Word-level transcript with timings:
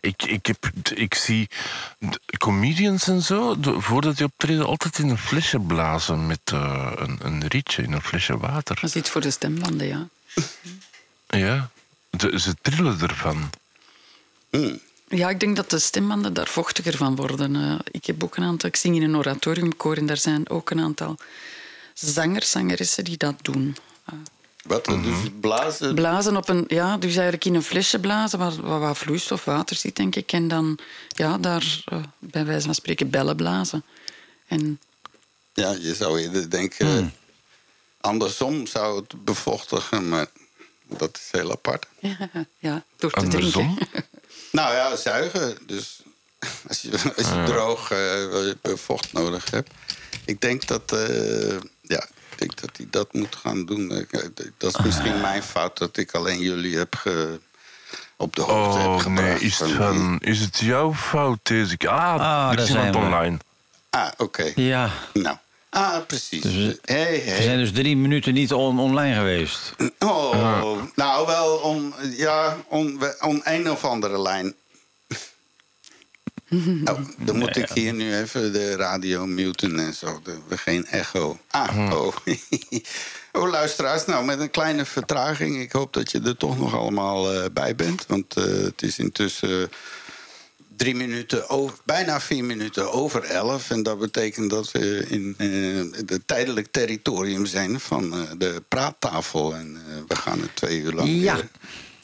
Ik, 0.00 0.22
ik, 0.22 0.46
heb, 0.46 0.70
ik 0.94 1.14
zie 1.14 1.48
comedians 2.38 3.08
en 3.08 3.22
zo, 3.22 3.56
voordat 3.62 4.16
die 4.16 4.26
optreden, 4.26 4.66
altijd 4.66 4.98
in 4.98 5.08
een 5.08 5.18
flesje 5.18 5.60
blazen 5.60 6.26
met 6.26 6.40
eh, 6.44 6.92
een, 6.96 7.18
een 7.22 7.46
rietje 7.48 7.82
in 7.82 7.92
een 7.92 8.02
flesje 8.02 8.38
water. 8.38 8.74
Dat 8.74 8.84
is 8.84 8.96
iets 8.96 9.10
voor 9.10 9.20
de 9.20 9.30
stembanden, 9.30 9.86
ja. 9.86 10.08
Ja, 11.26 11.70
de- 12.10 12.40
ze 12.40 12.54
trillen 12.62 13.00
ervan. 13.00 13.50
Ja, 15.08 15.28
ik 15.30 15.40
denk 15.40 15.56
dat 15.56 15.70
de 15.70 15.78
stembanden 15.78 16.32
daar 16.34 16.48
vochtiger 16.48 16.96
van 16.96 17.16
worden. 17.16 17.56
Eh, 17.56 17.78
ik 17.90 18.06
heb 18.06 18.24
ook 18.24 18.36
een 18.36 18.44
aantal... 18.44 18.68
Ik 18.68 18.76
zing 18.76 18.96
in 18.96 19.02
een 19.02 19.16
oratoriumkoor 19.16 19.96
en 19.96 20.06
daar 20.06 20.16
zijn 20.16 20.48
ook 20.50 20.70
een 20.70 20.80
aantal 20.80 21.16
zangers, 21.94 22.50
zangeressen 22.50 23.04
die 23.04 23.16
dat 23.16 23.34
doen. 23.42 23.76
Wat? 24.62 24.84
Dus 24.84 25.16
blazen? 25.40 25.94
Blazen 25.94 26.36
op 26.36 26.48
een... 26.48 26.64
Ja, 26.68 26.96
dus 26.96 27.12
eigenlijk 27.12 27.44
in 27.44 27.54
een 27.54 27.62
flesje 27.62 27.98
blazen 27.98 28.38
waar, 28.38 28.60
waar 28.60 28.80
wat 28.80 28.98
vloeistof, 28.98 29.44
water 29.44 29.76
zit, 29.76 29.96
denk 29.96 30.16
ik. 30.16 30.32
En 30.32 30.48
dan, 30.48 30.78
ja, 31.08 31.38
daar 31.38 31.82
eh, 31.84 31.98
bij 32.18 32.44
wijze 32.44 32.64
van 32.64 32.74
spreken 32.74 33.10
bellen 33.10 33.36
blazen. 33.36 33.84
En 34.46 34.80
Ja, 35.54 35.70
je 35.70 35.94
zou 35.94 36.20
eerder 36.20 36.50
denken... 36.50 37.14
Andersom 38.00 38.66
zou 38.66 38.96
het 39.00 39.24
bevochtigen, 39.24 40.08
maar 40.08 40.26
dat 40.88 41.16
is 41.16 41.28
heel 41.40 41.50
apart. 41.50 41.86
ja, 42.58 42.84
door 42.96 43.10
te 43.10 43.20
Andersom? 43.20 43.76
drinken. 43.76 44.04
Nou 44.52 44.74
ja, 44.74 44.96
zuigen. 44.96 45.58
Dus 45.66 46.00
als 46.68 46.80
je, 46.82 46.90
als 47.16 47.26
je 47.28 47.42
droog 47.46 47.90
eh, 47.90 48.76
vocht 48.76 49.12
nodig 49.12 49.50
hebt. 49.50 49.70
Ik 50.24 50.40
denk 50.40 50.66
dat, 50.66 50.92
eh, 50.92 51.56
ik 52.42 52.48
denk 52.48 52.60
dat 52.60 52.76
hij 52.76 52.86
dat 52.90 53.12
moet 53.12 53.36
gaan 53.36 53.64
doen. 53.66 53.90
Eh, 53.90 54.20
Dat 54.58 54.78
is 54.78 54.84
misschien 54.84 55.20
mijn 55.20 55.42
fout 55.42 55.78
dat 55.78 55.96
ik 55.96 56.12
alleen 56.14 56.38
jullie 56.40 56.76
heb 56.76 56.94
ge, 56.94 57.40
op 58.16 58.36
de 58.36 58.42
hoogte 58.42 58.78
heb 58.78 58.88
Oh 58.88 59.00
gebracht. 59.00 59.28
nee, 59.28 59.38
is 59.40 59.58
het, 59.58 59.70
van, 59.70 60.18
is 60.20 60.40
het 60.40 60.58
jouw 60.58 60.94
fout 60.94 61.38
deze 61.42 61.76
keer? 61.76 61.88
Ah, 61.88 62.14
Ah, 62.20 62.50
er 62.50 62.56
daar 62.56 62.64
is 62.90 62.96
online. 62.96 63.36
Ah, 63.90 64.08
oké. 64.16 64.52
Ja, 64.54 64.90
Nou. 65.12 65.36
Ah, 65.70 65.96
precies. 66.06 66.42
Dus 66.42 66.54
we- 66.54 66.78
hey, 66.84 67.22
we 67.24 67.30
hey. 67.30 67.42
zijn 67.42 67.58
dus 67.58 67.72
drie 67.72 67.96
minuten 67.96 68.34
niet 68.34 68.52
on- 68.52 68.78
online 68.78 69.14
geweest. 69.14 69.74
Oh, 69.98 70.82
nou 70.94 71.26
wel 71.26 71.54
om, 71.56 71.94
ja, 72.16 72.56
om, 72.68 72.98
om 73.20 73.40
een 73.44 73.70
of 73.70 73.84
andere 73.84 74.20
lijn. 74.22 74.54
Oh, 76.90 76.98
dan 77.18 77.38
moet 77.38 77.56
ik 77.56 77.68
hier 77.68 77.92
nu 77.94 78.16
even 78.16 78.52
de 78.52 78.76
radio 78.76 79.26
muten 79.26 79.78
en 79.78 79.94
zo. 79.94 80.20
We 80.48 80.56
geen 80.58 80.86
echo. 80.86 81.38
Ah, 81.50 81.90
oh. 81.92 82.14
oh, 83.42 83.50
luisteraars, 83.50 84.04
nou 84.06 84.24
met 84.24 84.40
een 84.40 84.50
kleine 84.50 84.84
vertraging. 84.84 85.60
Ik 85.60 85.72
hoop 85.72 85.92
dat 85.92 86.10
je 86.10 86.20
er 86.20 86.36
toch 86.36 86.58
nog 86.58 86.74
allemaal 86.74 87.32
eh, 87.32 87.44
bij 87.52 87.74
bent. 87.74 88.04
Want 88.06 88.36
eh, 88.36 88.44
het 88.44 88.82
is 88.82 88.98
intussen 88.98 89.70
drie 90.76 90.94
minuten 90.94 91.48
over, 91.48 91.78
bijna 91.84 92.20
vier 92.20 92.44
minuten 92.44 92.92
over 92.92 93.22
elf. 93.24 93.70
En 93.70 93.82
dat 93.82 93.98
betekent 93.98 94.50
dat 94.50 94.70
we 94.72 95.04
in 95.08 95.34
eh 95.38 96.04
het 96.06 96.22
tijdelijk 96.26 96.66
territorium 96.70 97.46
zijn 97.46 97.80
van 97.80 98.26
de 98.38 98.62
praattafel. 98.68 99.54
En 99.54 99.78
we 100.08 100.16
gaan 100.16 100.40
het 100.40 100.56
twee 100.56 100.80
uur 100.80 100.92
lang 100.92 101.08
Ja. 101.08 101.36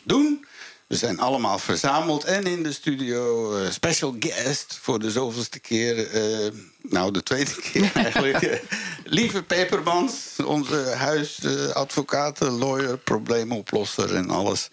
doen. 0.03 0.47
We 0.89 0.97
zijn 0.97 1.19
allemaal 1.21 1.59
verzameld 1.59 2.25
en 2.25 2.47
in 2.47 2.63
de 2.63 2.73
studio 2.73 3.57
eh, 3.59 3.71
special 3.71 4.17
guest 4.21 4.79
voor 4.83 4.99
de 4.99 5.11
zoveelste 5.11 5.59
keer. 5.59 6.11
eh, 6.11 6.51
nou, 6.83 7.13
de 7.13 7.23
tweede 7.23 7.55
keer 7.73 7.91
eigenlijk. 7.95 8.63
Lieve 9.05 9.43
Pepermans, 9.43 10.15
onze 10.45 10.95
huisadvocaat, 10.97 12.41
lawyer, 12.41 12.99
probleemoplosser 12.99 14.15
en 14.15 14.31
alles. 14.31 14.69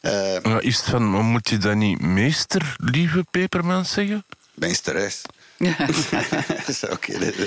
Eh, 0.00 0.36
Maar 0.42 0.62
is 0.62 0.76
het 0.76 0.84
van, 0.84 1.02
moet 1.04 1.48
je 1.48 1.58
dan 1.58 1.78
niet 1.78 2.00
meester, 2.00 2.76
lieve 2.76 3.24
Pepermans 3.30 3.92
zeggen? 3.92 4.24
meesteres. 4.54 5.22
Ja. 5.56 5.76
Zo 6.80 6.86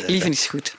Lieven 0.08 0.32
is 0.32 0.46
goed. 0.48 0.76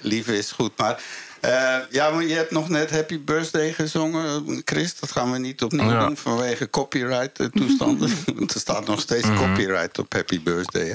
Lieve 0.00 0.38
is 0.38 0.50
goed, 0.50 0.72
maar... 0.76 1.02
eh, 1.40 1.76
ja, 1.90 2.10
maar 2.10 2.22
je 2.24 2.34
hebt 2.34 2.50
nog 2.50 2.68
net 2.68 2.90
Happy 2.90 3.20
Birthday 3.24 3.72
gezongen, 3.72 4.62
Chris. 4.64 4.98
Dat 5.00 5.12
gaan 5.12 5.32
we 5.32 5.38
niet 5.38 5.62
opnieuw 5.62 5.90
Ja. 5.90 6.06
doen 6.06 6.16
vanwege 6.16 6.70
copyright-toestanden. 6.70 8.10
Want 8.36 8.54
er 8.54 8.60
staat 8.60 8.86
nog 8.86 9.00
steeds 9.00 9.26
copyright 9.36 9.98
op 9.98 10.12
Happy 10.12 10.42
Birthday. 10.42 10.86
Hè? 10.86 10.94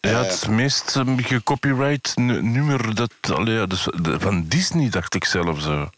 Ja, 0.00 0.10
Eh. 0.10 0.18
het 0.22 0.32
is 0.32 0.40
het 0.40 0.50
meest 0.50 0.94
um, 0.96 1.18
gecopyright 1.24 2.16
nummer 2.16 2.94
dat, 2.94 3.10
allee, 3.32 3.54
ja, 3.54 3.66
dus, 3.66 3.86
van 4.18 4.44
Disney, 4.48 4.88
dacht 4.90 5.14
ik 5.14 5.24
zelf 5.24 5.60
zo. 5.60 5.90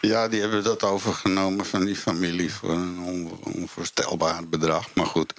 Ja, 0.00 0.28
die 0.28 0.40
hebben 0.40 0.64
dat 0.64 0.82
overgenomen 0.82 1.66
van 1.66 1.84
die 1.84 1.96
familie 1.96 2.52
voor 2.54 2.70
een 2.70 2.98
on- 2.98 3.38
onvoorstelbaar 3.42 4.48
bedrag. 4.48 4.86
Maar 4.94 5.06
goed. 5.06 5.32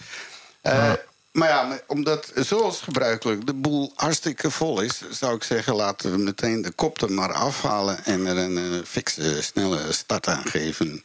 Eh, 0.62 0.92
Maar 1.36 1.50
ja, 1.50 1.80
omdat 1.88 2.32
zoals 2.36 2.82
gebruikelijk 2.82 3.46
de 3.46 3.54
boel 3.54 3.92
hartstikke 3.96 4.52
vol 4.52 4.82
is, 4.82 5.02
zou 5.10 5.36
ik 5.36 5.44
zeggen: 5.44 5.76
laten 5.76 6.12
we 6.12 6.18
meteen 6.18 6.62
de 6.62 6.72
kop 6.72 7.02
er 7.02 7.12
maar 7.12 7.34
afhalen 7.34 8.06
en 8.06 8.26
er 8.26 8.38
een 8.38 8.86
fikse, 8.86 9.42
snelle 9.42 9.94
start 9.94 10.28
aan 10.28 10.46
geven. 10.46 11.04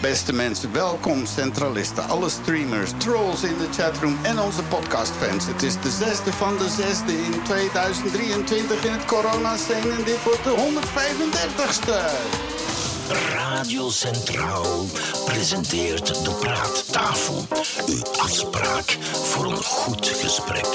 Beste 0.00 0.32
mensen, 0.32 0.72
welkom 0.72 1.26
centralisten, 1.26 2.08
alle 2.08 2.28
streamers, 2.28 2.90
trolls 2.96 3.42
in 3.42 3.58
de 3.58 3.68
chatroom 3.72 4.18
en 4.22 4.38
onze 4.38 4.62
podcastfans. 4.62 5.46
Het 5.46 5.62
is 5.62 5.80
de 5.80 5.90
zesde 5.90 6.32
van 6.32 6.58
de 6.58 6.68
zesde 6.68 7.12
in 7.12 7.42
2023 7.44 8.84
in 8.84 8.92
het 8.92 9.04
coronascene 9.04 9.92
en 9.92 10.04
dit 10.04 10.22
wordt 10.22 10.44
de 10.44 10.50
135ste. 10.50 12.99
Radio 13.10 13.90
Centraal 13.90 14.86
presenteert 15.24 16.24
de 16.24 16.30
Praattafel. 16.30 17.46
Uw 17.86 18.02
afspraak 18.18 18.98
voor 19.12 19.44
een 19.44 19.62
goed 19.64 20.08
gesprek. 20.08 20.66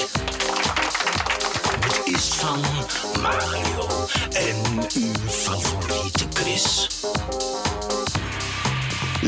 Het 1.80 2.00
is 2.04 2.24
van 2.24 2.60
Mario 3.22 4.06
en 4.32 4.86
uw 4.94 5.28
favoriete 5.28 6.24
Chris. 6.34 6.88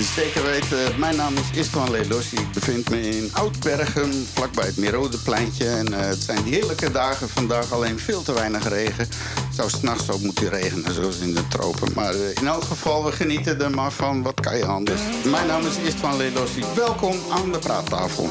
Zeker 0.02 0.42
weten, 0.42 0.98
mijn 0.98 1.16
naam 1.16 1.34
is 1.34 1.58
Istvan 1.58 1.90
Lelossi. 1.90 2.36
Ik 2.36 2.52
bevind 2.52 2.90
me 2.90 3.08
in 3.08 3.30
Oudbergen, 3.32 4.26
vlakbij 4.34 4.66
het 4.66 4.76
Merodepleintje. 4.76 5.68
En 5.68 5.92
eh, 5.92 6.06
het 6.06 6.22
zijn 6.22 6.42
die 6.42 6.54
heerlijke 6.54 6.90
dagen 6.90 7.28
vandaag, 7.28 7.72
alleen 7.72 7.98
veel 7.98 8.22
te 8.22 8.32
weinig 8.32 8.68
regen. 8.68 9.08
Het 9.44 9.54
zou 9.54 9.70
s'nachts 9.70 10.10
ook 10.10 10.20
moeten 10.20 10.48
regenen, 10.48 10.94
zoals 10.94 11.18
in 11.18 11.34
de 11.34 11.48
tropen. 11.48 11.92
Maar 11.94 12.14
eh, 12.14 12.34
in 12.34 12.46
elk 12.46 12.62
geval, 12.62 13.04
we 13.04 13.12
genieten 13.12 13.60
er 13.60 13.70
maar 13.70 13.92
van. 13.92 14.22
Wat 14.22 14.40
kan 14.40 14.56
je 14.56 14.66
anders? 14.66 15.00
Mijn 15.24 15.46
naam 15.46 15.66
is 15.66 15.76
Istvan 15.76 16.16
Lelossi. 16.16 16.64
Welkom 16.74 17.16
aan 17.30 17.52
de 17.52 17.58
praattafel. 17.58 18.30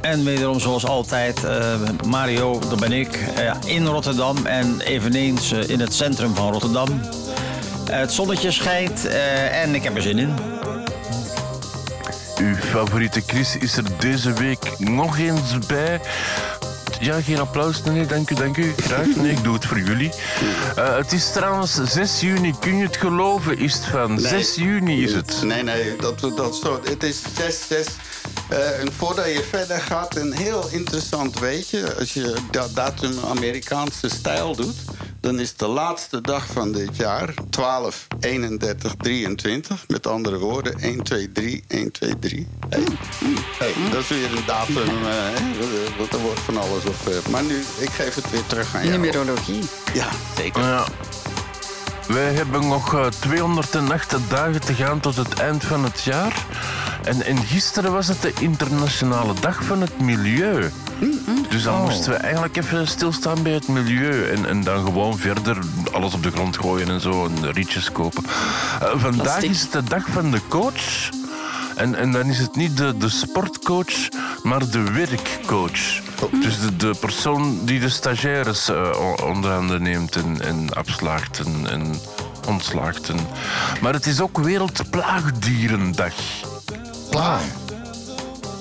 En 0.00 0.24
wederom 0.24 0.60
zoals 0.60 0.86
altijd, 0.86 1.44
eh, 1.44 1.80
Mario, 2.06 2.58
dat 2.68 2.80
ben 2.80 2.92
ik, 2.92 3.18
in 3.66 3.86
Rotterdam 3.86 4.46
en 4.46 4.80
eveneens 4.80 5.52
in 5.52 5.80
het 5.80 5.94
centrum 5.94 6.34
van 6.34 6.52
Rotterdam. 6.52 7.00
Het 7.90 8.12
zonnetje 8.12 8.50
schijnt 8.50 9.06
eh, 9.06 9.62
en 9.62 9.74
ik 9.74 9.82
heb 9.82 9.96
er 9.96 10.02
zin 10.02 10.18
in. 10.18 10.34
Uw 12.38 12.54
favoriete 12.54 13.22
Chris 13.26 13.56
is 13.56 13.76
er 13.76 13.84
deze 13.98 14.32
week 14.32 14.78
nog 14.78 15.18
eens 15.18 15.66
bij. 15.66 16.00
Ja, 17.00 17.20
geen 17.20 17.38
applaus. 17.38 17.82
Nee, 17.82 18.06
dank 18.06 18.30
u, 18.30 18.34
dank 18.34 18.56
u. 18.56 18.72
Graag. 18.76 19.16
Nee, 19.16 19.30
ik 19.30 19.42
doe 19.42 19.54
het 19.54 19.66
voor 19.66 19.78
jullie. 19.78 20.10
Eh, 20.76 20.96
het 20.96 21.12
is 21.12 21.32
trouwens 21.32 21.74
6 21.84 22.20
juni. 22.20 22.54
Kun 22.60 22.76
je 22.76 22.84
het 22.84 22.96
geloven? 22.96 23.58
Is 23.58 23.74
het 23.74 23.84
van 23.84 24.20
6 24.20 24.54
juni 24.54 25.02
is 25.02 25.12
het? 25.12 25.42
Nee, 25.42 25.62
nee, 25.62 25.96
dat, 25.96 26.20
dat 26.36 26.56
zo. 26.56 26.80
Het 26.84 27.02
is 27.02 27.22
6, 27.36 27.66
6. 27.68 27.86
Eh, 28.48 28.80
en 28.80 28.92
voordat 28.92 29.24
je 29.24 29.44
verder 29.50 29.80
gaat, 29.80 30.16
een 30.16 30.32
heel 30.32 30.68
interessant 30.70 31.38
weetje. 31.38 31.94
Als 31.98 32.14
je 32.14 32.34
dat 32.50 32.74
datum 32.74 33.18
Amerikaanse 33.24 34.08
stijl 34.08 34.56
doet, 34.56 34.76
dan 35.20 35.40
is 35.40 35.56
de 35.56 35.66
laatste 35.66 36.20
dag 36.20 36.46
van 36.46 36.72
dit 36.72 36.96
jaar 36.96 37.34
12, 37.50 38.06
31, 38.20 38.94
23. 38.98 39.84
Met 39.88 40.06
andere 40.06 40.38
woorden, 40.38 40.78
1, 40.80 41.02
2, 41.02 41.32
3, 41.32 41.64
1, 41.68 41.90
2, 41.92 42.18
3. 42.18 42.46
Hey. 42.68 42.82
Hey, 43.58 43.90
dat 43.90 44.00
is 44.00 44.08
weer 44.08 44.36
een 44.36 44.44
datum. 44.46 44.76
eh. 45.06 45.98
Want 45.98 46.12
er 46.12 46.18
wordt 46.18 46.40
van 46.40 46.56
alles 46.56 46.84
op. 46.84 47.06
eh, 47.08 47.30
maar 47.30 47.42
nu, 47.44 47.58
ik 47.78 47.90
geef 47.90 48.14
het 48.14 48.30
weer 48.30 48.46
terug 48.46 48.74
aan 48.74 48.86
jou. 48.86 48.98
Numerologie. 48.98 49.62
Ja, 49.94 50.08
zeker. 50.36 50.62
Ja. 50.62 50.86
Wij 52.08 52.34
hebben 52.34 52.68
nog 52.68 52.94
eh, 52.94 53.06
208 53.06 54.16
dagen 54.28 54.60
te 54.60 54.74
gaan 54.74 55.00
tot 55.00 55.16
het 55.16 55.34
eind 55.34 55.64
van 55.64 55.84
het 55.84 56.02
jaar. 56.02 56.46
En, 57.04 57.22
en 57.22 57.36
gisteren 57.36 57.92
was 57.92 58.08
het 58.08 58.22
de 58.22 58.32
internationale 58.40 59.34
dag 59.40 59.64
van 59.64 59.80
het 59.80 60.00
milieu. 60.00 60.70
Dus 61.48 61.62
dan 61.62 61.82
moesten 61.82 62.12
we 62.12 62.16
eigenlijk 62.16 62.56
even 62.56 62.88
stilstaan 62.88 63.42
bij 63.42 63.52
het 63.52 63.68
milieu. 63.68 64.30
En, 64.30 64.46
en 64.46 64.62
dan 64.62 64.84
gewoon 64.84 65.18
verder 65.18 65.58
alles 65.92 66.14
op 66.14 66.22
de 66.22 66.30
grond 66.30 66.58
gooien 66.58 66.88
en 66.88 67.00
zo. 67.00 67.24
En 67.24 67.52
rietjes 67.52 67.92
kopen. 67.92 68.24
Eh, 68.24 68.88
vandaag 68.96 69.22
Plastic. 69.22 69.50
is 69.50 69.62
het 69.62 69.72
de 69.72 69.84
dag 69.84 70.06
van 70.06 70.30
de 70.30 70.40
coach. 70.48 71.10
En, 71.78 71.94
en 71.94 72.12
dan 72.12 72.26
is 72.26 72.38
het 72.38 72.56
niet 72.56 72.76
de, 72.76 72.96
de 72.96 73.08
sportcoach, 73.08 74.08
maar 74.42 74.70
de 74.70 74.82
werkcoach. 74.82 76.00
Dus 76.42 76.60
de, 76.60 76.76
de 76.76 76.94
persoon 77.00 77.64
die 77.64 77.80
de 77.80 77.88
stagiaires 77.88 78.70
o- 78.70 79.16
onder 79.24 79.50
handen 79.50 79.82
neemt 79.82 80.16
en, 80.16 80.40
en 80.42 80.74
afslaagt. 80.74 81.38
En, 81.38 81.70
en 81.70 82.00
ontslaagden. 82.48 83.16
Maar 83.80 83.92
het 83.92 84.06
is 84.06 84.20
ook 84.20 84.38
Wereldplaagdierendag. 84.38 86.12
Plaag. 87.10 87.42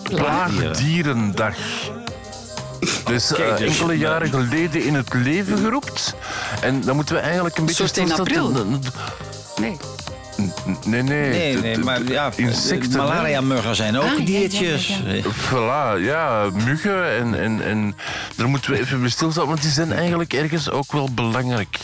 Plaagdierendag. 0.04 1.56
Dus 3.06 3.34
eh, 3.34 3.58
dus- 3.58 3.68
enkele 3.70 3.98
jaren 3.98 4.30
geleden 4.30 4.84
in 4.84 4.94
het 4.96 5.14
leven 5.14 5.58
geroept. 5.58 6.16
En 6.62 6.82
dan 6.82 6.96
moeten 6.96 7.16
we 7.16 7.22
eigenlijk 7.22 7.58
een 7.58 7.66
beetje... 7.66 7.88
Soort 7.88 7.98
in 7.98 8.14
april? 8.14 8.52
Nee. 9.60 9.78
Nee, 10.86 11.02
nee. 11.02 11.58
Nee, 11.58 11.78
maar 11.78 12.04
ja, 12.04 12.32
insecten, 12.36 12.98
malaria-muggen 12.98 13.76
zijn 13.76 13.98
ook 13.98 14.04
Ah, 14.04 14.10
ja, 14.12 14.18
ja, 14.18 14.26
diertjes. 14.26 14.88
ja, 14.88 15.12
ja. 15.14 15.22
Voilà, 15.24 16.04
ja, 16.04 16.50
muggen 16.66 17.16
en, 17.18 17.40
en, 17.40 17.64
en 17.66 17.96
daar 18.36 18.48
moeten 18.48 18.72
we 18.72 18.80
even 18.80 19.00
bij 19.02 19.10
stilstaan, 19.10 19.48
want 19.48 19.62
die 19.62 19.72
zijn 19.72 19.92
eigenlijk 19.92 20.34
ergens 20.34 20.70
ook 20.70 20.92
wel 20.92 21.10
belangrijk. 21.14 21.78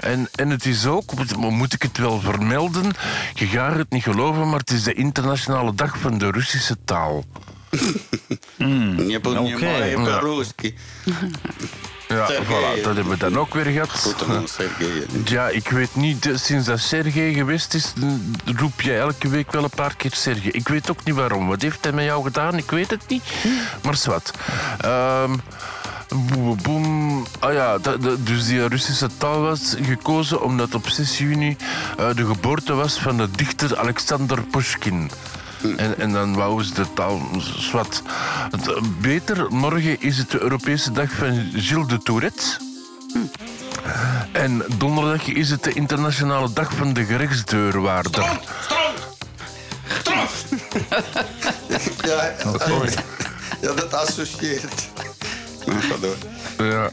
En, 0.00 0.28
en 0.34 0.50
het 0.50 0.64
is 0.66 0.86
ook, 0.86 1.12
moet- 1.14 1.72
ik 1.72 1.82
het 1.82 1.98
wel 1.98 2.20
vermelden, 2.20 2.90
je 3.34 3.46
gaat 3.46 3.76
het 3.76 3.90
niet 3.90 4.02
geloven, 4.02 4.48
maar 4.48 4.58
het 4.58 4.70
is 4.70 4.82
de 4.82 4.92
internationale 4.94 5.74
dag 5.74 5.98
van 5.98 6.18
de 6.18 6.30
Russische 6.30 6.76
taal. 6.84 7.24
Niet 8.56 9.16
Oké. 9.16 9.20
bent 9.20 9.36
Ja. 12.08 12.28
Voilà, 12.32 12.82
dat 12.82 12.94
hebben 12.94 13.08
we 13.08 13.16
dan 13.16 13.38
ook 13.38 13.54
weer 13.54 13.64
gehad. 13.64 13.88
Goed 13.90 14.50
Sergej. 14.50 15.06
Ja, 15.24 15.48
ik 15.48 15.68
weet 15.68 15.94
niet, 15.94 16.26
eh, 16.26 16.36
sinds 16.36 16.66
dat 16.66 16.78
Sergej 16.80 17.32
geweest 17.32 17.74
is, 17.74 17.92
eh, 18.02 18.54
roep 18.56 18.80
je 18.80 18.96
elke 18.96 19.28
week 19.28 19.52
wel 19.52 19.64
een 19.64 19.70
paar 19.74 19.96
keer 19.96 20.12
Sergej. 20.14 20.50
Ik 20.50 20.68
weet 20.68 20.90
ook 20.90 21.04
niet 21.04 21.14
waarom. 21.14 21.46
Wat 21.48 21.62
heeft 21.62 21.84
hij 21.84 21.92
met 21.92 22.04
jou 22.04 22.22
gedaan? 22.24 22.56
Ik 22.56 22.70
weet 22.70 22.90
het 22.90 23.08
niet. 23.08 23.22
Maar 23.82 23.96
zwart. 23.96 24.30
Ehm 24.80 25.34
boem, 26.08 26.56
boem. 26.62 27.24
Ah 27.40 27.52
ja, 27.52 27.78
dat- 27.78 28.02
dat- 28.02 28.26
dus 28.26 28.46
die 28.46 28.66
Russische 28.68 29.08
taal 29.18 29.40
was 29.40 29.74
gekozen 29.82 30.42
omdat 30.42 30.74
op 30.74 30.88
6 30.88 31.18
juni 31.18 31.56
eh, 31.98 32.06
de 32.14 32.26
geboorte 32.26 32.74
was 32.74 32.98
van 32.98 33.16
de 33.16 33.30
dichter 33.30 33.78
Alexander 33.78 34.42
Pushkin. 34.42 35.10
En, 35.76 35.98
en 35.98 36.12
dan 36.12 36.34
wou 36.34 36.62
ze 36.64 36.74
de 36.74 36.86
taal 36.94 37.20
zwart. 37.58 38.02
Het- 38.50 39.00
Beter, 39.00 39.46
morgen 39.52 40.00
is 40.02 40.18
het 40.18 40.30
de 40.30 40.40
Europese 40.40 40.92
dag 40.92 41.10
van 41.10 41.50
Gilles 41.54 41.86
de 41.86 41.98
Tourette. 41.98 42.44
En 44.32 44.64
donderdag 44.76 45.26
is 45.26 45.50
het 45.50 45.62
de 45.64 45.72
internationale 45.72 46.52
dag 46.52 46.72
van 46.74 46.92
de 46.92 47.04
gerechtsdeurwaarder. 47.04 48.24
Ja, 52.04 52.32
ja, 53.62 53.72
dat 53.74 53.94
associeert. 53.94 54.88
Ga 55.66 55.96
door. 56.00 56.16
Ja. 56.66 56.90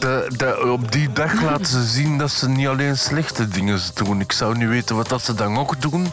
De, 0.00 0.30
de- 0.36 0.70
op 0.72 0.92
die 0.92 1.12
dag 1.12 1.42
laten 1.42 1.66
ze 1.66 1.82
zien 1.84 2.18
dat 2.18 2.30
ze 2.30 2.48
niet 2.48 2.66
alleen 2.66 2.96
slechte 2.98 3.48
dingen 3.48 3.80
doen. 3.94 4.20
Ik 4.20 4.32
zou 4.32 4.56
niet 4.58 4.68
weten 4.68 4.96
wat 4.96 5.08
dat 5.08 5.24
ze 5.24 5.34
dan 5.34 5.58
ook 5.58 5.80
doen. 5.80 6.12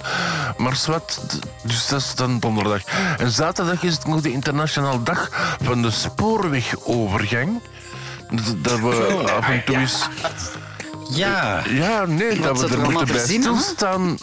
Maar 0.57 0.75
zwart, 0.75 1.19
dus 1.63 1.87
dat 1.87 1.99
is 2.01 2.15
dan 2.15 2.39
donderdag. 2.39 2.81
En 3.17 3.31
zaterdag 3.31 3.83
is 3.83 3.93
het 3.93 4.07
nog 4.07 4.21
de 4.21 4.31
internationale 4.31 5.03
dag 5.03 5.29
van 5.63 5.81
de 5.81 5.91
spoorwegovergang. 5.91 7.61
Dat- 8.31 8.63
Dat 8.63 8.79
we 8.79 9.31
af 9.37 9.49
en 9.49 9.63
toe 9.65 9.77
eens... 9.77 10.07
Ja, 11.09 11.61
Ja, 11.69 12.05
nee, 12.05 12.39
dat 12.39 12.59
we 12.61 12.67
er 12.75 12.79
moeten 12.91 13.07
bij 13.07 13.19
stilstaan 13.19 14.17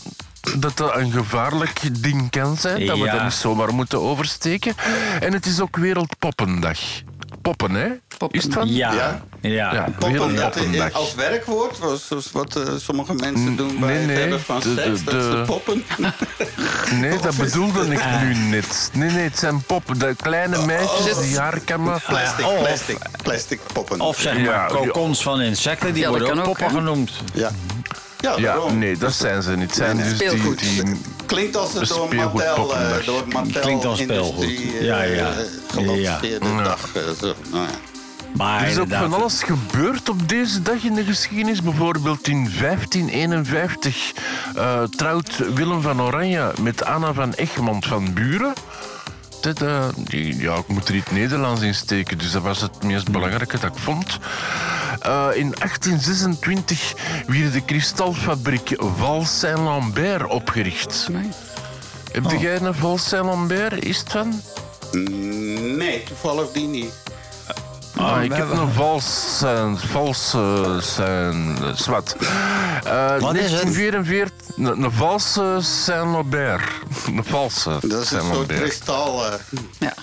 dat 0.59 0.77
dat 0.77 0.97
een 0.97 1.13
gevaarlijk 1.13 2.03
ding 2.03 2.31
kan 2.31 2.57
zijn. 2.57 2.87
Dat 2.87 2.99
we 2.99 3.05
Ja. 3.05 3.13
dat 3.13 3.23
niet 3.23 3.33
zomaar 3.33 3.75
moeten 3.75 4.01
oversteken. 4.01 4.75
En 5.21 5.33
het 5.33 5.47
is 5.47 5.61
ook 5.61 5.77
Wereldpoppendag. 5.77 6.79
Poppen, 7.43 7.71
hè? 7.75 7.89
Poppen. 8.19 8.39
Is 8.39 8.45
het 8.45 8.55
van? 8.55 8.69
ja, 8.73 8.93
Ja? 8.93 9.23
ja. 9.41 9.75
Ja, 9.75 9.89
Poppen, 9.99 10.37
dat 10.37 10.57
in- 10.57 10.93
als 10.93 11.15
werkwoord, 11.15 11.79
was- 11.79 12.07
zoals 12.07 12.33
wat 12.33 12.57
eh, 12.57 12.63
sommige 12.77 13.15
mensen 13.15 13.57
doen 13.57 13.79
bij 13.81 13.89
nee, 13.89 13.99
het 13.99 14.07
nee. 14.07 14.17
hebben 14.17 14.41
van 14.41 14.61
De- 14.61 14.75
de- 14.75 14.83
seks, 14.83 15.05
dat 15.05 15.15
ze 15.23 15.31
de- 15.31 15.43
poppen. 15.47 15.85
Nee, 17.01 17.19
dat 17.19 17.37
bedoelde 17.37 17.81
ik 17.87 18.05
nu 18.23 18.35
net. 18.35 18.91
Nee, 18.93 19.11
nee, 19.11 19.25
het 19.25 19.39
zijn 19.39 19.63
poppen. 19.63 19.99
De 19.99 20.15
kleine 20.23 20.67
meisjes 20.67 21.19
die 21.21 21.39
haar 21.39 21.61
kammen. 21.61 22.01
Plastic, 22.07 22.47
Of- 22.47 22.59
plastic, 22.59 22.99
plastic 23.23 23.61
poppen. 23.73 24.01
Of 24.01 24.19
zeg 24.21 24.35
maar 24.35 24.45
Ja, 24.45 24.67
kokons 24.67 25.23
van 25.23 25.41
insecten, 25.41 25.93
die 25.95 26.03
Ja, 26.03 26.11
dat 26.11 26.19
worden 26.21 26.39
ook 26.39 26.45
poppen 26.45 26.71
genoemd. 26.71 27.11
Ja. 27.35 27.51
Ja, 28.37 28.57
nee, 28.73 28.97
dat 28.97 29.13
zijn 29.13 29.43
ze 29.43 29.51
niet. 29.51 29.67
Het 29.67 29.75
zijn 29.77 29.97
dus 29.97 30.19
die, 30.19 30.29
Speelgoed. 30.29 30.59
die... 30.59 31.01
Klinkt 31.27 31.57
als 31.57 31.73
het 31.73 31.89
door 31.89 32.15
Mattel, 32.15 32.77
eh, 32.77 33.07
door 33.07 33.23
Mattel 33.33 33.61
Klinkt 33.61 33.85
als 33.85 33.99
speelgoed. 34.01 34.43
Industrie, 34.43 34.79
eh, 34.79 34.85
Ja, 34.85 35.03
ja. 35.03 35.33
gelanceerde 35.71 36.47
Ja. 36.49 36.63
dag. 36.63 36.89
eh, 36.95 37.03
zo. 37.21 37.35
Nou 37.51 37.63
ja. 37.65 37.71
Maar 38.37 38.63
Er 38.63 38.69
is 38.69 38.79
ook 38.79 38.93
van 38.93 39.13
alles 39.15 39.43
gebeurd 39.43 40.09
op 40.09 40.29
deze 40.29 40.63
dag 40.63 40.83
in 40.85 40.95
de 40.95 41.05
geschiedenis. 41.05 41.63
Bijvoorbeeld 41.63 42.29
in 42.29 42.51
1551 42.61 44.13
eh, 44.57 44.83
trouwt 44.83 45.37
Willem 45.55 45.83
van 45.83 46.03
Oranje 46.03 46.53
met 46.61 46.85
Anna 46.85 47.13
van 47.13 47.33
Egmond 47.33 47.87
van 47.87 48.13
Buren. 48.13 48.53
Dat, 49.41 49.63
eh, 49.63 49.85
die- 49.97 50.37
ja, 50.41 50.55
ik 50.55 50.69
moet 50.69 50.89
er 50.89 50.95
iets 50.95 51.11
Nederlands 51.11 51.61
in 51.63 51.75
steken, 51.75 52.19
dus 52.19 52.33
dat 52.33 52.43
was 52.43 52.61
het 52.61 52.83
meest 52.83 53.11
belangrijke 53.11 53.59
dat 53.59 53.71
ik 53.77 53.83
vond. 53.83 54.19
Eh, 55.03 55.27
in 55.35 55.55
1826 55.59 56.93
werd 57.27 57.53
de 57.53 57.65
kristalfabriek 57.65 58.75
Val 58.99 59.25
Saint-Lambert 59.25 60.27
opgericht. 60.27 61.09
Heb 62.13 62.31
jij 62.41 62.61
een 62.61 62.75
Val 62.75 62.99
Saint-Lambert? 62.99 63.85
Is 63.85 63.99
het 63.99 64.11
van? 64.11 64.41
Mm, 64.93 65.77
Nee, 65.77 66.03
toevallig 66.03 66.51
die 66.53 66.67
niet. 66.67 66.93
Ah, 67.97 68.23
ik 68.23 68.29
we 68.31 68.35
heb 68.37 68.47
hebben- 68.47 68.67
een 68.67 68.73
vals 68.73 69.39
zijn, 69.39 69.79
valse 69.79 70.79
zijn, 70.81 71.57
zwart. 71.75 72.17
Eh, 72.17 73.19
Wat 73.21 73.35
is 73.35 73.51
het? 73.51 73.63
1944, 73.63 74.57
een, 74.57 74.83
een 74.83 74.93
valse 74.93 75.59
Saint-Lambert. 75.61 76.63
Een 77.07 77.25
valse 77.25 77.71
Dat 77.71 77.83
is 77.83 77.91
een 77.91 77.99
soort 78.05 78.07
Saint-Lambert. 78.23 78.61
kristal 78.61 79.27
eh, 79.27 79.33
Ja. 79.79 79.95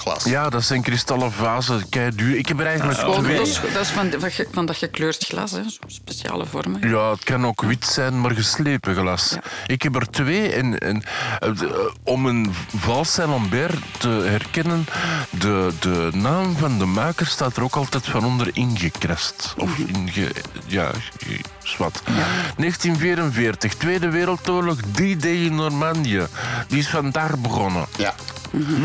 Glas. 0.00 0.24
Ja, 0.24 0.48
dat 0.48 0.64
zijn 0.64 0.82
kristallen 0.82 1.32
vazen, 1.32 1.88
kei 1.88 2.10
duur. 2.14 2.36
Ik 2.36 2.48
heb 2.48 2.60
er 2.60 2.66
eigenlijk 2.66 3.06
Oh, 3.06 3.18
twee. 3.18 3.36
dat 3.36 3.46
is, 3.46 3.60
dat 3.72 3.82
is 3.82 3.88
van, 3.88 4.12
van, 4.52 4.66
dat 4.66 4.76
gekleurd 4.76 5.24
glas, 5.24 5.50
hè. 5.50 5.60
Speciale 5.86 6.46
vormen. 6.46 6.88
Ja, 6.88 7.10
het 7.10 7.24
kan 7.24 7.46
ook 7.46 7.62
wit 7.62 7.84
zijn, 7.84 8.20
maar 8.20 8.30
geslepen 8.30 8.94
glas. 8.94 9.30
Ja. 9.30 9.42
Ik 9.66 9.82
heb 9.82 9.94
er 9.94 10.10
twee. 10.10 10.52
En, 10.52 10.78
en, 10.78 11.02
eh, 11.38 11.48
eh, 11.48 11.70
om 12.04 12.26
een 12.26 12.54
Vals 12.76 13.12
Saint-Lambert 13.12 13.82
te 13.98 14.08
herkennen, 14.08 14.86
de, 15.30 15.72
de 15.80 16.08
naam 16.12 16.56
van 16.56 16.78
de 16.78 16.84
maker 16.84 17.26
staat 17.26 17.56
er 17.56 17.62
ook 17.62 17.76
altijd 17.76 18.06
van 18.06 18.24
onder 18.24 18.50
ingekrast. 18.52 19.54
Of 19.56 19.78
inge... 19.78 20.32
Ja, 20.66 20.90
ge- 21.70 21.76
zwart. 21.76 22.02
1944, 22.56 23.74
Tweede 23.74 24.08
Wereldoorlog, 24.08 24.78
D-Day 24.92 25.44
in 25.44 25.54
Normandië. 25.54 26.26
Die 26.68 26.78
is 26.78 26.88
vandaag 26.88 27.38
begonnen. 27.38 27.86
Ja. 27.98 28.14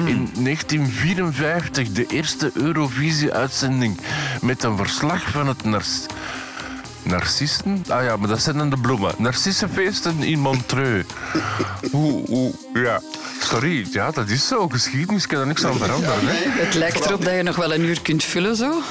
In 0.06 0.30
1954 0.34 1.92
de 1.92 2.06
eerste 2.08 2.52
Eurovisie-uitzending 2.54 3.98
met 4.42 4.64
een 4.64 4.78
verslag 4.78 5.22
van 5.32 5.48
het. 5.48 5.64
Narcissen? 7.06 7.84
Ah 7.90 8.04
ja, 8.04 8.16
maar 8.18 8.28
dat 8.28 8.42
zijn 8.42 8.58
dan 8.58 8.70
de 8.70 8.78
bloemen. 8.78 9.14
Narcissenfeesten 9.18 10.24
in 10.24 10.40
Montreux. 10.40 11.06
Hoe, 11.92 12.26
hoe, 12.28 12.52
ja. 12.74 13.02
Sorry, 13.42 13.88
ja, 13.92 14.12
dat 14.12 14.30
is 14.30 14.48
zo. 14.48 14.68
Geschiedenis 14.68 15.28
kan 15.28 15.40
er 15.40 15.48
niks 15.48 15.66
aan 15.66 15.78
veranderen. 15.78 16.16
hè. 16.22 16.64
Het 16.66 16.74
lijkt 16.74 17.06
erop 17.06 17.26
dat 17.26 17.34
je 17.36 17.44
nog 17.44 17.56
wel 17.56 17.74
een 17.74 17.82
uur 17.82 18.02
kunt 18.02 18.24
vullen, 18.24 18.56
zo. 18.56 18.82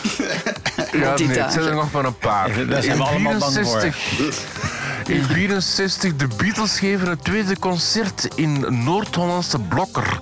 Ja, 0.92 1.14
nee, 1.16 1.28
het 1.38 1.52
zijn 1.52 1.64
er 1.64 1.74
nog 1.74 1.92
maar 1.92 2.04
een 2.04 2.18
paar. 2.18 2.66
Daar 2.66 2.82
zijn 2.82 2.96
we 2.96 3.02
allemaal 3.02 3.38
bang 3.38 3.52
voor. 3.66 3.94
In 5.06 5.22
64, 5.24 6.16
de 6.16 6.26
Beatles 6.36 6.78
geven 6.78 7.08
het 7.08 7.24
tweede 7.24 7.58
concert 7.58 8.28
in 8.34 8.84
Noord-Hollandse 8.84 9.58
Blokker. 9.58 10.18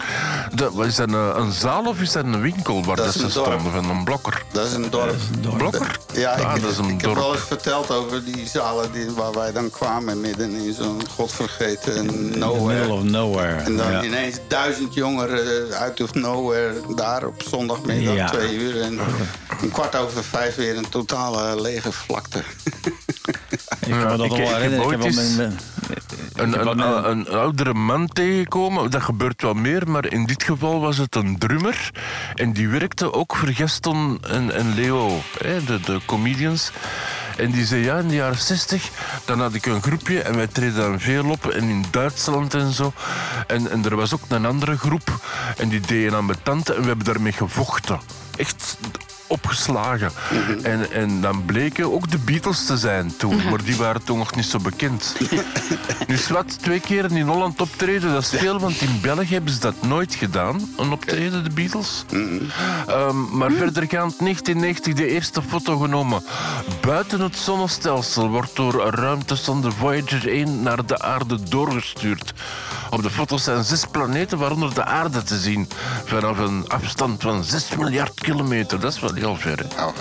Wat 0.73 0.87
is 0.87 0.95
dat 0.95 1.09
een, 1.09 1.41
een 1.41 1.53
zaal 1.53 1.85
of 1.87 2.01
is 2.01 2.13
dat 2.13 2.25
een 2.25 2.41
winkel 2.41 2.85
waar 2.85 2.97
Dat 2.97 3.13
ze 3.13 3.23
een 3.25 3.31
dorp. 3.33 3.47
stonden 3.61 3.73
van 3.73 3.91
een 3.97 4.05
blokker? 4.05 4.43
Dat 4.53 4.67
is 4.67 4.73
een 4.73 4.91
dorp. 4.91 5.15
Blokker? 5.57 5.99
Ja, 6.15 6.31
Ah, 6.33 6.57
ik, 6.57 6.63
dat 6.63 6.71
is 6.71 6.77
een 6.79 6.89
ik 6.89 7.01
heb 7.01 7.15
wel 7.15 7.33
eens 7.35 7.43
verteld 7.45 7.91
over 7.91 8.25
die 8.25 8.47
zalen 8.47 8.93
die, 8.93 9.11
waar 9.11 9.33
wij 9.33 9.53
dan 9.53 9.71
kwamen... 9.71 10.21
midden 10.21 10.51
in 10.55 10.75
zo'n 10.75 11.03
godvergeten 11.15 12.05
middle 12.07 12.39
nowhere. 12.39 12.93
of 12.93 13.03
nowhere. 13.03 13.55
En 13.61 13.77
dan 13.77 13.91
ja. 13.93 14.03
ineens 14.03 14.37
duizend 14.49 14.95
jongeren 14.95 15.73
uit 15.73 16.01
of 16.01 16.15
nowhere 16.15 16.81
daar 16.97 17.27
op 17.27 17.43
zondagmiddag 17.43 18.15
Ja. 18.15 18.29
twee 18.31 18.55
uur. 18.59 18.81
En 18.81 18.99
een 19.63 19.71
kwart 19.73 19.97
over 19.97 20.25
vijf 20.25 20.55
weer 20.55 20.77
een 20.77 20.89
totale 20.89 21.61
lege 21.61 21.93
vlakte. 21.93 22.43
Ik 23.87 23.91
kan 23.91 23.99
me 24.11 24.17
dat 24.17 24.29
wel 24.29 24.37
herinneren. 24.37 24.72
Een, 26.33 26.69
een, 26.69 27.11
een, 27.11 27.29
oudere 27.29 27.75
man 27.75 28.09
tegenkomen, 28.09 28.91
dat 28.91 29.03
gebeurt 29.03 29.43
wel 29.43 29.55
meer, 29.55 29.91
maar 29.91 30.13
in 30.13 30.27
dit 30.27 30.43
geval 30.43 30.81
was 30.81 30.99
het 30.99 31.15
een 31.15 31.39
drummer. 31.39 31.91
En 32.35 32.53
die 32.53 32.69
werkte 32.69 33.13
ook 33.13 33.37
voor 33.37 33.49
Gaston 33.49 34.19
en, 34.29 34.55
en 34.55 34.75
Leo, 34.75 35.21
hè, 35.39 35.65
de, 35.65 35.81
de 35.81 36.01
comedians. 36.07 36.73
En 37.37 37.51
die 37.51 37.67
zei, 37.67 37.85
ja, 37.85 37.99
in 37.99 38.09
de 38.09 38.15
jaren 38.15 38.39
60, 38.39 38.91
dan 39.25 39.41
had 39.41 39.55
ik 39.55 39.67
een 39.67 39.83
groepje 39.83 40.23
en 40.23 40.37
wij 40.37 40.47
treden 40.47 40.81
dan 40.81 41.01
veel 41.01 41.31
op. 41.31 41.47
En 41.47 41.63
in 41.69 41.85
Duitsland 41.91 42.55
en 42.55 42.73
zo. 42.73 42.93
En, 43.47 43.71
en 43.71 43.85
er 43.85 43.97
was 43.97 44.15
ook 44.15 44.21
een 44.29 44.47
andere 44.47 44.79
groep 44.79 45.21
en 45.57 45.69
die 45.69 45.81
deden 45.81 46.15
aan 46.15 46.27
mijn 46.27 46.43
tante 46.43 46.75
en 46.75 46.81
we 46.81 46.87
hebben 46.87 47.07
daarmee 47.07 47.33
gevochten. 47.33 48.01
Echt 48.37 48.79
opgeslagen. 49.33 50.11
en, 50.63 50.93
en 50.93 51.21
dan 51.21 51.45
bleken 51.45 51.93
ook 51.93 52.11
de 52.11 52.19
Beatles 52.19 52.67
te 52.67 52.77
zijn 52.77 53.17
toen, 53.17 53.49
maar 53.51 53.65
die 53.65 53.77
waren 53.77 54.05
toen 54.05 54.19
nog 54.19 54.35
niet 54.35 54.45
zo 54.45 54.59
bekend. 54.59 55.17
nu, 56.09 56.17
Swat, 56.17 56.63
twee 56.63 56.81
keer 56.81 57.17
in 57.17 57.27
Holland 57.27 57.61
optreden, 57.61 58.13
dat 58.13 58.23
is 58.23 58.29
veel, 58.29 58.59
want 58.59 58.81
in 58.81 58.99
België 59.01 59.33
hebben 59.33 59.53
ze 59.53 59.61
dat 59.61 59.83
nooit 59.83 60.15
gedaan, 60.15 60.69
een 60.77 60.93
optreden, 60.93 61.45
de 61.45 61.51
Beatles. 61.51 62.05
Ehm, 62.87 63.37
maar 63.37 63.51
verdergaand 63.51 64.19
1990 64.19 64.95
de 64.95 65.07
eerste 65.07 65.43
foto 65.43 65.77
genomen. 65.79 66.23
Buiten 66.81 67.21
het 67.21 67.37
zonnestelsel 67.37 68.29
wordt 68.29 68.57
door 68.57 68.91
ruimtesonde 68.91 69.71
Voyager 69.71 70.29
1 70.29 70.63
naar 70.63 70.87
de 70.87 71.01
aarde 71.01 71.43
doorgestuurd. 71.43 72.33
Op 72.91 73.03
de 73.03 73.11
foto's 73.11 73.45
zijn 73.45 73.65
zes 73.65 73.85
planeten, 73.91 74.39
waaronder 74.39 74.75
de 74.75 74.85
aarde 74.85 75.23
te 75.23 75.39
zien. 75.39 75.69
Vanaf 76.05 76.39
een 76.39 76.65
afstand 76.69 77.23
van 77.23 77.45
6 77.45 77.77
miljard 77.77 78.21
kilometer. 78.21 78.81
Dat 78.81 78.93
is 78.93 79.01
wel 79.01 79.17
heel 79.23 79.37
ver. 79.37 79.59
hè. 79.59 79.85
Oh, 79.85 79.93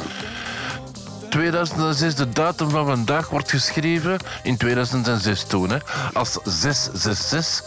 2006, 1.29 2.15
de 2.15 2.29
datum 2.29 2.69
van 2.69 2.85
vandaag 2.85 3.29
wordt 3.29 3.49
geschreven 3.49 4.17
in 4.43 4.57
2006 4.57 5.43
toen, 5.43 5.69
hè, 5.69 5.77
als 6.13 6.37
666, 6.43 7.63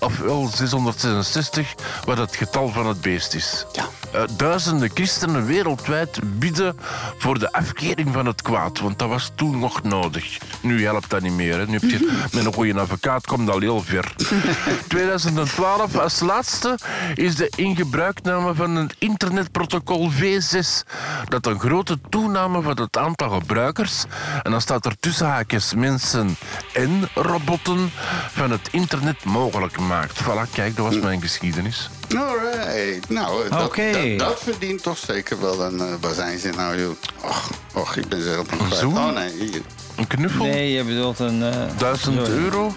ofwel 0.00 0.50
666, 0.54 1.74
wat 2.04 2.18
het 2.18 2.36
getal 2.36 2.68
van 2.68 2.86
het 2.86 3.00
beest 3.00 3.34
is. 3.34 3.64
Ja. 3.72 3.88
Eh, 4.14 4.22
duizenden 4.36 4.90
christenen 4.94 5.46
wereldwijd 5.46 6.18
bidden 6.38 6.76
voor 7.18 7.38
de 7.38 7.52
afkering 7.52 8.12
van 8.12 8.26
het 8.26 8.42
kwaad, 8.42 8.80
want 8.80 8.98
dat 8.98 9.08
was 9.08 9.30
toen 9.34 9.58
nog 9.58 9.82
nodig. 9.82 10.38
Nu 10.60 10.84
helpt 10.84 11.10
dat 11.10 11.22
niet 11.22 11.32
meer. 11.32 11.58
Hè. 11.58 11.66
Nu 11.66 11.72
heb 11.72 11.90
je, 11.90 12.12
met 12.32 12.44
een 12.44 12.52
goede 12.52 12.80
advocaat 12.80 13.26
komt 13.26 13.46
dat 13.46 13.54
al 13.54 13.60
heel 13.60 13.82
ver. 13.82 14.14
2012 14.88 15.96
als 15.96 16.20
laatste 16.20 16.78
is 17.14 17.36
de 17.36 17.52
ingebruikname 17.56 18.54
van 18.54 18.76
het 18.76 18.94
internetprotocol 18.98 20.10
V6, 20.12 20.88
dat 21.28 21.46
een 21.46 21.60
grote 21.60 21.98
toename 22.08 22.62
van 22.62 22.80
het 22.80 22.96
aantal 22.96 23.30
gebruikers, 23.30 24.04
en 24.42 24.50
dan 24.50 24.60
staat 24.60 24.86
er 24.86 24.96
tussen 25.00 25.26
haakjes 25.26 25.74
mensen 25.74 26.36
en 26.72 27.08
robotten, 27.14 27.90
van 28.30 28.50
het 28.50 28.68
internet 28.70 29.24
mogelijk 29.24 29.78
maakt. 29.78 30.22
Voilà, 30.22 30.50
kijk, 30.52 30.76
dat 30.76 30.86
was 30.86 31.00
mijn 31.00 31.20
geschiedenis. 31.20 31.90
Alright. 32.16 33.08
Nou, 33.08 33.48
dat, 33.48 33.62
Oké. 33.64 33.92
dat, 33.92 34.28
dat 34.28 34.38
verdient 34.42 34.82
toch 34.82 34.98
zeker 34.98 35.40
wel 35.40 35.60
een... 35.62 35.80
eh, 35.80 36.36
ze 36.38 36.50
nou, 36.56 36.80
joh? 36.80 36.94
Och, 37.24 37.50
och 37.74 37.96
ik 37.96 38.08
ben 38.08 38.22
zelf 38.22 38.50
nog 38.50 38.66
kwijt. 38.66 38.80
zoen? 38.80 38.96
Oh, 38.96 39.12
nee. 39.12 39.30
Hier. 39.38 39.62
Een 39.96 40.06
knuffel? 40.06 40.44
Nee, 40.44 40.72
je 40.72 40.84
bedoelt 40.84 41.18
een... 41.18 41.42
eh, 41.42 41.56
Duizend 41.78 42.28
euro? 42.28 42.74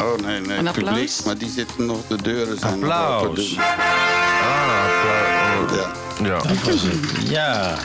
Oh, 0.00 0.18
nee, 0.26 0.40
nee. 0.40 0.58
Een 0.58 0.64
publiek. 0.64 0.86
applaus? 0.88 1.22
Maar 1.22 1.38
die 1.38 1.50
zitten 1.50 1.86
nog... 1.86 1.98
De 2.08 2.22
deuren 2.22 2.58
zijn 2.58 2.78
nog 2.78 2.90
Applaus. 2.90 3.22
open. 3.22 3.34
dus- 3.34 3.56
Ah, 3.56 4.84
applaus. 4.84 5.80
Ja. 5.80 5.92
Ja. 6.24 6.40
Ja. 7.28 7.76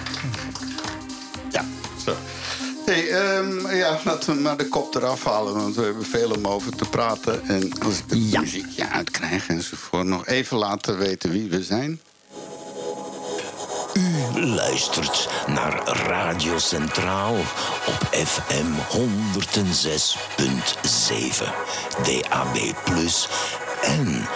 Hey, 2.85 3.09
ehm, 3.09 3.75
ja, 3.75 3.99
laten 4.05 4.35
we 4.35 4.41
maar 4.41 4.57
de 4.57 4.67
kop 4.67 4.95
eraf 4.95 5.23
halen, 5.23 5.53
want 5.53 5.75
we 5.75 5.83
hebben 5.83 6.05
veel 6.05 6.31
om 6.31 6.47
over 6.47 6.75
te 6.75 6.85
praten. 6.89 7.43
En 7.47 7.71
als 7.83 7.97
ik 7.97 8.03
het 8.07 8.31
Ja. 8.31 8.39
muziekje 8.39 8.89
uitkrijg 8.89 9.47
enzovoort, 9.47 10.05
nog 10.05 10.25
even 10.27 10.57
laten 10.57 10.97
weten 10.97 11.31
wie 11.31 11.49
we 11.49 11.63
zijn. 11.63 12.01
luistert 14.35 15.29
naar 15.47 15.87
Radio 15.87 16.57
Centraal 16.59 17.35
op 17.87 18.07
FM 18.11 18.65
106.7, 18.89 21.53
DAB+, 22.03 22.57
en 23.81 24.27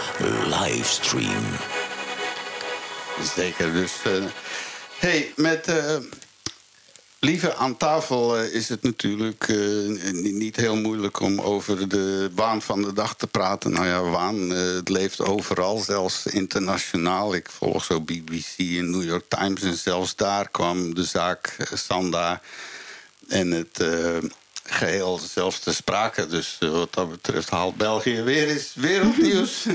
livestream. 0.45 1.43
Zeker, 3.35 3.73
dus... 3.73 3.91
eh, 4.03 4.11
hey, 4.99 5.33
met... 5.35 5.67
eh, 5.67 5.95
Lieve, 7.19 7.55
aan 7.55 7.77
tafel 7.77 8.37
eh, 8.37 8.53
is 8.53 8.69
het 8.69 8.83
natuurlijk 8.83 9.47
eh, 9.47 9.55
ni- 10.11 10.31
niet 10.31 10.55
heel 10.55 10.75
moeilijk 10.75 11.19
om 11.19 11.41
over 11.41 11.89
de 11.89 12.29
waan 12.35 12.61
van 12.61 12.81
de 12.81 12.93
dag 12.93 13.15
te 13.15 13.27
praten. 13.27 13.71
Nou 13.71 13.85
ja, 13.85 14.01
waan, 14.03 14.53
eh, 14.53 14.73
het 14.73 14.89
leeft 14.89 15.21
overal, 15.21 15.77
zelfs 15.79 16.25
internationaal. 16.25 17.35
Ik 17.35 17.49
volg 17.49 17.83
zo 17.83 18.01
BBC 18.01 18.57
en 18.57 18.89
New 18.89 19.03
York 19.03 19.25
Times 19.27 19.61
en 19.61 19.75
zelfs 19.77 20.15
daar 20.15 20.49
kwam 20.49 20.95
de 20.95 21.03
zaak 21.03 21.55
Sanda 21.73 22.41
en 23.27 23.51
het 23.51 23.79
eh, 23.79 24.17
geheel 24.63 25.19
zelfs 25.33 25.59
te 25.59 25.73
sprake. 25.73 26.27
Dus 26.27 26.57
wat 26.59 26.93
dat 26.93 27.09
betreft 27.09 27.49
haalt 27.49 27.75
België 27.75 28.21
weer 28.21 28.47
eens 28.47 28.71
wereldnieuws. 28.75 29.65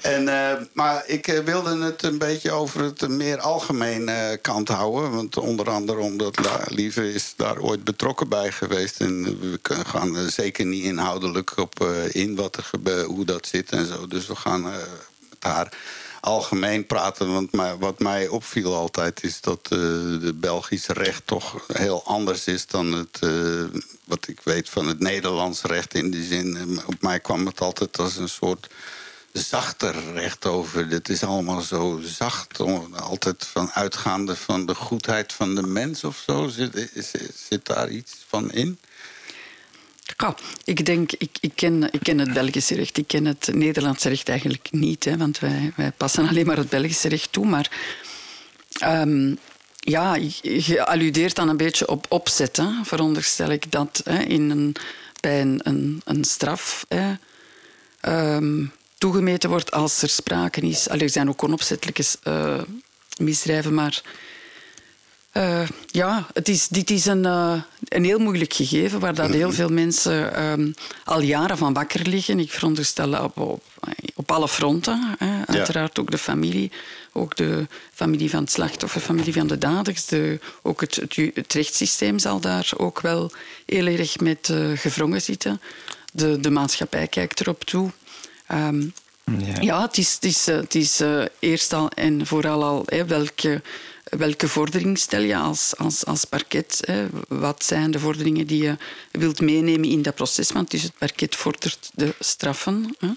En, 0.00 0.28
eh, 0.28 0.62
maar 0.72 1.02
ik 1.06 1.26
eh, 1.28 1.38
wilde 1.38 1.84
het 1.84 2.02
een 2.02 2.18
beetje 2.18 2.50
over 2.50 2.82
het 2.82 3.08
meer 3.08 3.38
algemeen 3.38 4.08
eh, 4.08 4.38
kant 4.42 4.68
houden. 4.68 5.10
Want 5.10 5.36
onder 5.36 5.70
andere 5.70 5.98
omdat 5.98 6.38
Lieve 6.68 7.12
is 7.12 7.32
daar 7.36 7.58
ooit 7.58 7.84
betrokken 7.84 8.28
bij 8.28 8.52
geweest. 8.52 9.00
En 9.00 9.40
we 9.40 9.58
gaan 9.62 10.16
er 10.16 10.30
zeker 10.30 10.66
niet 10.66 10.84
inhoudelijk 10.84 11.56
op 11.56 11.84
in 12.10 12.36
wat 12.36 12.56
er 12.56 13.04
hoe 13.04 13.24
dat 13.24 13.46
zit 13.46 13.70
en 13.70 13.86
zo. 13.86 14.06
Dus 14.06 14.26
we 14.26 14.36
gaan 14.36 14.62
met 14.62 15.38
haar 15.38 15.72
algemeen 16.20 16.86
praten. 16.86 17.32
Want 17.32 17.50
wat 17.78 17.98
mij 17.98 18.28
opviel 18.28 18.74
altijd 18.74 19.22
is 19.22 19.40
dat 19.40 19.60
eh 19.62 19.78
de 20.20 20.34
Belgische 20.34 20.92
recht 20.92 21.22
toch 21.24 21.64
heel 21.72 22.04
anders 22.04 22.46
is 22.46 22.66
dan 22.66 22.92
het, 22.92 23.18
wat 24.04 24.28
ik 24.28 24.40
weet 24.44 24.68
van 24.68 24.86
het 24.86 25.00
Nederlands 25.00 25.62
recht. 25.62 25.94
In 25.94 26.10
die 26.10 26.24
zin, 26.24 26.80
op 26.86 27.02
mij 27.02 27.20
kwam 27.20 27.46
het 27.46 27.60
altijd 27.60 27.98
als 27.98 28.16
een 28.16 28.28
soort 28.28 28.68
zachter 29.32 30.12
recht 30.12 30.46
over. 30.46 30.88
Dit 30.88 31.08
is 31.08 31.22
allemaal 31.22 31.60
zo 31.60 32.00
zacht. 32.04 32.60
Altijd 32.92 33.46
van 33.46 33.70
uitgaande 33.70 34.36
van 34.36 34.66
de 34.66 34.74
goedheid 34.74 35.32
van 35.32 35.54
de 35.54 35.66
mens 35.66 36.04
of 36.04 36.22
zo. 36.26 36.48
Zit, 36.48 36.90
zit 37.48 37.66
daar 37.66 37.90
iets 37.90 38.16
van 38.28 38.52
in? 38.52 38.78
Ik 40.64 40.86
denk, 40.86 41.12
ik, 41.12 41.38
ik, 41.40 41.52
ken, 41.54 41.88
ik 41.92 42.00
ken 42.02 42.18
het 42.18 42.32
Belgische 42.32 42.74
recht. 42.74 42.98
Ik 42.98 43.06
ken 43.06 43.24
het 43.24 43.48
Nederlandse 43.52 44.08
recht 44.08 44.28
eigenlijk 44.28 44.68
niet, 44.70 45.04
hè, 45.04 45.16
want 45.16 45.38
wij, 45.38 45.72
wij 45.76 45.92
passen 45.92 46.28
alleen 46.28 46.46
maar 46.46 46.56
het 46.56 46.68
Belgische 46.68 47.08
recht 47.08 47.32
toe. 47.32 47.46
Maar 47.46 47.70
ehm, 48.78 49.34
ja, 49.76 50.14
je 50.42 50.86
alludeert 50.86 51.34
dan 51.34 51.48
een 51.48 51.56
beetje 51.56 51.88
op 51.88 52.06
opzet. 52.08 52.56
Hè, 52.56 52.68
veronderstel 52.82 53.50
ik 53.50 53.72
dat 53.72 54.00
hè, 54.04 54.18
in 54.18 54.50
een, 54.50 54.76
bij 55.20 55.40
een, 55.40 55.60
een, 55.62 56.00
een 56.04 56.24
straf 56.24 56.84
hè, 56.88 57.14
ehm, 58.00 58.64
toegemeten 59.00 59.50
wordt 59.50 59.70
als 59.70 60.02
er 60.02 60.08
sprake 60.08 60.60
is. 60.60 60.88
Allee, 60.88 61.02
er 61.02 61.10
zijn 61.10 61.28
ook 61.28 61.42
onopzettelijke 61.42 62.04
eh, 62.22 62.60
misdrijven, 63.16 63.74
maar 63.74 64.02
eh, 65.30 65.68
ja, 65.86 66.26
het 66.32 66.48
is, 66.48 66.68
dit 66.68 66.90
is 66.90 67.06
een, 67.06 67.24
eh, 67.24 67.62
een 67.88 68.04
heel 68.04 68.18
moeilijk 68.18 68.52
gegeven 68.52 69.00
waar 69.00 69.14
dat 69.14 69.30
heel 69.30 69.52
veel 69.52 69.68
mensen 69.68 70.34
ehm, 70.34 70.72
al 71.04 71.20
jaren 71.20 71.58
van 71.58 71.72
wakker 71.72 72.08
liggen. 72.08 72.38
Ik 72.38 72.50
veronderstel 72.50 73.24
op, 73.24 73.38
op, 73.38 73.62
op 74.14 74.30
alle 74.30 74.48
fronten. 74.48 75.14
Hè. 75.18 75.46
Uiteraard 75.46 75.98
ook 75.98 76.10
de 76.10 76.18
familie, 76.18 76.72
ook 77.12 77.36
de 77.36 77.66
familie 77.92 78.30
van 78.30 78.40
het 78.40 78.52
slachtoffer, 78.52 79.00
familie 79.00 79.32
van 79.32 79.46
de 79.46 79.58
daders. 79.58 80.06
De, 80.06 80.40
ook 80.62 80.80
het, 80.80 80.94
het, 81.34 81.52
rechtssysteem 81.52 82.18
zal 82.18 82.40
daar 82.40 82.70
ook 82.76 83.00
wel 83.00 83.32
heel 83.66 83.86
erg 83.86 84.20
met 84.20 84.48
eh, 84.50 84.70
gevrongen 84.74 85.22
zitten. 85.22 85.60
De, 86.12 86.40
de 86.40 86.50
maatschappij 86.50 87.06
kijkt 87.06 87.40
erop 87.40 87.64
toe. 87.64 87.90
Ehm, 88.50 88.82
Ja. 89.38 89.60
ja, 89.60 89.82
het 89.82 89.98
is, 89.98 90.14
het 90.14 90.24
is, 90.24 90.46
eh, 90.48 90.56
het 90.56 90.74
is 90.74 91.00
eh, 91.00 91.22
eerst 91.38 91.72
al 91.72 91.88
en 91.88 92.26
vooral 92.26 92.64
al 92.64 92.82
hè, 92.86 93.04
welke, 93.06 93.62
welke 94.04 94.48
vordering 94.48 94.98
stel 94.98 95.20
je 95.20 95.36
als, 95.36 95.76
als, 95.76 96.04
als 96.06 96.24
parket. 96.24 96.78
Hè? 96.86 97.06
Wat 97.28 97.64
zijn 97.64 97.90
de 97.90 97.98
vorderingen 97.98 98.46
die 98.46 98.62
je 98.62 98.76
wilt 99.10 99.40
meenemen 99.40 99.88
in 99.88 100.02
dat 100.02 100.14
proces? 100.14 100.52
Want 100.52 100.70
dus 100.70 100.82
het 100.82 100.92
parket 100.98 101.36
vordert 101.36 101.90
de 101.94 102.14
straffen. 102.18 102.96
Hè? 102.98 103.08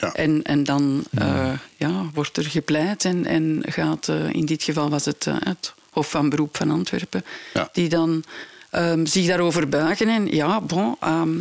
Ja. 0.00 0.12
En, 0.12 0.42
en 0.42 0.64
dan 0.64 1.04
eh, 1.14 1.52
ja, 1.76 2.10
wordt 2.14 2.36
er 2.36 2.44
gepleit 2.44 3.04
en, 3.04 3.26
en 3.26 3.62
gaat, 3.66 4.08
eh, 4.08 4.32
in 4.32 4.46
dit 4.46 4.62
geval 4.62 4.88
was 4.90 5.04
het 5.04 5.26
eh, 5.26 5.34
het 5.38 5.74
Hof 5.90 6.10
van 6.10 6.28
Beroep 6.28 6.56
van 6.56 6.70
Antwerpen, 6.70 7.24
Ja. 7.54 7.68
die 7.72 7.88
dan 7.88 8.24
ehm, 8.70 9.06
zich 9.06 9.26
daarover 9.26 9.68
buigen. 9.68 10.08
En 10.08 10.26
ja, 10.26 10.60
bon, 10.60 10.96
ehm, 11.00 11.38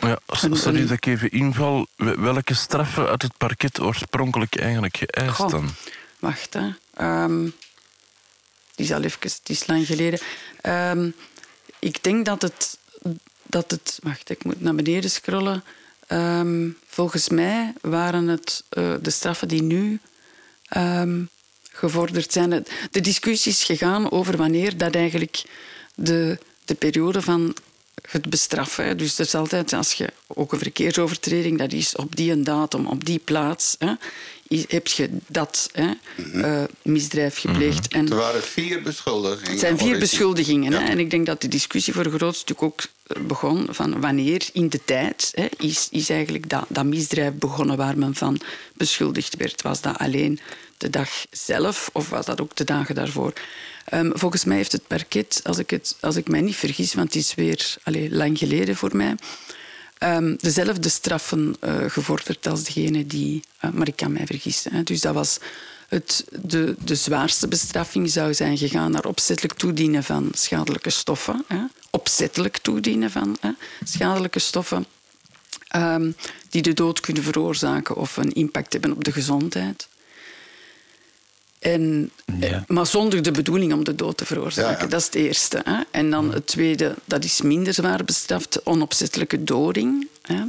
Ja, 0.00 0.18
sorry 0.30 0.80
dat 0.80 0.90
ik 0.90 1.06
even 1.06 1.30
inval. 1.30 1.86
Wel- 1.96 2.20
Welke 2.20 2.54
straffen 2.54 3.08
uit 3.08 3.22
het 3.22 3.36
parket 3.36 3.80
oorspronkelijk 3.80 4.56
eigenlijk 4.56 4.96
geëist 4.96 5.34
Goh, 5.34 5.50
dan? 5.50 5.74
Wacht, 6.18 6.54
hè. 6.54 6.68
Ehm, 6.94 7.44
het 7.44 8.76
is 8.76 8.92
al 8.92 9.02
even, 9.02 9.18
het 9.20 9.40
is 9.44 9.66
lang 9.66 9.86
geleden. 9.86 10.18
Ehm, 10.60 11.10
ik 11.78 12.02
denk 12.02 12.24
dat 12.24 12.42
het, 12.42 12.78
dat 13.42 13.70
het... 13.70 13.98
Wacht, 14.02 14.30
ik 14.30 14.44
moet 14.44 14.60
naar 14.60 14.74
beneden 14.74 15.10
scrollen. 15.10 15.64
Ehm, 16.06 16.68
volgens 16.86 17.28
mij 17.28 17.72
waren 17.80 18.28
het 18.28 18.64
eh, 18.68 18.94
de 19.02 19.10
straffen 19.10 19.48
die 19.48 19.62
nu 19.62 20.00
gevorderd 21.72 22.32
zijn. 22.32 22.64
De 22.90 23.00
discussie 23.00 23.52
is 23.52 23.64
gegaan 23.64 24.10
over 24.10 24.36
wanneer 24.36 24.76
dat 24.76 24.94
eigenlijk 24.94 25.42
de, 25.94 26.38
de 26.64 26.74
periode 26.74 27.22
van 27.22 27.54
het 28.10 28.30
bestraffen. 28.30 28.84
hè. 28.84 28.94
Dus 28.94 29.18
er 29.18 29.24
is 29.24 29.34
altijd, 29.34 29.72
als 29.72 29.92
je 29.92 30.08
ook 30.26 30.52
een 30.52 30.58
verkeersovertreding, 30.58 31.58
dat 31.58 31.72
is 31.72 31.96
op 31.96 32.16
die 32.16 32.32
een 32.32 32.44
datum, 32.44 32.86
op 32.86 33.04
die 33.04 33.18
plaats, 33.18 33.76
hè, 33.78 33.92
heb 34.68 34.86
je 34.86 35.10
dat 35.26 35.70
hè, 35.72 35.90
eh, 36.42 36.62
misdrijf 36.82 37.38
gepleegd. 37.38 37.88
En 37.92 38.08
Er 38.10 38.16
waren 38.16 38.42
vier 38.42 38.82
beschuldigingen. 38.82 39.50
het 39.50 39.60
zijn 39.60 39.78
vier 39.78 39.98
beschuldigingen. 39.98 40.72
Ja. 40.72 40.80
Hè? 40.80 40.88
En 40.90 40.98
ik 40.98 41.10
denk 41.10 41.26
dat 41.26 41.40
de 41.40 41.48
discussie 41.48 41.92
voor 41.94 42.04
een 42.04 42.12
groot 42.18 42.36
stuk 42.36 42.62
ook 42.62 42.80
eh, 43.06 43.22
begon 43.22 43.66
van 43.70 44.00
wanneer 44.00 44.48
in 44.52 44.68
de 44.68 44.80
tijd 44.84 45.30
hè, 45.34 45.46
is, 45.58 45.88
is 45.90 46.08
eigenlijk 46.10 46.48
dat, 46.48 46.64
dat 46.68 46.84
misdrijf 46.84 47.32
begonnen 47.32 47.76
waar 47.76 47.98
men 47.98 48.14
van 48.14 48.40
beschuldigd 48.74 49.36
werd. 49.36 49.62
Was 49.62 49.80
dat 49.80 49.98
alleen 49.98 50.40
de 50.78 50.90
dag 50.90 51.10
zelf 51.30 51.90
of 51.92 52.08
was 52.08 52.26
dat 52.26 52.40
ook 52.40 52.56
de 52.56 52.64
dagen 52.64 52.94
daarvoor? 52.94 53.32
Ehm, 53.94 54.10
volgens 54.12 54.44
mij 54.44 54.56
heeft 54.56 54.72
het 54.72 54.86
parket, 54.86 55.40
als 55.44 55.58
ik, 55.58 55.70
het, 55.70 55.96
als 56.00 56.16
ik 56.16 56.28
mij 56.28 56.40
niet 56.40 56.56
vergis, 56.56 56.94
want 56.94 57.14
het 57.14 57.22
is 57.22 57.34
weer 57.34 57.76
allee, 57.82 58.14
lang 58.14 58.38
geleden 58.38 58.76
voor 58.76 58.96
mij, 58.96 59.14
ehm, 59.98 60.34
dezelfde 60.36 60.88
straffen 60.88 61.56
eh, 61.60 61.84
gevorderd 61.86 62.46
als 62.46 62.64
degene 62.64 63.06
die... 63.06 63.42
eh, 63.58 63.70
maar 63.70 63.88
ik 63.88 63.96
kan 63.96 64.12
mij 64.12 64.26
vergissen. 64.26 64.74
Hè. 64.74 64.82
Dus 64.82 65.00
dat 65.00 65.14
was... 65.14 65.38
Het, 65.88 66.24
de, 66.30 66.74
de 66.84 66.94
zwaarste 66.94 67.48
bestraffing 67.48 68.10
zou 68.10 68.34
zijn 68.34 68.58
gegaan 68.58 68.90
naar 68.90 69.04
opzettelijk 69.04 69.58
toedienen 69.58 70.04
van 70.04 70.30
schadelijke 70.32 70.90
stoffen. 70.90 71.44
Hè. 71.46 71.60
Opzettelijk 71.90 72.56
toedienen 72.56 73.10
van 73.10 73.36
hè, 73.40 73.50
schadelijke 73.84 74.38
stoffen 74.38 74.86
ehm, 75.68 76.10
die 76.48 76.62
de 76.62 76.72
dood 76.72 77.00
kunnen 77.00 77.22
veroorzaken 77.22 77.96
of 77.96 78.16
een 78.16 78.32
impact 78.32 78.72
hebben 78.72 78.92
op 78.92 79.04
de 79.04 79.12
gezondheid. 79.12 79.88
En, 81.72 82.10
Ja. 82.40 82.46
eh, 82.50 82.60
Maar 82.66 82.86
zonder 82.86 83.22
de 83.22 83.30
bedoeling 83.30 83.72
om 83.72 83.84
de 83.84 83.94
dood 83.94 84.16
te 84.16 84.24
veroorzaken. 84.26 84.72
Ja, 84.72 84.78
ja. 84.82 84.86
Dat 84.86 85.00
is 85.00 85.06
het 85.06 85.14
eerste. 85.14 85.60
Hè. 85.64 85.80
En 85.90 86.10
dan 86.10 86.32
het 86.32 86.46
tweede, 86.46 86.94
dat 87.04 87.24
is 87.24 87.40
minder 87.42 87.74
zwaar 87.74 88.04
bestraft, 88.04 88.60
onopzettelijke 88.64 89.44
doding. 89.44 90.08
Hè. 90.22 90.42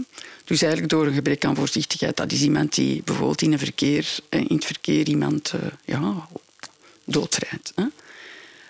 Dus 0.44 0.62
eigenlijk 0.62 0.92
door 0.92 1.08
een 1.08 1.14
gebrek 1.14 1.46
aan 1.46 1.56
voorzichtigheid. 1.56 2.18
Dat 2.18 2.32
is 2.32 2.42
iemand 2.42 2.76
die 2.76 3.02
bijvoorbeeld 3.04 3.42
in, 3.42 3.52
een 3.52 3.60
verkeer, 3.60 4.16
eh, 4.30 4.40
in 4.40 4.56
het 4.56 4.66
verkeer 4.66 5.08
iemand 5.08 5.54
eh, 5.54 5.60
ja, 5.86 6.28
doodrijdt. 7.06 7.72
Hè. 7.76 7.86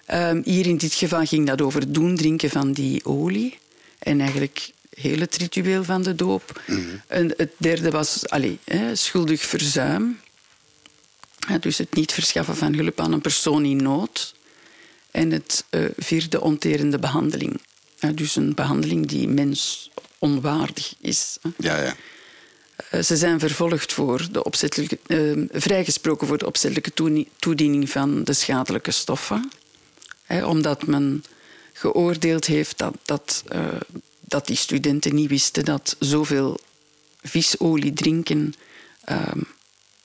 Ehm, 0.06 0.42
hier 0.44 0.66
in 0.66 0.78
dit 0.78 0.94
geval 0.94 1.26
ging 1.26 1.48
dat 1.48 1.62
over 1.62 1.80
het 1.80 1.94
doen 1.94 2.16
drinken 2.16 2.50
van 2.50 2.72
die 2.72 3.06
olie. 3.06 3.58
En 4.00 4.20
eigenlijk 4.22 4.70
heel 4.96 5.20
het 5.20 5.36
ritueel 5.38 5.84
van 5.84 6.02
de 6.04 6.16
doop. 6.16 6.62
En 7.08 7.34
het 7.38 7.52
derde 7.58 7.92
was 7.92 8.30
allee, 8.30 8.60
hè, 8.64 8.96
schuldig 8.96 9.42
verzuim. 9.42 10.20
Dus 11.60 11.78
het 11.78 11.94
niet 11.94 12.12
verschaffen 12.12 12.56
van 12.56 12.74
hulp 12.74 13.00
aan 13.00 13.14
een 13.14 13.22
persoon 13.22 13.66
in 13.66 13.78
nood. 13.78 14.36
En 15.12 15.32
het 15.32 15.66
eh, 15.70 15.86
vierde, 15.98 16.42
onterende 16.42 17.00
behandeling. 17.00 17.62
Dus 18.14 18.36
een 18.36 18.54
behandeling 18.54 19.08
die 19.08 19.28
mens 19.28 19.90
onwaardig 20.20 20.94
is. 21.02 21.38
Ja, 21.58 21.82
ja. 21.82 21.96
Eh, 22.90 23.02
Ze 23.02 23.18
zijn 23.18 23.40
vervolgd 23.40 23.94
voor 23.94 24.28
de 24.32 24.44
opzettelijke, 24.44 25.00
eh, 25.08 25.60
vrijgesproken 25.62 26.28
voor 26.28 26.38
de 26.38 26.46
opzettelijke 26.46 27.20
toediening 27.40 27.90
van 27.90 28.24
de 28.24 28.34
schadelijke 28.34 28.92
stoffen. 28.92 29.52
Hè, 30.24 30.46
omdat 30.46 30.86
men 30.88 31.24
geoordeeld 31.74 32.46
heeft 32.46 32.78
dat, 32.78 32.96
dat, 33.04 33.44
eh, 33.48 33.68
dat 34.20 34.48
die 34.48 34.56
studenten 34.56 35.16
niet 35.16 35.30
wisten 35.30 35.66
dat 35.66 35.96
zoveel 36.00 36.60
visolie 37.22 37.94
drinken 37.94 38.54
ehm, 39.04 39.40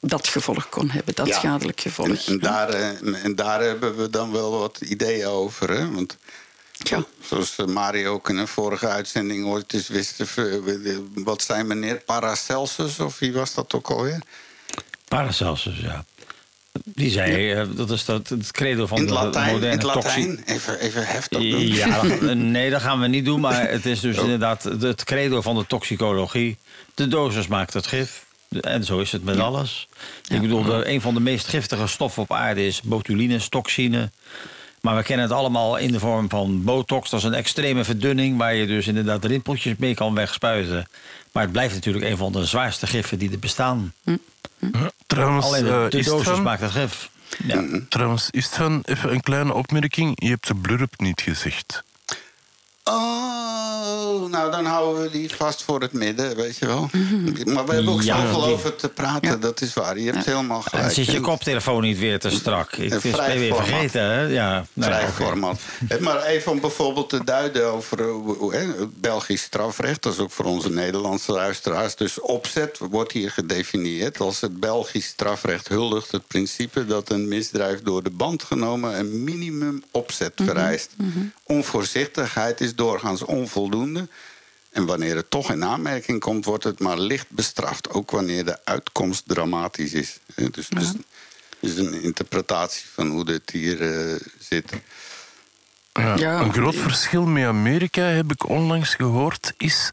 dat 0.01 0.29
gevolg 0.29 0.69
kon 0.69 0.91
hebben, 0.91 1.15
dat 1.15 1.27
Ja. 1.27 1.39
schadelijk 1.39 1.77
En, 1.85 1.91
gevolg. 1.91 2.27
en, 2.27 2.39
daar, 2.39 2.69
eh, 2.69 3.25
en 3.25 3.35
daar 3.35 3.61
hebben 3.63 3.97
we 3.97 4.11
dan 4.11 4.33
wel 4.33 4.59
wat 4.59 4.81
ideeën 4.81 5.27
over. 5.27 5.71
Hè? 5.71 5.91
Want 5.91 6.17
Ja. 6.83 7.05
zoals 7.27 7.57
eh, 7.59 7.67
Mario 7.67 8.13
ook 8.13 8.29
in 8.29 8.37
een 8.37 8.49
vorige 8.49 8.87
uitzending 8.89 9.47
ooit 9.47 9.73
eens 9.75 9.89
wist... 9.89 10.21
eh, 10.21 10.45
wat 11.15 11.43
zei 11.43 11.63
meneer 11.63 11.97
Paracelsus, 11.97 12.99
of 13.01 13.19
wie 13.19 13.33
was 13.33 13.55
dat 13.55 13.75
ook 13.75 13.91
alweer? 13.91 14.19
Paracelsus, 15.09 15.79
ja. 15.79 16.05
Die 16.85 17.11
zei, 17.11 17.55
dat 17.75 17.91
is 17.91 18.05
dat, 18.05 18.29
het 18.29 18.51
credo 18.51 18.87
van 18.87 18.99
In 18.99 19.05
het 19.07 19.13
de 19.15 19.21
Latijn, 19.25 19.47
in 19.47 19.53
moderne 19.53 19.75
het 19.93 19.93
toxi- 20.03 20.27
Latijn. 20.29 20.43
Even, 20.47 20.79
even 20.81 21.07
heftig 21.07 21.39
doen. 21.39 21.67
Ja, 21.67 22.03
nee, 22.35 22.71
dat 22.71 22.83
gaan 22.83 23.01
we 23.01 23.07
niet 23.07 23.25
doen. 23.25 23.41
Maar 23.41 23.69
het 23.71 23.87
is 23.87 24.01
dus 24.01 24.17
Oh. 24.19 24.23
inderdaad 24.25 24.63
het 24.63 25.05
credo 25.05 25.41
van 25.41 25.57
de 25.57 25.67
toxicologie. 25.67 26.59
De 26.95 27.09
dosis 27.09 27.47
maakt 27.47 27.73
het 27.73 27.87
gif. 27.87 28.25
En 28.61 28.85
zo 28.85 28.99
is 28.99 29.13
het 29.13 29.25
met 29.25 29.39
alles. 29.39 29.89
Ik 30.29 30.41
bedoel, 30.41 30.63
de, 30.63 30.89
een 30.89 31.01
van 31.01 31.15
de 31.15 31.21
meest 31.21 31.49
giftige 31.49 31.87
stoffen 31.87 32.23
op 32.23 32.33
aarde 32.33 32.67
is 32.67 32.81
botulinus, 32.83 33.49
toxine. 33.49 34.11
Maar 34.81 34.97
we 34.97 35.03
kennen 35.03 35.27
het 35.27 35.35
allemaal 35.35 35.77
in 35.77 35.93
de 35.93 35.99
vorm 35.99 36.29
van 36.29 36.65
botox. 36.65 37.11
Dat 37.11 37.21
is 37.21 37.27
een 37.27 37.35
extreme 37.35 37.85
verdunning 37.85 38.39
waar 38.39 38.55
je 38.55 38.67
dus 38.67 38.87
inderdaad 38.87 39.25
rimpeltjes 39.25 39.75
mee 39.79 39.95
kan 39.95 40.15
wegspuiten. 40.15 40.89
Maar 41.33 41.43
het 41.43 41.53
blijft 41.53 41.75
natuurlijk 41.75 42.05
een 42.05 42.17
van 42.17 42.33
de 42.33 42.45
zwaarste 42.45 42.87
giffen 42.87 43.19
die 43.19 43.31
er 43.31 43.39
bestaan. 43.39 43.93
Trouwens, 45.07 45.47
Alleen 45.47 45.65
de, 45.65 45.71
eh, 45.71 45.89
de 45.91 46.03
dosis 46.03 46.29
van- 46.29 46.43
maakt 46.43 46.61
het 46.61 46.71
gif. 46.71 47.11
Ja. 47.47 47.65
Trouwens, 47.89 48.29
is 48.31 48.45
het 48.45 48.55
van, 48.55 48.81
even 48.85 49.13
een 49.13 49.21
kleine 49.21 49.55
opmerking. 49.55 50.13
Je 50.23 50.29
hebt 50.29 50.47
de 50.47 50.55
blurp 50.55 50.95
niet 50.97 51.21
gezegd. 51.21 51.83
Oh, 53.91 54.31
nou 54.31 54.51
dan 54.51 54.65
houden 54.65 55.03
we 55.03 55.11
die 55.11 55.35
vast 55.35 55.63
voor 55.63 55.81
het 55.81 55.93
midden, 55.93 56.37
weet 56.37 56.57
je 56.57 56.67
wel. 56.67 56.89
Maar 57.55 57.67
we 57.67 57.75
hebben 57.75 57.93
ook 57.93 58.03
Ja, 58.03 58.21
zoveel 58.27 58.43
die- 58.43 58.53
over 58.53 58.77
te 58.77 58.89
praten, 58.89 59.41
dat 59.41 59.61
is 59.61 59.75
waar. 59.75 59.99
Je 59.99 60.11
hebt 60.13 60.25
helemaal 60.25 60.63
gelijk. 60.63 60.93
zit 60.93 61.07
je 61.11 61.21
koptelefoon 61.21 61.83
niet 61.83 61.99
weer 61.99 62.19
te 62.19 62.31
strak? 62.31 62.73
Ik 62.73 62.89
ben 62.89 63.01
weer 63.03 63.49
format. 63.49 63.67
vergeten, 63.67 64.03
hè? 64.03 64.21
Ja, 64.21 64.65
nou 64.73 64.93
Vrij 64.93 65.09
format. 65.09 65.61
Eh, 65.89 65.99
Maar 65.99 66.23
even 66.25 66.53
om 66.53 66.61
bijvoorbeeld 66.61 67.09
te 67.09 67.25
duiden 67.25 67.73
over 67.73 67.99
eh, 68.53 68.69
Belgisch 69.01 69.43
strafrecht. 69.43 70.03
Dat 70.03 70.13
is 70.13 70.19
ook 70.19 70.31
voor 70.31 70.45
onze 70.45 70.71
Nederlandse 70.71 71.33
luisteraars. 71.33 71.97
Dus 71.97 72.21
opzet 72.21 72.79
wordt 72.91 73.13
hier 73.13 73.31
gedefinieerd 73.31 74.21
als 74.21 74.41
het 74.41 74.61
Belgisch 74.61 75.07
strafrecht 75.07 75.69
huldigt 75.69 76.11
het 76.13 76.27
principe 76.27 76.87
dat 76.87 77.11
een 77.11 77.29
misdrijf 77.29 77.83
door 77.83 78.03
de 78.03 78.11
band 78.11 78.43
genomen 78.43 78.99
een 78.99 79.25
minimum 79.25 79.83
opzet 79.91 80.33
vereist. 80.45 80.91
Onvoorzichtigheid 81.45 82.61
is 82.61 82.75
doorgaans 82.75 83.23
onvoldoende. 83.25 83.79
En 84.71 84.87
wanneer 84.87 85.17
het 85.17 85.31
toch 85.31 85.51
in 85.51 85.65
aanmerking 85.65 86.21
komt, 86.21 86.45
wordt 86.45 86.65
het 86.65 86.79
maar 86.79 86.99
licht 86.99 87.31
bestraft. 87.31 87.91
Ook 87.91 88.11
wanneer 88.11 88.45
de 88.45 88.65
uitkomst 88.65 89.23
dramatisch 89.27 89.93
is. 89.93 90.19
Dus 90.35 90.69
het 90.69 90.97
is 91.61 91.77
een 91.77 92.03
interpretatie 92.03 92.87
van 92.93 93.11
hoe 93.11 93.25
dit 93.25 93.51
hier 93.51 93.83
eh, 93.83 94.21
zit. 94.39 94.73
Ja, 95.93 96.17
Ja. 96.17 96.41
Een 96.41 96.53
groot 96.53 96.75
verschil 96.75 97.27
met 97.27 97.45
Amerika, 97.45 98.03
heb 98.03 98.33
ik 98.33 98.49
onlangs 98.49 98.95
gehoord, 98.95 99.55
is 99.57 99.93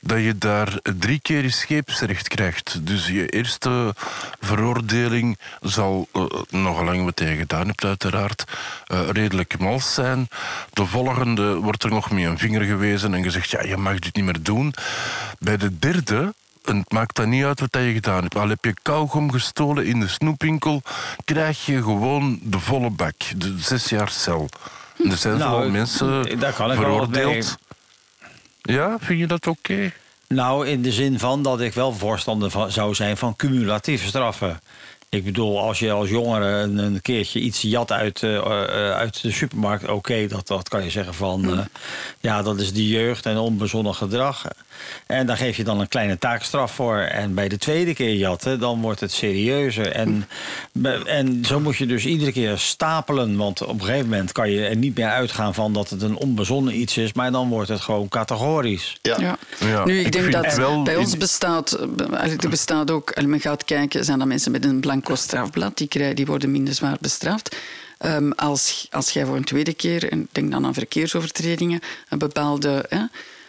dat 0.00 0.18
je 0.18 0.38
daar 0.38 0.78
drie 0.82 1.20
keer 1.20 1.42
je 1.42 1.50
scheepsrecht 1.50 2.28
krijgt. 2.28 2.86
Dus 2.86 3.06
je 3.06 3.28
eerste 3.28 3.94
veroordeling 4.40 5.38
zal, 5.60 6.08
eh, 6.12 6.24
nog 6.50 6.82
lang 6.82 7.04
wat 7.04 7.18
je 7.18 7.36
gedaan 7.36 7.66
hebt 7.66 7.84
uiteraard, 7.84 8.44
eh, 8.86 9.08
redelijk 9.08 9.58
mals 9.58 9.94
zijn. 9.94 10.28
De 10.72 10.86
volgende 10.86 11.54
wordt 11.54 11.82
er 11.82 11.90
nog 11.90 12.10
met 12.10 12.24
een 12.24 12.38
vinger 12.38 12.62
gewezen 12.62 13.14
en 13.14 13.22
gezegd, 13.22 13.50
ja, 13.50 13.62
je 13.62 13.76
mag 13.76 13.98
dit 13.98 14.14
niet 14.14 14.24
meer 14.24 14.42
doen. 14.42 14.74
Bij 15.38 15.56
de 15.56 15.78
derde 15.78 16.34
en 16.64 16.76
het 16.78 16.92
maakt 16.92 17.16
dan 17.16 17.28
niet 17.28 17.44
uit 17.44 17.60
wat 17.60 17.70
je 17.72 17.92
gedaan 17.92 18.22
hebt. 18.22 18.36
Al 18.36 18.48
heb 18.48 18.64
je 18.64 18.74
kauwgom 18.82 19.32
gestolen 19.32 19.86
in 19.86 20.00
de 20.00 20.08
snoepwinkel, 20.08 20.82
krijg 21.24 21.66
je 21.66 21.82
gewoon 21.82 22.38
de 22.42 22.58
volle 22.58 22.90
bak. 22.90 23.14
De 23.36 23.54
zes 23.58 23.88
jaar 23.88 24.10
cel. 24.10 24.48
Er 25.10 25.16
zijn 25.16 25.38
Nou, 25.38 25.62
veel 25.62 25.70
mensen 25.70 26.38
daar 26.38 26.52
kan 26.52 26.72
ik 26.72 26.78
veroordeeld. 26.78 27.56
Ja, 28.62 28.96
vind 29.00 29.18
je 29.18 29.26
dat 29.26 29.46
oké? 29.46 29.92
Nou, 30.28 30.66
in 30.66 30.82
de 30.82 30.92
zin 30.92 31.18
van 31.18 31.42
dat 31.42 31.60
ik 31.60 31.74
wel 31.74 31.92
voorstander 31.92 32.50
van, 32.50 32.70
zou 32.70 32.94
zijn 32.94 33.16
van 33.16 33.36
cumulatieve 33.36 34.06
straffen. 34.06 34.60
Ik 35.08 35.24
bedoel, 35.24 35.60
als 35.60 35.78
je 35.78 35.90
als 35.90 36.08
jongere 36.08 36.46
een, 36.46 36.78
een 36.78 37.00
keertje 37.02 37.40
iets 37.40 37.62
jat 37.62 37.92
uit, 37.92 38.22
eh, 38.22 38.36
eh, 38.36 38.92
uit 38.92 39.22
de 39.22 39.30
supermarkt, 39.30 39.88
oké, 39.88 40.26
dat, 40.26 40.46
dat 40.46 40.68
kan 40.68 40.84
je 40.84 40.90
zeggen 40.90 41.14
van 41.14 41.58
eh, 41.58 41.64
ja, 42.20 42.42
dat 42.42 42.60
is 42.60 42.72
die 42.72 42.88
jeugd 42.88 43.26
en 43.26 43.36
onbezonnen 43.36 43.94
gedrag. 43.94 44.44
En 45.06 45.26
daar 45.26 45.36
geef 45.36 45.56
je 45.56 45.64
dan 45.64 45.80
een 45.80 45.88
kleine 45.88 46.18
taakstraf 46.18 46.74
voor. 46.74 46.98
En 46.98 47.34
bij 47.34 47.48
de 47.48 47.58
tweede 47.58 47.94
keer 47.94 48.14
jatten, 48.14 48.58
dan 48.60 48.80
wordt 48.80 49.00
het 49.00 49.12
serieuzer. 49.12 49.92
En, 49.92 50.28
en 51.06 51.44
zo 51.44 51.60
moet 51.60 51.76
je 51.76 51.86
dus 51.86 52.04
iedere 52.04 52.32
keer 52.32 52.58
stapelen. 52.58 53.36
Want 53.36 53.62
op 53.62 53.80
een 53.80 53.86
gegeven 53.86 54.08
moment 54.08 54.32
kan 54.32 54.50
je 54.50 54.66
er 54.66 54.76
niet 54.76 54.96
meer 54.96 55.08
uitgaan 55.08 55.54
van 55.54 55.72
dat 55.72 55.90
het 55.90 56.02
een 56.02 56.16
onbezonnen 56.16 56.80
iets 56.80 56.96
is, 56.96 57.12
maar 57.12 57.32
dan 57.32 57.48
wordt 57.48 57.68
het 57.68 57.80
gewoon 57.80 58.08
categorisch. 58.08 58.96
Ja. 59.02 59.16
Ja. 59.20 59.38
Ja, 59.58 59.84
nu, 59.84 59.98
ik, 59.98 60.06
ik 60.06 60.12
denk 60.12 60.32
dat 60.32 60.54
wel 60.54 60.82
bij 60.82 60.96
ons 60.96 61.16
bestaat, 61.16 61.78
eigenlijk, 61.98 62.42
er 62.42 62.50
bestaat 62.50 62.90
ook, 62.90 63.12
als 63.12 63.24
men 63.24 63.40
gaat 63.40 63.64
kijken, 63.64 64.04
zijn 64.04 64.18
dat 64.18 64.28
mensen 64.28 64.52
met 64.52 64.64
een 64.64 64.80
blanco 64.80 65.14
strafblad, 65.14 65.76
die, 65.76 65.88
krijgen, 65.88 66.16
die 66.16 66.26
worden 66.26 66.50
minder 66.50 66.74
zwaar 66.74 66.96
bestraft. 67.00 67.56
Ehm, 67.98 68.30
als, 68.30 68.86
als 68.90 69.10
jij 69.10 69.24
voor 69.24 69.36
een 69.36 69.44
tweede 69.44 69.74
keer, 69.74 70.10
en 70.10 70.28
denk 70.32 70.50
dan 70.50 70.66
aan 70.66 70.74
verkeersovertredingen, 70.74 71.80
een 72.08 72.18
bepaalde 72.18 72.84
hè, 72.88 73.04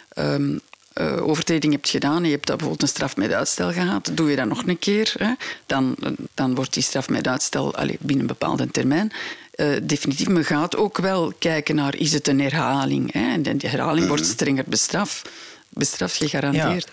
ehm, 0.09 0.57
eh, 0.93 1.27
overtreding 1.27 1.73
hebt 1.73 1.89
gedaan 1.89 2.17
en 2.17 2.25
je 2.25 2.31
hebt 2.31 2.47
dat 2.47 2.57
bijvoorbeeld 2.57 2.89
een 2.89 2.95
straf 2.95 3.15
met 3.15 3.31
uitstel 3.31 3.71
gehad, 3.71 4.11
doe 4.13 4.29
je 4.29 4.35
dat 4.35 4.47
nog 4.47 4.63
een 4.65 4.79
keer, 4.79 5.13
hè, 5.17 5.33
dan, 5.65 5.95
dan 6.33 6.55
wordt 6.55 6.73
die 6.73 6.83
straf 6.83 7.09
met 7.09 7.27
uitstel 7.27 7.75
allee, 7.75 7.97
binnen 7.99 8.19
een 8.19 8.27
bepaalde 8.27 8.67
termijn 8.71 9.11
eh, 9.53 9.67
definitief. 9.83 10.27
Men 10.27 10.45
gaat 10.45 10.75
ook 10.75 10.97
wel 10.97 11.33
kijken 11.39 11.75
naar, 11.75 11.95
is 11.95 12.13
het 12.13 12.27
een 12.27 12.41
herhaling? 12.41 13.11
Hè? 13.11 13.31
En 13.31 13.41
die 13.41 13.69
herhaling 13.69 14.07
wordt 14.07 14.25
strenger 14.25 14.63
bestraft, 14.67 15.29
bestraft 15.69 16.15
gegarandeerd. 16.15 16.91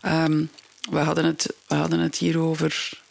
Ehm, 0.00 0.44
we, 0.90 0.98
hadden 0.98 1.24
het, 1.24 1.54
we 1.66 1.74
hadden 1.74 1.98
het 1.98 2.16
hier 2.16 2.38
over... 2.38 3.02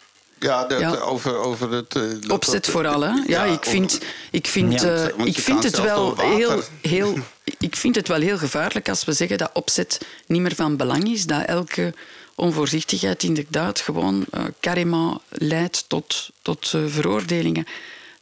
Ja, 0.43 0.65
dat, 0.65 0.79
Ja. 0.79 0.95
over, 0.95 1.35
over 1.37 1.71
het... 1.71 1.95
eh, 1.95 2.01
dat- 2.01 2.29
Opzet 2.31 2.63
dat- 2.63 2.71
vooral, 2.73 3.01
hè? 3.01 3.11
Ja, 3.27 3.43
ik 3.43 3.65
vind, 3.65 3.99
ik 4.31 4.47
vind, 4.47 4.81
Ja, 4.81 5.07
eh, 5.17 5.25
ik 5.25 5.37
vind 5.39 5.63
het 5.63 5.79
wel 5.81 6.17
heel, 6.19 6.61
heel... 6.81 7.15
Ik 7.59 7.75
vind 7.75 7.95
het 7.95 8.07
wel 8.07 8.19
heel 8.19 8.37
gevaarlijk 8.37 8.89
als 8.89 9.05
we 9.05 9.13
zeggen 9.13 9.37
dat 9.37 9.49
opzet 9.53 10.01
niet 10.27 10.41
meer 10.41 10.55
van 10.55 10.77
belang 10.77 11.09
is. 11.11 11.25
Dat 11.25 11.45
elke 11.45 11.93
onvoorzichtigheid 12.35 13.23
inderdaad 13.23 13.79
gewoon 13.79 14.25
eh 14.31 14.43
carrément 14.61 15.19
leidt 15.29 15.85
tot, 15.87 16.29
tot 16.41 16.71
eh, 16.75 16.81
veroordelingen. 16.87 17.65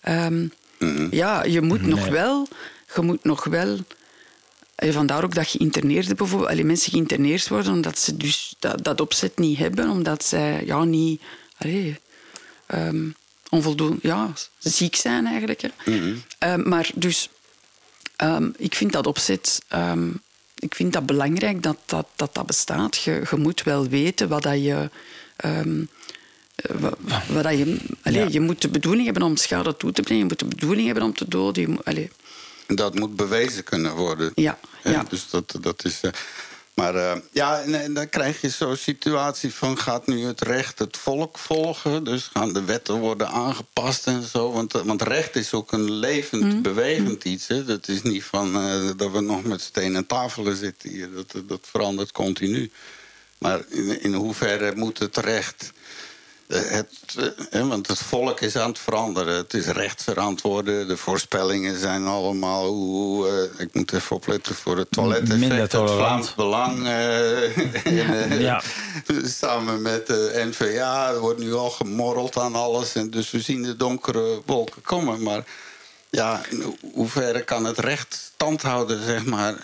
Ehm, 0.02 0.48
Mhm. 0.80 1.08
Ja, 1.12 1.44
je 1.44 1.62
moet 1.62 1.82
nog 1.82 2.08
wel... 2.08 2.48
Je 2.96 3.02
moet 3.02 3.24
nog 3.24 3.44
wel... 3.44 3.78
En 4.76 4.94
vandaar 4.94 5.24
ook 5.24 5.36
dat 5.36 5.48
geïnterneerden 5.48 6.16
bijvoorbeeld... 6.16 6.50
Allee, 6.50 6.66
mensen 6.66 6.92
geïnterneerd 6.92 7.48
worden 7.48 7.74
omdat 7.74 8.00
ze 8.00 8.18
dus 8.18 8.56
dat, 8.60 8.84
dat 8.84 9.02
opzet 9.02 9.38
niet 9.40 9.58
hebben. 9.58 9.90
Omdat 9.90 10.24
zij 10.24 10.64
ja, 10.66 10.84
niet... 10.84 11.22
Allee, 11.58 12.00
ehm, 12.72 13.10
onvoldoende... 13.50 13.98
Ja, 14.02 14.34
ziek 14.60 14.96
zijn 14.96 15.26
eigenlijk. 15.26 15.62
Hè. 15.62 15.70
Ehm, 16.38 16.70
maar 16.70 16.90
dus... 16.96 17.30
ehm, 18.16 18.50
ik 18.58 18.76
vind 18.76 18.92
dat 18.92 19.08
opzet... 19.08 19.62
ik 20.56 20.76
vind 20.76 20.94
dat 20.94 21.06
belangrijk 21.06 21.64
dat 21.64 21.78
dat, 21.86 22.08
dat, 22.16 22.34
dat 22.34 22.46
bestaat. 22.46 22.98
Je, 22.98 23.22
je 23.32 23.38
moet 23.38 23.64
wel 23.64 23.88
weten 23.88 24.28
wat 24.28 24.44
dat 24.44 24.64
je... 24.64 24.90
eh, 25.36 25.60
wa- 26.80 26.94
wat 27.28 27.44
dat 27.44 27.58
je, 27.58 27.78
Ja. 28.04 28.28
je 28.30 28.40
moet 28.40 28.62
de 28.62 28.70
bedoeling 28.70 29.06
hebben 29.06 29.24
om 29.24 29.36
schade 29.36 29.78
toe 29.78 29.92
te 29.92 30.02
brengen. 30.02 30.24
Je 30.24 30.30
moet 30.30 30.40
de 30.40 30.46
bedoeling 30.46 30.86
hebben 30.86 31.04
om 31.04 31.14
te 31.14 31.28
doden. 31.28 31.80
Je 31.86 32.10
Dat 32.68 32.96
moet 32.96 33.16
bewezen 33.16 33.64
kunnen 33.64 33.96
worden. 33.96 34.32
Ja, 34.36 34.60
ja. 34.84 35.06
Dus 35.10 35.30
dat, 35.30 35.58
dat 35.62 35.86
is. 35.86 36.02
eh, 36.02 36.12
maar 36.74 36.96
eh, 36.96 37.18
ja, 37.32 37.62
en, 37.62 37.82
en 37.82 37.94
dan 37.94 38.10
krijg 38.10 38.42
je 38.42 38.50
zo'n 38.50 38.76
situatie 38.76 39.54
van: 39.54 39.78
gaat 39.78 40.08
nu 40.08 40.26
het 40.26 40.42
recht 40.42 40.80
het 40.80 40.98
volk 40.98 41.38
volgen? 41.38 42.04
Dus 42.04 42.30
gaan 42.34 42.54
de 42.54 42.64
wetten 42.64 43.00
worden 43.00 43.28
aangepast 43.30 44.08
en 44.08 44.24
zo? 44.24 44.52
Want, 44.52 44.74
eh, 44.74 44.82
want 44.82 45.02
recht 45.02 45.36
is 45.36 45.54
ook 45.54 45.72
een 45.72 45.92
levend, 45.92 46.44
Mm. 46.54 46.62
bewegend 46.62 47.24
iets. 47.24 47.48
Hè? 47.48 47.66
Dat 47.66 47.88
is 47.88 48.02
niet 48.02 48.24
van 48.24 48.56
eh, 48.56 48.90
dat 48.98 49.12
we 49.12 49.22
nog 49.22 49.44
met 49.44 49.62
stenen 49.62 50.06
tafelen 50.06 50.56
zitten 50.56 50.90
hier. 50.90 51.10
Dat, 51.12 51.36
dat 51.48 51.68
verandert 51.72 52.12
continu. 52.12 52.72
Maar 53.38 53.62
in, 53.70 54.02
in 54.02 54.14
hoeverre 54.14 54.76
moet 54.76 55.00
het 55.00 55.18
recht. 55.18 55.72
Het, 56.54 56.88
eh, 57.18 57.26
hè, 57.50 57.68
want 57.68 57.88
het 57.88 57.98
volk 58.00 58.42
is 58.42 58.56
aan 58.56 58.70
het 58.70 58.80
veranderen. 58.80 59.36
Het 59.36 59.54
is 59.54 59.66
rechtser 59.66 60.20
aan 60.20 60.32
het 60.32 60.42
worden. 60.42 60.88
De 60.88 60.98
voorspellingen 60.98 61.80
zijn 61.80 62.06
allemaal... 62.06 62.68
Hoe, 62.68 63.28
eh, 63.28 63.60
ik 63.66 63.74
moet 63.74 63.94
even 63.94 64.16
opletten 64.16 64.56
voor 64.56 64.78
het. 64.78 64.96
Minder 65.28 65.58
Het. 65.58 65.72
Vlaams 65.72 66.36
Belang. 66.36 66.86
eh, 66.86 67.58
en, 68.00 68.32
eh, 68.32 68.42
Ja. 68.42 68.62
Samen 69.24 69.82
met 69.82 70.08
de 70.08 70.44
NVA. 70.50 71.10
Er 71.10 71.20
wordt 71.20 71.40
nu 71.40 71.54
al 71.54 71.70
gemorreld 71.70 72.38
aan 72.38 72.56
alles. 72.56 72.96
En 72.96 73.10
dus 73.10 73.32
we 73.32 73.40
zien 73.40 73.64
de 73.64 73.76
donkere 73.76 74.42
wolken 74.46 74.82
komen. 74.82 75.24
Maar 75.24 75.44
ja, 76.10 76.42
in 76.50 76.62
ho- 76.62 76.76
hoeverre 76.94 77.44
kan 77.44 77.66
het 77.66 77.78
recht 77.80 78.32
stand 78.36 78.62
houden, 78.62 79.04
zeg 79.06 79.26
maar? 79.26 79.56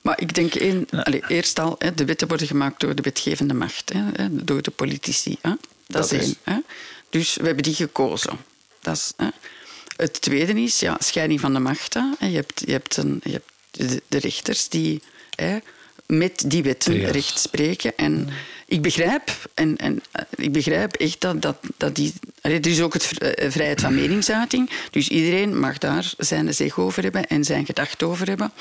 Maar 0.00 0.20
ik 0.20 0.34
denk 0.34 0.54
één, 0.54 0.86
allee, 0.90 1.22
eerst 1.28 1.58
al, 1.58 1.74
hè, 1.78 1.94
de 1.94 2.04
wetten 2.04 2.28
worden 2.28 2.46
gemaakt 2.46 2.80
door 2.80 2.94
de 2.94 3.02
wetgevende 3.02 3.54
macht, 3.54 3.92
hè, 3.92 4.02
hè, 4.22 4.44
door 4.44 4.62
de 4.62 4.70
politici. 4.70 5.38
Dat, 5.86 6.02
Dat 6.10 6.12
is 6.12 6.26
één. 6.26 6.36
Hè. 6.42 6.56
Dus 7.10 7.36
we 7.36 7.44
hebben 7.46 7.62
die 7.62 7.74
gekozen. 7.74 8.38
Dat 8.80 8.96
is, 8.96 9.12
hè. 9.16 9.28
Het 9.96 10.20
tweede 10.20 10.62
is 10.62 10.80
ja, 10.80 10.96
scheiding 10.98 11.40
van 11.40 11.52
de 11.52 11.58
machten. 11.58 12.16
Je 12.20 12.26
hebt, 12.26 12.62
je 12.66 12.72
hebt, 12.72 12.96
een, 12.96 13.20
je 13.24 13.32
hebt 13.32 13.50
de, 13.70 14.02
de 14.08 14.18
rechters 14.18 14.68
die 14.68 15.02
hè, 15.34 15.58
met 16.06 16.44
die 16.46 16.62
wetten 16.62 16.92
Trias. 16.92 17.10
recht 17.10 17.38
spreken. 17.38 17.96
En 17.96 18.28
ik 18.66 18.82
begrijp, 18.82 19.30
en, 19.54 19.76
en, 19.76 20.02
eh, 20.10 20.24
ik 20.36 20.52
begrijp 20.52 20.94
echt 20.94 21.20
dat, 21.20 21.42
dat, 21.42 21.56
dat 21.76 21.94
die... 21.96 22.12
er 22.40 22.66
is 22.66 22.80
ook 22.80 22.92
het 22.92 23.04
v- 23.06 23.16
eh, 23.16 23.50
vrijheid 23.50 23.80
van 23.80 23.94
meningsuiting. 23.94 24.70
Dus 24.90 25.08
iedereen 25.08 25.58
mag 25.58 25.78
daar 25.78 26.12
zijn 26.18 26.54
zeg 26.54 26.78
over 26.78 27.02
hebben 27.02 27.26
en 27.26 27.44
zijn 27.44 27.66
gedachten 27.66 28.06
over 28.06 28.26
hebben. 28.28 28.52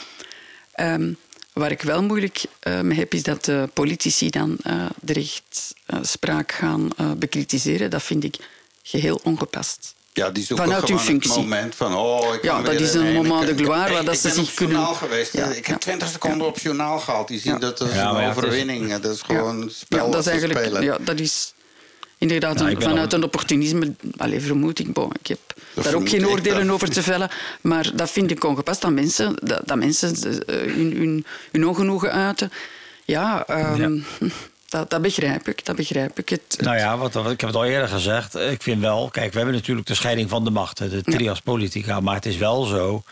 Ehm, 0.71 1.13
waar 1.53 1.71
ik 1.71 1.81
wel 1.81 2.03
moeilijk 2.03 2.43
eh, 2.59 2.79
mee 2.81 2.97
heb, 2.97 3.13
is 3.13 3.23
dat 3.23 3.45
de 3.45 3.69
politici 3.73 4.29
dan 4.29 4.57
eh, 4.63 4.85
de 5.01 5.13
rechtspraak 5.13 6.51
gaan 6.51 6.89
eh, 6.97 7.11
bekritiseren. 7.11 7.89
Dat 7.89 8.03
vind 8.03 8.23
ik 8.23 8.35
geheel 8.83 9.19
ongepast. 9.23 9.95
Ja, 10.13 10.29
die 10.29 10.43
zoeken 10.45 10.65
Vanuit 10.65 10.87
hun 10.87 10.97
gewoon 10.99 11.13
het 11.15 11.23
functie. 11.25 11.41
moment 11.43 11.75
van... 11.75 11.95
Oh, 11.95 12.33
ik 12.33 12.43
Ja, 12.43 12.53
kan 12.53 12.63
dat 12.63 12.73
is 12.79 12.93
een 12.93 13.13
moment 13.13 13.47
de 13.57 13.63
gloire 13.63 13.87
Ik- 13.89 13.93
waar 13.93 14.03
dat 14.05 14.13
ik 14.13 14.19
ze 14.19 14.27
ben 14.27 14.35
zich 14.37 14.49
op 14.49 14.55
kunnen- 14.55 14.75
journaal 14.75 14.95
geweest. 14.95 15.33
Ja, 15.33 15.45
ik 15.45 15.55
heb 15.55 15.65
ja. 15.65 15.77
20 15.77 16.09
seconden 16.09 16.47
op 16.47 16.59
journaal 16.59 16.99
gehaald. 16.99 17.27
Die 17.27 17.39
zien 17.39 17.53
Ja. 17.53 17.59
dat 17.59 17.81
als 17.81 17.91
Ja, 17.91 18.09
een 18.09 18.21
ja, 18.21 18.29
is- 18.31 18.37
overwinning. 18.37 18.95
Dat 18.97 19.13
is 19.15 19.21
gewoon 19.21 19.69
spel 19.73 19.97
ja, 19.97 20.03
dat 20.03 20.13
dat 20.13 20.21
is 20.25 20.27
eigenlijk... 20.31 20.59
spelen. 20.59 20.83
Ja, 20.83 20.97
dat 21.01 21.19
is 21.19 21.53
inderdaad 22.21 22.55
Nou, 22.57 22.71
een- 22.75 22.81
vanuit 22.81 23.13
een 23.13 23.23
opportunisme... 23.23 23.93
Allee, 24.17 24.41
vermoed 24.41 24.79
ik. 24.79 24.93
Bon, 24.93 25.11
ik 25.21 25.27
heb 25.27 25.39
daar 25.73 25.93
ook 25.93 26.09
geen 26.09 26.27
oordelen 26.27 26.69
over 26.69 26.89
te 26.91 27.03
vellen. 27.03 27.29
Maar 27.61 27.91
dat 27.95 28.11
vind 28.11 28.31
ik 28.31 28.43
ongepast. 28.43 28.81
Dat 28.81 28.91
mensen, 28.91 29.35
dat, 29.43 29.61
dat 29.65 29.77
mensen 29.77 30.13
eh, 30.45 30.55
hun, 30.73 30.93
hun, 30.97 31.25
hun 31.51 31.67
ongenoegen 31.67 32.11
uiten. 32.11 32.51
Ja, 33.05 33.47
ehm, 33.47 33.99
Dat, 34.71 34.89
dat 34.89 35.01
begrijp 35.01 35.47
ik. 35.47 35.65
Dat 35.65 35.75
begrijp 35.75 36.19
ik. 36.19 36.29
Het, 36.29 36.57
Nou 36.59 36.77
ja, 36.77 36.97
wat, 36.97 37.13
wat- 37.13 37.31
ik 37.31 37.39
heb 37.39 37.49
het 37.49 37.57
al 37.57 37.65
eerder 37.65 37.87
gezegd. 37.87 38.35
Ik 38.35 38.61
vind 38.63 38.81
wel, 38.81 39.09
kijk, 39.11 39.31
we 39.31 39.37
hebben 39.37 39.55
natuurlijk 39.55 39.87
de 39.87 39.93
scheiding 39.95 40.29
van 40.29 40.43
de 40.43 40.49
machten, 40.49 40.89
de 40.89 41.01
trias 41.03 41.39
politica. 41.39 41.99
Maar 41.99 42.15
het 42.15 42.25
is 42.25 42.37
wel 42.37 42.63
zo 42.63 43.03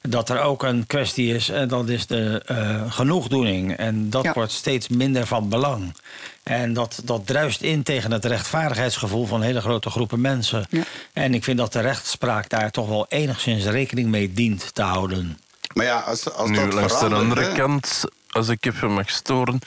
dat 0.00 0.28
er 0.28 0.40
ook 0.40 0.62
een 0.62 0.86
kwestie 0.86 1.34
is, 1.34 1.48
en 1.48 1.68
dat 1.68 1.88
is 1.88 2.06
de 2.06 2.42
eh, 2.46 2.92
genoegdoening. 2.92 3.76
En 3.76 4.10
dat 4.10 4.24
Ja. 4.24 4.32
wordt 4.32 4.52
steeds 4.52 4.88
minder 4.88 5.26
van 5.26 5.48
belang. 5.48 5.96
En 6.42 6.72
dat, 6.72 7.00
dat 7.04 7.26
druist 7.26 7.60
in 7.60 7.82
tegen 7.82 8.12
het 8.12 8.24
rechtvaardigheidsgevoel 8.24 9.26
van 9.26 9.42
hele 9.42 9.60
grote 9.60 9.90
groepen 9.90 10.20
mensen. 10.20 10.66
Ja. 10.70 10.82
En 11.12 11.34
ik 11.34 11.44
vind 11.44 11.58
dat 11.58 11.72
de 11.72 11.80
rechtspraak 11.80 12.48
daar 12.48 12.70
toch 12.70 12.88
wel 12.88 13.06
enigszins 13.08 13.64
rekening 13.64 14.08
mee 14.08 14.32
dient 14.32 14.74
te 14.74 14.82
houden. 14.82 15.38
Maar 15.74 15.84
ja, 15.86 15.98
als, 15.98 16.32
als 16.32 16.48
Nu, 16.50 16.56
dat 16.56 16.72
langs 16.72 16.98
de 17.00 17.06
andere 17.14 17.40
hè, 17.44 17.52
kant, 17.52 18.04
als 18.30 18.48
ik 18.48 18.66
even 18.66 18.92
mag 18.92 19.10
storen, 19.10 19.58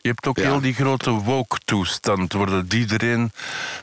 je 0.00 0.08
hebt 0.08 0.26
ook 0.26 0.36
Ja. 0.38 0.42
heel 0.42 0.60
die 0.60 0.74
grote 0.74 1.10
woke-toestand, 1.10 2.32
waar 2.32 2.62
iedereen 2.68 3.32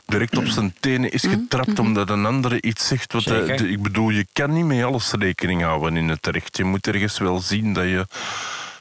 direct 0.06 0.36
op 0.36 0.46
zijn 0.46 0.74
tenen 0.80 1.10
is 1.10 1.22
getrapt 1.22 1.78
omdat 1.78 2.10
een 2.10 2.26
andere 2.26 2.60
iets 2.62 2.86
zegt. 2.86 3.12
Wat 3.12 3.24
de- 3.24 3.30
Zeker. 3.46 3.56
de- 3.56 3.68
ik 3.68 3.82
bedoel, 3.82 4.10
je 4.10 4.26
kan 4.32 4.52
niet 4.52 4.64
met 4.64 4.82
alles 4.84 5.10
rekening 5.10 5.62
houden 5.62 5.96
in 5.96 6.08
het 6.08 6.26
recht. 6.26 6.56
Je 6.56 6.64
moet 6.64 6.86
ergens 6.86 7.18
wel 7.18 7.40
zien 7.40 7.72
dat 7.72 7.84
je 7.84 8.06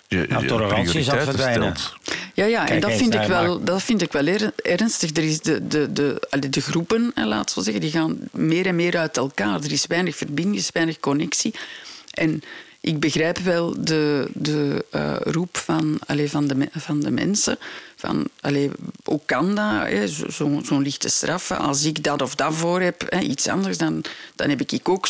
je, 0.07 0.25
Nou, 0.29 0.41
je 0.41 0.47
tolerantie 0.47 1.03
verdwijnen. 1.03 1.77
stelt. 1.77 1.95
Ja, 2.33 2.45
ja 2.45 2.67
en 2.67 2.79
dat 2.79 2.91
vind, 2.93 3.13
ik 3.13 3.21
wel, 3.27 3.63
dat 3.63 3.83
vind 3.83 4.01
ik 4.01 4.11
wel 4.11 4.25
er- 4.25 4.51
ernstig. 4.55 5.09
Er 5.15 5.23
is 5.23 5.39
de, 5.41 5.67
de, 5.67 5.93
de, 5.93 6.49
de 6.49 6.61
groepen, 6.61 7.11
hè, 7.15 7.25
laten 7.25 7.55
we 7.57 7.63
zeggen, 7.63 7.81
die 7.81 7.91
gaan 7.91 8.17
meer 8.31 8.65
en 8.67 8.75
meer 8.75 8.97
uit 8.97 9.17
elkaar. 9.17 9.59
Er 9.63 9.71
is 9.71 9.85
weinig 9.87 10.15
verbinding, 10.15 10.55
er 10.55 10.61
is 10.61 10.69
weinig 10.73 10.99
connectie. 10.99 11.53
En 12.11 12.41
ik 12.81 12.99
begrijp 12.99 13.37
wel 13.37 13.75
de, 13.83 14.27
de 14.33 14.85
eh, 14.89 15.15
roep 15.19 15.57
van, 15.57 15.99
van, 16.07 16.47
de, 16.47 16.69
van 16.71 16.99
de 16.99 17.11
mensen. 17.11 17.57
Van, 17.95 18.27
allee, 18.39 18.69
kan 19.25 19.55
dat? 19.55 20.09
zo- 20.09 20.29
Zo'n 20.29 20.65
zo'n 20.65 20.81
lichte 20.81 21.09
straf. 21.09 21.51
Als 21.51 21.83
ik 21.83 22.03
dat 22.03 22.21
of 22.21 22.35
dat 22.35 22.53
voor 22.53 22.81
heb, 22.81 23.05
hè, 23.09 23.19
iets 23.19 23.47
anders, 23.47 23.77
dan, 23.77 24.03
dan 24.35 24.49
heb 24.49 24.61
ik 24.71 24.89
ook 24.89 25.07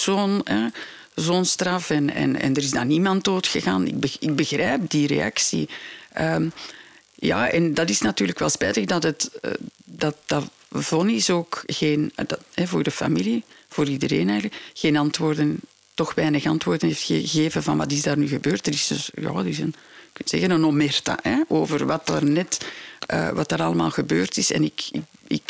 zo'n 1.15 1.45
straf. 1.45 1.89
En, 1.89 2.13
en, 2.13 2.39
en 2.39 2.55
er 2.55 2.63
is 2.63 2.71
dan 2.71 2.87
niemand 2.87 3.23
dood 3.23 3.47
gegaan. 3.47 3.87
Ik, 3.87 4.15
ik 4.19 4.35
begrijp 4.35 4.89
die 4.89 5.07
reactie. 5.07 5.69
Ehm, 6.13 6.49
ja, 7.15 7.49
en 7.49 7.73
dat 7.73 7.89
is 7.89 8.01
natuurlijk 8.01 8.39
wel 8.39 8.49
spijtig 8.49 8.85
dat 8.85 9.03
het, 9.03 9.29
eh, 9.41 9.51
dat, 9.85 10.15
dat 10.25 10.43
vonnis 10.71 11.29
ook 11.29 11.63
geen, 11.65 12.11
hè, 12.53 12.67
voor 12.67 12.83
de 12.83 12.91
familie, 12.91 13.43
voor 13.69 13.87
iedereen 13.87 14.29
eigenlijk, 14.29 14.61
geen 14.73 14.97
antwoorden, 14.97 15.59
toch 16.01 16.13
weinig 16.13 16.45
antwoorden 16.45 16.87
heeft 16.87 17.03
gegeven 17.03 17.63
van 17.63 17.77
wat 17.77 17.91
is 17.91 18.01
daar 18.01 18.17
nu 18.17 18.27
gebeurd. 18.27 18.67
Er 18.67 18.73
is 18.73 18.87
dus, 18.87 19.11
ja, 19.15 19.29
er 19.29 19.47
is 19.47 19.59
een, 19.59 19.73
je 19.75 20.09
kunt 20.13 20.29
zeggen, 20.29 20.51
een 20.51 20.65
omerta 20.65 21.17
hè, 21.21 21.41
over 21.47 21.85
wat 21.85 22.09
er 22.09 22.25
net, 22.25 22.65
eh, 23.07 23.29
wat 23.29 23.51
er 23.51 23.61
allemaal 23.61 23.91
gebeurd 23.91 24.37
is. 24.37 24.51
En 24.51 24.63
ik, 24.63 24.87
ik, 24.91 25.01
ik, 25.27 25.41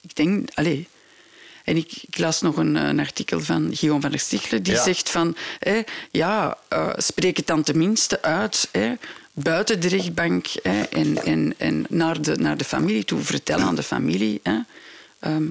ik 0.00 0.16
denk, 0.16 0.48
allez, 0.54 0.84
en 1.64 1.76
ik, 1.76 1.92
ik 2.08 2.18
las 2.18 2.40
nog 2.40 2.56
een, 2.56 2.74
een 2.74 3.00
artikel 3.00 3.40
van 3.40 3.70
Guillaume 3.72 4.00
van 4.02 4.10
der 4.10 4.20
Stichelen, 4.20 4.62
die 4.62 4.74
Ja. 4.74 4.82
zegt 4.82 5.10
van, 5.10 5.36
hè, 5.58 5.80
ja, 6.10 6.58
eh, 6.68 6.88
spreek 6.96 7.36
het 7.36 7.46
dan 7.46 7.62
tenminste 7.62 8.22
uit, 8.22 8.68
hè, 8.70 8.92
buiten 9.32 9.80
de 9.80 9.88
rechtbank 9.88 10.46
hè, 10.62 10.82
en, 10.82 11.24
en, 11.24 11.54
en 11.56 11.86
naar, 11.88 12.22
de, 12.22 12.36
naar 12.36 12.56
de 12.56 12.64
familie 12.64 13.04
toe, 13.04 13.20
vertel 13.20 13.58
aan 13.58 13.74
de 13.74 13.82
familie. 13.82 14.40
Hè, 14.42 14.58
ehm, 15.18 15.44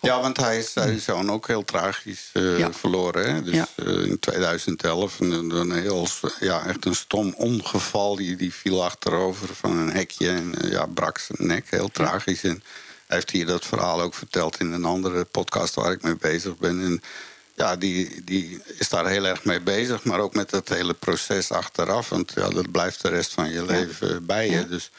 Ja, 0.00 0.20
want 0.20 0.36
hij 0.36 0.58
is 0.58 0.72
zijn 0.72 1.00
zoon 1.00 1.30
ook 1.30 1.46
heel 1.46 1.64
tragisch 1.64 2.30
eh, 2.32 2.58
Ja. 2.58 2.72
verloren. 2.72 3.34
Hè? 3.34 3.42
Dus 3.42 3.54
Ja. 3.54 3.68
eh, 3.76 4.04
in 4.04 4.18
2011 4.18 5.20
een, 5.20 5.50
een 5.50 5.72
heel, 5.72 6.06
ja, 6.40 6.66
echt 6.66 6.84
een 6.84 6.94
stom 6.94 7.34
ongeval. 7.36 8.16
Die, 8.16 8.36
die 8.36 8.54
viel 8.54 8.84
achterover 8.84 9.54
van 9.54 9.76
een 9.76 9.90
hekje 9.92 10.28
en 10.28 10.54
eh, 10.62 10.70
ja, 10.70 10.86
brak 10.86 11.18
zijn 11.18 11.48
nek. 11.48 11.66
Heel 11.70 11.88
tragisch. 11.88 12.42
En 12.44 12.62
hij 13.06 13.16
heeft 13.16 13.30
hier 13.30 13.46
dat 13.46 13.64
verhaal 13.66 14.00
ook 14.00 14.14
verteld 14.14 14.60
in 14.60 14.72
een 14.72 14.84
andere 14.84 15.24
podcast 15.24 15.74
waar 15.74 15.92
ik 15.92 16.02
mee 16.02 16.16
bezig 16.16 16.56
ben. 16.56 16.80
En 16.84 17.02
ja, 17.54 17.76
die, 17.76 18.24
die 18.24 18.60
is 18.78 18.88
daar 18.88 19.06
heel 19.06 19.24
erg 19.26 19.44
mee 19.44 19.60
bezig. 19.60 20.04
Maar 20.04 20.18
ook 20.20 20.34
met 20.34 20.50
het 20.50 20.68
hele 20.68 20.94
proces 20.94 21.50
achteraf. 21.50 22.08
Want 22.08 22.32
ja, 22.34 22.48
dat 22.48 22.70
blijft 22.70 23.02
de 23.02 23.08
rest 23.08 23.32
van 23.32 23.50
je 23.50 23.64
leven 23.64 24.26
bij 24.26 24.50
je. 24.50 24.68
Dus 24.68 24.90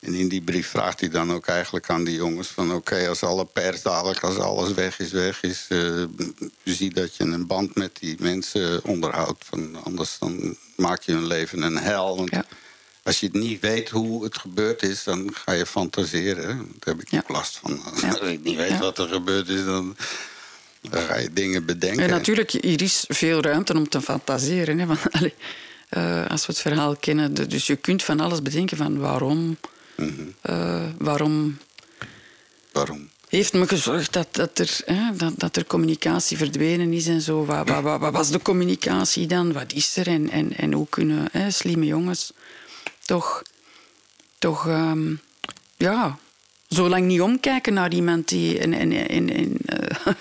en 0.00 0.14
in 0.14 0.28
die 0.28 0.42
brief 0.42 0.66
vraagt 0.68 1.00
hij 1.00 1.08
dan 1.08 1.32
ook 1.32 1.46
eigenlijk 1.46 1.90
aan 1.90 2.04
die 2.04 2.14
jongens 2.14 2.48
van... 2.48 2.74
oké, 2.74 3.08
als 3.08 3.22
alle 3.22 3.44
pers 3.44 3.82
dadelijk, 3.82 4.20
als 4.24 4.36
alles 4.36 4.72
weg 4.74 4.98
is, 4.98 5.10
weg 5.10 5.42
is... 5.42 5.66
eh 5.68 6.04
zie 6.64 6.94
dat 6.94 7.16
je 7.16 7.24
een 7.24 7.46
band 7.46 7.74
met 7.74 7.96
die 8.00 8.16
mensen 8.18 8.84
onderhoudt. 8.84 9.44
Van, 9.44 9.84
anders 9.84 10.16
dan 10.18 10.56
maak 10.76 11.02
je 11.02 11.12
hun 11.12 11.26
leven 11.26 11.62
een 11.62 11.76
hel. 11.78 12.16
Want 12.16 12.30
Ja. 12.30 12.44
als 13.02 13.20
je 13.20 13.26
het 13.26 13.34
niet 13.34 13.60
weet 13.60 13.88
hoe 13.90 14.24
het 14.24 14.38
gebeurd 14.38 14.82
is, 14.82 15.04
dan 15.04 15.30
ga 15.34 15.52
je 15.52 15.66
fantaseren. 15.66 16.56
Daar 16.56 16.94
heb 16.94 17.00
ik 17.00 17.10
Ja. 17.10 17.18
ook 17.18 17.28
last 17.28 17.56
van. 17.56 17.80
Ja. 18.02 18.08
Als 18.08 18.20
ik 18.20 18.42
niet 18.42 18.56
weet 18.56 18.78
wat 18.78 18.98
er 18.98 19.08
gebeurd 19.08 19.48
is, 19.48 19.64
dan, 19.64 19.96
dan 20.80 21.02
ga 21.02 21.16
je 21.16 21.32
dingen 21.32 21.64
bedenken. 21.64 22.02
En 22.02 22.10
natuurlijk, 22.10 22.50
hier 22.50 22.82
is 22.82 23.04
veel 23.08 23.40
ruimte 23.40 23.72
om 23.74 23.88
te 23.88 24.00
fantaseren. 24.00 24.78
Hè, 24.78 24.86
want, 24.86 25.00
eh, 25.88 26.26
als 26.26 26.46
we 26.46 26.52
het 26.52 26.60
verhaal 26.60 26.96
kennen, 26.96 27.48
dus 27.48 27.66
je 27.66 27.76
kunt 27.76 28.02
van 28.02 28.20
alles 28.20 28.42
bedenken 28.42 28.76
van 28.76 28.98
waarom, 28.98 29.56
Eh, 30.40 30.88
waarom 30.98 31.58
Waarom? 32.72 33.08
heeft 33.28 33.52
me 33.52 33.68
gezorgd 33.68 34.12
dat, 34.12 34.34
dat, 34.34 34.58
er, 34.58 34.80
hè, 34.84 35.16
dat, 35.16 35.32
dat 35.36 35.56
er 35.56 35.66
communicatie 35.66 36.36
verdwenen 36.36 36.92
is 36.92 37.06
en 37.06 37.20
zo. 37.20 37.44
Wat, 37.44 37.68
wat, 37.68 37.82
wat, 37.82 38.00
wat 38.00 38.12
was 38.12 38.30
de 38.30 38.42
communicatie 38.42 39.26
dan? 39.26 39.52
Wat 39.52 39.72
is 39.72 39.96
er? 39.96 40.06
En, 40.06 40.30
en, 40.30 40.56
en 40.56 40.72
hoe 40.72 40.86
kunnen 40.88 41.28
hè, 41.32 41.50
slimme 41.50 41.86
jongens 41.86 42.32
toch, 43.04 43.42
toch 44.38 44.66
ehm, 44.66 45.14
ja, 45.76 46.18
zo 46.68 46.88
lang 46.88 47.06
niet 47.06 47.20
omkijken 47.20 47.74
naar 47.74 47.92
iemand 47.92 48.28
die 48.28 48.54
in, 48.58 48.72
in, 48.72 48.92
in, 48.92 49.28
in, 49.28 49.56
eh, 49.66 50.06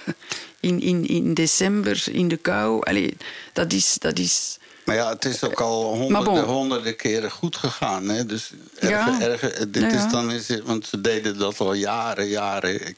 in, 0.70 0.82
in, 0.82 1.08
in 1.08 1.34
december 1.34 2.04
in 2.12 2.28
de 2.28 2.38
kou... 2.38 2.86
Allee, 2.86 3.18
dat 3.54 3.74
is... 3.74 3.96
Dat 4.00 4.20
is 4.20 4.59
Maar 4.89 4.97
ja, 4.97 5.10
het 5.10 5.25
is 5.25 5.43
ook 5.43 5.60
al 5.62 5.89
Maar 5.89 5.97
honderden, 5.99 6.34
bon. 6.34 6.43
honderden 6.56 6.95
keren 6.95 7.32
goed 7.32 7.56
gegaan. 7.58 8.10
Hè? 8.10 8.25
Dus 8.25 8.52
erger, 8.80 8.89
Ja. 8.89 9.21
erger, 9.21 9.71
dit 9.71 9.82
Ja, 9.84 9.88
ja. 9.89 10.06
is 10.06 10.12
dan 10.12 10.32
is 10.32 10.47
het, 10.47 10.63
want 10.63 10.86
ze 10.88 11.02
deden 11.02 11.38
dat 11.38 11.60
al 11.60 11.73
jaren, 11.73 12.28
jaren. 12.28 12.95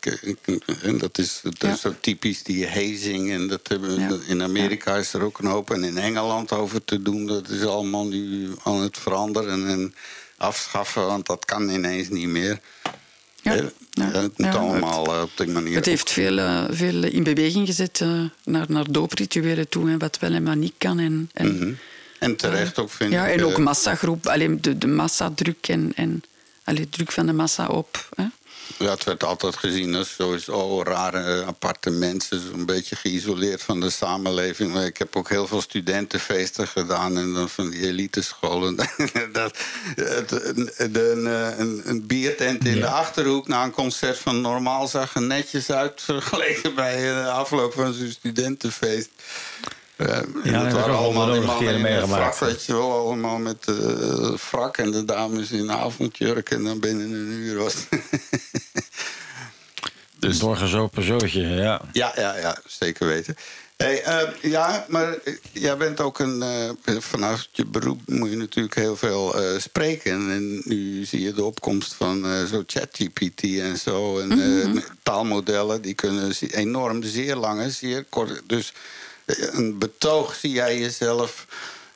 En 0.81 0.97
dat 0.97 1.17
is, 1.17 1.39
dat 1.43 1.63
is 1.63 1.81
zo 1.81 1.93
typisch 1.99 2.43
die 2.43 2.67
hazing. 2.67 3.31
En 3.31 3.47
dat 3.47 3.67
hebben. 3.67 4.21
In 4.27 4.41
Amerika 4.43 4.95
is 4.95 5.13
er 5.13 5.21
ook 5.21 5.39
een 5.39 5.45
hoop. 5.45 5.71
En 5.71 5.83
in 5.83 5.97
Engeland 5.97 6.51
over 6.51 6.83
te 6.83 7.01
doen. 7.01 7.25
Dat 7.27 7.49
is 7.49 7.63
allemaal 7.65 8.05
nu 8.07 8.49
aan 8.63 8.81
het 8.81 8.97
veranderen 8.97 9.67
en 9.67 9.95
afschaffen. 10.37 11.05
Want 11.05 11.25
dat 11.25 11.45
kan 11.45 11.69
ineens 11.69 12.09
niet 12.09 12.27
meer. 12.27 12.59
Ja. 13.41 13.51
Hè? 13.51 13.61
Ja. 13.91 14.11
het 14.11 14.37
moet 14.37 14.47
Ja, 14.47 14.51
allemaal 14.53 15.05
eh, 15.15 15.21
op 15.21 15.31
die 15.35 15.47
manier. 15.47 15.75
Het 15.75 15.85
heeft 15.85 16.09
veel, 16.11 16.37
eh, 16.37 16.63
veel 16.69 17.03
in 17.03 17.23
beweging 17.23 17.67
gezet 17.67 18.01
eh, 18.01 18.21
naar, 18.43 18.65
naar 18.69 18.91
dooprituelen 18.91 19.69
toe. 19.69 19.89
En 19.89 19.99
wat 19.99 20.19
wel 20.19 20.31
en 20.31 20.43
wat 20.43 20.55
niet 20.55 20.73
kan. 20.77 20.99
En, 20.99 21.29
en, 21.33 21.55
Mhm. 21.57 21.73
En 22.19 22.35
terecht 22.35 22.79
ook, 22.79 22.89
vind 22.91 23.11
ja, 23.11 23.27
ik. 23.27 23.39
en 23.39 23.45
ook 23.45 23.51
eh, 23.57 23.57
massagroep. 23.57 24.27
Alleen 24.27 24.61
de, 24.61 24.77
de 24.77 24.87
massadruk 24.87 25.67
en, 25.67 25.91
en 25.95 26.23
allee, 26.63 26.89
druk 26.89 27.11
van 27.11 27.25
de 27.25 27.33
massa 27.33 27.67
op. 27.67 28.09
Hè? 28.15 28.25
Ja, 28.77 28.89
het 28.89 29.03
werd 29.03 29.23
altijd 29.23 29.55
gezien 29.55 29.95
als 29.95 30.13
sowieso 30.13 30.83
rare, 30.83 31.41
eh, 31.41 31.47
aparte 31.47 31.89
mensen. 31.89 32.39
Zo'n 32.39 32.65
beetje 32.65 32.95
geïsoleerd 32.95 33.61
van 33.61 33.79
de 33.79 33.89
samenleving. 33.89 34.73
Maar 34.73 34.85
ik 34.85 34.97
heb 34.97 35.15
ook 35.15 35.29
heel 35.29 35.47
veel 35.47 35.61
studentenfeesten 35.61 36.67
gedaan. 36.67 37.17
En 37.17 37.33
dan 37.33 37.49
van 37.49 37.69
die 37.69 37.87
elitescholen. 37.87 38.75
dat, 39.33 39.57
het, 39.95 40.31
een, 40.77 41.25
een, 41.25 41.81
een, 41.85 42.07
biertent 42.07 42.65
in 42.65 42.79
de 42.79 42.89
Achterhoek 42.89 43.47
na 43.47 43.63
een 43.63 43.71
concert 43.71 44.17
van 44.17 44.41
Normaal 44.41 44.87
zag 44.87 45.15
er 45.15 45.21
netjes 45.21 45.71
uit... 45.71 46.01
vergeleken 46.11 46.75
bij 46.75 47.01
de 47.01 47.29
afloop 47.29 47.73
van 47.73 47.93
zo'n 47.93 48.09
studentenfeest. 48.09 49.09
Ja, 50.05 50.23
en 50.43 50.53
heb 50.53 50.63
dat 50.63 50.73
waren 50.73 50.97
allemaal 50.97 51.31
die 51.31 51.41
mannen 51.41 51.75
in 51.75 51.85
een 51.85 52.07
frak, 52.07 52.37
weet 52.37 52.65
je 52.65 52.73
wel. 52.73 52.91
Allemaal 52.91 53.37
met 53.37 53.65
eh 53.67 54.33
frak 54.37 54.77
en 54.77 54.91
de 54.91 55.05
dames 55.05 55.51
in 55.51 55.71
avondjurk. 55.71 56.49
En 56.49 56.63
dan 56.63 56.79
binnen 56.79 57.11
een 57.11 57.31
uur 57.31 57.57
was 57.57 57.75
Dus 60.21 60.39
doorgezopen 60.39 61.03
zootje, 61.03 61.41
ja. 61.47 61.81
Ja, 61.91 62.11
ja, 62.15 62.37
ja, 62.37 62.57
zeker 62.67 63.07
weten. 63.07 63.35
Hey, 63.77 64.03
eh, 64.03 64.27
ja, 64.41 64.85
maar 64.89 65.13
eh, 65.23 65.33
jij 65.51 65.77
bent 65.77 65.99
ook 65.99 66.19
een. 66.19 66.41
eh, 66.41 66.95
vanuit 66.99 67.49
je 67.51 67.65
beroep 67.65 68.01
moet 68.05 68.29
je 68.29 68.37
natuurlijk 68.37 68.75
heel 68.75 68.95
veel 68.95 69.35
eh, 69.41 69.59
spreken. 69.59 70.11
En 70.11 70.61
nu 70.63 71.05
zie 71.05 71.21
je 71.21 71.33
de 71.33 71.43
opkomst 71.43 71.93
van 71.93 72.25
eh, 72.25 72.43
zo 72.45 72.63
ChatGPT 72.65 73.43
en 73.43 73.77
zo. 73.77 74.19
En 74.19 74.31
eh, 74.31 74.71
met 74.73 74.89
taalmodellen 75.03 75.81
die 75.81 75.93
kunnen 75.93 76.33
enorm 76.51 77.03
zeer 77.03 77.35
lange, 77.35 77.69
zeer 77.69 78.03
kort. 78.09 78.41
Dus 78.47 78.73
een 79.25 79.77
betoog 79.77 80.35
zie 80.35 80.51
jij 80.51 80.79
jezelf. 80.79 81.45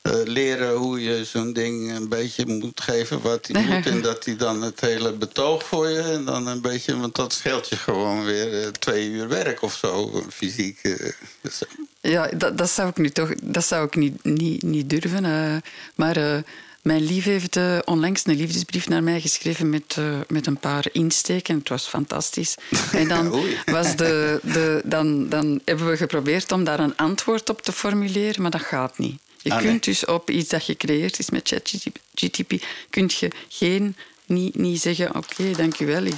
Eh, 0.06 0.14
leren 0.24 0.74
hoe 0.76 1.04
je 1.04 1.26
zo'n 1.26 1.54
ding 1.54 1.96
een 1.96 2.10
beetje 2.10 2.46
moet 2.46 2.82
geven 2.82 3.22
wat 3.22 3.48
hij 3.48 3.64
moet. 3.64 3.86
En 3.94 4.02
dat 4.02 4.26
hij 4.26 4.36
dan 4.36 4.62
het 4.62 4.82
hele 4.82 5.14
betoog 5.14 5.64
voor 5.64 5.90
je. 5.90 6.00
En 6.00 6.26
dan 6.26 6.48
een 6.48 6.62
beetje, 6.62 6.98
want 6.98 7.16
dat 7.16 7.34
scheelt 7.34 7.70
je 7.70 7.76
gewoon 7.76 8.26
weer 8.26 8.62
eh, 8.62 8.68
twee 8.68 9.10
uur 9.10 9.28
werk 9.28 9.62
of 9.62 9.76
zo, 9.76 10.24
fysiek. 10.30 10.80
eh. 10.82 11.12
Dus, 11.42 11.62
Ja, 12.02 12.28
dat, 12.38 12.58
dat 12.58 12.70
zou 12.70 12.90
ik 12.90 12.98
nu 12.98 13.10
toch 13.10 13.32
dat 13.42 13.66
zou 13.66 13.86
ik 13.86 13.96
niet, 13.96 14.24
niet, 14.24 14.64
niet 14.64 14.90
durven. 14.90 15.62
maar 15.96 16.44
mijn 16.82 17.04
lief 17.06 17.24
heeft 17.24 17.60
onlangs 17.86 18.26
een 18.26 18.36
liefdesbrief 18.36 18.88
naar 18.88 19.04
mij 19.04 19.22
geschreven 19.22 19.70
met, 19.70 19.98
met 20.28 20.48
een 20.48 20.58
paar 20.58 20.86
insteken. 20.92 21.58
Het 21.58 21.70
was 21.70 21.88
fantastisch. 21.88 22.56
En 22.92 23.08
dan, 23.08 23.36
was 23.66 23.96
de, 23.96 24.40
de, 24.44 24.82
dan, 24.86 25.30
dan 25.30 25.62
hebben 25.66 25.90
we 25.90 25.98
geprobeerd 25.98 26.52
om 26.52 26.64
daar 26.64 26.80
een 26.80 26.98
antwoord 26.98 27.50
op 27.50 27.62
te 27.62 27.72
formuleren, 27.72 28.42
maar 28.42 28.52
dat 28.52 28.62
gaat 28.62 28.98
niet. 28.98 29.20
Je 29.46 29.52
Ah, 29.52 29.58
nee. 29.58 29.68
kunt 29.68 29.84
dus 29.84 30.06
op 30.06 30.30
iets 30.30 30.50
dat 30.50 30.64
gecreëerd 30.64 31.20
is 31.20 31.30
met 31.30 31.48
ChatGTP, 31.48 32.54
kunt 32.90 33.14
je 33.14 33.32
geen, 33.50 33.96
niet, 34.26 34.56
niet 34.56 34.82
zeggen, 34.82 35.16
oké, 35.16 35.52
dank 35.52 35.80
u 35.80 35.86
wel. 35.86 36.04
Ik, 36.04 36.16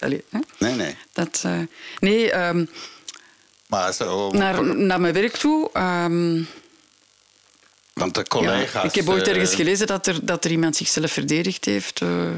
allee, 0.00 0.24
hè? 0.30 0.38
nee, 0.58 0.74
nee. 0.74 0.96
Dat, 1.12 1.40
eh, 1.44 1.58
nee, 1.98 2.30
ehm, 2.30 2.64
Maar 3.66 3.92
zo. 3.92 4.30
naar, 4.30 4.76
naar 4.76 5.00
mijn 5.00 5.14
werk 5.14 5.36
toe. 5.36 5.70
ehm, 5.72 6.42
want 7.92 8.14
de 8.14 8.20
ja, 8.20 8.26
collega's. 8.28 8.84
ik 8.84 8.94
heb 8.94 9.08
ooit 9.08 9.26
eh, 9.26 9.32
ergens 9.32 9.54
gelezen 9.54 9.86
dat 9.86 10.06
er, 10.06 10.24
dat 10.26 10.44
er 10.44 10.50
iemand 10.50 10.76
zichzelf 10.76 11.12
verdedigd 11.12 11.64
heeft. 11.64 12.00
eh, 12.00 12.28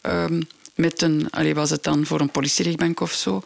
ehm, 0.00 0.42
met 0.74 1.02
een, 1.02 1.28
allee, 1.30 1.54
was 1.54 1.70
het 1.70 1.82
dan 1.84 2.06
voor 2.06 2.20
een 2.20 2.30
politierechtbank 2.30 3.00
of 3.00 3.12
zo? 3.12 3.42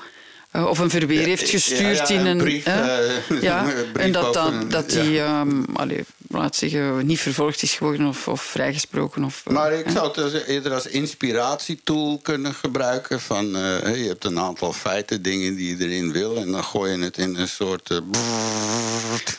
Of 0.52 0.78
een 0.78 0.90
verweer 0.90 1.26
heeft 1.26 1.48
gestuurd 1.48 2.08
ja, 2.08 2.14
in 2.14 2.20
een 2.20 2.26
een. 2.26 2.38
brief, 2.38 2.64
ja, 3.40 3.64
een 3.74 3.92
brief 3.92 4.04
en 4.04 4.12
dat, 4.12 4.34
dat, 4.34 4.70
dat 4.70 4.92
ehm, 4.92 5.62
allee, 5.72 6.04
laat 6.28 6.56
zeggen, 6.56 7.06
niet 7.06 7.20
vervolgd 7.20 7.62
is 7.62 7.74
geworden 7.74 8.06
of, 8.06 8.28
of 8.28 8.42
vrijgesproken. 8.42 9.24
Of, 9.24 9.42
eh, 9.44 9.52
Maar 9.52 9.72
ik 9.72 9.84
hè? 9.84 9.90
zou 9.90 10.06
het 10.06 10.14
dus 10.14 10.42
eerder 10.42 10.72
als 10.72 10.86
inspiratietool 10.86 12.18
kunnen 12.22 12.54
gebruiken. 12.54 13.20
Van, 13.20 13.56
eh, 13.56 14.02
je 14.02 14.08
hebt 14.08 14.24
een 14.24 14.38
aantal 14.38 14.72
feiten, 14.72 15.22
dingen 15.22 15.54
die 15.56 15.76
je 15.76 15.84
erin 15.84 16.12
wil. 16.12 16.36
En 16.36 16.52
dan 16.52 16.64
gooi 16.64 16.96
je 16.96 17.04
het 17.04 17.18
in 17.18 17.36
een 17.36 17.48
soort. 17.48 18.00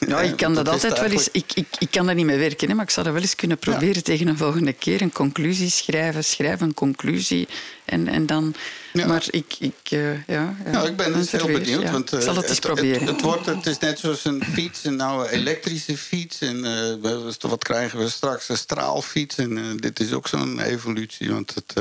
Ja, 0.08 0.22
ik 0.22 0.38
kan 0.44 0.54
dat 0.54 0.70
altijd 0.70 1.00
wel 1.00 1.10
eens. 1.10 1.30
Ik, 1.32 1.52
ik, 1.54 1.68
ik 1.80 1.92
kan 1.92 2.06
daar 2.06 2.16
niet 2.16 2.26
mee 2.26 2.38
werken, 2.38 2.68
hè, 2.68 2.74
maar 2.74 2.86
ik 2.86 2.92
zou 2.92 3.06
dat 3.06 3.16
wel 3.16 3.24
eens 3.24 3.36
kunnen 3.36 3.58
proberen 3.58 4.04
tegen 4.04 4.28
een 4.28 4.38
volgende 4.38 4.74
keer. 4.74 5.02
Een 5.02 5.12
conclusie 5.12 5.70
schrijven, 5.70 6.24
schrijven 6.24 6.68
een 6.68 6.74
conclusie. 6.74 7.48
En, 7.88 8.08
en 8.08 8.26
dan. 8.26 8.54
Ja. 8.94 9.08
Maar 9.08 9.26
ik. 9.30 9.56
ik 9.60 9.74
eh, 9.84 10.14
ja, 10.14 10.56
ja, 10.66 10.72
Nou, 10.72 10.88
ik 10.88 10.96
ben 10.96 11.14
dus 11.14 11.32
heel 11.32 11.46
benieuwd. 11.46 11.90
Want, 11.92 12.14
ik 12.14 12.22
zal 12.22 12.36
eh, 12.36 12.40
het 12.42 12.50
eens 12.50 12.60
proberen. 12.60 13.00
Het, 13.00 13.10
het, 13.10 13.22
wordt, 13.22 13.46
het 13.46 13.66
is 13.66 13.78
net 13.78 14.00
zoals 14.00 14.26
een 14.26 14.44
fiets, 14.44 14.84
een 14.84 15.02
oude 15.02 15.30
elektrische 15.32 15.98
fiets. 15.98 16.40
En 16.40 16.66
eh, 17.02 17.22
wat 17.40 17.64
krijgen 17.64 18.00
we 18.00 18.10
straks? 18.10 18.50
Een 18.50 18.58
straalfiets. 18.58 19.38
En 19.38 19.58
eh, 19.58 19.64
dit 19.76 20.00
is 20.00 20.14
ook 20.14 20.28
zo'n 20.28 20.60
evolutie. 20.60 21.32
Want 21.32 21.56
het, 21.56 21.74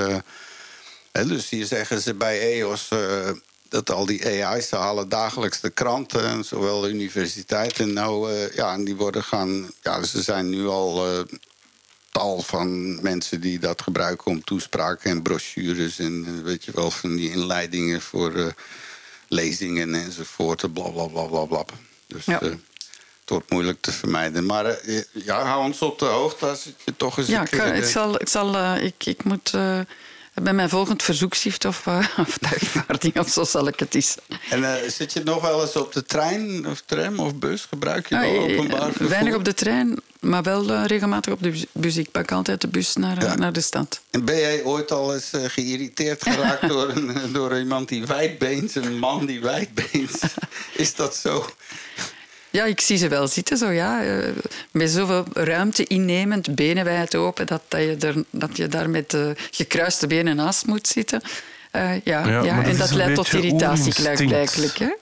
eh, 1.13 1.27
dus 1.29 1.49
hier 1.49 1.67
zeggen 1.67 2.01
ze 2.01 2.15
bij 2.15 2.41
EOS. 2.41 2.89
eh, 2.89 3.31
dat 3.69 3.91
al 3.91 4.07
die 4.07 4.45
AI's 4.47 4.71
halen 4.71 5.09
dagelijks 5.09 5.61
de 5.61 5.71
kranten, 5.71 6.25
en 6.25 6.45
zowel 6.45 6.81
de 6.81 6.89
universiteiten. 6.89 7.93
Nou, 7.93 8.33
eh, 8.33 8.55
ja, 8.55 8.73
en 8.73 8.85
die 8.85 8.97
worden 8.97 9.23
gaan. 9.23 9.71
Ja, 9.83 10.03
ze 10.03 10.23
zijn 10.23 10.49
nu 10.49 10.67
al 10.67 11.07
eh, 11.13 11.21
tal 12.17 12.43
van 12.43 13.03
mensen 13.03 13.41
die 13.41 13.59
dat 13.59 13.83
gebruiken 13.83 14.27
om 14.27 14.45
toespraken 14.45 15.11
en 15.11 15.23
brochures 15.23 15.99
en 15.99 16.25
eh, 16.27 16.45
weet 16.45 16.65
je 16.65 16.73
wel, 16.75 16.91
van 16.91 17.17
die 17.17 17.31
inleidingen 17.31 18.01
voor 18.01 18.35
eh, 18.35 18.47
lezingen 19.29 19.95
enzovoort. 19.95 20.73
Bla 20.73 20.89
bla 20.89 21.07
bla 21.07 21.23
bla 21.23 21.45
bla. 21.45 21.65
Dus 22.07 22.25
Ja. 22.25 22.41
eh, 22.41 22.49
het 23.21 23.31
wordt 23.35 23.51
moeilijk 23.51 23.81
te 23.81 23.93
vermijden. 23.93 24.47
Maar 24.47 24.65
eh, 24.67 25.03
ja, 25.13 25.43
hou 25.45 25.65
ons 25.65 25.83
op 25.83 25.99
de 25.99 26.05
hoogte 26.05 26.47
als 26.47 26.65
het 26.65 26.75
je 26.85 26.97
toch 26.97 27.19
eens 27.19 27.27
Ja, 27.29 27.43
ik, 27.43 27.51
keer, 27.51 27.73
eh, 27.73 27.83
zal. 27.85 28.21
Ik, 28.21 28.29
zal 28.29 28.57
eh, 28.57 28.85
ik, 28.85 29.07
ik 29.07 29.25
moet. 29.25 29.51
eh, 29.55 29.81
bij 30.43 30.53
mijn 30.53 30.69
volgend 30.69 31.03
verzoekschrift 31.03 31.65
of, 31.65 31.87
uh, 31.89 32.09
of 32.19 32.39
dagvaarding, 32.39 33.19
of 33.19 33.29
zo 33.29 33.45
zal 33.45 33.67
ik 33.67 33.79
het 33.79 33.95
eens. 33.95 34.17
En 34.51 34.61
uh, 34.61 34.75
zit 34.89 35.13
je 35.13 35.23
nog 35.23 35.43
wel 35.43 35.63
eens 35.63 35.77
op 35.77 35.93
de 35.93 36.05
trein 36.05 36.67
of 36.67 36.83
tram 36.87 37.19
of 37.19 37.35
bus? 37.35 37.65
Gebruik 37.65 38.09
je 38.09 38.19
wel 38.19 38.39
openbaar 38.39 38.91
vervoer? 38.91 39.09
Weinig 39.09 39.35
op 39.35 39.45
de 39.45 39.55
trein, 39.55 39.99
maar 40.29 40.43
wel 40.43 40.71
uh, 40.71 40.85
regelmatig 40.87 41.33
op 41.33 41.43
de 41.43 41.63
bus. 41.73 41.97
Ik 41.97 42.11
pak 42.11 42.33
altijd 42.33 42.61
de 42.61 42.69
bus 42.69 42.97
naar, 42.97 43.23
ja. 43.23 43.35
naar 43.35 43.53
de 43.53 43.61
stad. 43.61 44.01
En 44.11 44.25
ben 44.25 44.39
jij 44.39 44.63
ooit 44.63 44.93
al 44.93 45.15
eens 45.15 45.31
geïriteerd 45.33 46.23
geraakt 46.23 46.69
door, 46.75 46.89
een, 46.89 47.33
door 47.33 47.59
iemand 47.59 47.89
die 47.89 48.07
wijdbeens, 48.07 48.75
een 48.75 48.99
man 48.99 49.27
die 49.27 49.41
wijdbeens? 49.41 50.21
Is 50.73 50.95
dat 50.95 51.17
zo? 51.17 51.47
Ja, 52.51 52.65
ik 52.65 52.81
zie 52.81 52.97
ze 52.97 53.09
wel 53.09 53.29
zitten, 53.29 53.57
zo, 53.57 53.71
ja. 53.71 54.03
met 54.71 54.91
zoveel 54.91 55.25
ruimte 55.33 55.85
innemend, 55.85 56.55
benen 56.55 56.85
wijd 56.85 57.15
open, 57.15 57.47
dat, 57.47 57.63
dat, 57.69 57.81
je, 57.81 57.97
er, 58.01 58.25
dat 58.31 58.57
je 58.57 58.67
daar 58.69 58.91
met 58.91 59.13
uh, 59.13 59.31
gekruiste 59.51 60.07
benen 60.07 60.37
naast 60.37 60.67
moet 60.67 60.89
zitten. 60.89 61.23
Uh, 61.73 62.01
ja, 62.05 62.27
ja, 62.29 62.43
ja. 62.43 62.65
en 62.65 62.77
dat 62.77 62.91
leidt 62.91 63.15
tot 63.15 63.33
irritatie, 63.33 63.95
blijkbaar. 63.95 64.97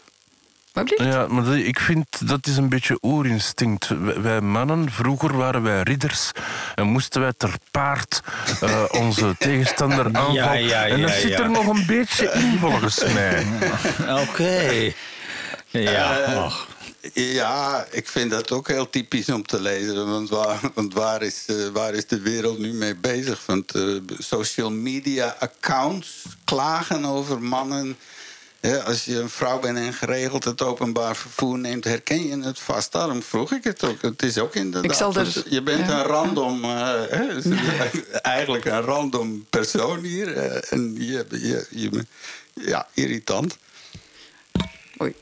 Ja, 0.82 1.26
maar 1.26 1.58
ik 1.58 1.80
vind 1.80 2.28
dat 2.28 2.46
is 2.46 2.56
een 2.56 2.68
beetje 2.68 2.98
oerinstinct. 3.02 3.88
Wij 4.22 4.40
mannen, 4.40 4.90
vroeger 4.90 5.37
waren 5.37 5.62
wij 5.62 5.82
ridders 5.82 6.30
en 6.74 6.87
moesten 6.87 7.20
wij 7.20 7.32
ter 7.37 7.54
paard 7.70 8.22
uh, 8.62 8.84
onze 8.90 9.34
tegenstander 9.38 10.04
aanvallen. 10.06 10.34
Ja, 10.34 10.52
ja, 10.52 10.87
en 10.87 11.02
dat 11.02 11.10
zit 11.10 11.38
er 11.38 11.50
nog 11.50 11.66
een 11.66 11.87
beetje 11.87 12.30
in, 12.32 12.58
volgens 12.58 13.04
mij. 13.12 13.46
Oké. 14.00 14.20
Okay. 14.20 14.94
Ja, 15.70 16.28
uh, 16.28 17.34
ja, 17.34 17.87
ik 17.90 18.08
vind 18.08 18.30
dat 18.30 18.50
ook 18.50 18.68
heel 18.68 18.90
typisch 18.90 19.28
om 19.28 19.46
te 19.46 19.60
lezen. 19.60 20.10
Want 20.10 20.28
waar, 20.28 20.60
want 20.74 20.94
waar, 20.94 21.22
is, 21.22 21.44
uh, 21.46 21.68
waar 21.68 21.94
is 21.94 22.06
de 22.06 22.20
wereld 22.20 22.58
nu 22.58 22.72
mee 22.72 22.96
bezig? 22.96 23.46
Want 23.46 23.74
uh, 23.74 24.00
social 24.18 24.70
media 24.70 25.37
accounts 25.38 26.22
klagen 26.44 27.04
over 27.04 27.42
mannen. 27.42 27.96
Ja, 28.64 28.77
als 28.77 29.05
je 29.05 29.18
een 29.18 29.31
vrouw 29.31 29.59
bent 29.59 29.79
en 29.79 29.92
geregeld 29.92 30.44
het 30.44 30.62
openbaar 30.62 31.16
vervoer 31.16 31.59
neemt, 31.59 31.85
herken 31.85 32.27
je 32.27 32.42
het 32.42 32.59
vast. 32.59 32.92
Daarom 32.92 33.22
vroeg 33.22 33.53
ik 33.53 33.64
het 33.64 33.85
ook. 33.85 34.03
Het 34.03 34.22
is 34.22 34.38
ook 34.38 34.55
inderdaad. 34.55 34.90
Ik 34.90 34.96
zal 34.96 35.14
er, 35.14 35.42
je 35.48 35.62
bent 35.62 35.87
ja. 35.87 35.98
een 35.98 36.05
random, 36.07 36.64
uh, 36.64 38.22
eigenlijk 38.22 38.64
een 38.64 38.81
random 38.81 39.46
persoon 39.50 40.05
hier. 40.05 40.37
en 40.70 40.94
je, 40.98 41.27
je, 41.31 41.66
je, 41.70 42.07
ja, 42.53 42.88
irritant. 42.92 43.59
Oei. 45.03 45.14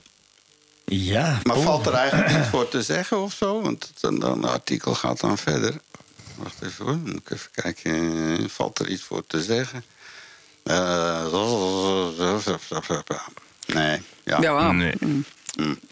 Ja. 0.84 1.40
Maar 1.42 1.60
valt 1.60 1.86
er 1.86 1.94
eigenlijk 1.94 2.30
iets 2.38 2.48
voor 2.48 2.68
te 2.68 2.82
zeggen 2.82 3.20
of 3.20 3.32
zo? 3.32 3.62
Want 3.62 3.90
het, 4.00 4.20
dan, 4.20 4.44
artikel 4.44 4.94
gaat 4.94 5.20
dan 5.20 5.38
verder. 5.38 5.74
Wacht 6.36 6.62
even 6.62 6.84
hoor, 6.84 6.96
moet 6.96 7.16
ik 7.16 7.30
even 7.30 7.50
kijken. 7.52 8.50
Valt 8.50 8.78
er 8.78 8.88
iets 8.88 9.02
voor 9.02 9.26
te 9.26 9.42
zeggen? 9.42 9.84
Uh, 10.64 12.36
nee. 13.66 14.02
Ja. 14.24 14.40
ja 14.40 14.72
nee. 14.72 14.94
Mm. 15.00 15.24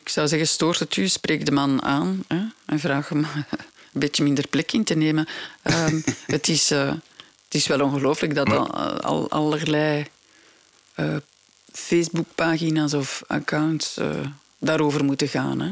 Ik 0.01 0.09
zou 0.09 0.29
zeggen, 0.29 0.49
stoort 0.49 0.79
het 0.79 0.97
u, 0.97 1.09
spreek 1.09 1.47
de 1.47 1.53
man 1.53 1.83
aan 1.83 2.23
hè, 2.29 2.41
en 2.67 2.79
vraag 2.79 3.09
hem 3.09 3.27
een 3.93 4.01
beetje 4.01 4.23
minder 4.23 4.47
plek 4.47 4.73
in 4.73 4.85
te 4.85 4.95
nemen. 4.95 5.29
Um, 5.63 6.05
het, 6.27 6.49
is, 6.49 6.73
uh, 6.73 6.89
het 7.45 7.55
is 7.55 7.67
wel 7.67 7.81
ongelooflijk 7.81 8.35
dat 8.35 8.51
al, 8.51 8.71
al, 9.01 9.31
allerlei 9.31 10.07
uh, 10.97 11.17
Facebookpagina's 11.73 12.93
of 12.93 13.23
accounts 13.27 14.01
daarover 14.59 15.05
moeten 15.05 15.29
gaan. 15.29 15.61
Hè. 15.61 15.71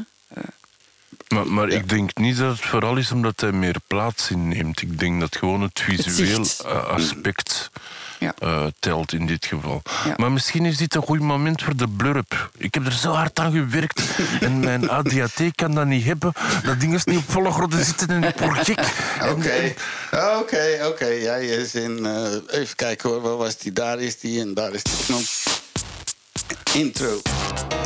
Maar, 1.27 1.47
maar 1.47 1.69
ja. 1.69 1.77
ik 1.77 1.89
denk 1.89 2.17
niet 2.17 2.37
dat 2.37 2.51
het 2.51 2.65
vooral 2.65 2.97
is 2.97 3.11
omdat 3.11 3.39
hij 3.39 3.51
meer 3.51 3.75
plaats 3.87 4.29
inneemt. 4.29 4.81
Ik 4.81 4.99
denk 4.99 5.19
dat 5.19 5.35
gewoon 5.35 5.61
het 5.61 5.81
visueel 5.81 6.39
het 6.39 6.65
aspect 6.65 7.71
ja. 8.19 8.33
uh, 8.43 8.65
telt 8.79 9.13
in 9.13 9.25
dit 9.25 9.45
geval. 9.45 9.81
Ja. 10.05 10.13
Maar 10.15 10.31
misschien 10.31 10.65
is 10.65 10.77
dit 10.77 10.95
een 10.95 11.01
goed 11.01 11.19
moment 11.19 11.61
voor 11.63 11.75
de 11.75 11.87
blurp. 11.87 12.49
Ik 12.57 12.73
heb 12.73 12.85
er 12.85 12.91
zo 12.91 13.11
hard 13.11 13.39
aan 13.39 13.51
gewerkt 13.51 14.01
en 14.39 14.59
mijn 14.59 14.89
ADHD 14.89 15.41
kan 15.55 15.73
dat 15.73 15.85
niet 15.85 16.05
hebben. 16.05 16.33
Dat 16.63 16.79
ding 16.79 16.93
is 16.93 17.03
niet 17.03 17.17
op 17.17 17.31
volle 17.31 17.51
grootte 17.51 17.83
zitten 17.83 18.09
en 18.15 18.23
ik 18.23 18.37
word 18.37 18.57
gek. 18.65 18.79
Oké, 19.31 19.73
oké, 20.39 20.85
oké. 20.85 21.05
Jij 21.05 21.45
is 21.45 21.75
in... 21.75 21.99
Uh, 22.01 22.59
even 22.59 22.75
kijken 22.75 23.09
hoor, 23.09 23.21
waar 23.21 23.37
was 23.37 23.57
die? 23.57 23.73
Daar 23.73 23.99
is 23.99 24.19
die 24.19 24.41
en 24.41 24.53
daar 24.53 24.73
is 24.73 24.83
die 24.83 25.05
knop. 25.05 25.21
Intro. 26.73 27.21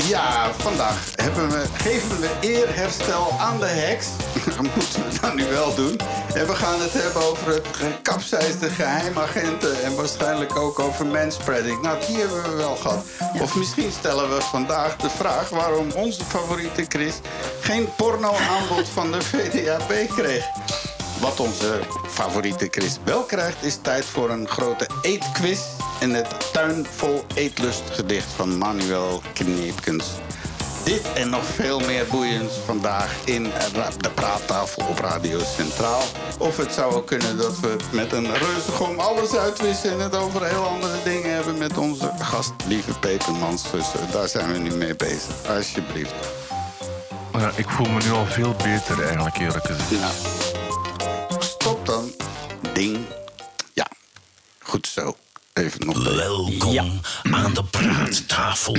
Ja, 0.08 0.54
vandaag 0.54 1.12
hebben 1.16 1.50
we, 1.50 1.64
geven 1.74 2.20
we 2.20 2.30
eerherstel 2.40 3.32
aan 3.40 3.60
de 3.60 3.66
heks. 3.66 4.08
Dat 4.46 4.62
moeten 4.62 5.10
we 5.10 5.20
dan 5.22 5.36
nu 5.36 5.46
wel 5.46 5.76
doen. 5.76 6.00
En 6.34 6.48
we 6.48 6.56
gaan 6.56 6.82
het 6.82 6.94
hebben 6.94 7.22
over 7.22 7.48
het 7.48 7.68
gekapseisde 7.72 8.70
geheimagenten... 8.70 9.84
en 9.84 9.96
waarschijnlijk 9.96 10.56
ook 10.56 10.80
over 10.80 11.06
manspreading. 11.06 11.82
Nou, 11.82 12.06
die 12.08 12.18
hebben 12.18 12.44
we 12.44 12.56
wel 12.56 12.76
gehad. 12.76 13.06
Of 13.42 13.56
misschien 13.56 13.92
stellen 13.92 14.36
we 14.36 14.42
vandaag 14.42 14.96
de 14.96 15.10
vraag... 15.10 15.50
waarom 15.50 15.92
onze 15.92 16.24
favoriete 16.24 16.86
Chris 16.88 17.16
geen 17.62 17.88
porno-aanbod 17.96 18.90
van 18.90 19.12
de 19.12 19.22
VDAB 19.22 20.08
kreeg. 20.16 20.46
Wat 21.20 21.40
onze 21.40 21.80
favoriete 22.08 22.68
Chris 22.72 22.98
wel 23.04 23.24
krijgt... 23.24 23.64
is 23.64 23.78
tijd 23.82 24.06
voor 24.06 24.30
een 24.30 24.48
grote 24.48 24.90
eetquiz 25.02 25.60
en 26.00 26.14
het 26.14 26.52
Tuin 26.54 26.86
vol 26.96 27.24
eetlust 27.34 27.84
gedicht 27.92 28.32
van 28.36 28.58
Manuel 28.58 29.22
Kneepkens. 29.34 30.06
Dit 30.84 31.02
en 31.14 31.30
nog 31.30 31.46
veel 31.46 31.80
meer 31.80 32.06
boeiends 32.12 32.54
vandaag 32.66 33.16
in 33.24 33.44
de 33.98 34.10
praattafel 34.10 34.86
op 34.90 35.00
Radio 35.00 35.40
Centraal. 35.56 36.02
Of 36.38 36.58
het 36.58 36.74
zou 36.74 36.94
ook 36.94 37.08
kunnen 37.08 37.38
dat 37.38 37.60
we 37.60 37.76
met 37.92 38.12
een 38.12 38.34
reuzegom 38.38 39.00
alles 39.00 39.36
uitwissen... 39.36 39.92
en 39.92 40.00
het 40.00 40.16
over 40.16 40.46
heel 40.46 40.66
andere 40.66 40.98
dingen 41.04 41.34
hebben 41.34 41.58
met 41.58 41.78
onze 41.78 42.12
gast, 42.20 42.52
lieve 42.68 43.00
Petermans. 43.00 43.72
Dus 43.72 43.86
daar 44.12 44.28
zijn 44.28 44.52
we 44.52 44.58
nu 44.58 44.76
mee 44.76 44.96
bezig. 44.96 45.34
Alsjeblieft. 45.48 46.14
Ja, 47.34 47.52
ik 47.56 47.70
voel 47.70 47.90
me 47.90 48.02
nu 48.04 48.12
al 48.12 48.26
veel 48.26 48.54
beter 48.54 49.04
eigenlijk, 49.04 49.38
eerlijk 49.38 49.66
gezegd. 49.66 49.90
Ja. 49.90 50.63
Ding. 52.74 53.06
Ja, 53.74 53.88
goed 54.60 54.88
zo. 54.88 55.18
Even 55.54 55.86
nog 55.86 56.16
Welkom 56.16 56.72
ja. 56.72 56.86
aan 57.32 57.54
de 57.54 57.64
praattafel. 57.64 58.76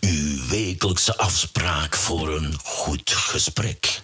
Uw 0.00 0.48
wekelijkse 0.48 1.16
afspraak 1.16 1.94
voor 1.94 2.28
een 2.28 2.54
goed 2.62 3.10
gesprek. 3.10 4.00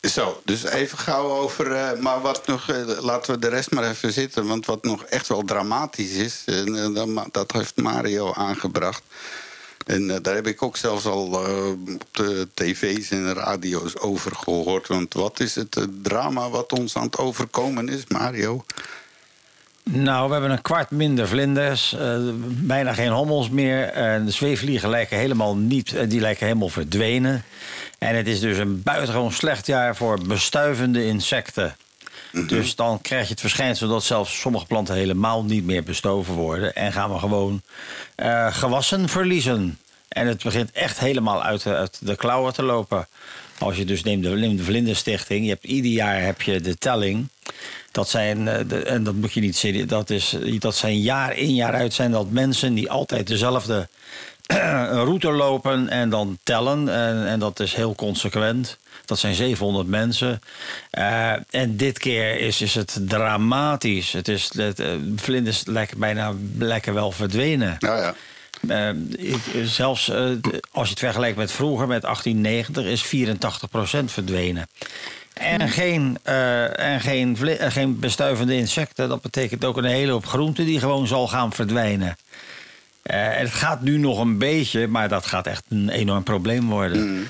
Zo, 0.00 0.40
dus 0.44 0.64
even 0.64 0.98
gauw 0.98 1.28
over. 1.28 1.70
Uh, 1.70 2.00
maar 2.00 2.20
wat 2.20 2.46
nog. 2.46 2.68
Uh, 2.68 3.00
laten 3.00 3.34
we 3.34 3.40
de 3.40 3.48
rest 3.48 3.70
maar 3.70 3.90
even 3.90 4.12
zitten. 4.12 4.46
Want 4.46 4.66
wat 4.66 4.84
nog 4.84 5.02
echt 5.02 5.28
wel 5.28 5.42
dramatisch 5.42 6.12
is. 6.12 6.42
Uh, 6.46 6.94
dat, 6.94 7.32
dat 7.32 7.52
heeft 7.52 7.76
Mario 7.76 8.32
aangebracht. 8.32 9.02
En 9.86 10.22
daar 10.22 10.34
heb 10.34 10.46
ik 10.46 10.62
ook 10.62 10.76
zelfs 10.76 11.06
al 11.06 11.26
op 11.26 12.04
de 12.10 12.48
tv's 12.54 13.10
en 13.10 13.34
radio's 13.34 13.98
over 13.98 14.34
gehoord. 14.34 14.88
Want 14.88 15.14
wat 15.14 15.40
is 15.40 15.54
het 15.54 15.86
drama 16.02 16.50
wat 16.50 16.72
ons 16.72 16.96
aan 16.96 17.02
het 17.02 17.18
overkomen 17.18 17.88
is, 17.88 18.02
Mario? 18.08 18.64
Nou, 19.90 20.26
we 20.26 20.32
hebben 20.32 20.50
een 20.50 20.62
kwart 20.62 20.90
minder 20.90 21.28
vlinders, 21.28 21.96
bijna 22.46 22.92
geen 22.92 23.10
hommels 23.10 23.50
meer. 23.50 23.88
En 23.88 24.24
de 24.24 24.30
zweefvliegen 24.30 24.88
lijken 24.88 25.18
helemaal 25.18 25.56
niet, 25.56 26.10
die 26.10 26.20
lijken 26.20 26.46
helemaal 26.46 26.68
verdwenen. 26.68 27.44
En 27.98 28.16
het 28.16 28.26
is 28.26 28.40
dus 28.40 28.58
een 28.58 28.82
buitengewoon 28.82 29.32
slecht 29.32 29.66
jaar 29.66 29.96
voor 29.96 30.18
bestuivende 30.26 31.06
insecten. 31.06 31.76
Mm-hmm. 32.36 32.58
Dus 32.58 32.74
dan 32.74 33.00
krijg 33.00 33.24
je 33.24 33.30
het 33.30 33.40
verschijnsel 33.40 33.88
dat 33.88 34.04
zelfs 34.04 34.40
sommige 34.40 34.66
planten 34.66 34.94
helemaal 34.94 35.44
niet 35.44 35.64
meer 35.64 35.82
bestoven 35.82 36.34
worden. 36.34 36.74
En 36.74 36.92
gaan 36.92 37.12
we 37.12 37.18
gewoon 37.18 37.62
uh, 38.16 38.54
gewassen 38.54 39.08
verliezen. 39.08 39.78
En 40.08 40.26
het 40.26 40.42
begint 40.42 40.70
echt 40.72 40.98
helemaal 40.98 41.42
uit 41.42 41.62
de, 41.62 41.88
de 42.00 42.16
klauwen 42.16 42.52
te 42.52 42.62
lopen. 42.62 43.08
Als 43.58 43.76
je 43.76 43.84
dus 43.84 44.02
neemt 44.02 44.22
de, 44.22 44.28
neemt 44.28 44.58
de 44.58 44.64
Vlinderstichting, 44.64 45.44
je 45.44 45.50
hebt, 45.50 45.64
ieder 45.64 45.90
jaar 45.90 46.22
heb 46.22 46.42
je 46.42 46.60
de 46.60 46.78
telling. 46.78 47.28
Dat 47.90 48.08
zijn, 48.08 48.48
eh, 48.48 48.92
en 48.92 49.04
dat 49.04 49.14
moet 49.14 49.32
je 49.32 49.40
niet 49.40 49.56
zien, 49.56 49.86
dat, 49.86 50.10
is, 50.10 50.36
dat 50.58 50.76
zijn 50.76 51.00
jaar 51.00 51.36
in 51.36 51.54
jaar 51.54 51.74
uit 51.74 51.94
zijn 51.94 52.10
dat 52.10 52.30
mensen 52.30 52.74
die 52.74 52.90
altijd 52.90 53.26
dezelfde 53.26 53.88
route 55.08 55.30
lopen 55.30 55.88
en 55.88 56.10
dan 56.10 56.38
tellen. 56.42 56.88
En, 56.88 57.26
en 57.26 57.38
dat 57.38 57.60
is 57.60 57.74
heel 57.74 57.94
consequent. 57.94 58.78
Dat 59.08 59.18
zijn 59.18 59.34
700 59.34 59.86
mensen. 59.86 60.40
Uh, 60.98 61.32
en 61.50 61.76
dit 61.76 61.98
keer 61.98 62.40
is, 62.40 62.60
is 62.60 62.74
het 62.74 62.98
dramatisch. 63.00 64.12
Het 64.12 64.28
is, 64.28 64.50
het, 64.56 64.80
uh, 64.80 64.86
vlinders 65.16 65.62
lijken 65.66 65.98
bijna 65.98 66.34
lijken 66.58 66.94
wel 66.94 67.12
verdwenen. 67.12 67.76
Nou 67.78 68.00
ja. 68.00 68.14
Uh, 68.60 68.88
ik, 69.16 69.40
zelfs 69.64 70.08
uh, 70.08 70.30
als 70.70 70.84
je 70.84 70.90
het 70.90 70.98
vergelijkt 70.98 71.36
met 71.36 71.52
vroeger, 71.52 71.86
met 71.86 72.02
1890, 72.02 72.84
is 72.84 73.04
84% 74.02 74.04
verdwenen. 74.04 74.68
En 75.32 75.68
geen, 75.68 76.18
uh, 76.26 76.78
en 76.78 77.00
geen, 77.00 77.36
geen 77.58 77.98
bestuivende 77.98 78.56
insecten. 78.56 79.08
Dat 79.08 79.22
betekent 79.22 79.64
ook 79.64 79.76
een 79.76 79.84
hele 79.84 80.12
hoop 80.12 80.26
groente 80.26 80.64
die 80.64 80.78
gewoon 80.78 81.06
zal 81.06 81.28
gaan 81.28 81.52
verdwijnen. 81.52 82.16
het 83.02 83.50
gaat 83.50 83.82
nu 83.82 83.98
nog 83.98 84.18
een 84.18 84.38
beetje, 84.38 84.86
maar 84.86 85.08
dat 85.08 85.26
gaat 85.26 85.46
echt 85.46 85.64
een 85.68 85.88
enorm 85.88 86.22
probleem 86.22 86.68
worden. 86.68 87.12
Mm. 87.12 87.26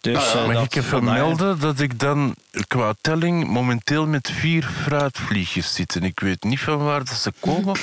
Dus, 0.00 0.14
Nou 0.14 0.36
ja, 0.36 0.42
eh, 0.42 0.54
Mag 0.54 0.64
ik 0.64 0.74
even 0.74 1.04
melden 1.04 1.60
dat 1.60 1.80
ik 1.80 1.98
dan 1.98 2.34
qua 2.66 2.94
telling 3.00 3.46
momenteel 3.46 4.06
met 4.06 4.30
vier 4.30 4.62
fruitvliegjes 4.62 5.74
zit. 5.74 5.96
En 5.96 6.02
ik 6.02 6.20
weet 6.20 6.42
niet 6.42 6.60
van 6.60 6.78
waar 6.78 7.04
dat 7.04 7.14
ze 7.14 7.32
komen, 7.40 7.76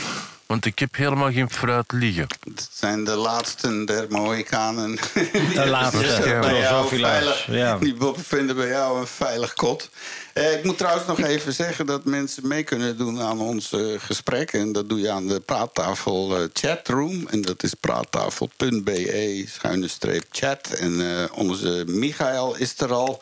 want 0.47 0.65
ik 0.65 0.79
heb 0.79 0.95
helemaal 0.95 1.31
geen 1.31 1.49
fruit 1.49 1.91
liggen. 1.91 2.27
Het 2.43 2.69
zijn 2.73 3.03
de 3.03 3.15
laatste 3.15 3.83
der 3.85 4.05
Mohikanen. 4.09 4.95
De 4.95 5.63
laatste. 5.75 6.05
Ja, 6.05 6.39
bij 6.39 6.59
jou 6.59 6.73
Drosophila. 6.73 7.07
veilig, 7.09 7.45
Ja. 7.45 7.77
Die 7.77 7.95
vinden 8.15 8.55
bij 8.55 8.67
jou 8.67 8.99
een 8.99 9.07
veilig 9.07 9.53
kot. 9.53 9.89
Eh, 10.33 10.53
ik 10.53 10.63
moet 10.63 10.77
trouwens 10.77 11.07
nog 11.07 11.19
even 11.19 11.53
zeggen 11.53 11.85
dat 11.85 12.05
mensen 12.05 12.47
mee 12.47 12.63
kunnen 12.63 12.97
doen 12.97 13.21
aan 13.21 13.39
ons 13.39 13.71
eh, 13.71 13.81
gesprek. 13.97 14.53
En 14.53 14.71
dat 14.71 14.89
doe 14.89 14.99
je 14.99 15.11
aan 15.11 15.27
de 15.27 15.39
praattafel 15.39 16.37
eh, 16.37 16.43
chatroom. 16.53 17.27
En 17.27 17.41
dat 17.41 17.63
is 17.63 17.73
praattafel.be 17.73 19.45
schuine 19.47 19.87
streep 19.87 20.25
chat. 20.31 20.67
En 20.67 21.01
eh, 21.21 21.37
onze 21.37 21.83
Michael 21.87 22.55
is 22.55 22.73
er 22.79 22.93
al. 22.93 23.21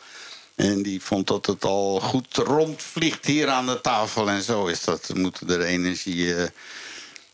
En 0.54 0.82
die 0.82 1.02
vond 1.02 1.26
dat 1.26 1.46
het 1.46 1.64
al 1.64 2.00
goed 2.00 2.36
rondvliegt 2.36 3.24
hier 3.26 3.48
aan 3.48 3.66
de 3.66 3.80
tafel. 3.80 4.28
En 4.28 4.42
zo 4.42 4.66
is 4.66 4.84
dat. 4.84 5.06
We 5.06 5.18
moeten 5.18 5.50
er 5.50 5.60
energie, 5.60 6.34
eh, 6.34 6.48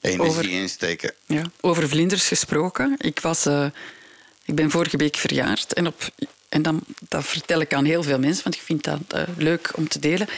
energie 0.02 0.30
Over- 0.30 0.50
in 0.50 0.68
steken. 0.68 1.12
Ja, 1.26 1.42
over 1.60 1.88
vlinders 1.88 2.28
gesproken. 2.28 2.94
Ik, 2.98 3.20
was, 3.20 3.46
eh, 3.46 3.66
ik 4.44 4.54
ben 4.54 4.70
vorige 4.70 4.96
week 4.96 5.16
verjaard. 5.16 5.72
En, 5.72 5.86
op, 5.86 6.08
en 6.48 6.62
dan, 6.62 6.80
dat 7.08 7.24
vertel 7.24 7.60
ik 7.60 7.74
aan 7.74 7.84
heel 7.84 8.02
veel 8.02 8.18
mensen, 8.18 8.42
want 8.42 8.54
ik 8.54 8.60
vind 8.62 8.84
dat 8.84 8.98
eh, 9.08 9.22
leuk 9.36 9.70
om 9.74 9.88
te 9.88 9.98
delen. 9.98 10.28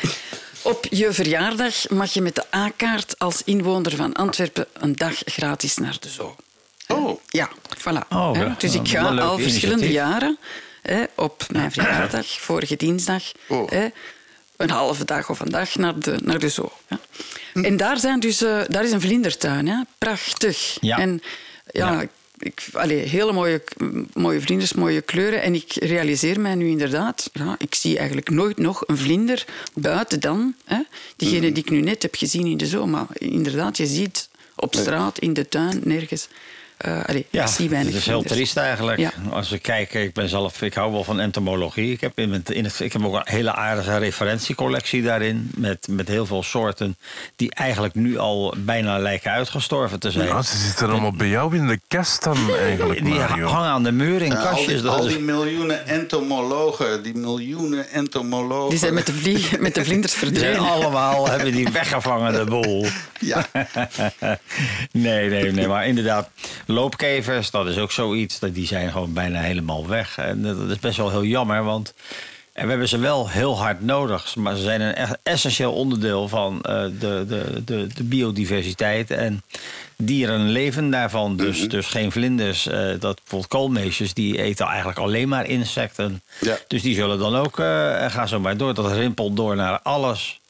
Op 0.62 0.86
je 0.90 1.12
verjaardag 1.12 1.88
mag 1.88 2.12
je 2.12 2.20
met 2.20 2.34
de 2.34 2.44
A-kaart 2.54 3.18
als 3.18 3.42
inwoner 3.44 3.96
van 3.96 4.12
Antwerpen 4.12 4.66
een 4.72 4.92
dag 4.96 5.14
gratis 5.24 5.76
naar 5.76 5.96
de 6.00 6.08
zoo. 6.08 6.36
Oh, 6.88 7.20
Ja, 7.28 7.50
voilà. 7.78 8.08
Oh, 8.08 8.30
ja. 8.34 8.54
Dus 8.58 8.74
ik 8.74 8.88
ga 8.88 9.00
al 9.16 9.38
verschillende 9.38 9.84
initiatief. 9.84 9.90
jaren 10.12 10.38
hè, 10.82 11.04
op 11.14 11.44
mijn 11.50 11.72
verjaardag, 11.72 12.26
vorige 12.26 12.76
dinsdag, 12.76 13.22
Oh. 13.48 13.70
hè, 13.70 13.86
een 14.56 14.70
halve 14.70 15.04
dag 15.04 15.30
of 15.30 15.40
een 15.40 15.50
dag 15.50 15.76
naar 15.76 15.98
de, 15.98 16.16
naar 16.22 16.38
de 16.38 16.48
zoo. 16.48 16.72
Ja. 16.88 17.00
En 17.54 17.76
daar, 17.76 17.98
zijn 17.98 18.20
dus, 18.20 18.42
eh, 18.42 18.60
daar 18.68 18.84
is 18.84 18.90
een 18.90 19.00
vlindertuin, 19.00 19.68
hè. 19.68 19.82
prachtig. 19.98 20.76
Ja. 20.80 20.98
En 20.98 21.22
ja, 21.72 21.92
Ja. 21.92 22.08
Ik, 22.38 22.66
allee, 22.72 22.98
hele 22.98 23.32
mooie, 23.32 23.62
mooie 24.12 24.40
vlinders, 24.40 24.72
mooie 24.72 25.00
kleuren. 25.00 25.42
En 25.42 25.54
ik 25.54 25.72
realiseer 25.74 26.40
mij 26.40 26.54
nu 26.54 26.68
inderdaad, 26.68 27.30
ja, 27.32 27.54
ik 27.58 27.74
zie 27.74 27.96
eigenlijk 27.98 28.30
nooit 28.30 28.58
nog 28.58 28.82
een 28.86 28.96
vlinder 28.96 29.44
buiten 29.74 30.20
dan. 30.20 30.54
Hè, 30.64 30.80
diegene 31.16 31.52
die 31.52 31.64
ik 31.64 31.70
nu 31.70 31.80
net 31.80 32.02
heb 32.02 32.14
gezien 32.14 32.46
in 32.46 32.56
de 32.56 32.66
zoo. 32.66 32.86
Maar 32.86 33.06
inderdaad, 33.12 33.76
je 33.76 33.86
ziet 33.86 34.28
op 34.56 34.74
straat, 34.74 35.18
in 35.18 35.32
de 35.32 35.48
tuin, 35.48 35.80
nergens. 35.84 36.28
Eh, 36.76 37.04
allee, 37.06 37.26
Ja, 37.30 37.42
ik 37.42 37.48
zie 37.48 37.68
weinig 37.68 37.92
het 37.92 38.00
is 38.00 38.06
heel 38.06 38.14
vlinders. 38.14 38.36
triest 38.40 38.56
eigenlijk. 38.56 38.98
Ja. 38.98 39.12
Als 39.30 39.50
we 39.50 39.58
kijken, 39.58 40.02
ik 40.02 40.12
ben 40.12 40.28
zelf, 40.28 40.62
ik 40.62 40.74
hou 40.74 40.92
wel 40.92 41.04
van 41.04 41.20
entomologie. 41.20 41.92
Ik 41.92 42.00
heb, 42.00 42.18
in 42.18 42.32
het, 42.32 42.50
in 42.50 42.64
het, 42.64 42.80
ik 42.80 42.92
heb 42.92 43.04
ook 43.04 43.14
een 43.14 43.22
hele 43.24 43.54
aardige 43.54 43.98
referentiecollectie 43.98 45.02
daarin. 45.02 45.50
Met, 45.56 45.86
met 45.90 46.08
heel 46.08 46.26
veel 46.26 46.42
soorten 46.42 46.96
die 47.36 47.54
eigenlijk 47.54 47.94
nu 47.94 48.18
al 48.18 48.54
bijna 48.58 48.98
lijken 48.98 49.30
uitgestorven 49.30 50.00
te 50.00 50.10
zijn. 50.10 50.26
Ja, 50.28 50.42
ze 50.42 50.56
zitten 50.56 50.90
allemaal 50.90 51.12
bij 51.12 51.28
jou 51.28 51.56
in 51.56 51.66
de 51.66 51.80
kast 51.88 52.22
dan 52.22 52.36
eigenlijk, 52.62 53.04
die 53.04 53.14
Mario. 53.14 53.46
hangen 53.46 53.70
aan 53.70 53.82
de 53.82 53.92
muur 53.92 54.22
in 54.22 54.30
Ja, 54.30 54.36
al, 54.38 54.46
kastjes. 54.48 54.66
die, 54.72 54.82
dat 54.82 54.98
al 54.98 55.06
is- 55.06 55.12
die 55.12 55.22
miljoenen 55.22 55.86
entomologen, 55.86 57.02
die 57.02 57.14
miljoenen 57.14 57.88
entomologen. 57.90 58.70
Die 58.70 58.78
zijn 58.78 58.94
met 58.94 59.06
de, 59.06 59.12
vlie- 59.12 59.58
met 59.60 59.74
de 59.74 59.84
vlinders 59.84 60.12
verdwenen. 60.14 60.58
allemaal, 60.70 61.28
hebben 61.28 61.52
die 61.52 61.68
weggevangen, 61.68 62.32
de 62.32 62.44
boel. 62.44 62.86
Ja, 63.20 63.46
nee, 64.92 65.28
nee, 65.30 65.52
nee. 65.52 65.66
Maar 65.66 65.86
inderdaad, 65.86 66.28
loopkevers, 66.66 67.50
dat 67.50 67.66
is 67.66 67.78
ook 67.78 67.92
zoiets. 67.92 68.38
dat 68.38 68.54
Die 68.54 68.66
zijn 68.66 68.90
gewoon 68.90 69.12
bijna 69.12 69.40
helemaal 69.40 69.86
weg. 69.86 70.18
En 70.18 70.42
dat 70.42 70.56
is 70.70 70.78
best 70.78 70.96
wel 70.96 71.10
heel 71.10 71.24
jammer, 71.24 71.64
want... 71.64 71.94
En 72.52 72.62
we 72.64 72.70
hebben 72.70 72.88
ze 72.88 72.98
wel 72.98 73.28
heel 73.28 73.58
hard 73.58 73.80
nodig. 73.82 74.36
Maar 74.36 74.56
ze 74.56 74.62
zijn 74.62 74.80
een 74.80 74.94
echt 74.94 75.16
essentieel 75.22 75.72
onderdeel 75.72 76.28
van 76.28 76.62
eh, 76.62 76.82
de, 76.82 77.24
de, 77.28 77.62
de, 77.64 77.86
de 77.94 78.02
biodiversiteit. 78.04 79.10
En 79.10 79.42
dieren 79.96 80.48
leven 80.50 80.90
daarvan. 80.90 81.36
Dus, 81.36 81.58
Mhm. 81.58 81.68
dus 81.68 81.86
geen 81.86 82.12
vlinders. 82.12 82.66
eh, 82.66 82.80
dat 83.00 83.14
bijvoorbeeld 83.16 83.46
koolmeesjes, 83.50 84.14
die 84.14 84.42
eten 84.42 84.66
eigenlijk 84.66 84.98
alleen 84.98 85.28
maar 85.28 85.46
insecten. 85.46 86.22
Ja. 86.40 86.56
Dus 86.68 86.82
die 86.82 86.94
zullen 86.94 87.18
dan 87.18 87.36
ook, 87.36 87.58
eh 87.58 88.10
ga 88.10 88.26
zo 88.26 88.40
maar 88.40 88.56
door. 88.56 88.74
Dat 88.74 88.92
rimpelt 88.92 89.36
door 89.36 89.56
naar 89.56 89.80
alles. 89.82 90.40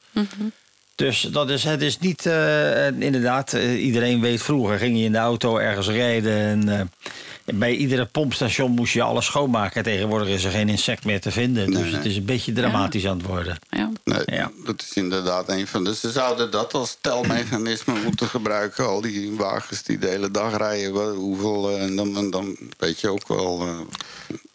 Dus 0.95 1.21
dat 1.21 1.49
is, 1.49 1.63
het 1.63 1.81
is 1.81 1.99
niet, 1.99 2.25
eh, 2.25 2.87
inderdaad, 2.87 3.53
eh, 3.53 3.85
iedereen 3.85 4.21
weet 4.21 4.41
vroeger 4.41 4.77
ging 4.77 4.97
je 4.97 5.03
in 5.03 5.11
de 5.11 5.17
auto 5.17 5.57
ergens 5.57 5.87
rijden. 5.87 6.37
En, 6.37 6.69
eh, 6.69 6.81
bij 7.45 7.75
iedere 7.75 8.05
pompstation 8.05 8.71
moest 8.71 8.93
je 8.93 9.01
alles 9.01 9.25
schoonmaken. 9.25 9.83
Tegenwoordig 9.83 10.27
is 10.27 10.43
er 10.43 10.51
geen 10.51 10.69
insect 10.69 11.05
meer 11.05 11.21
te 11.21 11.31
vinden. 11.31 11.69
Nee, 11.71 11.83
dus 11.83 11.91
het 11.91 12.05
is 12.05 12.15
een 12.17 12.25
beetje 12.25 12.51
dramatisch 12.53 13.07
aan 13.07 13.17
het 13.17 13.25
worden. 13.27 13.57
Ja. 13.69 13.91
nee, 14.03 14.21
Ja. 14.25 14.51
dat 14.65 14.81
is 14.81 14.93
inderdaad 14.93 15.49
een 15.49 15.67
van 15.67 15.83
de. 15.83 15.95
Ze 15.95 16.11
zouden 16.11 16.51
dat 16.51 16.73
als 16.73 16.97
telmechanisme 17.01 17.93
moeten 18.05 18.27
gebruiken. 18.27 18.85
Al 18.87 19.01
die 19.01 19.31
wagens 19.35 19.83
die 19.83 19.97
de 19.97 20.07
hele 20.07 20.31
dag 20.31 20.57
rijden. 20.57 21.13
Hoeveel, 21.15 21.69
eh, 21.69 21.83
en 21.83 21.95
dan, 21.95 22.31
dan 22.31 22.57
weet 22.77 22.99
je 22.99 23.09
ook 23.09 23.27
wel. 23.27 23.61
eh, 23.61 23.77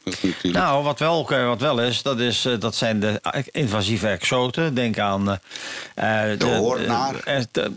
natuurlijk. 0.04 0.54
Nou, 0.54 0.84
wat 0.84 0.98
wel, 0.98 1.30
eh, 1.30 1.46
wat 1.46 1.60
wel 1.60 1.80
is, 1.80 2.02
dat, 2.02 2.18
is, 2.18 2.48
dat 2.58 2.74
zijn 2.74 3.00
de 3.00 3.20
invasieve 3.50 4.08
exoten. 4.08 4.74
Denk 4.74 4.98
aan... 4.98 5.28
eh, 5.94 6.32
eh, 6.32 6.38
De 6.38 6.44
hoornaar. 6.46 7.46
de- 7.52 7.72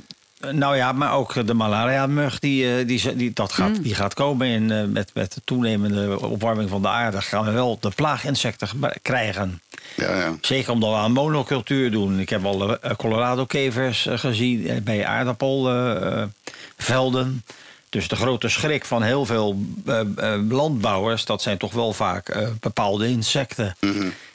nou 0.51 0.75
ja, 0.75 0.91
maar 0.91 1.13
ook 1.13 1.47
de 1.47 1.53
malaria-mug, 1.53 2.39
die, 2.39 2.77
eh, 2.77 2.87
die, 2.87 3.15
die, 3.15 3.31
dat 3.33 3.53
gaat, 3.53 3.83
die 3.83 3.95
gaat 3.95 4.13
komen. 4.13 4.47
In, 4.47 4.71
eh, 4.71 4.83
met, 4.83 5.11
met 5.13 5.33
de 5.33 5.41
toenemende 5.43 6.19
opwarming 6.21 6.69
van 6.69 6.81
de 6.81 6.87
aarde 6.87 7.21
gaan 7.21 7.45
we 7.45 7.51
wel 7.51 7.77
de 7.79 7.89
plaaginsecten 7.89 8.67
krijgen. 9.01 9.61
ja, 9.95 10.17
ja. 10.17 10.35
Zeker 10.41 10.71
omdat 10.71 10.89
we 10.89 10.95
aan 10.95 11.11
monocultuur 11.11 11.91
doen. 11.91 12.19
Ik 12.19 12.29
heb 12.29 12.45
al 12.45 12.77
eh, 12.77 12.95
Colorado-kevers 12.95 14.05
eh, 14.05 14.17
gezien 14.17 14.67
eh, 14.67 14.81
bij 14.81 15.05
aardappelvelden. 15.05 17.43
dus 17.89 18.07
de 18.07 18.15
grote 18.15 18.49
schrik 18.49 18.85
van 18.85 19.01
heel 19.01 19.25
veel 19.25 19.57
eh, 19.85 19.99
eh, 19.99 20.05
landbouwers... 20.49 21.25
dat 21.25 21.41
zijn 21.41 21.57
toch 21.57 21.73
wel 21.73 21.93
vaak 21.93 22.29
eh, 22.29 22.47
bepaalde 22.59 23.07
insecten. 23.07 23.75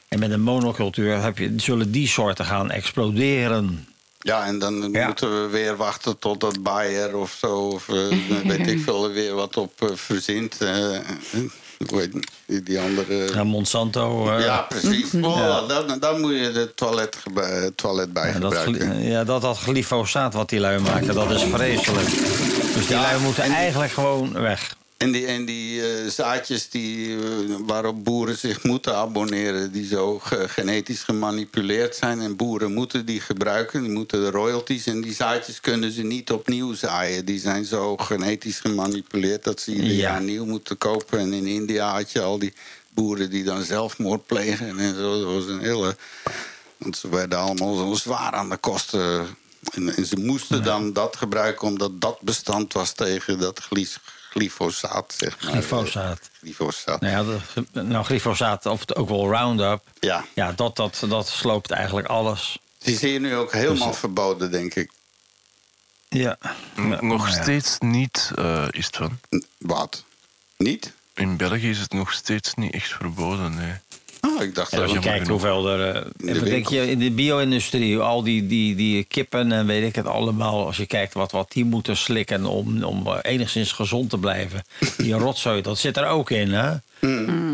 En 0.07 0.19
met 0.19 0.31
een 0.31 0.41
monocultuur 0.41 1.21
heb 1.21 1.37
je, 1.37 1.53
zullen 1.57 1.91
die 1.91 2.07
soorten 2.07 2.45
gaan 2.45 2.71
exploderen. 2.71 3.87
Ja, 4.19 4.45
en 4.45 4.59
dan 4.59 4.89
Ja. 4.91 5.05
moeten 5.05 5.41
we 5.41 5.47
weer 5.47 5.75
wachten 5.75 6.19
totdat 6.19 6.63
Bayer 6.63 7.15
of 7.17 7.35
zo, 7.39 7.55
of 7.57 7.89
eh, 7.89 7.95
weet 8.57 8.67
ik 8.67 8.79
veel, 8.83 9.03
er 9.05 9.11
weer 9.13 9.33
wat 9.33 9.57
op 9.57 9.71
eh, 9.81 9.87
verzint. 9.95 10.57
eh, 10.61 10.97
hoe 11.89 11.99
heet 11.99 12.65
die- 12.65 12.79
andere. 12.79 13.31
En 13.31 13.47
Monsanto... 13.47 14.33
ja, 14.39 14.61
precies. 14.61 15.07
Voilà, 15.15 15.67
dan, 15.67 15.99
dan 15.99 16.19
moet 16.21 16.31
je 16.33 16.51
de 16.51 16.71
toilet, 16.75 17.17
toilet 17.75 18.13
bij 18.13 18.31
Ja, 18.31 18.39
dat, 18.39 18.55
gebruiken. 18.57 19.01
ja, 19.03 19.23
dat, 19.23 19.41
dat 19.41 19.57
glyfosaat 19.57 20.33
wat 20.33 20.49
die 20.49 20.59
lui 20.59 20.79
maken, 20.79 21.13
dat 21.15 21.31
is 21.31 21.43
vreselijk. 21.43 22.07
Dus 22.73 22.87
die 22.87 22.95
lui 22.95 23.19
moeten 23.21 23.43
en- 23.43 23.51
eigenlijk 23.51 23.91
gewoon 23.91 24.33
weg. 24.33 24.75
En 24.99 25.11
die, 25.11 25.25
en 25.25 25.45
die 25.45 25.81
eh, 25.93 26.07
zaadjes 26.09 26.69
die, 26.69 27.15
eh, 27.15 27.21
waarop 27.59 28.03
boeren 28.03 28.37
zich 28.37 28.63
moeten 28.71 28.95
abonneren, 28.95 29.71
die 29.71 29.87
zo 29.87 30.19
ge- 30.19 30.47
genetisch 30.49 31.03
gemanipuleerd 31.03 31.95
zijn. 31.95 32.21
En 32.21 32.35
boeren 32.35 32.73
moeten 32.73 33.05
die 33.05 33.19
gebruiken, 33.21 33.81
die 33.81 33.91
moeten 33.91 34.21
de 34.21 34.29
royalties. 34.31 34.85
En 34.85 35.01
die 35.01 35.13
zaadjes 35.13 35.59
kunnen 35.59 35.91
ze 35.91 36.01
niet 36.03 36.31
opnieuw 36.31 36.73
zaaien. 36.73 37.25
Die 37.25 37.39
zijn 37.39 37.65
zo 37.65 37.97
genetisch 37.97 38.59
gemanipuleerd 38.59 39.43
dat 39.43 39.59
ze 39.61 39.71
ieder 39.71 39.87
Ja. 39.91 39.93
jaar 39.95 40.21
nieuw 40.21 40.45
moeten 40.45 40.77
kopen. 40.77 41.19
En 41.19 41.33
in 41.33 41.47
India 41.47 41.91
had 41.93 42.11
je 42.11 42.21
al 42.21 42.39
die 42.39 42.53
boeren 42.89 43.29
die 43.29 43.43
dan 43.43 43.63
zelfmoord 43.63 44.25
plegen 44.25 44.79
en 44.79 44.95
zo. 44.95 45.19
Dat 45.23 45.33
was 45.33 45.45
een 45.45 45.59
hele. 45.61 45.95
Want 46.77 46.97
ze 46.97 47.09
werden 47.09 47.39
allemaal 47.39 47.75
zo 47.75 47.93
zwaar 47.93 48.31
aan 48.31 48.49
de 48.49 48.57
kosten. 48.57 49.27
En, 49.73 49.95
en 49.95 50.05
ze 50.05 50.17
moesten 50.17 50.63
dan 50.63 50.93
dat 50.93 51.15
gebruiken 51.15 51.67
omdat 51.67 52.01
dat 52.01 52.21
bestand 52.21 52.73
was 52.73 52.93
tegen 52.93 53.39
dat 53.39 53.59
glys- 53.59 53.99
glyfosaat. 54.29 55.13
Zeg 55.17 55.41
maar. 55.41 55.51
Glyfosaat. 55.51 56.29
Glyfosaat. 56.39 57.01
Nou, 57.01 57.39
ja, 57.73 57.81
nou, 57.81 58.05
glyfosaat 58.05 58.65
of 58.65 58.93
ook 58.93 59.09
wel 59.09 59.29
Roundup. 59.31 59.81
Ja. 59.99 60.25
Ja, 60.33 60.51
dat, 60.51 60.75
dat, 60.75 61.03
dat 61.07 61.27
sloopt 61.27 61.71
eigenlijk 61.71 62.07
alles. 62.07 62.57
Die 62.77 62.93
is 62.93 63.01
hier 63.01 63.19
nu 63.19 63.35
ook 63.35 63.51
helemaal 63.51 63.93
verboden, 63.93 64.51
denk 64.51 64.75
ik. 64.75 64.91
Ja. 66.09 66.37
N- 66.79 66.97
Nog 67.07 67.27
Ja. 67.29 67.41
steeds 67.41 67.77
niet, 67.79 68.31
eh, 68.35 68.65
is 68.71 68.85
het 68.85 68.95
van. 68.95 69.19
Wat? 69.57 70.03
Niet? 70.57 70.93
In 71.13 71.37
België 71.37 71.69
is 71.69 71.79
het 71.79 71.93
nog 71.93 72.11
steeds 72.13 72.53
niet 72.53 72.73
echt 72.73 72.91
verboden, 72.91 73.55
nee. 73.55 73.73
Oh, 74.21 74.41
ik 74.43 74.55
dacht 74.55 74.71
Ja, 74.71 74.77
dat 74.77 74.85
als 74.85 74.95
je 74.95 75.01
kijkt 75.03 75.27
hoeveel 75.27 75.69
er. 75.69 75.95
eh, 75.95 76.01
de 76.17 76.39
wat 76.39 76.49
denk 76.49 76.67
je 76.67 76.89
in 76.89 76.99
de 76.99 77.11
bio-industrie, 77.11 77.97
al 77.99 78.23
die, 78.23 78.47
die, 78.47 78.75
die 78.75 79.03
kippen 79.03 79.51
en 79.51 79.65
weet 79.65 79.83
ik 79.83 79.95
het 79.95 80.05
allemaal. 80.05 80.65
Als 80.65 80.77
je 80.77 80.85
kijkt 80.85 81.13
wat, 81.13 81.31
wat 81.31 81.51
die 81.51 81.65
moeten 81.65 81.97
slikken 81.97 82.45
om, 82.45 82.83
om 82.83 83.07
eh, 83.07 83.17
enigszins 83.21 83.71
gezond 83.71 84.09
te 84.09 84.17
blijven. 84.17 84.63
Die 84.97 85.13
rotzooi, 85.25 85.61
dat 85.61 85.77
zit 85.77 85.97
er 85.97 86.05
ook 86.07 86.29
in. 86.31 86.53
Hè? 86.53 86.71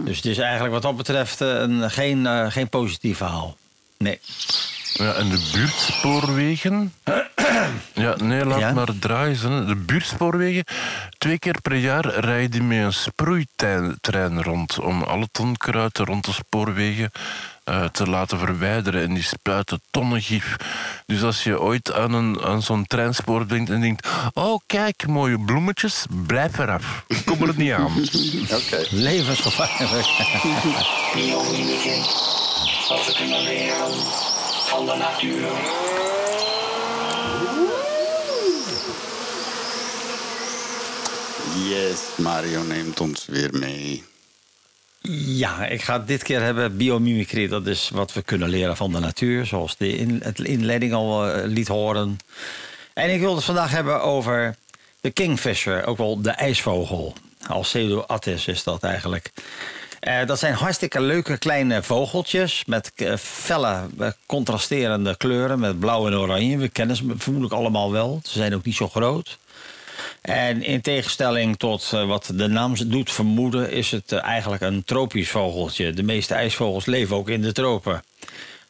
Dus 0.04 0.16
het 0.16 0.26
is 0.26 0.38
eigenlijk 0.38 0.74
wat 0.74 0.82
dat 0.82 0.98
betreft 0.98 1.42
eh, 1.42 1.48
een, 1.60 1.92
geen, 1.92 2.52
geen 2.52 2.70
positief 2.70 3.18
verhaal. 3.18 3.58
Nee. 3.98 4.20
Ja, 4.98 5.14
en 5.14 5.30
de 5.30 5.50
buurtspoorwegen. 5.54 6.94
ja, 7.94 8.16
nee, 8.16 8.46
laat 8.46 8.60
Ja? 8.60 8.74
maar 8.74 9.00
draaien. 9.00 9.68
De 9.68 9.76
buurtspoorwegen, 9.76 10.64
twee 11.18 11.40
keer 11.40 11.62
per 11.62 11.76
jaar 11.76 12.06
rijden 12.06 12.52
die 12.52 12.62
met 12.62 12.78
een 12.78 12.94
sproeitrein 12.94 14.44
rond 14.44 14.80
om 14.80 15.04
al 15.04 15.20
het 15.20 15.40
onkruid 15.40 15.98
rond 15.98 16.26
de 16.26 16.32
spoorwegen 16.32 17.12
eh, 17.64 17.84
te 17.86 18.08
laten 18.10 18.40
verwijderen. 18.40 19.02
En 19.02 19.14
die 19.14 19.24
spuiten 19.24 19.82
tonnen 19.92 20.22
gif. 20.22 20.56
Dus 21.06 21.24
als 21.24 21.44
je 21.44 21.60
ooit 21.62 21.94
aan, 21.94 22.14
een, 22.14 22.42
aan 22.42 22.62
zo'n 22.62 22.86
treinspoor 22.86 23.48
denkt 23.48 23.70
en 23.70 23.82
denkt... 23.82 24.08
Oh, 24.34 24.60
kijk, 24.66 25.08
mooie 25.08 25.40
bloemetjes, 25.40 26.06
blijf 26.26 26.58
eraf. 26.58 27.06
Kom 27.26 27.42
er 27.42 27.54
niet 27.56 27.72
aan. 27.72 27.92
Oké. 28.60 28.84
Levensgevaarlijk. 28.90 30.06
Van 34.76 34.86
de 34.86 34.96
natuur. 34.96 35.48
Yes, 41.70 42.00
Mario 42.18 42.64
neemt 42.64 43.00
ons 43.00 43.26
weer 43.26 43.50
mee. 43.54 44.04
Ja, 45.26 45.66
ik 45.66 45.82
ga 45.82 45.94
het 45.94 46.08
dit 46.08 46.24
keer 46.24 46.42
hebben 46.42 46.78
biomimicry. 46.78 47.48
Dat 47.48 47.68
is 47.68 47.90
wat 47.94 48.14
we 48.14 48.22
kunnen 48.22 48.50
leren 48.50 48.78
van 48.78 48.92
de 48.92 49.00
natuur, 49.00 49.46
zoals 49.46 49.78
de 49.78 49.98
in, 49.98 50.20
het 50.24 50.40
inleiding 50.40 50.94
al 50.94 51.28
eh, 51.28 51.46
liet 51.46 51.68
horen. 51.68 52.18
En 52.94 53.14
ik 53.14 53.20
wil 53.20 53.36
het 53.36 53.44
vandaag 53.44 53.72
hebben 53.72 54.02
over 54.02 54.56
de 55.02 55.12
kingfisher, 55.12 55.86
ook 55.86 55.98
wel 55.98 56.22
de 56.22 56.32
ijsvogel. 56.32 57.14
Alcedo 57.48 58.00
attis 58.00 58.48
is 58.48 58.64
dat 58.64 58.84
eigenlijk. 58.84 59.32
Eh, 60.06 60.26
dat 60.26 60.40
zijn 60.40 60.54
hartstikke 60.54 61.02
leuke 61.02 61.38
kleine 61.38 61.84
vogeltjes 61.84 62.64
met 62.66 62.92
eh, 62.96 63.16
felle, 63.18 63.82
eh, 64.00 64.08
contrasterende 64.26 65.18
kleuren, 65.18 65.60
met 65.60 65.80
blauw 65.80 66.08
en 66.08 66.16
oranje. 66.16 66.58
We 66.58 66.70
kennen 66.70 66.96
ze 66.96 67.14
vermoedelijk 67.18 67.54
allemaal 67.54 67.92
wel. 67.92 68.20
Ze 68.24 68.32
zijn 68.32 68.56
ook 68.56 68.66
niet 68.66 68.76
zo 68.76 68.88
groot. 68.88 69.38
En 70.22 70.64
in 70.64 70.82
tegenstelling 70.82 71.58
tot 71.58 71.90
wat 71.90 72.32
de 72.34 72.48
naam 72.48 72.74
doet 72.86 73.12
vermoeden, 73.12 73.72
is 73.72 73.92
het 73.92 74.12
eigenlijk 74.12 74.62
een 74.62 74.84
tropisch 74.84 75.30
vogeltje. 75.30 75.94
De 75.94 76.04
meeste 76.04 76.34
ijsvogels 76.34 76.86
leven 76.86 77.16
ook 77.16 77.30
in 77.30 77.42
de 77.42 77.52
tropen. 77.52 78.04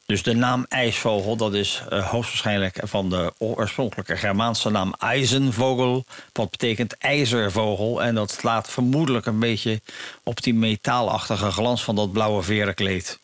Dus 0.06 0.24
de 0.24 0.34
naam 0.34 0.66
ijsvogel, 0.70 1.36
dat 1.36 1.54
is 1.54 1.84
eh, 1.90 2.08
hoogstwaarschijnlijk 2.08 2.80
van 2.84 3.10
de 3.10 3.34
oorspronkelijke 3.38 4.18
Germaanse 4.18 4.70
naam 4.70 4.94
ijzenvogel. 5.00 6.06
Wat 6.32 6.50
betekent 6.50 6.98
ijzervogel. 6.98 8.04
En 8.04 8.16
dat 8.16 8.32
slaat 8.32 8.70
vermoedelijk 8.70 9.26
een 9.26 9.40
beetje 9.40 9.82
op 10.24 10.44
die 10.44 10.54
metaalachtige 10.54 11.52
glans 11.52 11.84
van 11.84 11.96
dat 11.96 12.12
blauwe 12.12 12.42
verenkleed. 12.42 13.20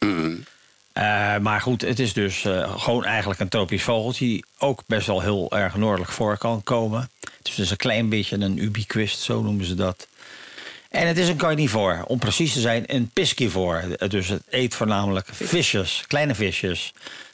Eh, 0.93 1.37
maar 1.37 1.61
goed, 1.61 1.81
het 1.81 1.99
is 1.99 2.13
dus 2.13 2.45
eh, 2.45 2.77
gewoon 2.77 3.05
eigenlijk 3.05 3.39
een 3.39 3.49
tropisch 3.49 3.83
vogeltje... 3.83 4.25
die 4.25 4.45
ook 4.57 4.83
best 4.87 5.07
wel 5.07 5.21
heel 5.21 5.51
erg 5.51 5.75
noordelijk 5.75 6.11
voor 6.11 6.37
kan 6.37 6.63
komen. 6.63 7.09
Het 7.37 7.47
is 7.47 7.55
dus 7.55 7.71
een 7.71 7.77
klein 7.77 8.09
beetje 8.09 8.37
een 8.37 8.57
ubiquist, 8.57 9.19
zo 9.19 9.41
noemen 9.41 9.65
ze 9.65 9.75
dat. 9.75 10.07
En 10.91 11.07
het 11.07 11.17
is 11.17 11.27
een 11.27 11.37
carnivore, 11.37 12.05
om 12.07 12.19
precies 12.19 12.53
te 12.53 12.59
zijn 12.59 12.83
een 12.87 13.09
piscivore. 13.13 14.07
Dus 14.07 14.27
het 14.27 14.41
eet 14.49 14.75
voornamelijk 14.75 15.27
visjes, 15.31 16.03
kleine 16.07 16.35
visjes. 16.35 16.93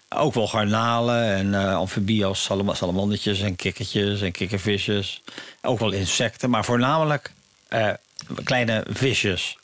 Ook 0.09 0.33
wel 0.33 0.47
garnalen 0.47 1.23
en 1.35 1.53
eh 1.53 1.75
amfibieën 1.75 2.25
als 2.25 2.43
salamandertjes 2.73 3.41
en 3.41 3.55
kikkertjes 3.55 4.21
en 4.21 4.31
kikkervisjes. 4.31 5.21
Ook 5.61 5.79
wel 5.79 5.91
insecten, 5.91 6.49
maar 6.49 6.65
voornamelijk 6.65 7.31
eh, 7.67 7.89
kleine 8.43 8.83
visjes. 8.89 9.57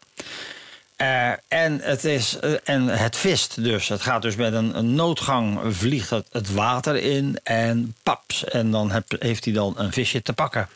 Eh, 0.96 1.32
en, 1.48 1.80
het 1.82 2.04
is, 2.06 2.38
en 2.64 2.88
het 2.88 3.18
vist 3.18 3.64
dus. 3.64 3.88
Het 3.88 4.02
gaat 4.02 4.22
dus 4.22 4.36
met 4.36 4.54
een, 4.54 4.78
een 4.78 4.96
noodgang 4.96 5.60
vliegt 5.70 6.10
het, 6.10 6.28
het 6.32 6.54
water 6.54 6.96
in 6.96 7.40
en 7.44 7.96
paps. 8.04 8.44
En 8.46 8.72
dan 8.72 8.92
heb- 8.92 9.16
heeft 9.20 9.46
hij 9.46 9.54
dan 9.54 9.74
een 9.78 9.92
visje 9.94 10.22
te 10.22 10.34
pakken. 10.34 10.68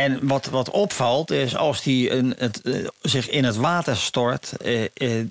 En 0.00 0.18
wat, 0.22 0.46
wat 0.46 0.70
opvalt 0.70 1.30
is 1.30 1.56
als 1.56 1.82
hij 1.82 2.10
een, 2.10 2.34
het, 2.38 2.60
eh, 2.60 2.74
zich 3.02 3.28
in 3.28 3.44
het 3.44 3.56
water 3.56 3.96
stort, 3.96 4.52
eh, 4.56 4.84
eh, 4.84 4.90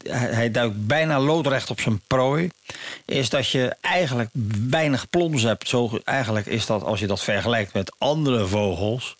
hij, 0.09 0.51
duikt 0.51 0.87
bijna 0.87 1.19
loodrecht 1.19 1.69
op 1.69 1.79
zijn 1.79 2.01
prooi, 2.07 2.49
is 3.05 3.29
dat 3.29 3.49
je 3.49 3.75
eigenlijk 3.81 4.29
weinig 4.69 5.09
plons 5.09 5.43
hebt. 5.43 5.67
Zo, 5.67 5.99
eigenlijk 6.03 6.45
is 6.45 6.65
dat, 6.65 6.83
als 6.83 6.99
je 6.99 7.07
dat 7.07 7.23
vergelijkt 7.23 7.73
met 7.73 7.93
andere 7.97 8.47
vogels, 8.47 9.17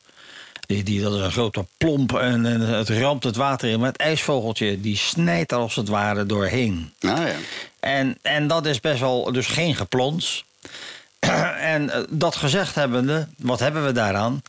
die, 0.67 0.83
die, 0.83 1.01
dat 1.01 1.13
is 1.13 1.21
een 1.21 1.31
grote 1.31 1.65
plomp 1.77 2.13
en, 2.13 2.45
en 2.45 2.61
het 2.61 2.89
ramt 2.89 3.23
het 3.23 3.35
water 3.35 3.69
in. 3.69 3.79
Maar 3.79 3.91
het 3.91 4.01
ijsvogeltje 4.01 4.81
die 4.81 4.97
snijdt 4.97 5.51
er 5.51 5.57
als 5.57 5.75
het 5.75 5.87
ware 5.87 6.25
doorheen. 6.25 6.93
Nou 6.99 7.27
ja. 7.27 7.35
En, 7.79 8.17
en 8.21 8.47
dat 8.47 8.65
is 8.65 8.79
best 8.79 8.99
wel 8.99 9.31
dus 9.31 9.47
geen 9.47 9.75
geplons. 9.75 10.45
en 11.73 12.07
dat 12.09 12.35
gezegd 12.35 12.75
hebbende, 12.75 13.27
wat 13.37 13.59
hebben 13.59 13.85
we 13.85 13.91
daaraan? 13.91 14.41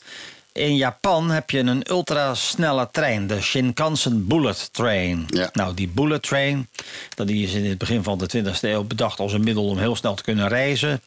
In 0.52 0.76
Japan 0.76 1.30
heb 1.30 1.50
je 1.50 1.58
een 1.58 1.90
ultrasnelle 1.90 2.88
trein, 2.92 3.26
de 3.26 3.40
Shinkansen 3.40 4.26
Bullet 4.26 4.68
Train. 4.72 5.26
Ja. 5.26 5.50
Nou, 5.52 5.74
die 5.74 5.88
Bullet 5.88 6.22
Train, 6.22 6.68
dat 7.14 7.26
die 7.26 7.46
is 7.46 7.52
in 7.52 7.64
het 7.64 7.78
begin 7.78 8.02
van 8.02 8.18
de 8.18 8.30
20e 8.36 8.60
eeuw 8.60 8.84
bedacht 8.84 9.18
als 9.18 9.32
een 9.32 9.44
middel 9.44 9.68
om 9.68 9.78
heel 9.78 9.96
snel 9.96 10.14
te 10.14 10.22
kunnen 10.22 10.48
reizen. 10.48 11.00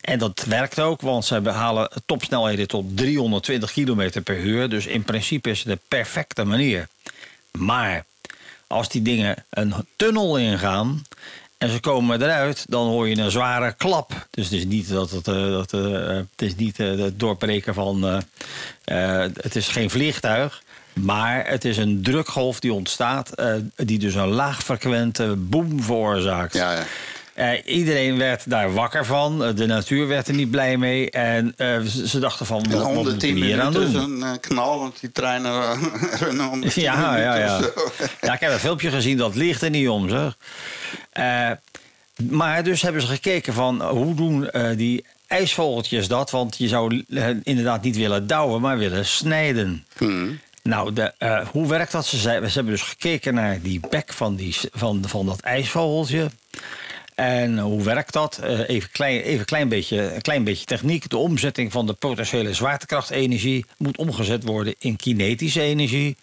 En 0.00 0.18
dat 0.18 0.44
werkt 0.48 0.80
ook, 0.80 1.00
want 1.00 1.24
ze 1.24 1.40
behalen 1.40 1.90
topsnelheden 2.06 2.68
tot 2.68 2.96
320 2.96 3.72
km 3.72 4.22
per 4.22 4.38
uur. 4.38 4.68
Dus 4.68 4.86
in 4.86 5.02
principe 5.02 5.50
is 5.50 5.58
het 5.58 5.68
de 5.68 5.78
perfecte 5.88 6.44
manier. 6.44 6.88
Maar 7.58 8.04
als 8.66 8.88
die 8.88 9.02
dingen 9.02 9.44
een 9.50 9.74
tunnel 9.96 10.38
ingaan 10.38 11.02
en 11.60 11.70
ze 11.70 11.80
komen 11.80 12.22
eruit, 12.22 12.64
dan 12.68 12.86
hoor 12.86 13.08
je 13.08 13.16
een 13.16 13.30
zware 13.30 13.72
klap. 13.72 14.26
Dus 14.30 14.44
het 14.44 14.54
is 14.54 14.64
niet, 14.64 14.88
dat 14.88 15.10
het, 15.10 15.28
eh, 15.28 15.50
dat, 15.50 15.72
eh, 15.72 15.80
het, 16.16 16.42
is 16.42 16.54
niet 16.56 16.80
eh, 16.80 17.02
doorbreken 17.12 17.74
van. 17.74 18.22
het 19.34 19.56
is 19.56 19.68
geen 19.68 19.90
vliegtuig. 19.90 20.62
Maar 20.92 21.46
het 21.46 21.64
is 21.64 21.76
een 21.76 22.02
drukgolf 22.02 22.60
die 22.60 22.72
ontstaat, 22.72 23.32
die 23.76 23.98
dus 23.98 24.14
een 24.14 24.28
laagfrequente 24.28 25.36
boom 25.36 25.82
veroorzaakt. 25.82 26.54
Ja, 26.54 26.72
ja. 26.72 26.84
Eh, 27.40 27.76
iedereen 27.76 28.18
werd 28.18 28.50
daar 28.50 28.72
wakker 28.72 29.04
van. 29.04 29.44
Eh, 29.44 29.54
de 29.54 29.66
natuur 29.66 30.06
werd 30.06 30.28
er 30.28 30.34
niet 30.34 30.50
blij 30.50 30.76
mee. 30.76 31.10
En 31.10 31.52
eh, 31.56 31.80
ze, 31.80 32.18
dachten 32.18 32.46
van, 32.46 32.66
wat, 32.70 32.94
moeten 32.94 33.18
we 33.18 33.26
hier 33.26 33.60
aan 33.60 33.72
doen? 33.72 33.86
is 33.86 33.94
een 33.94 34.40
knal, 34.40 34.78
want 34.78 35.00
die 35.00 35.12
treinen 35.12 35.78
runnen 36.20 36.50
om 36.50 36.62
Ja, 36.74 37.16
ja, 37.16 37.36
ja. 37.36 37.60
ja. 38.20 38.32
Ik 38.34 38.40
heb 38.40 38.52
een 38.52 38.58
filmpje 38.58 38.90
gezien, 38.90 39.16
dat 39.16 39.34
ligt 39.34 39.62
er 39.62 39.70
niet 39.70 39.88
om, 39.88 40.08
zeg. 40.08 40.36
Maar 42.30 42.62
dus 42.62 42.82
hebben 42.82 43.02
ze 43.02 43.08
gekeken 43.08 43.52
van, 43.52 43.82
hoe 43.82 44.14
doen 44.14 44.50
die 44.76 45.04
ijsvogeltjes 45.26 46.08
dat? 46.08 46.30
Want 46.30 46.56
je 46.56 46.68
zou 46.68 47.04
inderdaad 47.42 47.82
niet 47.82 47.96
willen 47.96 48.26
douwen, 48.26 48.60
maar 48.60 48.78
willen 48.78 49.06
snijden. 49.06 49.86
Nou, 50.62 50.92
de, 50.92 51.12
hoe 51.52 51.68
werkt 51.68 51.92
dat? 51.92 52.06
Ze, 52.06 52.18
ze 52.18 52.28
hebben 52.28 52.66
dus 52.66 52.82
gekeken 52.82 53.34
naar 53.34 53.60
die 53.60 53.80
bek 53.90 54.12
van, 54.12 54.36
die, 54.36 54.56
van, 54.72 55.04
van 55.06 55.26
dat 55.26 55.40
ijsvogeltje. 55.40 56.30
En 57.20 57.58
hoe 57.58 57.82
werkt 57.82 58.12
dat? 58.12 58.38
Eh, 58.38 58.68
even 58.68 58.90
klein, 58.90 59.20
even 59.20 59.44
klein 59.44 59.68
beetje, 59.68 60.14
een 60.14 60.20
klein 60.20 60.44
beetje 60.44 60.64
techniek. 60.64 61.08
De 61.10 61.16
omzetting 61.16 61.72
van 61.72 61.86
de 61.86 61.92
potentiële 61.92 62.54
zwaartekrachtenergie 62.54 63.64
moet 63.78 63.96
omgezet 63.98 64.44
worden 64.44 64.74
in 64.78 64.96
kinetische 64.96 65.60
energie. 65.60 66.16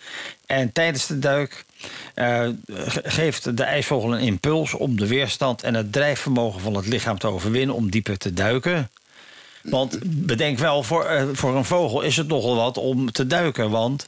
En 0.46 0.72
tijdens 0.72 1.08
de 1.08 1.20
duik 1.20 1.66
eh, 2.14 2.48
ge- 2.68 3.02
geeft 3.04 3.58
de 3.58 3.64
ijsvogel 3.64 4.14
een 4.14 4.20
impuls 4.20 4.74
om 4.74 4.98
de 4.98 5.08
weerstand 5.08 5.64
en 5.64 5.74
het 5.74 5.92
drijfvermogen 5.92 6.62
van 6.62 6.76
het 6.76 6.88
lichaam 6.88 7.18
te 7.20 7.28
overwinnen 7.28 7.76
om 7.76 7.90
dieper 7.90 8.18
te 8.18 8.34
duiken. 8.34 8.90
Want 9.64 9.98
bedenk 10.04 10.60
wel, 10.60 10.84
voor, 10.84 11.06
eh, 11.06 11.24
voor 11.34 11.56
een 11.56 11.66
vogel 11.66 12.02
is 12.02 12.18
het 12.18 12.28
nogal 12.28 12.56
wat 12.56 12.78
om 12.78 13.12
te 13.12 13.28
duiken. 13.28 13.70
Want 13.70 14.08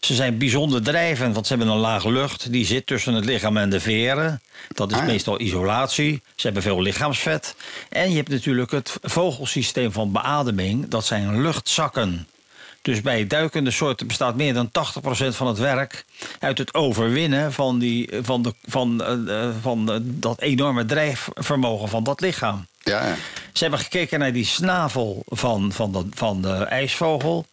ze 0.00 0.14
zijn 0.14 0.38
bijzonder 0.38 0.82
drijvend, 0.82 1.34
want 1.34 1.46
ze 1.46 1.54
hebben 1.54 1.74
een 1.74 1.80
laag 1.80 2.04
lucht. 2.04 2.52
Die 2.52 2.66
zit 2.66 2.86
tussen 2.86 3.14
het 3.14 3.24
lichaam 3.24 3.56
en 3.56 3.70
de 3.70 3.80
veren. 3.80 4.42
Dat 4.68 4.90
is 4.90 4.98
Ah, 4.98 5.06
meestal 5.06 5.40
isolatie. 5.40 6.22
Ze 6.34 6.42
hebben 6.46 6.62
veel 6.62 6.82
lichaamsvet. 6.82 7.54
En 7.88 8.10
je 8.10 8.16
hebt 8.16 8.28
natuurlijk 8.28 8.70
het 8.70 8.98
vogelsysteem 9.02 9.92
van 9.92 10.12
beademing. 10.12 10.88
Dat 10.88 11.04
zijn 11.04 11.42
luchtzakken. 11.42 12.26
Dus 12.82 13.00
bij 13.00 13.26
duikende 13.26 13.70
soorten 13.70 14.06
bestaat 14.06 14.36
meer 14.36 14.54
dan 14.54 14.70
80% 14.70 15.36
van 15.36 15.46
het 15.46 15.58
werk 15.58 16.04
uit 16.38 16.58
het 16.58 16.74
overwinnen 16.74 17.52
van, 17.52 17.78
die, 17.78 18.10
van, 18.22 18.42
de, 18.42 18.54
van, 18.64 19.02
eh, 19.02 19.44
eh, 19.44 19.50
van 19.60 19.92
eh, 19.92 19.98
dat 20.02 20.40
enorme 20.40 20.84
drijfvermogen 20.84 21.88
van 21.88 22.04
dat 22.04 22.20
lichaam. 22.20 22.66
Ja, 22.82 23.06
ja. 23.06 23.14
Ze 23.52 23.62
hebben 23.62 23.80
gekeken 23.80 24.18
naar 24.18 24.32
die 24.32 24.44
snavel 24.44 25.22
van, 25.26 25.72
van, 25.72 25.92
de, 25.92 26.06
van 26.10 26.42
de 26.42 26.52
ijsvogel. 26.54 27.46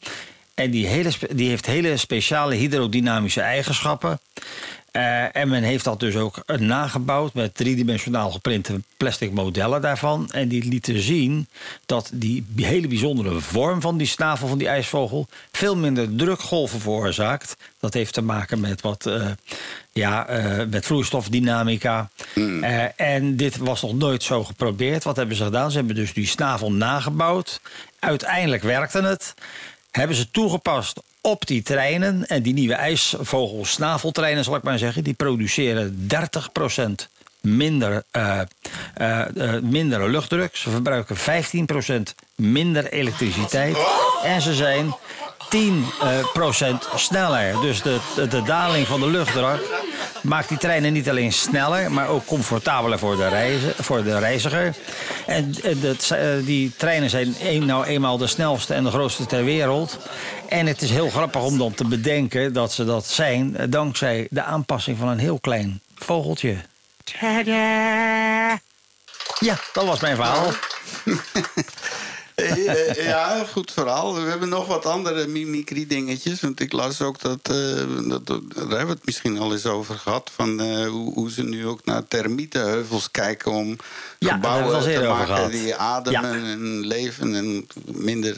En 0.58 0.72
die, 0.72 0.88
hele, 0.88 1.12
die 1.32 1.50
heeft 1.50 1.66
hele 1.66 1.98
speciale 1.98 2.56
hydrodynamische 2.56 3.42
eigenschappen. 3.42 4.20
Eh, 4.92 5.36
en 5.36 5.50
men 5.50 5.64
heeft 5.64 5.84
dat 5.84 6.00
dus 6.00 6.16
ook 6.16 6.44
eh, 6.46 6.58
nagebouwd 6.58 7.34
met 7.34 7.56
driedimensionaal 7.56 8.32
geprinte 8.32 8.82
plastic 8.98 9.32
modellen 9.32 9.82
daarvan. 9.82 10.30
En 10.32 10.48
die 10.48 10.64
lieten 10.64 11.02
zien 11.02 11.48
dat 11.86 12.10
die 12.14 12.46
hele 12.56 12.88
bijzondere 12.88 13.40
vorm 13.40 13.82
van 13.82 13.98
die 13.98 14.08
snavel 14.08 14.48
van 14.48 14.58
die 14.58 14.68
ijsvogel 14.68 15.28
veel 15.52 15.76
minder 15.76 16.16
drukgolven 16.16 16.80
veroorzaakt. 16.80 17.56
Dat 17.80 17.94
heeft 17.94 18.14
te 18.14 18.22
maken 18.22 18.60
met 18.60 18.82
wat 18.82 19.06
eh, 19.06 19.28
ja, 19.92 20.28
met 20.70 20.86
vloeistofdynamica. 20.86 22.10
Eh, 22.62 22.86
en 22.96 23.36
dit 23.36 23.58
was 23.58 23.82
nog 23.82 23.94
nooit 23.94 24.24
zo 24.24 24.44
geprobeerd. 24.44 25.04
Wat 25.04 25.16
hebben 25.16 25.36
ze 25.36 25.44
gedaan? 25.44 25.72
Ze 25.72 25.78
hebben 25.78 25.96
dus 25.96 26.14
die 26.14 26.28
snavel 26.28 26.72
nagebouwd. 26.72 27.62
uiteindelijk 28.00 28.64
werkte 28.64 29.02
het. 29.02 29.34
Hebben 29.98 30.16
ze 30.16 30.32
toegepast 30.32 31.02
op 31.22 31.48
die 31.48 31.62
treinen. 31.62 32.28
En 32.28 32.42
die 32.42 32.54
nieuwe 32.54 32.74
ijsvogelsnaveltreinen, 32.74 34.44
zal 34.44 34.56
ik 34.56 34.64
maar 34.64 34.78
zeggen, 34.78 35.04
die 35.04 35.14
produceren 35.14 36.08
30% 36.08 37.10
minder, 37.42 38.04
eh, 38.12 38.40
eh, 38.94 39.20
eh, 39.20 39.62
minder 39.62 40.10
luchtdruk. 40.10 40.56
Ze 40.56 40.70
verbruiken 40.70 41.18
15% 41.18 42.16
minder 42.36 42.92
elektriciteit. 42.92 43.78
En 44.24 44.42
ze 44.42 44.54
zijn 44.54 44.96
10% 45.56 46.96
sneller. 46.96 47.62
Dus 47.62 47.82
de, 47.82 48.00
de, 48.16 48.28
de 48.28 48.44
daling 48.44 48.88
van 48.88 49.00
de 49.00 49.08
luchtdruk 49.08 49.62
maakt 50.22 50.50
die 50.50 50.58
treinen 50.58 50.94
niet 50.94 51.10
alleen 51.10 51.34
sneller, 51.34 51.92
maar 51.92 52.08
ook 52.08 52.26
comfortabeler 52.26 53.00
voor 53.00 53.16
de, 53.18 53.28
reizen, 53.28 53.74
voor 53.80 54.04
de 54.04 54.20
reiziger. 54.20 54.76
En 55.26 55.56
eh, 55.64 55.76
dat- 55.82 56.10
eh, 56.12 56.20
die 56.44 56.74
treinen 56.78 57.10
zijn 57.10 57.36
een, 57.42 57.66
nou 57.66 57.86
eenmaal 57.86 58.18
de 58.18 58.28
snelste 58.28 58.74
en 58.74 58.84
de 58.84 58.90
grootste 58.90 59.26
ter 59.26 59.44
wereld. 59.44 59.98
En 60.50 60.66
het 60.68 60.82
is 60.82 60.90
heel 60.90 61.10
grappig 61.10 61.42
om 61.42 61.58
dan 61.58 61.74
te 61.74 61.86
bedenken 61.88 62.54
dat 62.54 62.72
ze 62.74 62.86
dat 62.86 63.06
zijn 63.06 63.58
eh, 63.58 63.66
dankzij 63.70 64.28
de 64.30 64.44
aanpassing 64.44 64.98
van 64.98 65.08
een 65.08 65.20
heel 65.20 65.40
klein 65.40 65.82
vogeltje. 65.96 66.56
Ja, 69.40 69.58
dat 69.74 69.86
was 69.86 70.00
mijn 70.00 70.16
verhaal. 70.16 70.52
Eh, 72.38 73.06
ja, 73.06 73.44
goed 73.52 73.72
verhaal. 73.72 74.16
We 74.16 74.30
hebben 74.30 74.50
nog 74.50 74.68
wat 74.68 74.86
andere 74.86 75.28
mimicry 75.28 75.88
dingetjes. 75.88 76.42
Want 76.42 76.60
ik 76.60 76.72
las 76.72 77.02
ook 77.02 77.20
dat, 77.20 77.40
eh, 77.42 78.10
dat, 78.10 78.26
daar 78.28 78.38
hebben 78.56 78.86
we 78.86 78.94
het 78.94 79.06
misschien 79.06 79.38
al 79.38 79.52
eens 79.52 79.66
over 79.66 79.96
gehad. 79.96 80.32
Van 80.34 80.60
eh, 80.62 80.88
hoe, 80.88 81.14
hoe 81.14 81.32
ze 81.32 81.44
nu 81.44 81.68
ook 81.68 81.86
naar 81.86 82.08
termietenheuvels 82.08 83.12
kijken 83.12 83.52
om 83.52 83.76
gebouwen 84.20 84.82
te 84.84 85.02
maken 85.08 85.52
die 85.52 85.76
ademen 85.76 86.44
Ja. 86.44 86.52
en 86.52 86.88
leven 86.88 87.36
en 87.36 87.68
minder 87.86 88.38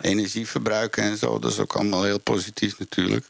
energie 0.00 0.48
verbruiken 0.48 1.02
en 1.02 1.16
zo. 1.16 1.38
Dat 1.38 1.52
is 1.52 1.58
ook 1.58 1.76
allemaal 1.76 2.02
heel 2.02 2.20
positief 2.20 2.78
natuurlijk. 2.78 3.24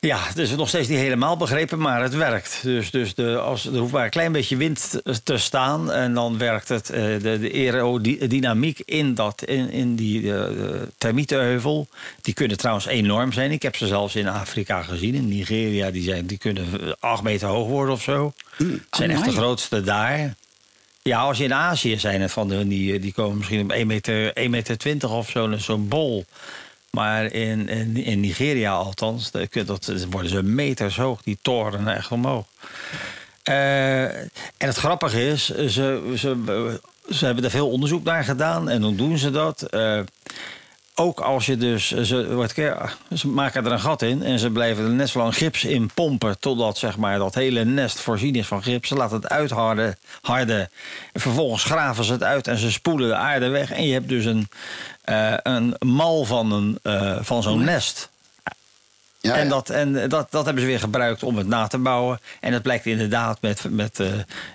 Ja, 0.00 0.18
het 0.24 0.38
is 0.38 0.50
nog 0.50 0.68
steeds 0.68 0.88
niet 0.88 0.98
helemaal 0.98 1.36
begrepen, 1.36 1.78
maar 1.78 2.02
het 2.02 2.14
werkt. 2.14 2.60
Dus, 2.62 2.90
dus 2.90 3.14
de, 3.14 3.38
als, 3.38 3.66
er 3.66 3.76
hoeft 3.78 3.92
maar 3.92 4.04
een 4.04 4.10
klein 4.10 4.32
beetje 4.32 4.56
wind 4.56 5.00
te- 5.24 5.38
staan... 5.38 5.92
en 5.92 6.14
dan 6.14 6.38
werkt 6.38 6.68
het, 6.68 6.90
eh, 6.90 7.02
de, 7.02 7.38
de 7.40 7.52
aerodynamiek 7.52 8.80
in, 8.84 9.14
dat, 9.14 9.42
in, 9.44 9.70
in 9.70 9.96
die 9.96 10.18
eh, 10.18 10.48
de 10.48 10.88
termietenheuvel... 10.98 11.88
die 12.20 12.34
kunnen 12.34 12.56
trouwens 12.56 12.86
enorm 12.86 13.32
zijn. 13.32 13.50
Ik 13.50 13.62
heb 13.62 13.76
ze 13.76 13.86
zelfs 13.86 14.14
in 14.14 14.28
Afrika 14.28 14.82
gezien, 14.82 15.14
in 15.14 15.28
Nigeria. 15.28 15.90
Die, 15.90 16.02
zijn, 16.02 16.26
die 16.26 16.38
kunnen 16.38 16.66
eh, 16.80 16.92
acht 17.00 17.22
meter 17.22 17.48
hoog 17.48 17.68
worden 17.68 17.94
of 17.94 18.02
zo. 18.02 18.32
Het 18.56 18.80
zijn 18.90 19.10
echt 19.10 19.24
de 19.24 19.32
grootste 19.32 19.82
daar. 19.82 20.34
Ja, 21.02 21.20
als 21.20 21.38
je 21.38 21.44
in 21.44 21.54
Azië 21.54 21.98
zijn 21.98 22.20
het 22.20 22.32
van 22.32 22.48
de, 22.48 22.68
die, 22.68 22.98
die 22.98 23.12
komen 23.12 23.36
misschien 23.36 23.60
op 23.62 23.70
1 23.72 23.86
meter, 23.86 24.32
1 24.32 24.50
meter 24.50 24.78
20 24.78 25.10
of 25.10 25.30
zo, 25.30 25.56
zo'n 25.56 25.88
bol. 25.88 26.24
Maar 26.90 27.32
in, 27.32 27.68
in, 27.68 27.96
in 27.96 28.20
Nigeria 28.20 28.72
althans, 28.72 29.30
dat, 29.30 29.92
worden 30.10 30.30
ze 30.30 30.42
meters 30.42 30.96
hoog, 30.96 31.22
die 31.22 31.38
toren 31.42 31.88
echt 31.88 32.10
omhoog. 32.10 32.46
Eh, 33.42 34.04
en 34.04 34.30
het 34.56 34.76
grappige 34.76 35.26
is, 35.26 35.44
ze, 35.44 35.68
ze, 36.16 36.80
ze 37.10 37.24
hebben 37.24 37.44
er 37.44 37.50
veel 37.50 37.70
onderzoek 37.70 38.04
naar 38.04 38.24
gedaan 38.24 38.68
en 38.68 38.82
hoe 38.82 38.94
doen 38.94 39.18
ze 39.18 39.30
dat? 39.30 39.62
Eh, 39.62 40.00
ook 40.98 41.20
als 41.20 41.46
je 41.46 41.56
dus, 41.56 41.90
ze, 41.90 42.34
wat, 42.34 42.52
keer- 42.52 42.96
ze 43.14 43.28
maken 43.28 43.64
er 43.64 43.72
een 43.72 43.80
gat 43.80 44.02
in 44.02 44.22
en 44.22 44.38
ze 44.38 44.50
blijven 44.50 44.84
er 44.84 44.90
net 44.90 45.08
zo 45.08 45.18
lang 45.18 45.36
gips 45.36 45.64
in 45.64 45.90
pompen 45.94 46.38
totdat 46.38 46.78
zeg 46.78 46.96
maar, 46.96 47.18
dat 47.18 47.34
hele 47.34 47.64
nest 47.64 48.00
voorzien 48.00 48.34
is 48.34 48.46
van 48.46 48.62
gips. 48.62 48.88
Ze 48.88 48.94
laten 48.94 49.16
het 49.16 49.28
uitharden, 49.28 49.96
harden. 50.22 50.70
Vervolgens 51.12 51.64
graven 51.64 52.04
ze 52.04 52.12
het 52.12 52.22
uit 52.22 52.46
en 52.46 52.58
ze 52.58 52.70
spoelen 52.72 53.08
de 53.08 53.14
aarde 53.14 53.48
weg. 53.48 53.72
En 53.72 53.86
je 53.86 53.92
hebt 53.92 54.08
dus 54.08 54.24
een, 54.24 54.48
eh, 55.04 55.34
een 55.42 55.74
mal 55.78 56.24
van, 56.24 56.52
een, 56.52 56.78
eh, 56.82 57.16
van 57.20 57.42
zo'n 57.42 57.64
nest. 57.64 58.08
Ja, 59.20 59.34
en 59.36 59.42
ja. 59.44 59.48
dat, 59.48 59.70
en 59.70 60.08
dat, 60.08 60.30
dat 60.30 60.44
hebben 60.44 60.62
ze 60.62 60.68
weer 60.68 60.78
gebruikt 60.80 61.22
om 61.22 61.36
het 61.36 61.46
na 61.46 61.66
te 61.66 61.78
bouwen. 61.78 62.20
En 62.40 62.52
het 62.52 62.62
blijkt 62.62 62.86
inderdaad 62.86 63.40
met. 63.40 63.64
met 63.70 64.00
eh, 64.00 64.06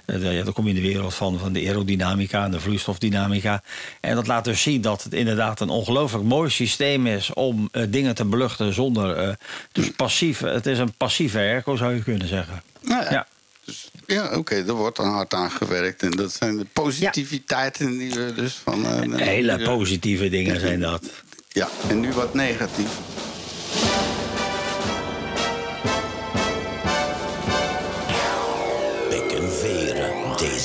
de, 0.05 0.19
ja, 0.29 0.43
dan 0.43 0.53
kom 0.53 0.63
je 0.67 0.73
in 0.73 0.81
de 0.81 0.87
wereld 0.87 1.13
van, 1.13 1.39
van 1.39 1.53
de 1.53 1.59
aerodynamica 1.59 2.43
en 2.43 2.51
de 2.51 2.59
vloeistofdynamica. 2.59 3.63
En 3.99 4.15
dat 4.15 4.27
laat 4.27 4.43
dus 4.43 4.61
zien 4.61 4.81
dat 4.81 5.03
het 5.03 5.13
inderdaad 5.13 5.59
een 5.59 5.69
ongelooflijk 5.69 6.23
mooi 6.23 6.49
systeem 6.49 7.07
is 7.07 7.33
om 7.33 7.69
eh, 7.71 7.83
dingen 7.89 8.15
te 8.15 8.25
beluchten 8.25 8.73
zonder. 8.73 9.15
eh, 9.17 9.33
dus 9.71 9.91
passief. 9.91 10.39
Het 10.39 10.65
is 10.65 10.79
een 10.79 10.93
passieve 10.97 11.37
airco, 11.37 11.75
zou 11.75 11.93
je 11.95 12.03
kunnen 12.03 12.27
zeggen. 12.27 12.61
Nou 12.81 13.03
ja. 13.03 13.11
Ja. 13.11 13.27
Dus, 13.65 13.89
ja, 14.07 14.35
oké, 14.37 14.55
er 14.55 14.73
wordt 14.73 14.97
dan 14.97 15.09
hard 15.09 15.33
aan 15.33 15.51
gewerkt. 15.51 16.01
En 16.03 16.11
dat 16.11 16.33
zijn 16.33 16.57
de 16.57 16.65
positiviteiten 16.73 17.97
die 17.97 18.11
we 18.13 18.33
dus 18.35 18.53
van... 18.63 18.85
eh, 18.85 19.19
Hele 19.19 19.57
ja. 19.59 19.65
positieve 19.65 20.29
dingen 20.29 20.59
zijn 20.59 20.79
dat. 20.79 21.03
Ja, 21.49 21.69
en 21.89 21.99
nu 21.99 22.11
wat 22.11 22.33
negatief. 22.33 22.89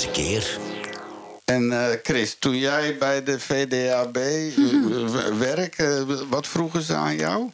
Deze 0.01 0.11
keer. 0.11 0.59
En 1.45 1.73
eh, 1.73 1.99
Chris, 2.03 2.37
toen 2.39 2.59
jij 2.59 2.97
bij 2.99 3.23
de 3.23 3.41
VDAB 3.41 4.17
eh, 4.17 5.39
werk, 5.39 5.75
eh, 5.79 6.03
wat 6.29 6.47
vroegen 6.47 6.83
ze 6.83 6.95
aan 6.95 7.17
jou? 7.17 7.51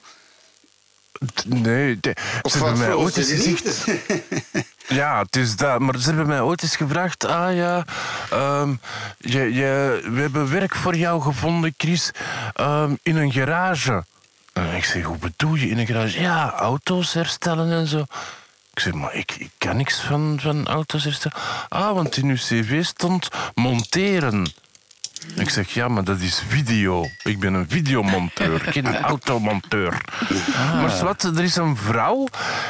Nee, 1.46 1.98
de- 2.00 2.16
Of 2.42 2.52
ze 2.52 2.58
hebben 2.58 2.78
mij 2.78 2.92
ooit 2.94 3.16
eens 3.16 3.28
ze 3.28 3.56
gezegd... 3.56 3.86
Ja, 4.98 5.18
het 5.22 5.36
is 5.36 5.56
dat. 5.56 5.78
Maar 5.80 5.98
ze 5.98 6.06
hebben 6.06 6.26
mij 6.26 6.40
ooit 6.40 6.62
eens 6.62 6.76
gevraagd... 6.76 7.24
Ah 7.24 7.54
ja, 7.54 7.84
ehm, 8.30 8.74
je, 9.18 9.54
je, 9.54 10.00
we 10.12 10.20
hebben 10.20 10.50
werk 10.50 10.74
voor 10.74 10.96
jou 10.96 11.22
gevonden, 11.22 11.74
Chris, 11.76 12.10
ehm, 12.52 12.94
in 13.02 13.16
een 13.16 13.32
garage. 13.32 14.04
En 14.52 14.74
ik 14.74 14.84
zeg, 14.84 15.02
hoe 15.02 15.18
bedoel 15.18 15.54
je 15.54 15.68
in 15.68 15.78
een 15.78 15.86
garage? 15.86 16.20
Ja, 16.20 16.50
auto's 16.50 17.12
herstellen 17.12 17.72
en 17.72 17.86
zo. 17.86 18.04
Ik 18.74 18.80
zeg, 18.80 18.92
maar 18.92 19.14
ik, 19.14 19.34
ik 19.38 19.50
kan 19.58 19.76
niks 19.76 20.00
van, 20.00 20.38
van 20.40 20.66
auto's. 20.66 21.26
Ah, 21.68 21.92
want 21.92 22.16
in 22.16 22.28
uw 22.28 22.34
cv 22.34 22.84
stond 22.84 23.28
monteren. 23.54 24.52
Ik 25.34 25.50
zeg, 25.50 25.74
ja, 25.74 25.88
maar 25.88 26.04
dat 26.04 26.20
is 26.20 26.42
video. 26.48 27.08
Ik 27.22 27.38
ben 27.38 27.54
een 27.54 27.68
videomonteur, 27.68 28.60
geen 28.60 28.96
automonteur. 28.96 30.00
Maar 30.56 30.98
wat, 31.02 31.22
er 31.22 31.42
is 31.42 31.56
een 31.56 31.76
vrouw 31.76 32.26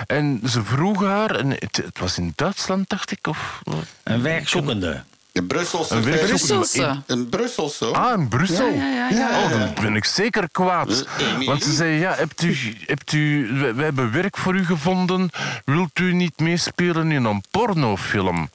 en 0.07 0.41
ze 0.47 0.65
vroeg 0.65 1.03
haar... 1.05 1.31
En 1.31 1.51
het, 1.51 1.77
het 1.77 1.99
was 1.99 2.19
in 2.19 2.33
Duitsland, 2.37 2.89
dacht 2.89 3.11
ik, 3.11 3.27
of... 3.27 3.63
Een 4.03 4.23
werkzoekende. 4.23 5.05
Een 5.35 5.47
Brusselse. 5.47 5.95
Een 5.95 6.03
Brusselse. 6.03 7.03
Een 7.07 7.29
Brusselse. 7.29 7.87
Ah, 7.87 8.19
in 8.21 8.29
Brussel? 8.29 8.69
Ja, 8.69 8.75
ja, 8.75 9.09
ja, 9.09 9.17
ja. 9.17 9.43
Oh, 9.43 9.51
dan 9.51 9.75
ben 9.83 9.97
ik 9.97 10.05
zeker 10.05 10.49
kwaad. 10.51 11.05
Eh? 11.19 11.47
Want 11.47 11.63
ze 11.63 11.73
zei, 11.73 11.99
ja, 11.99 12.15
hebt 12.15 12.43
u, 12.43 12.57
hebt 12.87 13.13
u, 13.13 13.49
we 13.75 13.83
hebben 13.83 14.13
werk 14.13 14.37
voor 14.37 14.55
u 14.55 14.65
gevonden. 14.65 15.31
Wilt 15.65 15.99
u 15.99 16.13
niet 16.13 16.39
meespelen 16.39 17.13
in 17.13 17.25
een 17.25 17.43
pornofilm? 17.51 18.49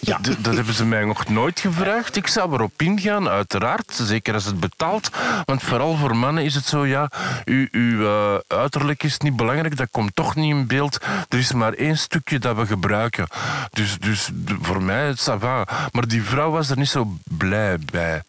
Ja. 0.00 0.18
dat 0.38 0.54
hebben 0.54 0.74
ze 0.74 0.84
mij 0.84 1.04
nog 1.04 1.28
nooit 1.28 1.60
gevraagd. 1.60 2.16
Ik 2.16 2.26
zou 2.26 2.52
erop 2.52 2.82
ingaan, 2.82 3.28
uiteraard. 3.28 3.92
Zeker 4.02 4.34
als 4.34 4.44
het 4.44 4.60
betaalt. 4.60 5.10
Want 5.44 5.62
vooral 5.62 5.96
voor 5.96 6.16
mannen 6.16 6.44
is 6.44 6.54
het 6.54 6.64
zo, 6.66 6.86
ja, 6.86 7.10
uw, 7.44 8.06
eh, 8.06 8.38
uiterlijk 8.46 9.02
is 9.02 9.18
niet 9.18 9.36
belangrijk. 9.36 9.76
Dat 9.76 9.88
komt 9.90 10.14
toch 10.14 10.34
niet 10.34 10.54
in 10.54 10.66
beeld. 10.66 10.98
Er 11.28 11.38
is 11.38 11.52
maar 11.52 11.72
één 11.72 11.98
stukje 11.98 12.38
dat 12.38 12.56
we 12.56 12.66
gebruiken. 12.66 13.26
Dus, 13.70 13.98
dus 13.98 14.30
voor 14.62 14.82
mij, 14.82 15.06
het 15.06 15.22
va. 15.22 15.66
Maar 15.92 16.08
die 16.08 16.22
vrouw 16.22 16.50
was 16.50 16.70
er 16.70 16.78
niet 16.78 16.88
zo 16.88 17.16
blij 17.24 17.78
bij. 17.92 18.22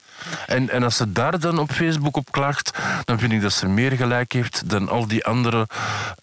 En, 0.48 0.70
en 0.70 0.84
als 0.84 0.96
ze 0.96 1.12
daar 1.12 1.40
dan 1.40 1.60
op 1.60 1.72
Facebook 1.72 2.18
op 2.18 2.32
klaagt, 2.32 2.78
dan 3.06 3.20
vind 3.20 3.32
ik 3.32 3.42
dat 3.42 3.54
ze 3.54 3.68
meer 3.68 3.92
gelijk 3.92 4.32
heeft 4.32 4.70
dan 4.70 4.90
al 4.90 5.08
die 5.08 5.26
andere 5.26 5.68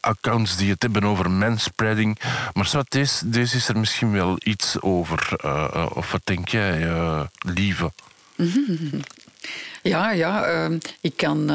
accounts 0.00 0.56
die 0.56 0.70
het 0.70 0.82
hebben 0.82 1.04
over 1.04 1.30
manspreading. 1.30 2.18
Maar 2.52 2.66
zwart, 2.66 2.90
deze, 2.90 3.28
deze 3.28 3.56
is 3.56 3.68
er 3.68 3.78
misschien 3.78 4.12
wel 4.12 4.36
iets 4.38 4.80
over. 4.80 5.28
Eh, 5.36 5.68
eh, 5.72 5.86
of 5.94 6.12
wat 6.12 6.20
denk 6.24 6.48
jij, 6.48 6.88
eh, 6.88 7.20
lieve? 7.38 7.92
Ja, 9.82 10.10
ja 10.10 10.44
ehm, 10.44 10.78
ik, 11.00 11.16
kan, 11.16 11.50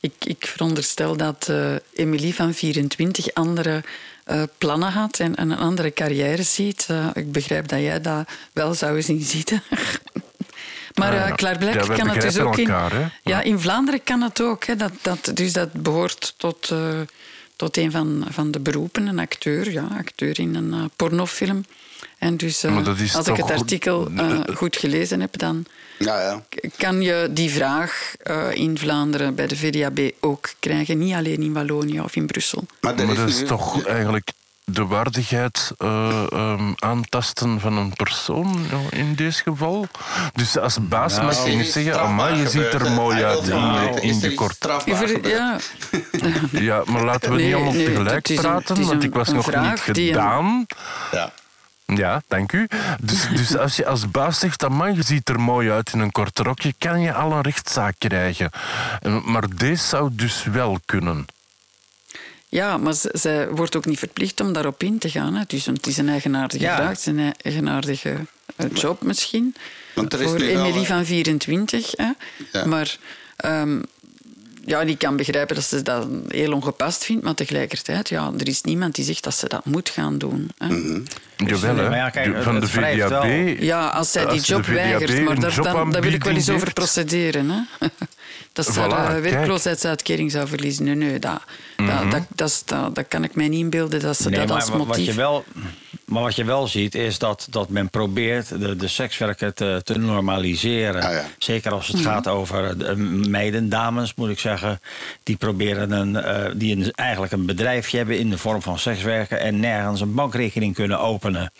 ik, 0.00 0.12
ik 0.18 0.46
veronderstel 0.46 1.16
dat 1.16 1.52
Emilie 1.94 2.34
van 2.34 2.54
24 2.54 3.34
andere 3.34 3.82
plannen 4.58 4.92
had 4.92 5.18
en, 5.18 5.34
en 5.34 5.50
een 5.50 5.58
andere 5.58 5.92
carrière 5.92 6.42
ziet. 6.42 6.88
Ik 7.12 7.32
begrijp 7.32 7.68
dat 7.68 7.80
jij 7.80 8.00
dat 8.00 8.28
wel 8.52 8.74
zou 8.74 9.02
zien 9.02 9.22
zitten. 9.22 9.62
maar 10.94 11.14
ja. 11.14 11.30
klaarblijkelijk 11.30 11.86
Ja, 11.88 11.92
we 11.94 11.98
kan 12.02 12.10
het 12.10 12.22
dus 12.22 12.38
ook 12.38 12.58
in... 12.58 12.68
elkaar? 12.70 13.18
Ja, 13.22 13.40
in 13.42 13.60
Vlaanderen 13.60 14.02
kan 14.04 14.20
het 14.22 14.40
ook. 14.40 14.64
Hè, 14.64 14.76
dat, 14.76 14.92
dat, 15.02 15.30
dus 15.34 15.52
dat 15.52 15.72
behoort 15.72 16.34
tot, 16.36 16.70
eh, 16.70 17.00
tot 17.56 17.76
een 17.76 17.90
van, 17.90 18.26
van 18.30 18.50
de 18.50 18.60
beroepen, 18.60 19.06
een 19.06 19.18
acteur. 19.18 19.70
Ja, 19.72 19.88
acteur 19.98 20.40
in 20.40 20.54
een 20.54 20.72
eh, 20.72 20.84
pornofilm. 20.96 21.64
En 22.18 22.36
dus 22.36 22.62
Maar 22.62 22.84
dat 22.84 22.98
is 22.98 23.14
als 23.16 23.26
ik 23.26 23.36
het 23.36 23.44
goed- 23.44 23.54
artikel 23.60 24.10
goed 24.54 24.76
gelezen 24.76 25.20
heb, 25.20 25.38
dan 25.38 25.64
Ja, 25.98 26.20
ja. 26.20 26.42
kan 26.76 27.02
je 27.02 27.28
die 27.30 27.50
vraag 27.50 28.14
eh, 28.22 28.46
in 28.52 28.78
Vlaanderen 28.78 29.34
bij 29.34 29.46
de 29.46 29.56
VDAB 29.56 30.10
ook 30.20 30.50
krijgen. 30.60 30.98
Niet 30.98 31.14
alleen 31.14 31.42
in 31.42 31.52
Wallonië 31.52 32.00
of 32.00 32.16
in 32.16 32.26
Brussel. 32.26 32.64
Maar, 32.80 32.94
Maar 32.94 33.06
dat 33.06 33.16
nu- 33.16 33.24
is 33.32 33.42
toch 33.46 33.86
eigenlijk 33.86 34.28
de 34.64 34.86
waardigheid 34.86 35.72
eh, 35.78 36.26
ehm, 36.32 36.72
aantasten 36.78 37.60
van 37.60 37.76
een 37.76 37.92
persoon 37.92 38.66
ja, 38.70 38.96
in 38.98 39.14
deze 39.14 39.42
geval. 39.42 39.86
Dus 40.34 40.58
als 40.58 40.88
baas 40.88 41.12
Nou, 41.14 41.24
mag 41.24 41.44
je 41.46 41.56
niet 41.56 41.72
zeggen, 41.72 42.00
amai, 42.00 42.36
je 42.36 42.48
ziet 42.48 42.72
er 42.74 42.90
mooi 42.90 43.24
uit 43.24 43.48
in, 43.48 44.02
in 44.02 44.20
je 44.20 44.34
kort. 44.34 44.68
Ja, 45.24 45.58
Ja, 46.50 46.82
maar 46.86 47.04
laten 47.04 47.30
we 47.30 47.36
Nee, 47.36 47.44
niet 47.46 47.54
allemaal 47.54 47.72
nee, 47.72 47.84
tegelijk 47.86 48.28
een- 48.28 48.36
praten, 48.36 48.86
want 48.86 49.04
ik 49.04 49.14
was 49.14 49.28
nog 49.28 49.46
niet 49.54 49.80
gedaan. 49.80 50.66
Ja. 51.12 51.32
Ja, 51.86 52.22
dank 52.28 52.52
u. 52.52 52.68
Dus, 53.00 53.28
dus 53.28 53.56
als 53.56 53.76
je 53.76 53.86
als 53.86 54.10
baas 54.10 54.38
zegt, 54.38 54.68
man, 54.68 54.94
je 54.94 55.02
ziet 55.02 55.28
er 55.28 55.40
mooi 55.40 55.70
uit 55.70 55.92
in 55.92 55.98
een 56.00 56.12
kort 56.12 56.38
rokje, 56.38 56.74
kan 56.78 57.00
je 57.00 57.12
al 57.14 57.32
een 57.32 57.40
rechtszaak 57.40 57.94
krijgen. 57.98 58.50
En- 59.00 59.22
Maar 59.24 59.44
deze 59.56 59.84
zou 59.86 60.08
dus 60.12 60.44
wel 60.44 60.78
kunnen. 60.84 61.26
Ja, 62.54 62.76
maar 62.76 62.92
ze- 62.94 63.10
zij 63.12 63.48
wordt 63.48 63.76
ook 63.76 63.84
niet 63.86 63.98
verplicht 63.98 64.40
om 64.40 64.52
daarop 64.52 64.82
in 64.82 64.98
te 64.98 65.10
gaan. 65.10 65.34
Hè. 65.34 65.42
Dus 65.46 65.66
het 65.66 65.86
is 65.86 65.96
een 65.96 66.08
eigenaardige 66.08 66.64
Ja. 66.64 66.76
vraag, 66.76 66.88
het 66.88 66.98
is 66.98 67.06
een 67.06 67.34
eigenaardige 67.42 68.14
eh, 68.56 68.66
job 68.74 69.02
misschien. 69.02 69.54
Want 69.94 70.12
er 70.12 70.20
is 70.20 70.28
voor 70.30 70.40
Emily 70.40 70.84
van 70.84 71.04
24. 71.04 71.90
Hè. 71.96 72.10
Ja. 72.52 72.66
Maar 72.66 72.98
ehm, 73.36 73.80
ja, 74.66 74.80
ik 74.80 74.98
kan 74.98 75.16
begrijpen 75.16 75.54
dat 75.54 75.64
ze 75.64 75.82
dat 75.82 76.06
heel 76.28 76.52
ongepast 76.52 77.04
vindt, 77.04 77.24
maar 77.24 77.34
tegelijkertijd, 77.34 78.08
ja, 78.08 78.32
er 78.38 78.48
is 78.48 78.60
niemand 78.62 78.94
die 78.94 79.04
zegt 79.04 79.22
dat 79.24 79.34
ze 79.34 79.48
dat 79.48 79.64
moet 79.64 79.88
gaan 79.88 80.18
doen. 80.18 80.50
Hè. 80.58 80.66
Mhm. 80.68 81.00
Jawel, 81.36 81.76
hè. 81.76 81.88
maar 81.88 81.98
ja, 81.98 82.10
kijk, 82.10 82.34
De- 82.34 82.42
van 82.42 82.60
de 82.60 82.68
VDAB... 82.68 83.58
Ja, 83.60 83.88
als 83.88 84.12
zij 84.12 84.22
die 84.26 84.32
Als 84.38 84.46
job 84.46 84.66
weigert, 84.66 85.24
maar 85.24 85.40
daar, 85.40 85.62
dan, 85.62 85.90
daar 85.90 86.02
wil 86.02 86.12
ik 86.12 86.24
wel 86.24 86.34
eens 86.34 86.48
over 86.50 86.72
procederen. 86.72 87.50
Hè? 87.50 87.60
Dat 88.54 88.66
ze 88.66 88.72
Voilà, 88.72 88.76
haar 88.88 89.16
eh, 89.16 89.30
werkloosheidsuitkering 89.30 90.30
zou 90.30 90.48
verliezen. 90.48 90.84
Nee, 90.84 90.94
nee, 90.94 91.18
dat, 91.18 91.40
dat, 91.76 92.10
dat, 92.10 92.22
dat, 92.34 92.62
dat, 92.66 92.94
dat 92.94 93.04
kan 93.08 93.24
ik 93.24 93.34
mij 93.34 93.48
niet 93.48 93.60
inbeelden 93.60 94.00
dat 94.00 94.16
ze 94.16 94.28
Nee, 94.30 94.38
dat 94.38 94.48
maar 94.48 94.56
als 94.56 94.68
wa- 94.68 94.76
wat 94.76 94.86
motief... 94.86 95.06
je 95.06 95.12
wel, 95.14 95.44
maar 96.04 96.22
wat 96.22 96.36
je 96.36 96.44
wel 96.44 96.66
ziet 96.66 96.94
is 96.94 97.18
dat, 97.18 97.46
dat 97.50 97.68
men 97.68 97.90
probeert 97.90 98.48
de, 98.60 98.76
de 98.76 98.88
sekswerken 98.88 99.54
te, 99.54 99.80
te 99.84 99.98
normaliseren. 99.98 101.02
Ah, 101.02 101.12
ja. 101.12 101.24
Zeker 101.38 101.72
als 101.72 101.86
het 101.88 102.00
gaat 102.00 102.28
over 102.28 102.78
de 102.78 102.96
meiden, 103.28 103.68
dames 103.68 104.14
moet 104.14 104.28
ik 104.30 104.38
zeggen. 104.38 104.80
Die 105.22 105.36
proberen 105.36 105.90
een, 105.90 106.16
eh, 106.16 106.50
die 106.56 106.76
een, 106.76 106.92
eigenlijk 106.92 107.32
een 107.32 107.46
bedrijfje 107.46 107.96
hebben 107.96 108.18
in 108.18 108.30
de 108.30 108.38
vorm 108.38 108.62
van 108.62 108.78
sekswerken 108.78 109.40
en 109.40 109.60
nergens 109.60 110.00
een 110.00 110.14
bankrekening 110.14 110.74
kunnen 110.74 111.00
openen. 111.00 111.52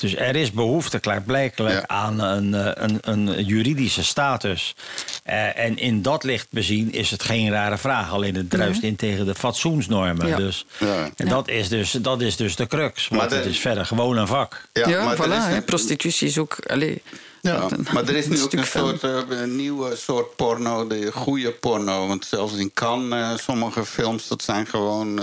Dus 0.00 0.16
er 0.16 0.36
is 0.36 0.52
behoefte 0.52 0.98
klaarblijkelijk 0.98 1.74
Ja. 1.74 1.86
aan 1.86 2.20
een, 2.20 2.54
eh, 2.54 2.70
een, 2.74 2.98
een 3.00 3.44
juridische 3.44 4.04
status. 4.04 4.74
Eh, 5.22 5.58
en 5.58 5.78
in 5.78 6.02
dat 6.02 6.24
licht 6.24 6.46
bezien 6.50 6.92
is 6.92 7.10
het 7.10 7.22
geen 7.22 7.50
rare 7.50 7.78
vraag. 7.78 8.10
Alleen 8.10 8.34
het 8.34 8.50
druist 8.50 8.82
in 8.82 8.96
tegen 8.96 9.26
de 9.26 9.34
fatsoensnormen. 9.34 10.26
Ja. 10.26 10.36
Dus, 10.36 10.66
Ja. 10.78 11.10
en 11.16 11.28
dat, 11.28 11.48
is 11.48 11.68
dus, 11.68 11.90
dat 11.90 12.20
is 12.20 12.36
dus 12.36 12.56
de 12.56 12.66
crux. 12.66 13.08
Maar 13.08 13.18
Want 13.18 13.30
de- 13.30 13.36
het 13.36 13.46
is 13.46 13.58
verder 13.58 13.86
gewoon 13.86 14.16
een 14.16 14.26
vak. 14.26 14.68
Ja, 14.72 15.04
maar 15.04 15.16
voilà. 15.16 15.56
is 15.56 15.64
prostitutie 15.64 16.28
is 16.28 16.38
ook... 16.38 16.56
Allee, 16.66 17.02
Ja, 17.40 17.66
een- 17.70 17.86
maar 17.92 18.08
er 18.08 18.16
is 18.16 18.26
nu 18.26 18.42
ook 18.42 18.52
een 18.52 18.64
soort 18.66 19.02
eh, 19.04 19.18
een 19.28 19.56
nieuwe 19.56 19.96
soort 19.96 20.36
porno, 20.36 20.86
de 20.86 21.12
goede 21.12 21.50
porno. 21.52 22.06
Want 22.06 22.24
zelfs 22.24 22.54
in 22.54 22.70
Cannes, 22.74 23.20
eh, 23.20 23.44
sommige 23.44 23.84
films, 23.84 24.28
dat 24.28 24.42
zijn 24.42 24.66
gewoon 24.66 25.20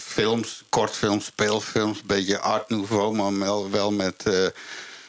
films, 0.00 0.62
kortfilms, 0.68 1.24
speelfilms, 1.24 1.98
een 1.98 2.06
beetje 2.06 2.38
art 2.38 2.68
nouveau, 2.68 3.14
maar 3.14 3.38
wel, 3.38 3.70
wel 3.70 3.92
met 3.92 4.24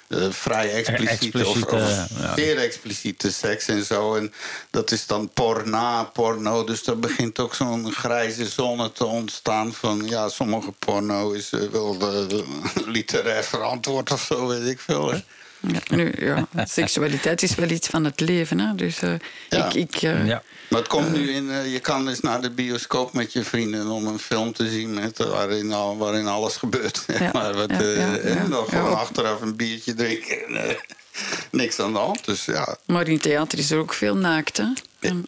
eh, 0.08 0.26
eh, 0.26 0.32
vrij 0.32 0.72
expliciete, 0.74 1.38
of, 1.38 1.56
expliciete, 1.56 1.76
of 1.76 2.20
ja. 2.20 2.34
zeer 2.36 2.58
expliciete 2.58 3.32
seks 3.32 3.68
en 3.68 3.86
zo. 3.86 4.16
En 4.16 4.34
dat 4.72 4.92
is 4.92 5.06
dan 5.06 5.30
porna, 5.30 6.04
porno. 6.04 6.64
Dus 6.64 6.84
daar 6.84 7.00
begint 7.00 7.40
ook 7.40 7.56
zo'n 7.56 7.92
grijze 7.92 8.46
zone 8.46 8.92
te 8.92 9.06
ontstaan 9.06 9.74
van... 9.74 10.06
ja, 10.06 10.30
sommige 10.30 10.72
porno 10.72 11.32
is 11.32 11.52
eh, 11.52 11.62
wel 11.62 11.98
eh, 12.00 12.40
literair 12.96 13.44
verantwoord 13.44 14.12
of 14.12 14.22
zo, 14.22 14.48
weet 14.48 14.68
ik 14.68 14.80
veel, 14.80 15.12
hè. 15.12 15.20
Ja, 15.60 15.80
nu, 15.96 16.14
ja, 16.20 16.48
seksualiteit 16.66 17.44
is 17.44 17.56
wel 17.56 17.70
iets 17.70 17.88
van 17.88 18.04
het 18.04 18.20
leven. 18.20 18.60
Hè? 18.60 18.76
Dus 18.76 19.00
eh, 19.02 19.14
Ja. 19.50 19.66
ik... 19.66 19.74
ik 19.74 19.96
eh, 20.02 20.26
Ja. 20.28 20.44
Maar 20.70 20.80
het 20.80 20.90
komt 20.90 21.12
nu 21.12 21.32
in, 21.32 21.52
eh, 21.52 21.72
je 21.74 21.80
kan 21.80 22.08
eens 22.08 22.20
naar 22.20 22.42
de 22.42 22.50
bioscoop 22.52 23.14
met 23.14 23.34
je 23.34 23.44
vrienden 23.44 23.88
om 23.88 24.08
een 24.08 24.20
film 24.20 24.54
te 24.54 24.70
zien 24.70 24.94
met, 24.94 25.18
waarin, 25.18 25.72
al, 25.74 25.98
waarin 25.98 26.28
alles 26.28 26.56
gebeurt. 26.56 27.04
Ja, 27.20 27.30
maar 27.34 27.54
wat, 27.54 27.70
ja, 27.70 27.80
eh, 27.80 27.96
ja, 27.98 28.18
en 28.18 28.50
dan 28.50 28.66
Ja. 28.70 28.78
gewoon 28.78 28.96
achteraf 28.98 29.42
een 29.42 29.56
biertje 29.56 29.94
drinken 29.94 30.46
en 30.48 30.70
eh, 30.70 30.76
niks 31.52 31.80
aan 31.80 31.94
de 31.94 32.00
hand. 32.00 32.26
Dus 32.26 32.46
ja, 32.46 32.78
Maar 32.86 33.08
in 33.08 33.20
theater 33.20 33.60
is 33.60 33.72
er 33.72 33.78
ook 33.78 33.94
veel 33.94 34.16
naakt. 34.16 34.58
Hè? 34.58 34.66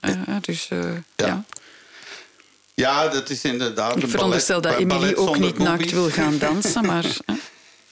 Eh, 0.01 0.11
dus 0.41 0.67
eh, 0.69 0.79
Ja. 1.15 1.25
ja. 1.25 1.43
ja, 2.73 3.07
dat 3.07 3.29
is 3.29 3.43
inderdaad. 3.43 3.95
Ik 3.95 4.03
een 4.03 4.09
veronderstel 4.09 4.61
dat 4.61 4.71
ballet- 4.71 4.87
ballet 4.87 5.15
ook 5.15 5.39
niet 5.39 5.57
naakt 5.57 5.91
wil 5.91 6.09
gaan 6.09 6.37
dansen, 6.37 6.85
maar... 6.85 7.05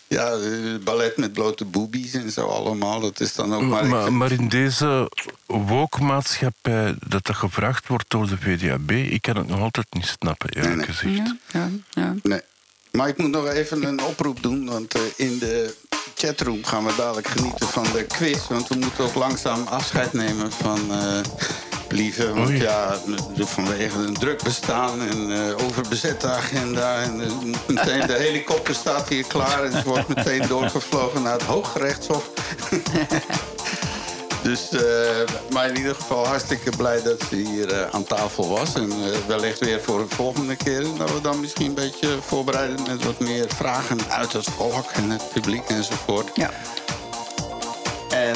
Ja, 0.08 0.32
eh, 0.32 0.84
ballet 0.84 1.18
met 1.18 1.34
blote 1.34 1.66
boobies 1.66 2.14
en 2.14 2.32
zo 2.32 2.48
allemaal. 2.48 3.00
Dat 3.00 3.20
is 3.20 3.36
dan 3.36 3.54
ook 3.54 3.62
maar. 3.62 3.86
Maar, 3.86 4.14
maar 4.14 4.32
in 4.32 4.50
deze 4.50 5.12
woke-maatschappij 5.46 6.96
dat 7.08 7.26
dat 7.26 7.36
gevraagd 7.36 7.88
wordt 7.88 8.06
door 8.08 8.28
de 8.28 8.38
VDAB, 8.38 8.92
ik 8.92 9.22
kan 9.22 9.38
het 9.38 9.48
nog 9.48 9.60
altijd 9.60 9.88
niet 9.90 10.06
snappen, 10.06 10.50
eerlijk 10.50 10.76
Nee, 10.76 10.86
nee. 10.86 10.96
gezegd. 10.96 11.36
Ja, 11.52 11.60
ja, 11.60 11.70
ja. 11.90 12.16
Nee. 12.24 12.42
Maar 12.92 13.08
ik 13.08 13.18
moet 13.18 13.32
nog 13.32 13.48
even 13.48 13.84
een 13.84 14.02
oproep 14.02 14.44
doen, 14.44 14.66
want 14.66 14.94
eh, 14.94 15.02
in 15.16 15.40
de 15.40 15.74
chatroom 16.16 16.64
gaan 16.66 16.86
we 16.86 16.94
dadelijk 16.98 17.28
genieten 17.28 17.68
van 17.68 17.84
de 17.84 18.04
quiz. 18.04 18.48
Want 18.48 18.68
we 18.68 18.76
moeten 18.76 19.04
ook 19.04 19.14
langzaam 19.16 19.68
afscheid 19.68 20.14
nemen 20.14 20.52
van 20.52 20.92
eh 20.92 21.20
Want 21.88 22.50
Oei. 22.50 22.62
ja, 22.62 22.98
vanwege 23.38 23.98
een 23.98 24.14
druk 24.14 24.44
bestaan 24.44 25.02
en 25.02 25.32
eh, 25.32 25.66
overbezette 25.66 26.28
agenda. 26.28 27.02
En 27.02 27.22
eh, 27.22 27.32
meteen 27.68 28.08
de 28.08 28.14
helikopter 28.14 28.76
staat 28.76 29.10
hier 29.10 29.26
klaar 29.28 29.64
en 29.64 29.72
ze 29.72 29.84
wordt 29.84 30.08
meteen 30.16 30.48
doorgevlogen 30.58 31.22
naar 31.22 31.34
het 31.34 31.44
Hooggerechtshof. 31.44 32.30
Dus, 34.44 34.70
eh, 34.70 34.82
maar 35.52 35.70
in 35.70 35.78
ieder 35.78 35.96
geval 35.96 36.28
hartstikke 36.28 36.70
blij 36.78 37.02
dat 37.02 37.22
ze 37.30 37.36
hier 37.36 37.90
aan 37.92 38.04
tafel 38.04 38.50
was. 38.50 38.74
En 38.74 38.90
wellicht 39.28 39.60
weer 39.60 39.82
voor 39.82 40.00
de 40.00 40.16
volgende 40.16 40.56
keer. 40.56 40.84
Dat 40.98 41.14
we 41.14 41.22
dan 41.22 41.40
misschien 41.40 41.66
een 41.66 41.74
beetje 41.74 42.18
voorbereiden 42.22 42.80
met 42.88 43.04
wat 43.04 43.20
meer 43.20 43.46
vragen 43.48 43.98
uit 44.10 44.34
het 44.34 44.46
volk 44.46 44.92
en 44.92 45.10
het 45.10 45.30
publiek 45.34 45.70
enzovoort. 45.70 46.30
ja. 46.34 46.52
En 48.10 48.36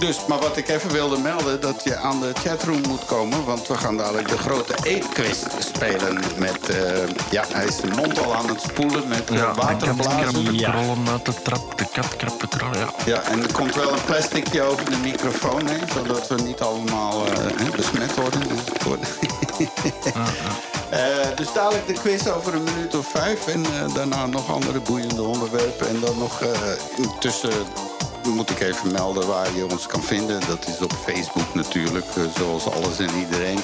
dus, 0.00 0.26
maar 0.26 0.38
wat 0.38 0.56
ik 0.56 0.68
even 0.68 0.90
wilde 0.90 1.18
melden, 1.18 1.60
dat 1.60 1.84
je 1.84 1.96
aan 1.96 2.20
de 2.20 2.32
chatroom 2.44 2.80
moet 2.88 3.04
komen. 3.04 3.44
Want 3.44 3.66
we 3.68 3.74
gaan 3.76 3.96
dadelijk 3.96 4.28
de 4.28 4.38
grote 4.38 4.74
eetquiz 4.82 5.38
spelen 5.58 6.20
met... 6.36 6.68
eh, 6.68 6.76
ja, 7.30 7.44
hij 7.52 7.64
is 7.66 7.76
zijn 7.76 7.92
mond 7.96 8.24
al 8.24 8.34
aan 8.34 8.48
het 8.48 8.60
spoelen 8.60 9.08
met 9.08 9.22
Ja, 9.32 9.54
waterblazen. 9.54 10.44
de 10.44 10.54
Ja. 10.58 10.70
krollen 10.70 11.08
uit 11.08 11.24
de 11.24 11.34
trap, 11.42 11.78
de 11.78 11.84
kat 11.92 12.40
de 12.40 12.78
ja. 12.78 12.88
Ja, 13.04 13.22
en 13.22 13.42
er 13.42 13.52
komt 13.52 13.74
wel 13.74 13.92
een 13.92 14.04
plasticje 14.04 14.62
over 14.62 14.90
de 14.90 14.96
microfoon 14.96 15.66
heen, 15.66 15.88
zodat 15.94 16.26
we 16.28 16.34
niet 16.42 16.60
allemaal 16.60 17.24
eh, 17.26 17.32
hè, 17.56 17.70
besmet 17.76 18.14
worden. 18.14 18.40
enzovoort. 18.50 19.06
Eh, 20.90 21.36
dus 21.36 21.52
dadelijk 21.52 21.86
de 21.86 21.92
quiz 21.92 22.26
over 22.26 22.54
een 22.54 22.62
minuut 22.64 22.94
of 22.96 23.06
vijf. 23.06 23.46
En 23.46 23.64
daarna 23.94 24.26
nog 24.26 24.52
andere 24.52 24.80
boeiende 24.80 25.22
onderwerpen. 25.22 25.88
En 25.88 26.00
dan 26.00 26.18
nog 26.18 26.40
eh, 26.42 26.48
intussen 26.96 27.52
moet 28.28 28.50
ik 28.50 28.60
even 28.60 28.92
melden 28.92 29.26
waar 29.26 29.56
je 29.56 29.70
ons 29.70 29.86
kan 29.86 30.02
vinden. 30.02 30.40
Dat 30.46 30.68
is 30.68 30.80
op 30.80 30.92
Facebook 30.92 31.54
natuurlijk, 31.54 32.06
eh, 32.16 32.22
zoals 32.36 32.70
alles 32.70 32.98
en 32.98 33.18
iedereen. 33.18 33.58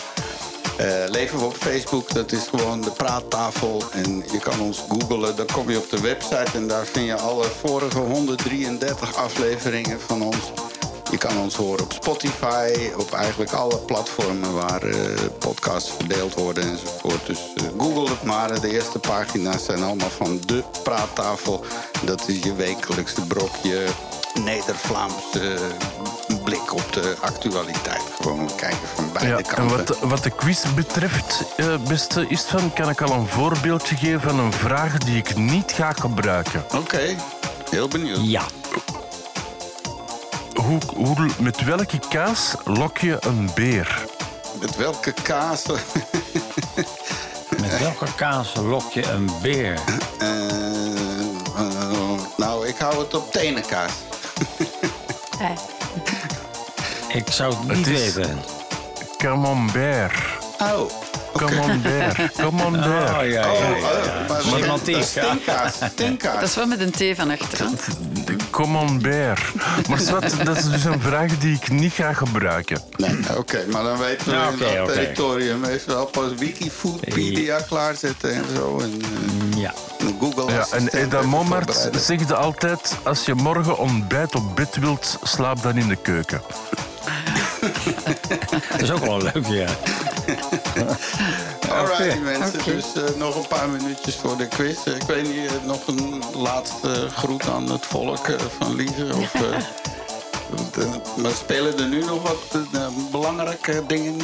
Eh, 0.76 0.86
leven 1.08 1.38
we 1.38 1.44
op 1.44 1.56
Facebook, 1.56 2.14
dat 2.14 2.32
is 2.32 2.46
gewoon 2.46 2.80
de 2.80 2.90
praattafel. 2.90 3.82
En 3.92 4.24
je 4.32 4.38
kan 4.38 4.60
ons 4.60 4.84
googlen, 4.88 5.36
dan 5.36 5.46
kom 5.46 5.70
je 5.70 5.78
op 5.78 5.90
de 5.90 6.00
website... 6.00 6.50
en 6.54 6.68
daar 6.68 6.86
vind 6.86 7.06
je 7.06 7.16
alle 7.16 7.44
vorige 7.44 7.98
133 7.98 9.16
afleveringen 9.16 10.00
van 10.00 10.22
ons. 10.22 10.52
Je 11.10 11.18
kan 11.18 11.38
ons 11.38 11.54
horen 11.54 11.84
op 11.84 11.92
Spotify, 11.92 12.90
op 12.96 13.12
eigenlijk 13.12 13.52
alle 13.52 13.78
platformen... 13.78 14.54
waar 14.54 14.82
eh, 14.82 14.98
podcasts 15.38 15.90
verdeeld 15.90 16.34
worden 16.34 16.62
enzovoort. 16.62 17.26
Dus 17.26 17.38
google 17.78 18.08
het 18.08 18.22
maar. 18.22 18.60
De 18.60 18.72
eerste 18.72 18.98
pagina's 18.98 19.64
zijn 19.64 19.82
allemaal 19.82 20.10
van 20.10 20.40
de 20.46 20.62
praattafel. 20.82 21.64
Dat 22.04 22.28
is 22.28 22.42
je 22.42 22.54
wekelijkse 22.54 23.26
brokje 23.26 23.86
Neder-Vlaamse 24.44 25.58
blik 26.44 26.72
op 26.72 26.92
de 26.92 27.16
actualiteit. 27.20 28.02
Gewoon 28.20 28.50
kijken 28.56 28.88
van 28.94 29.12
beide 29.12 29.30
Ja, 29.30 29.36
en 29.36 29.44
kanten. 29.44 29.76
wat, 29.76 29.98
wat 29.98 30.22
de 30.22 30.30
quiz 30.30 30.64
betreft, 30.74 31.44
eh, 31.56 31.66
beste 31.88 32.26
Istvan, 32.28 32.72
kan 32.72 32.88
ik 32.88 33.00
al 33.00 33.12
een 33.12 33.26
voorbeeldje 33.26 33.96
geven 33.96 34.20
van 34.20 34.38
een 34.38 34.52
vraag 34.52 34.98
die 34.98 35.16
ik 35.16 35.36
niet 35.36 35.72
ga 35.72 35.92
gebruiken. 35.92 36.64
Oké, 36.74 37.16
heel 37.70 37.88
benieuwd. 37.88 38.18
Ja. 38.22 38.42
Hoe, 40.54 40.78
hoe, 40.94 41.30
met 41.38 41.64
welke 41.64 41.98
kaas 42.08 42.54
lok 42.64 42.98
je 42.98 43.16
een 43.20 43.50
beer? 43.54 44.04
Met 44.60 44.76
welke 44.76 45.12
kaas? 45.22 45.62
Met 47.60 47.78
welke 47.78 48.14
kaas 48.16 48.54
lok 48.54 48.92
je 48.92 49.10
een 49.10 49.30
beer? 49.42 49.78
Eh, 50.18 50.46
eh, 51.56 52.20
nou, 52.36 52.66
ik 52.66 52.76
hou 52.78 52.98
het 52.98 53.14
op 53.14 53.32
tenenkaas. 53.32 53.92
Ik 57.08 57.30
zou 57.30 57.54
het 57.54 57.68
niet 57.68 57.86
Het 57.86 57.86
is- 57.86 58.14
weten. 58.14 58.38
Camembert. 59.16 60.12
Oh, 60.58 60.90
Camembert. 61.36 62.32
Camembert. 62.36 63.10
Oh, 63.10 63.16
ja, 63.16 63.22
ja, 63.24 63.50
Oh, 63.50 63.58
ja. 63.58 63.76
eh, 63.76 64.28
maar- 64.28 64.40
Semantiek, 64.42 64.94
dat 64.94 65.04
is 65.04 65.14
ja. 65.14 65.24
Tinkaas. 65.30 65.72
Tinkaas. 65.94 66.40
Dat 66.40 66.48
is 66.48 66.54
wel 66.54 66.66
met 66.66 66.80
een 66.80 66.90
T 66.90 67.16
van 67.16 67.30
achteraan. 67.30 67.78
Camembert. 68.50 69.40
Maar 69.88 69.98
zwart, 69.98 70.44
dat 70.46 70.56
is 70.56 70.70
dus 70.70 70.84
een 70.84 71.00
vraag 71.00 71.38
die 71.38 71.54
ik 71.62 71.70
niet 71.70 71.92
ga 71.92 72.12
gebruiken. 72.12 72.80
Nee, 72.96 73.16
oké, 73.36 73.64
maar 73.70 73.82
dan 73.82 73.98
weten 73.98 74.26
we 74.26 74.32
Ja, 74.32 74.48
in 74.50 74.58
dat 74.58 74.68
oké. 74.82 74.92
territorium 74.92 75.64
even 75.64 75.94
wel 75.94 76.06
pas 76.06 76.34
Wikipedia 76.38 77.60
klaarzetten 77.68 78.34
en 78.34 78.44
zo. 78.56 78.78
En 78.80 79.00
eh, 79.54 79.60
Ja. 79.60 79.72
een 79.98 80.16
Google 80.20 80.52
Ja, 80.52 80.66
en 80.70 80.88
Eda 80.88 81.22
Momart 81.22 81.88
zegt 82.00 82.32
altijd... 82.34 82.96
als 83.02 83.24
je 83.24 83.34
morgen 83.34 83.78
ontbijt 83.78 84.34
op 84.34 84.56
bed 84.56 84.76
wilt, 84.80 85.18
slaap 85.22 85.62
dan 85.62 85.76
in 85.76 85.88
de 85.88 85.96
keuken. 85.96 86.40
Dat 88.70 88.80
is 88.82 88.90
ook 88.90 89.04
wel 89.04 89.22
leuk, 89.22 89.46
ja. 89.46 89.66
Alright, 91.70 92.22
mensen. 92.22 92.64
Dus 92.64 92.84
eh, 92.94 93.14
nog 93.18 93.36
een 93.36 93.46
paar 93.48 93.68
minuutjes 93.68 94.14
voor 94.14 94.36
de 94.36 94.46
quiz. 94.48 94.76
Eh, 94.86 94.94
ik 94.94 95.02
weet 95.02 95.22
niet, 95.22 95.46
eh, 95.46 95.52
nog 95.64 95.86
een 95.86 96.22
laatste 96.34 97.08
groet 97.16 97.48
aan 97.48 97.70
het 97.70 97.86
volk 97.86 98.26
van 98.58 98.74
Lieve? 98.74 99.06
Of, 99.14 99.34
eh, 100.78 100.94
maar 101.16 101.32
spelen 101.32 101.78
er 101.78 101.88
nu 101.88 102.04
nog 102.04 102.22
wat 102.22 102.62
belangrijke 103.10 103.82
dingen 103.86 104.16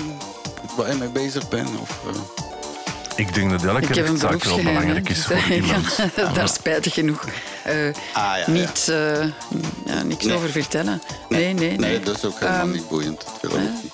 waar 0.77 0.89
je 0.89 0.95
mee 0.95 1.09
bezig 1.09 1.49
bent? 1.49 1.68
Of, 1.81 1.99
eh, 2.07 2.20
Ik 3.16 3.35
denk 3.35 3.51
dat 3.51 3.64
elke 3.64 3.93
rechtszaak 3.93 4.45
wel 4.45 4.57
belangrijk 4.62 5.09
is 5.09 5.16
dus, 5.27 5.41
voor 5.41 5.53
iemand. 5.57 5.99
Daar 6.35 6.49
spijtig 6.49 6.95
genoeg 6.95 7.25
eh, 7.64 7.93
ja, 8.14 8.37
ja. 8.37 8.51
niet, 8.51 8.89
eh, 8.89 9.20
ja, 9.87 10.03
niks 10.05 10.25
Nee. 10.25 10.37
over 10.37 10.49
vertellen. 10.51 11.03
Nee, 11.29 11.45
nee, 11.55 11.55
nee. 11.55 11.79
Nee, 11.79 12.01
dat 12.01 12.16
is 12.16 12.25
ook 12.25 12.39
helemaal 12.39 12.61
Ehm, 12.61 12.70
niet 12.70 12.89
boeiend. 12.89 13.25
Dat 13.41 13.51
wil 13.51 13.61
ik 13.61 13.68
niet. 13.83 13.93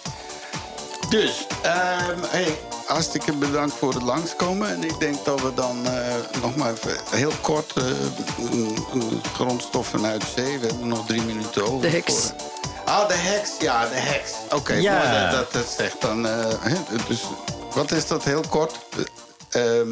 Dus, 1.10 1.46
ehm, 1.62 2.18
hey, 2.26 2.58
hartstikke 2.86 3.32
bedankt 3.32 3.74
voor 3.74 3.94
het 3.94 4.02
langskomen. 4.02 4.68
En 4.68 4.82
ik 4.84 4.98
denk 4.98 5.24
dat 5.24 5.40
we 5.40 5.54
dan 5.54 5.86
eh, 5.86 6.14
nog 6.42 6.56
maar 6.56 6.72
even 6.72 6.96
heel 7.10 7.32
kort 7.40 7.72
eh, 7.72 7.84
grondstoffen 9.34 10.04
uit 10.06 10.24
zee. 10.36 10.58
We 10.58 10.66
hebben 10.66 10.88
nog 10.88 11.06
drie 11.06 11.22
minuten 11.22 11.62
over. 11.66 11.80
De 11.80 11.88
heks. 11.96 12.14
voor- 12.14 12.34
Ah, 12.84 13.08
de 13.08 13.14
heks. 13.14 13.50
Ja, 13.60 13.88
de 13.88 13.94
heks. 13.94 14.30
Oké, 14.54 14.72
Ja. 14.74 14.98
mooi 14.98 15.20
dat, 15.20 15.32
dat 15.32 15.52
dat 15.52 15.74
zegt 15.78 16.00
dan. 16.00 16.26
eh, 16.26 16.46
hè, 16.60 16.74
dus 17.08 17.20
wat 17.74 17.90
is 17.92 18.06
dat 18.06 18.24
heel 18.24 18.44
kort? 18.48 18.74
Eh, 19.50 19.78
ehm, 19.80 19.88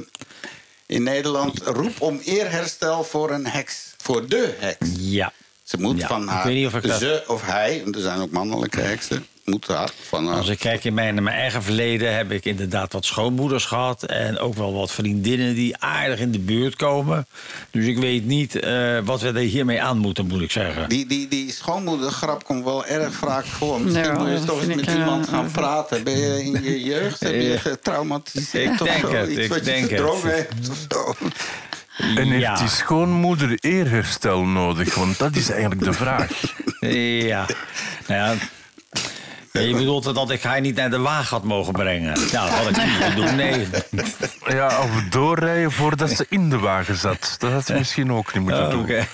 in 0.86 1.02
Nederland 1.02 1.58
roep 1.64 2.00
om 2.00 2.18
eerherstel 2.24 3.04
voor 3.04 3.30
een 3.30 3.46
heks. 3.46 3.94
Voor 4.02 4.28
de 4.28 4.56
heks. 4.58 4.86
Ja. 4.98 5.32
Ze 5.62 5.76
moet 5.80 5.98
Ja, 5.98 6.06
van 6.06 6.22
ik 6.22 6.28
haar, 6.28 6.44
weet 6.44 6.54
niet 6.54 6.66
of 6.66 6.74
ik 6.74 6.86
dat- 6.88 6.98
ze 6.98 7.24
of 7.26 7.42
hij, 7.42 7.80
want 7.82 7.94
er 7.96 8.02
zijn 8.02 8.20
ook 8.20 8.30
mannelijke 8.30 8.80
heksen, 8.80 9.26
moet 9.46 9.66
haar 9.66 9.90
van 10.08 10.26
haar. 10.26 10.36
Als 10.36 10.48
ik 10.48 10.58
kijk 10.58 10.84
in 10.84 10.94
mijn, 10.94 11.16
in 11.16 11.22
mijn 11.22 11.36
eigen 11.36 11.62
verleden 11.62 12.16
heb 12.16 12.30
ik 12.32 12.44
inderdaad 12.44 12.92
wat 12.92 13.04
schoonmoeders 13.04 13.64
gehad. 13.64 14.02
En 14.02 14.38
ook 14.38 14.54
wel 14.54 14.72
wat 14.74 14.92
vriendinnen 14.92 15.54
die 15.54 15.76
aardig 15.76 16.18
in 16.18 16.30
de 16.30 16.38
buurt 16.38 16.76
komen. 16.76 17.26
Dus 17.70 17.84
ik 17.84 17.98
weet 17.98 18.24
niet 18.24 18.54
eh, 18.60 18.98
wat 19.04 19.20
we 19.20 19.28
er 19.28 19.34
hiermee 19.36 19.82
aan 19.82 19.98
moeten, 19.98 20.26
moet 20.26 20.40
ik 20.40 20.50
zeggen. 20.50 20.88
Die, 20.88 21.06
die, 21.06 21.28
die 21.28 21.52
schoonmoedergrap 21.52 22.44
komt 22.44 22.64
wel 22.64 22.86
erg 22.86 23.14
vaak 23.14 23.44
voor. 23.46 23.80
Misschien 23.80 24.16
moet 24.16 24.28
je 24.28 24.44
toch 24.44 24.62
eens 24.62 24.74
met 24.74 24.86
iemand 24.94 25.26
eh, 25.26 25.32
gaan 25.32 25.50
praten. 25.50 26.04
Ben 26.04 26.18
je 26.18 26.44
in 26.44 26.62
je 26.62 26.82
jeugd 26.82 27.20
heb 27.20 27.34
je 27.34 27.58
getraumatiseerd 27.58 28.74
Ik 28.74 28.80
of 28.80 28.86
denk 28.88 29.00
zo? 29.00 29.12
het, 29.12 29.28
Iets 29.30 29.38
ik 29.38 29.48
wat 29.48 29.58
je 29.58 29.64
denk 29.64 29.80
het. 29.80 30.00
verdrongen 30.00 30.34
hebt 30.34 30.68
of 30.70 30.86
zo? 30.88 31.14
En 32.16 32.26
heeft 32.28 32.40
Ja. 32.40 32.54
die 32.56 32.68
schoonmoeder 32.68 33.56
eerherstel 33.60 34.44
nodig? 34.44 34.94
Want 34.94 35.18
dat 35.18 35.36
is 35.36 35.50
eigenlijk 35.50 35.84
de 35.84 35.92
vraag. 35.92 36.30
Ja. 36.80 37.46
Nou 38.06 38.20
ja. 38.20 38.34
Ja, 39.60 39.68
je 39.68 39.74
bedoelt 39.76 40.14
dat 40.14 40.30
ik 40.30 40.42
haar 40.42 40.60
niet 40.60 40.74
naar 40.76 40.90
de 40.90 40.98
waag 40.98 41.28
had 41.30 41.44
mogen 41.44 41.72
brengen. 41.72 42.12
Nou, 42.32 42.50
dat 42.50 42.58
had 42.58 42.68
ik 42.68 42.76
niet 42.76 42.98
moeten 42.98 43.14
doen, 43.16 43.36
nee. 43.36 43.66
Ja, 44.46 44.66
of 44.82 45.02
doorrijden 45.10 45.72
voordat 45.72 46.10
ze 46.10 46.26
in 46.28 46.50
de 46.50 46.58
wagen 46.58 46.96
zat. 46.96 47.34
Dat 47.38 47.52
had 47.52 47.66
ze 47.66 47.72
misschien 47.74 48.12
ook 48.12 48.34
niet 48.34 48.42
moeten 48.42 48.64
Oh, 48.64 48.70
doen. 48.70 48.82
Oké. 48.82 49.06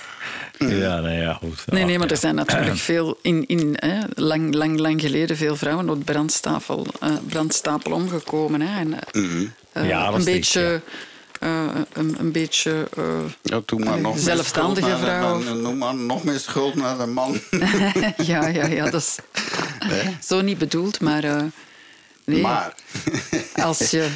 Ja, 0.57 0.99
nou 0.99 1.09
ja, 1.11 1.33
goed. 1.33 1.63
Nee, 1.65 1.83
nee, 1.85 1.99
maar 1.99 2.09
er 2.09 2.17
zijn 2.17 2.35
natuurlijk 2.35 2.77
veel, 2.77 3.17
in, 3.21 3.45
in, 3.47 3.73
hè, 3.79 3.99
lang, 4.15 4.53
lang, 4.53 4.79
lang 4.79 5.01
geleden, 5.01 5.37
veel 5.37 5.55
vrouwen 5.55 5.89
op 5.89 6.05
brandstapel, 6.05 6.85
eh, 6.99 7.09
brandstapel 7.27 7.91
omgekomen. 7.91 8.61
Hè, 8.61 8.79
en, 8.79 8.93
eh, 9.73 9.87
Ja, 9.87 10.05
dat 10.05 10.15
een, 10.15 10.23
beetje, 10.25 10.81
eh, 11.39 11.49
een, 11.93 12.15
een 12.19 12.31
beetje. 12.31 12.87
eh, 12.97 13.03
Ja, 13.41 13.61
doe 13.65 13.79
maar 13.79 13.93
Een 13.93 14.01
nog 14.01 14.19
zelfstandige 14.19 14.97
vrouw. 14.97 15.43
dan- 15.43 15.61
Noem 15.61 15.77
maar 15.77 15.95
nog 15.95 16.23
meer 16.23 16.39
schuld 16.39 16.75
naar 16.75 16.97
de 16.97 17.05
man. 17.05 17.39
ja, 18.31 18.47
ja, 18.47 18.65
ja, 18.65 18.83
dat 18.89 19.01
is 19.01 19.17
zo 20.29 20.41
niet 20.41 20.57
bedoeld, 20.57 20.99
maar. 20.99 21.23
eh, 21.23 21.43
nee, 22.25 22.41
Maar, 22.41 22.73
als 23.69 23.89
je. 23.91 24.09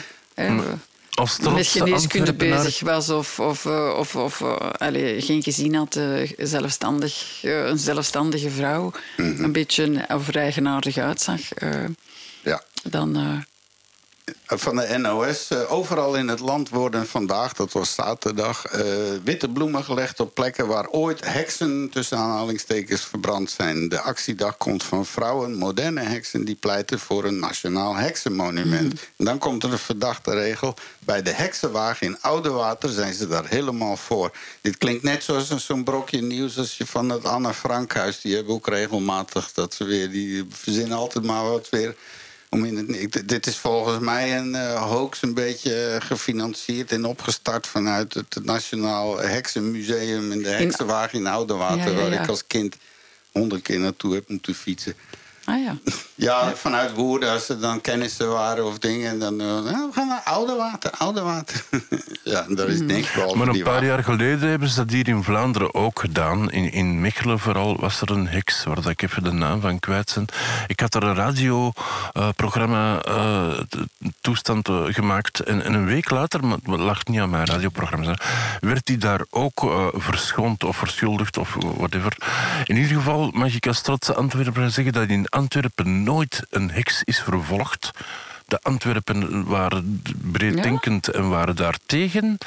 Als 1.14 1.40
met 1.40 1.68
geneeskunde 1.68 2.34
bezig 2.34 2.80
was 2.80 3.10
of, 3.10 3.40
of, 3.40 3.66
eh, 3.66 3.94
of, 3.98 4.16
of 4.16 4.42
eh, 4.42 4.56
allee, 4.78 5.22
geen 5.22 5.44
gezin 5.44 5.76
had, 5.76 5.96
eh, 5.96 6.32
zelfstandig, 6.38 7.40
eh, 7.44 7.66
een 7.66 7.78
zelfstandige 7.78 8.50
vrouw, 8.50 8.92
Mhm. 9.18 9.44
een 9.44 9.52
beetje 9.52 9.84
een- 9.84 10.10
of 10.14 10.30
eigenaardig 10.36 10.98
uitzag, 10.98 11.54
eh, 11.54 11.84
ja. 12.44 12.62
dan... 12.84 13.46
van 14.46 14.76
de 14.76 14.98
NOS. 14.98 15.48
Eh, 15.48 15.72
overal 15.72 16.16
in 16.16 16.28
het 16.28 16.40
land 16.40 16.70
worden 16.70 17.08
vandaag, 17.08 17.54
dat 17.54 17.72
was 17.72 17.94
zaterdag, 17.94 18.66
eh, 18.66 18.84
witte 19.24 19.50
bloemen 19.50 19.84
gelegd 19.84 20.20
op 20.20 20.34
plekken 20.34 20.68
waar 20.68 20.88
ooit 20.90 21.26
heksen 21.26 21.90
tussen 21.90 22.18
aanhalingstekens 22.18 23.02
verbrand 23.06 23.50
zijn. 23.52 23.90
De 23.90 24.02
actiedag 24.02 24.58
komt 24.58 24.84
van 24.84 25.06
vrouwen, 25.06 25.54
moderne 25.56 26.02
heksen, 26.02 26.46
die 26.46 26.56
pleiten 26.56 27.00
voor 27.00 27.24
een 27.26 27.40
nationaal 27.40 27.96
heksenmonument. 27.96 29.00
En 29.18 29.26
dan 29.26 29.38
komt 29.38 29.64
er 29.64 29.72
een 29.72 29.78
verdachte 29.78 30.32
regel. 30.34 30.74
Bij 31.00 31.22
de 31.22 31.32
heksenwagen 31.32 32.08
in 32.08 32.18
Oudewater 32.22 32.90
zijn 32.90 33.14
ze 33.14 33.28
daar 33.28 33.48
helemaal 33.48 33.98
voor. 33.98 34.32
Dit 34.62 34.78
klinkt 34.78 35.04
net 35.04 35.24
zoals 35.24 35.50
een- 35.50 35.60
zo'n 35.60 35.84
brokje 35.84 36.22
nieuws 36.22 36.58
als 36.58 36.78
je 36.78 36.86
van 36.86 37.10
het 37.10 37.26
Anne 37.26 37.54
Frankhuis. 37.54 38.22
Die 38.22 38.36
hebben 38.36 38.54
ook 38.54 38.68
regelmatig 38.68 39.52
dat 39.54 39.74
ze 39.74 39.84
weer, 39.84 40.10
die 40.12 40.46
verzinnen 40.50 40.98
altijd 40.98 41.24
maar 41.26 41.44
wat 41.50 41.70
weer 41.70 41.96
om 42.50 42.66
in 42.66 42.78
het, 42.78 43.30
dit 43.30 43.48
is 43.48 43.58
volgens 43.58 44.00
mij 44.00 44.38
een 44.38 44.56
eh, 44.56 44.90
hoax 44.90 45.22
een 45.22 45.34
beetje 45.34 45.86
eh, 45.86 46.08
gefinancierd 46.08 46.92
en 46.92 47.06
opgestart 47.06 47.68
vanuit 47.68 48.14
het 48.14 48.40
Nationaal 48.44 49.18
Heksenmuseum 49.18 50.32
en 50.32 50.42
de 50.42 50.50
Heksenwagen 50.50 51.20
in 51.20 51.28
Oudewater, 51.28 51.92
Ja, 51.92 52.00
ja, 52.00 52.10
waar 52.10 52.22
ik 52.22 52.28
als 52.28 52.48
kind 52.48 52.76
honderd 53.32 53.62
keer 53.62 53.80
naartoe 53.80 54.14
heb 54.14 54.30
moeten 54.30 54.56
fietsen. 54.56 54.96
Ah 55.48 55.64
ja. 55.64 55.78
Ja, 56.20 56.56
vanuit 56.56 56.94
Woerden, 56.94 57.32
als 57.32 57.50
er 57.50 57.60
dan 57.60 57.82
kennissen 57.82 58.30
waren 58.30 58.66
of 58.66 58.78
dingen. 58.78 59.10
En 59.10 59.20
dan, 59.20 59.42
eh, 59.42 59.48
nou, 59.48 59.88
we 59.88 59.90
gaan 59.94 60.08
naar 60.08 60.22
Oudewater, 60.24 60.92
Oudewater. 60.92 61.64
ja, 62.24 62.46
en 62.48 62.56
daar 62.56 62.68
is 62.68 62.80
denk 62.80 63.06
ik 63.06 63.14
wel 63.16 63.36
Maar 63.36 63.48
een 63.48 63.64
paar 63.64 63.86
jaar 63.86 64.04
geleden 64.04 64.50
hebben 64.50 64.70
ze 64.70 64.76
dat 64.76 64.92
hier 64.92 65.08
in 65.08 65.24
Vlaanderen 65.24 65.74
ook 65.74 66.00
gedaan. 66.00 66.52
In, 66.52 66.72
in 66.72 67.02
Mechelen 67.02 67.40
vooral 67.40 67.80
was 67.80 68.02
er 68.02 68.12
een 68.12 68.28
heks, 68.28 68.64
waar 68.64 68.76
dat 68.76 68.88
ik 68.88 69.02
even 69.02 69.24
de 69.24 69.32
naam 69.32 69.62
van 69.62 69.80
kwijt 69.80 70.12
ben. 70.16 70.26
Ik 70.68 70.80
had 70.80 70.96
er 70.96 71.04
een 71.04 71.16
radioprogramma 71.16 73.02
eh, 73.02 73.60
toestand 74.22 74.68
eh, 74.68 74.84
gemaakt. 74.86 75.40
En, 75.40 75.64
en 75.64 75.74
een 75.74 75.86
week 75.86 76.10
later, 76.10 76.46
maar 76.46 76.58
het 76.64 76.80
lag 76.80 77.06
niet 77.06 77.20
aan 77.20 77.30
mijn 77.30 77.46
radioprogramma, 77.46 78.16
werd 78.60 78.86
die 78.86 78.98
daar 78.98 79.26
ook 79.30 79.64
eh, 79.64 79.88
verschoond 79.94 80.64
of 80.64 80.78
verschuldigd 80.78 81.38
of 81.38 81.58
whatever. 81.60 82.16
In 82.66 82.76
ieder 82.76 82.96
geval 82.96 83.32
mag 83.34 83.56
ik 83.56 83.68
als 83.68 83.82
trotse 83.82 84.14
Antwerpen 84.14 84.72
zeggen 84.72 84.94
dat 84.94 85.08
in 85.08 85.30
Antwerpen 85.38 86.04
nooit 86.04 86.42
een 86.50 86.72
heks 86.72 87.02
is 87.04 87.20
vervolgd. 87.20 87.92
De 88.46 88.60
Antwerpen 88.62 89.46
waren 89.46 90.02
breeddenkend 90.32 91.08
en 91.08 91.30
waren 91.30 91.56
daartegen. 91.56 92.38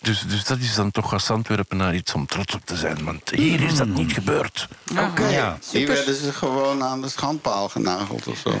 Dus, 0.00 0.20
dus 0.20 0.44
dat 0.44 0.58
is 0.58 0.74
dan 0.74 0.90
toch 0.90 1.12
als 1.12 1.30
Antwerpenaar 1.30 1.94
iets 1.94 2.14
om 2.14 2.26
trots 2.26 2.54
op 2.54 2.64
te 2.64 2.76
zijn. 2.76 3.04
Want 3.04 3.30
hier 3.30 3.60
is 3.60 3.76
dat 3.76 3.86
niet 3.86 4.12
gebeurd. 4.12 4.68
Oké, 4.98 5.26
Ja, 5.28 5.58
die 5.70 5.86
werden 5.86 6.14
ze 6.14 6.32
gewoon 6.32 6.82
aan 6.82 7.00
de 7.00 7.08
schandpaal 7.08 7.68
genageld 7.68 8.26
of 8.26 8.38
zo. 8.38 8.60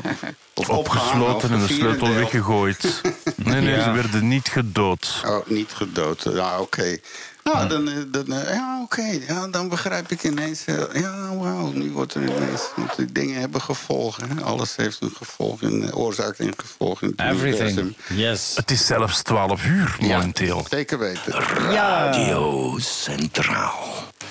Of 0.54 0.68
Opgesloten 0.68 1.50
en 1.50 1.60
de 1.60 1.72
sleutel 1.72 2.14
weggegooid. 2.14 3.00
Nee, 3.36 3.60
nee, 3.60 3.74
Ja. 3.74 3.82
ze 3.82 3.90
werden 3.90 4.28
niet 4.28 4.48
gedood. 4.48 5.22
Oh, 5.26 5.46
niet 5.46 5.72
gedood. 5.72 6.26
Ja, 6.32 6.60
oké. 6.60 6.98
Nou, 7.44 7.68
dan, 7.68 7.88
eh, 7.88 7.94
dan, 8.08 8.32
eh, 8.32 8.54
ja, 8.54 8.80
oké. 8.82 9.18
Ja, 9.28 9.48
dan 9.48 9.68
begrijp 9.68 10.10
ik 10.10 10.22
ineens. 10.24 10.64
eh, 10.64 10.82
ja, 10.92 11.34
wauw, 11.36 11.70
nu 11.72 11.90
wordt 11.92 12.14
er 12.14 12.22
ineens. 12.22 12.62
Want 12.76 12.96
die 12.96 13.12
dingen 13.12 13.40
hebben 13.40 13.60
gevolgen. 13.60 14.30
hè. 14.36 14.42
Alles 14.44 14.76
heeft 14.76 14.98
een 15.00 15.12
gevolg, 15.16 15.62
een 15.62 15.94
oorzaak 15.94 16.38
en 16.38 16.52
gevolg 16.56 17.02
in 17.02 17.08
het 17.16 17.20
Everything. 17.20 17.68
universum. 17.70 17.94
Yes. 18.16 18.52
Het 18.54 18.70
is 18.70 18.86
zelfs 18.86 19.22
12 19.22 19.64
uur 19.64 19.96
momenteel. 20.00 20.64
Zeker 20.70 20.98
weten. 20.98 21.32
Radio 21.70 22.76
Centraal. 22.80 23.78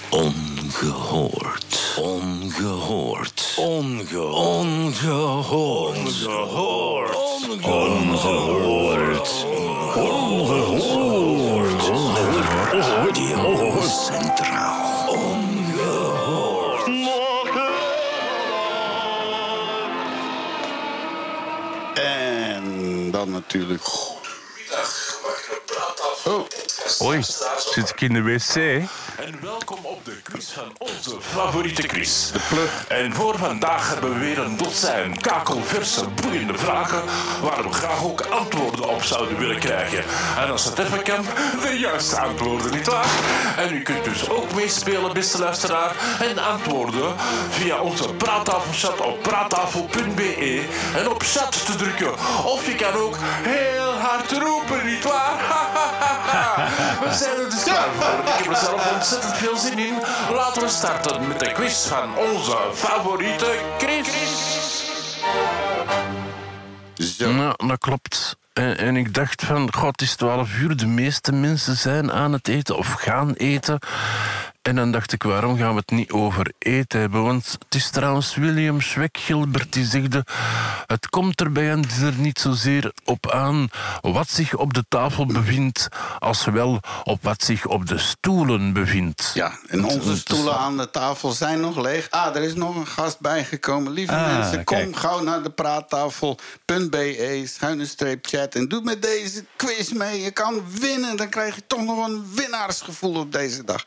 Ongehoord. 0.10 1.96
Ongehoord. 1.98 3.54
Onge 3.58 4.26
ongehoord. 4.28 5.98
Ongehoord. 6.26 7.16
Ongehoord. 7.62 9.46
Ongehoord. 9.96 11.41
Radio 12.72 13.82
Centraal. 13.82 15.10
Ongehoord. 15.10 16.86
En 21.94 23.12
dan 23.12 23.32
natuurlijk... 23.32 23.84
Oh, 26.26 26.46
Oei, 27.04 27.22
zit 27.74 27.90
ik 27.90 28.02
in 28.02 28.14
de 28.14 28.22
wc? 28.22 28.56
En 28.56 29.42
welkom 29.42 29.78
op 29.82 30.06
de 30.06 30.22
quiz 30.24 30.52
van 30.52 30.76
onze 30.78 31.22
favoriete 31.22 31.82
quiz. 31.82 32.32
De 32.32 32.40
plug. 32.50 32.86
En 32.88 33.14
voor 33.14 33.38
vandaag 33.38 33.90
hebben 33.90 34.14
we 34.14 34.20
weer 34.20 34.40
een 34.40 34.58
dozijn 34.58 35.22
kakelverse, 35.22 36.08
boeiende 36.08 36.58
vragen 36.58 37.04
waar 37.42 37.64
we 37.64 37.74
graag 37.74 38.04
ook 38.04 38.22
antwoorden 38.22 38.90
op 38.90 39.04
zouden 39.04 39.38
willen 39.38 39.60
krijgen. 39.60 40.04
En 40.38 40.52
als 40.52 40.66
het 40.66 40.80
even 40.80 41.04
kan, 41.04 41.26
de 41.62 41.80
juiste 41.80 42.20
antwoorden, 42.20 42.72
nietwaar? 42.72 43.10
En 43.58 43.74
u 43.74 43.82
kunt 43.82 44.04
dus 44.04 44.30
ook 44.30 44.54
meespelen, 44.54 45.14
beste 45.14 45.40
luisteraar, 45.40 45.96
en 46.20 46.38
antwoorden 46.38 47.16
via 47.50 47.82
onze 47.82 48.14
praattafelchat 48.14 49.00
op 49.00 49.22
praattafel.be 49.22 50.66
en 50.96 51.10
op 51.10 51.24
chat 51.24 51.66
te 51.66 51.76
drukken. 51.76 52.14
Of 52.46 52.66
je 52.66 52.76
kan 52.76 52.94
ook 52.94 53.18
heel 53.22 53.91
hard 54.02 54.32
roepen, 54.32 54.86
nietwaar? 54.86 55.34
We 57.04 57.14
zijn 57.14 57.38
er 57.38 57.50
dus 57.50 57.64
klaar 57.64 57.90
voor. 58.00 58.20
Ik 58.20 58.44
heb 58.44 58.48
er 58.48 58.56
zelf 58.56 58.92
ontzettend 58.94 59.38
veel 59.38 59.58
zin 59.58 59.80
in. 59.80 59.94
Laten 60.34 60.62
we 60.62 60.70
starten 60.70 61.28
met 61.28 61.40
de 61.40 61.52
quiz 61.52 61.88
van 61.88 62.18
onze 62.18 62.58
favoriete 62.74 63.60
Chris. 63.78 64.84
zo. 67.18 67.30
Ja, 67.30 67.54
dat 67.58 67.78
klopt. 67.80 68.36
En, 68.54 68.78
en 68.78 68.96
ik 68.96 69.14
dacht 69.14 69.46
van, 69.46 69.74
god, 69.74 69.92
het 69.92 70.02
is 70.02 70.16
12 70.16 70.58
uur, 70.58 70.78
de 70.78 70.86
meeste 70.86 71.32
mensen 71.32 71.76
zijn 71.76 72.12
aan 72.12 72.34
het 72.34 72.48
eten 72.48 72.78
of 72.78 72.92
gaan 72.92 73.34
eten. 73.34 73.80
En 74.62 74.76
dan 74.76 74.92
dacht 74.92 75.14
ik, 75.14 75.24
waarom 75.24 75.58
gaan 75.58 75.70
we 75.74 75.80
het 75.80 75.92
niet 75.92 76.12
over 76.12 76.52
eten 76.60 77.00
hebben? 77.00 77.24
Want 77.24 77.52
het 77.66 77.76
is 77.76 77.90
trouwens 77.90 78.36
William 78.36 78.82
Schweck 78.82 79.18
Gilbert 79.18 79.74
die 79.74 79.86
zegde... 79.86 80.26
het 80.86 81.10
komt 81.10 81.42
er 81.42 81.52
bij 81.52 81.72
een 81.72 81.82
diner 81.82 82.14
niet 82.18 82.40
zozeer 82.40 82.92
op 83.04 83.32
aan 83.32 83.68
wat 84.02 84.30
zich 84.30 84.56
op 84.56 84.74
de 84.74 84.86
tafel 84.90 85.26
bevindt... 85.26 85.88
als 86.20 86.46
wel 86.46 86.80
op 87.04 87.24
wat 87.24 87.44
zich 87.44 87.66
op 87.66 87.88
de 87.88 87.98
stoelen 87.98 88.74
bevindt. 88.74 89.32
Ja, 89.34 89.60
en 89.68 89.84
onze 89.86 90.18
stoelen 90.18 90.58
aan 90.58 90.78
de 90.78 90.90
tafel 90.92 91.32
zijn 91.32 91.60
nog 91.60 91.82
leeg. 91.82 92.10
Ah, 92.10 92.36
er 92.36 92.42
is 92.42 92.54
nog 92.54 92.76
een 92.76 92.88
gast 92.88 93.20
bijgekomen. 93.20 93.92
Lieve 93.92 94.14
Ah, 94.14 94.38
mensen, 94.38 94.64
kom 94.64 94.78
kijk. 94.78 94.96
gauw 94.96 95.24
naar 95.24 95.44
de 95.44 95.50
praattafel.be, 95.52 97.44
schuine 97.48 97.86
streep 97.86 98.28
chat... 98.28 98.56
en 98.56 98.68
doe 98.68 98.82
met 98.82 99.02
deze 99.02 99.46
quiz 99.56 99.92
mee. 99.92 100.22
Je 100.22 100.32
kan 100.32 100.62
winnen, 100.80 101.18
dan 101.18 101.30
krijg 101.30 101.56
je 101.56 101.68
toch 101.68 101.84
nog 101.84 102.08
een 102.08 102.26
winnaarsgevoel 102.36 103.16
op 103.16 103.32
deze 103.32 103.64
dag. 103.64 103.84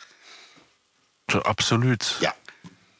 Absoluut. 1.42 2.16
Ja. 2.20 2.34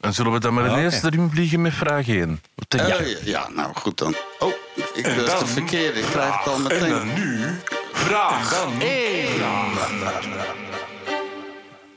En 0.01 0.14
zullen 0.14 0.33
we 0.33 0.41
dan 0.41 0.55
maar 0.55 0.68
ineens 0.70 0.97
oké. 0.97 1.07
erin 1.07 1.31
vliegen 1.31 1.61
met 1.62 1.75
vraag 1.75 2.09
1? 2.09 2.43
Wat 2.55 2.70
denk 2.70 2.89
Eh, 2.89 3.11
ja, 3.11 3.18
ja, 3.25 3.49
nou 3.49 3.75
goed 3.75 3.99
dan. 3.99 4.14
Oh, 4.39 4.53
ik 4.95 5.05
dan 5.05 5.14
de 5.39 5.47
verkeerde. 5.47 6.01
Ik 6.01 6.07
krijg 6.07 6.39
het 6.39 6.47
al 6.47 6.57
vraag. 6.59 6.70
En 6.72 6.81
meteen. 6.81 6.91
dan 6.91 7.14
nu 7.14 7.61
vraag 7.93 8.53
1. 8.79 9.29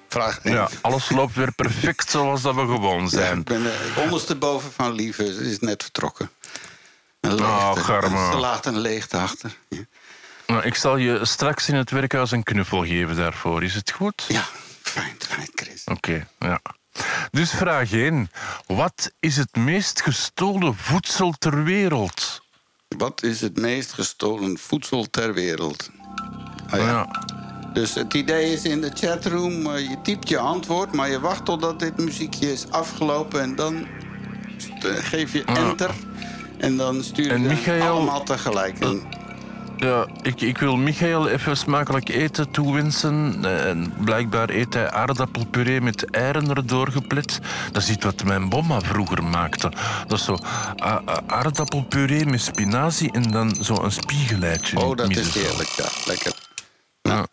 Vraag 0.10 0.40
één. 0.44 0.54
Ja, 0.56 0.70
alles 0.82 1.10
loopt 1.10 1.36
weer 1.36 1.52
perfect 1.52 2.10
zoals 2.10 2.42
dat 2.42 2.56
we 2.56 2.62
gewoon 2.62 3.02
Ja, 3.02 3.08
zijn. 3.10 3.38
ik 3.38 3.44
ben 3.46 3.66
eh, 3.66 4.02
ondersteboven 4.04 4.72
van 4.72 4.92
Lieve. 4.92 5.34
Ze 5.34 5.50
is 5.50 5.60
net 5.60 5.84
vertrokken. 5.84 6.30
Een 7.20 7.36
leegte. 7.36 7.92
Oh. 8.06 8.32
Ze 8.32 8.38
laat 8.38 8.66
een 8.66 8.80
leegte 8.80 9.18
achter. 9.18 9.52
Ja, 9.70 9.78
Nou, 10.48 10.64
ik 10.64 10.76
zal 10.76 10.98
je 10.98 11.26
straks 11.26 11.70
in 11.70 11.76
het 11.76 11.92
werkhuis 11.92 12.32
een 12.32 12.44
knuffel 12.44 12.86
geven 12.86 13.16
daarvoor. 13.16 13.64
Is 13.64 13.74
het 13.76 13.92
goed? 13.92 14.26
ja 14.28 14.44
fijn, 14.88 15.16
fijn, 15.20 15.48
Chris. 15.56 15.84
Oké, 15.86 16.28
ja. 16.40 16.62
Dus 17.32 17.52
vraag 17.52 17.92
1. 17.92 18.30
Wat 18.66 19.12
is 19.20 19.38
het 19.38 19.56
meest 19.56 20.02
gestolen 20.02 20.76
voedsel 20.76 21.32
ter 21.40 21.64
wereld? 21.64 22.42
Wat 22.88 23.24
is 23.24 23.42
het 23.42 23.58
meest 23.58 23.94
gestolen 23.94 24.58
voedsel 24.58 25.10
ter 25.10 25.34
wereld? 25.34 25.90
Ah, 26.70 26.80
ja. 26.80 26.86
Ja. 26.86 27.26
Dus 27.74 27.94
het 27.94 28.14
idee 28.14 28.52
is 28.54 28.64
in 28.64 28.82
de 28.82 28.92
chatroom, 28.94 29.66
eh, 29.66 29.90
je 29.90 30.02
typt 30.04 30.30
je 30.30 30.38
antwoord... 30.38 30.94
maar 30.94 31.10
je 31.10 31.20
wacht 31.20 31.46
totdat 31.46 31.80
dit 31.80 31.98
muziekje 31.98 32.52
is 32.52 32.72
afgelopen... 32.72 33.42
en 33.42 33.56
dan 33.56 33.88
geef 34.82 35.34
je 35.34 35.44
enter... 35.44 35.92
en 36.58 36.78
dan 36.78 37.04
stuur 37.04 37.32
En 37.32 37.42
je 37.42 37.48
Michael- 37.48 37.82
allemaal 37.92 38.24
tegelijk. 38.24 38.80
En, 38.80 39.02
Ja, 39.78 40.08
ik, 40.22 40.42
ik 40.42 40.58
wil 40.58 40.76
Michael 40.76 41.28
even 41.28 41.58
smakelijk 41.58 42.10
eten 42.10 42.52
toewensen. 42.52 43.46
En 43.46 43.94
blijkbaar 44.04 44.50
eet 44.50 44.74
hij 44.74 44.92
aardappelpuree 44.92 45.82
met 45.82 46.10
eieren 46.10 46.50
erdoor 46.50 46.92
geplet. 46.92 47.40
Dat 47.72 47.82
is 47.82 47.90
iets 47.90 48.06
wat 48.06 48.24
mijn 48.24 48.50
bomma 48.50 48.82
vroeger 48.82 49.24
maakte. 49.24 49.72
Dat 50.08 50.20
is 50.20 50.26
zo 50.26 50.38
aardappelpuree 51.28 52.26
met 52.26 52.42
spinazie 52.42 53.12
en 53.12 53.32
dan 53.32 53.56
zo 53.56 53.84
een 53.84 53.92
spiegeleitje 53.92 54.80
oh, 54.80 54.96
dat 54.96 55.10
is 55.10 55.34
heerlijk, 55.34 55.70
ja. 55.70 55.88
Lekker. 56.06 56.34
Ja. 57.02 57.28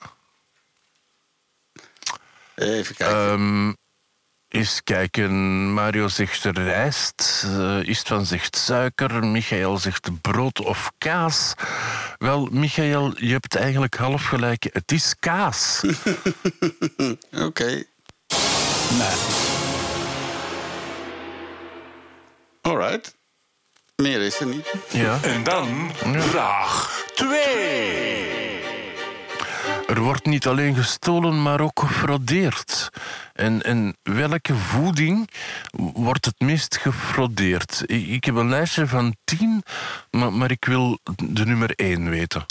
Even 2.54 2.94
kijken. 2.94 3.16
Ehm, 3.16 3.72
eens 4.54 4.80
kijken. 4.84 5.32
Mario 5.72 6.08
zegt 6.08 6.44
rijst. 6.44 7.44
eh 7.46 7.82
Istvan 7.82 8.26
zegt 8.26 8.56
suiker. 8.56 9.26
Michael 9.26 9.78
zegt 9.78 10.20
brood 10.20 10.60
of 10.60 10.90
kaas. 10.98 11.54
Wel, 12.18 12.48
Michael, 12.50 13.12
je 13.16 13.32
hebt 13.32 13.54
eigenlijk 13.56 13.94
half 13.94 14.24
gelijk. 14.24 14.66
Het 14.72 14.92
is 14.92 15.14
kaas. 15.20 15.80
Oké. 17.46 17.84
Nee. 18.98 19.16
Alright. 22.62 23.14
Meer 23.96 24.20
is 24.20 24.40
er 24.40 24.46
niet. 24.46 24.72
Ja. 24.90 25.18
En 25.22 25.44
dan 25.44 25.90
vraag 26.18 27.02
2. 27.14 28.43
Er 29.94 30.00
wordt 30.00 30.26
niet 30.26 30.46
alleen 30.46 30.74
gestolen, 30.74 31.42
maar 31.42 31.60
ook 31.60 31.80
gefraudeerd. 31.80 32.90
En, 33.32 33.62
en 33.62 33.96
welke 34.02 34.54
voeding 34.54 35.30
wordt 35.92 36.24
het 36.24 36.34
meest 36.38 36.76
gefraudeerd? 36.76 37.82
Ik, 37.86 38.06
ik 38.06 38.24
heb 38.24 38.34
een 38.34 38.48
lijstje 38.48 38.86
van 38.86 39.14
tien, 39.24 39.62
maar, 40.10 40.32
maar 40.32 40.50
ik 40.50 40.64
wil 40.64 40.98
de 41.16 41.44
nummer 41.46 41.72
één 41.76 42.10
weten. 42.10 42.44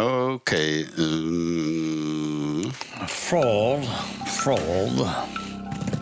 Oké. 0.00 0.86
ehm, 0.96 2.70
Fraud. 3.06 3.86
Fraud. 4.24 5.06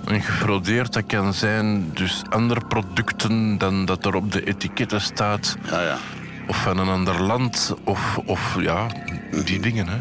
En 0.05 0.23
gefraudeerd, 0.23 0.93
dat 0.93 1.07
kan 1.07 1.35
zijn 1.35 1.91
dus 1.95 2.23
andere 2.31 2.61
producten 2.69 3.59
dan 3.59 3.85
dat 3.85 4.05
er 4.05 4.15
op 4.15 4.33
de 4.33 4.45
etiketten 4.45 5.01
staat. 5.01 5.57
ja, 5.71 5.83
ja. 5.83 5.99
Of 6.47 6.57
van 6.63 6.79
een 6.79 6.89
ander 6.89 7.23
land, 7.23 7.75
of, 7.85 8.19
of 8.25 8.57
ja, 8.61 8.87
die 9.45 9.61
dingen, 9.61 9.89
hè. 9.89 9.99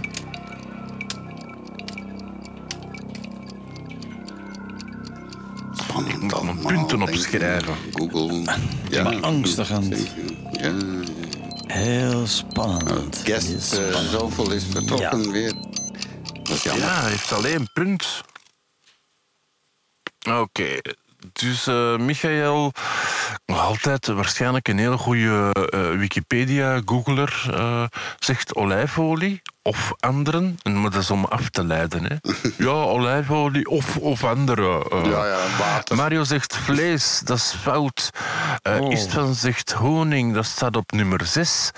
Spannend 5.92 6.22
moet 6.22 6.34
allemaal, 6.34 6.66
punten 6.66 7.02
ik. 7.02 7.08
opschrijven. 7.10 7.76
Google. 7.94 8.56
Ja, 8.90 9.04
maar 9.04 9.20
angstigend. 9.22 9.98
Ja, 10.52 10.74
Heel 11.68 12.28
spannend. 12.28 13.22
Heel 13.24 13.40
guest, 13.40 13.74
eh, 13.74 13.80
spannend. 13.88 14.10
zoveel 14.12 14.52
is 14.52 14.64
vertrokken 14.72 15.32
weer. 15.32 15.54
Dat. 16.44 16.62
Ja, 16.64 17.02
hij 17.02 17.10
heeft 17.10 17.32
alleen 17.32 17.70
punt. 17.74 18.24
Oké, 20.30 20.78
dus 21.34 21.68
eh, 21.68 21.98
Michael, 21.98 22.72
nog 23.46 23.60
altijd 23.60 24.08
waarschijnlijk 24.08 24.68
een 24.68 24.78
hele 24.78 24.98
goede 24.98 25.50
eh, 25.54 25.98
Wikipedia-googler, 25.98 27.50
zegt 28.20 28.56
olijfolie 28.56 29.42
of 29.64 29.92
anderen. 30.00 30.58
En 30.64 30.82
maar 30.82 30.92
dat 30.92 31.02
is 31.02 31.12
om 31.12 31.26
af 31.26 31.50
te 31.50 31.64
leiden. 31.64 32.04
Hè. 32.04 32.16
ja, 32.66 32.70
olijfolie 32.72 33.68
of, 33.70 33.98
of 33.98 34.24
andere. 34.24 34.90
eh. 34.90 35.06
Ja, 35.06 35.26
ja, 35.26 35.38
water. 35.60 35.96
Mario 35.96 36.24
zegt 36.24 36.56
vlees, 36.58 37.22
dat 37.24 37.38
is 37.38 37.54
fout. 37.62 38.10
Oh. 38.64 38.92
Istvan 38.92 39.36
zegt 39.36 39.72
honing, 39.72 40.34
dat 40.34 40.46
staat 40.46 40.76
op 40.76 40.92
nummer 40.92 41.26
6. 41.26 41.72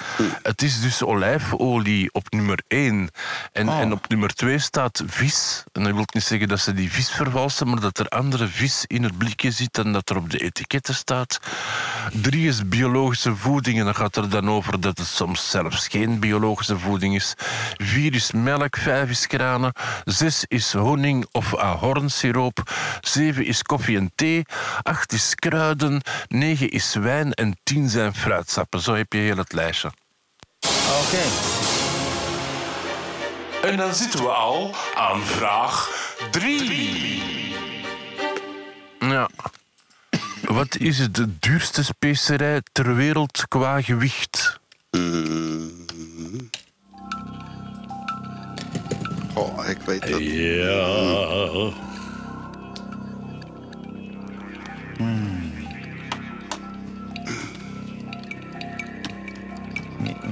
Het 0.44 0.62
is 0.62 0.82
dus 0.82 1.04
olijfolie 1.04 2.10
op 2.14 2.32
nummer 2.32 2.60
1. 2.68 3.10
En, 3.52 3.70
Oh. 3.70 3.80
en 3.80 3.92
op 3.92 4.08
nummer 4.10 4.34
2 4.34 4.60
staat 4.60 5.04
vis. 5.06 5.64
En 5.72 5.84
dat 5.84 5.94
wil 5.94 6.04
niet 6.14 6.24
zeggen 6.24 6.48
dat 6.48 6.60
ze 6.60 6.74
die 6.74 6.92
vis 6.92 7.10
vervalsen, 7.10 7.68
maar 7.70 7.80
dat 7.80 8.00
er 8.00 8.08
andere 8.08 8.48
vis 8.48 8.84
in 8.88 9.04
het 9.04 9.18
blikje 9.18 9.52
zit 9.52 9.74
dan 9.74 9.94
dat 9.94 10.10
er 10.10 10.18
op 10.18 10.30
de 10.30 10.38
etiketten 10.38 10.96
staat. 10.96 11.40
3 12.22 12.48
is 12.48 12.68
biologische 12.68 13.36
voeding 13.36 13.80
en 13.80 13.86
dan 13.86 13.96
gaat 13.96 14.16
er 14.16 14.30
dan 14.30 14.50
over 14.50 14.80
dat 14.80 14.98
het 14.98 15.08
soms 15.08 15.50
zelfs 15.50 15.88
geen 15.88 16.20
biologische 16.20 16.80
voeding 16.80 17.16
is. 17.16 17.34
4 17.78 18.14
is 18.14 18.32
melk, 18.32 18.78
5 18.78 19.10
is 19.10 19.26
granen, 19.26 19.74
6 20.06 20.46
is 20.48 20.74
honing 20.74 21.26
of 21.32 21.56
ahornsiroop, 21.56 22.72
7 23.02 23.46
is 23.46 23.62
koffie 23.62 23.98
en 23.98 24.12
thee, 24.16 24.46
8 24.82 25.14
is 25.14 25.36
kruiden, 25.36 26.02
9 26.28 26.70
is 26.70 26.94
wijn 26.94 27.32
en 27.32 27.58
10 27.64 27.90
zijn 27.90 28.16
fruitsappen. 28.16 28.82
Zo 28.82 28.94
heb 28.94 29.14
je 29.14 29.20
heel 29.20 29.38
het 29.38 29.54
lijstje. 29.54 29.92
Oké. 31.02 31.24
En 33.64 33.78
dan 33.78 33.94
zitten 33.94 34.24
we 34.24 34.30
al 34.30 34.76
aan 34.96 35.22
vraag 35.22 35.90
3. 36.32 37.54
Ja. 39.00 39.30
Wat 40.42 40.78
is 40.78 41.00
het 41.00 41.16
de 41.16 41.40
duurste 41.40 41.84
specerij 41.84 42.62
ter 42.72 42.96
wereld 42.96 43.48
qua 43.48 43.82
gewicht? 43.82 44.60
Oh, 49.34 49.70
ik 49.70 49.78
weet 49.86 50.04
het. 50.10 50.20
Ja. 50.20 51.72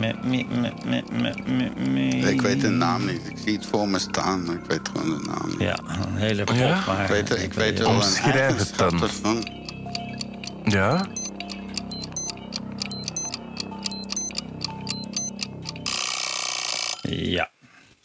Me- 0.01 0.15
me- 0.23 0.45
me- 0.49 0.73
me- 0.85 1.03
me- 1.11 1.33
me- 1.45 1.71
me- 1.89 2.29
Ik 2.31 2.41
weet 2.41 2.61
de 2.61 2.69
naam 2.69 3.05
niet. 3.05 3.21
Ik 3.29 3.37
zie 3.45 3.53
het 3.55 3.65
voor 3.65 3.87
me 3.89 3.99
staan, 3.99 4.45
maar 4.45 4.55
ik 4.55 4.65
weet 4.67 4.89
gewoon 4.93 5.17
de 5.17 5.25
naam 5.27 5.49
niet. 5.49 5.59
Ja, 5.59 5.79
een 5.87 6.15
hele 6.17 6.43
pop. 6.43 6.55
Ja? 6.55 6.83
maar 6.87 7.01
Ik 7.01 7.07
weet, 7.09 7.29
er- 7.29 7.41
ik 7.43 7.53
weet 7.53 7.79
wel 7.79 7.89
een 7.89 7.95
het 7.99 8.21
dan. 8.23 8.31
eigenschap 8.31 8.91
ervan. 9.01 9.45
Ja? 10.63 11.05
Ja, 17.01 17.49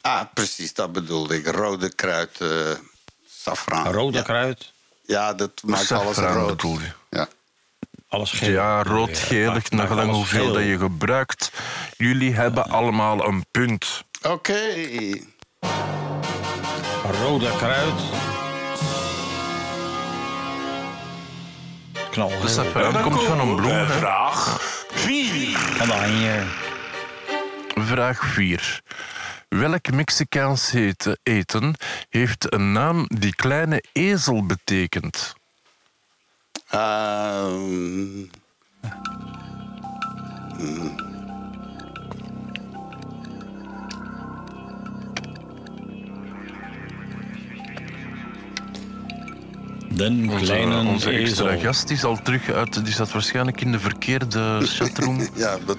Ah, 0.07 0.23
precies, 0.35 0.75
dat 0.75 0.93
bedoelde 0.93 1.37
ik. 1.37 1.47
Rode 1.47 1.95
kruid, 1.95 2.41
eh 2.41 2.49
safraan. 3.29 3.93
rode 3.93 4.17
ja. 4.17 4.23
kruid, 4.23 4.73
Ja, 5.07 5.33
dat 5.35 5.63
maakt 5.65 5.93
alles 5.93 6.17
Safraan 6.17 6.37
rood. 6.37 6.49
bedoel 6.57 6.81
je? 6.81 6.91
Ja. 7.11 7.29
alles 8.09 8.31
geel. 8.31 8.51
Ja, 8.51 8.83
rood, 8.83 9.19
gelig, 9.19 9.71
naar 9.71 9.87
gelang 9.87 10.07
alles 10.09 10.17
hoeveel 10.17 10.45
geel. 10.45 10.53
dat 10.53 10.63
je 10.63 10.79
gebruikt. 10.79 11.51
Jullie 11.97 12.35
hebben 12.35 12.65
allemaal 12.71 13.27
een 13.27 13.47
punt. 13.51 14.05
Oké. 14.23 14.61
Rode 17.21 17.57
kruid. 17.57 18.01
Safraan 22.45 23.03
komt 23.03 23.23
van 23.23 23.41
een 23.41 23.57
bloem. 23.57 23.87
vraag 23.87 24.59
4. 24.91 25.59
Van 25.59 25.87
de 25.87 25.95
anje. 25.95 26.43
Vraag 27.75 28.25
4. 28.25 28.83
Welk 29.49 29.93
Mexicaans 29.93 30.73
eten, 31.23 31.75
heeft 32.09 32.53
een 32.53 32.73
naam 32.73 33.07
die 33.09 33.35
kleine 33.35 33.83
ezel 33.93 34.47
betekent? 34.47 35.35
Ehm, 36.69 38.25
Den 49.97 50.31
Onze, 50.31 50.45
kleine 50.45 50.89
onze 50.89 51.11
extra 51.11 51.49
ezel. 51.49 51.61
gast 51.61 51.91
is 51.91 52.05
al 52.05 52.19
terug 52.23 52.51
uit. 52.51 52.85
Die 52.85 52.95
zat 52.95 53.13
waarschijnlijk 53.13 53.61
in 53.61 53.73
de 53.73 53.79
verkeerde 53.81 54.61
chatroom. 54.77 55.29
ja, 55.35 55.59
wat, 55.67 55.77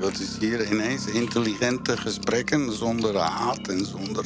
wat 0.00 0.18
is 0.18 0.36
hier 0.40 0.72
ineens? 0.72 1.06
Intelligente 1.06 1.96
gesprekken 1.96 2.72
zonder 2.76 3.16
haat 3.16 3.58
en 3.68 3.84
zonder 3.86 4.24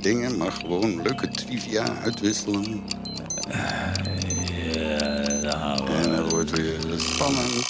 dingen, 0.00 0.36
maar 0.36 0.52
gewoon 0.52 1.02
leuke 1.02 1.28
trivia 1.28 1.84
uitwisselen. 2.02 2.82
En 5.88 6.10
dan 6.10 6.28
wordt 6.28 6.50
weer 6.50 6.78
spannend. 6.96 7.66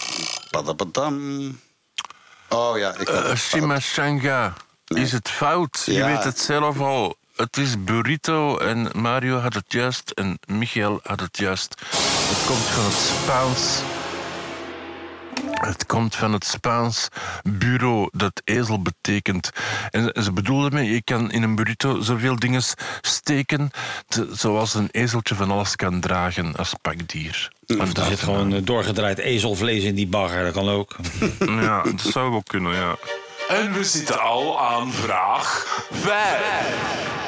Padapadam. 0.51 1.47
Oh 2.49 2.79
ja, 2.79 2.91
ik 2.99 3.09
had 3.09 3.09
Uh, 3.09 3.15
het 3.15 3.25
fout. 3.27 3.39
Shimashanga, 3.39 4.53
is 4.87 5.13
het 5.13 5.29
fout? 5.31 5.83
Je 5.87 5.93
Ja. 5.93 6.07
weet 6.07 6.25
het 6.25 6.39
zelf 6.41 6.81
al. 6.81 7.17
Het 7.37 7.57
is 7.57 7.85
burrito 7.85 8.59
en 8.59 8.89
Mario 8.93 9.39
had 9.39 9.55
het 9.55 9.65
juist 9.73 10.11
en 10.11 10.39
Michael 10.47 11.01
had 11.03 11.21
het 11.21 11.39
juist. 11.39 11.75
Het 12.29 12.47
komt 12.47 12.59
van 12.65 12.85
het 12.85 12.95
Spaans. 12.95 13.83
Het 15.55 15.87
komt 15.87 16.17
van 16.17 16.33
het 16.33 16.45
Spaans 16.45 17.09
bureau 17.43 18.09
dat 18.13 18.41
ezel 18.45 18.83
betekent. 18.83 19.51
En 19.91 20.23
ze 20.23 20.33
bedoelden 20.33 20.73
mee, 20.75 20.91
je 20.91 21.03
kan 21.03 21.31
in 21.31 21.43
een 21.43 21.55
burrito 21.55 22.01
zoveel 22.01 22.37
dingen 22.37 22.63
steken, 23.01 23.71
te- 24.09 24.29
zoals 24.33 24.75
een 24.75 24.89
ezeltje 24.91 25.35
van 25.35 25.51
alles 25.51 25.77
kan 25.77 26.01
dragen 26.01 26.57
als 26.57 26.75
pakdier. 26.83 27.53
Er 27.67 27.77
Vandaar 27.77 28.07
zit 28.07 28.21
gewoon 28.21 28.55
eh, 28.55 28.61
doorgedraaid 28.65 29.19
ezelvlees 29.19 29.83
in 29.85 29.95
die 29.95 30.07
bagger. 30.07 30.45
Dat 30.45 30.53
kan 30.53 30.69
ook. 30.69 30.97
Ja, 31.39 31.83
dat 31.83 32.01
zou 32.01 32.31
wel 32.31 32.43
kunnen, 32.43 32.75
ja. 32.75 32.97
En 33.49 33.73
we 33.73 33.85
zitten 33.85 34.21
al 34.21 34.61
aan 34.61 34.93
vraag 34.93 35.67
5. 35.93 37.24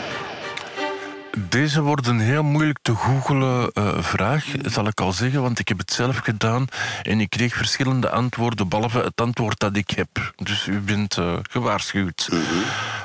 Deze 1.39 1.81
wordt 1.83 2.07
een 2.07 2.21
heel 2.21 2.43
moeilijk 2.43 2.79
te 2.83 2.95
googelen 2.95 3.71
eh, 3.73 4.03
vraag, 4.03 4.45
zal 4.63 4.87
ik 4.87 5.01
al 5.01 5.13
zeggen, 5.13 5.43
want 5.43 5.59
ik 5.59 5.69
heb 5.69 5.79
het 5.79 5.93
zelf 5.93 6.17
gedaan 6.17 6.67
en 7.03 7.21
ik 7.21 7.31
kreeg 7.31 7.55
verschillende 7.55 8.11
antwoorden, 8.11 8.69
behalve 8.69 8.99
het 9.01 9.21
antwoord 9.21 9.59
dat 9.61 9.77
ik 9.77 9.91
heb. 9.91 10.33
Dus 10.37 10.67
u 10.67 10.81
bent 10.81 11.17
eh, 11.19 11.37
gewaarschuwd. 11.51 12.29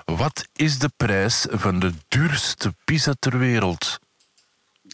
Wat 0.05 0.47
is 0.55 0.79
de 0.79 0.89
prijs 0.97 1.45
van 1.49 1.79
de 1.79 1.91
duurste 2.07 2.73
pizza 2.85 3.13
ter 3.19 3.37
wereld? 3.37 3.99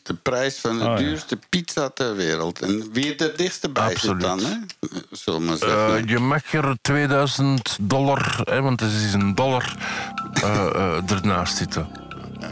De 0.03 0.13
prijs 0.13 0.57
van 0.57 0.77
de 0.79 0.83
Oh, 0.85 0.89
ja. 0.91 0.95
duurste 0.97 1.39
pizza 1.49 1.89
ter 1.89 2.15
wereld. 2.15 2.61
En 2.61 2.91
wie 2.91 3.15
er 3.15 3.37
dichtste 3.37 3.69
bij 3.69 3.87
zit 3.87 3.95
Absoluut. 3.95 4.21
dan, 4.21 4.39
hè? 4.39 4.55
Zullen 5.11 5.39
we 5.39 5.45
maar 5.45 5.57
zeggen. 5.57 5.97
Eh, 5.97 6.07
je 6.07 6.19
mag 6.19 6.53
er 6.53 6.77
2000 6.81 7.77
dollar, 7.81 8.39
hè, 8.43 8.61
want 8.61 8.79
het 8.79 8.91
is 8.91 9.13
een 9.13 9.35
dollar, 9.35 9.75
eh, 10.33 10.65
eh, 10.75 11.11
ernaast 11.11 11.57
zitten. 11.57 11.87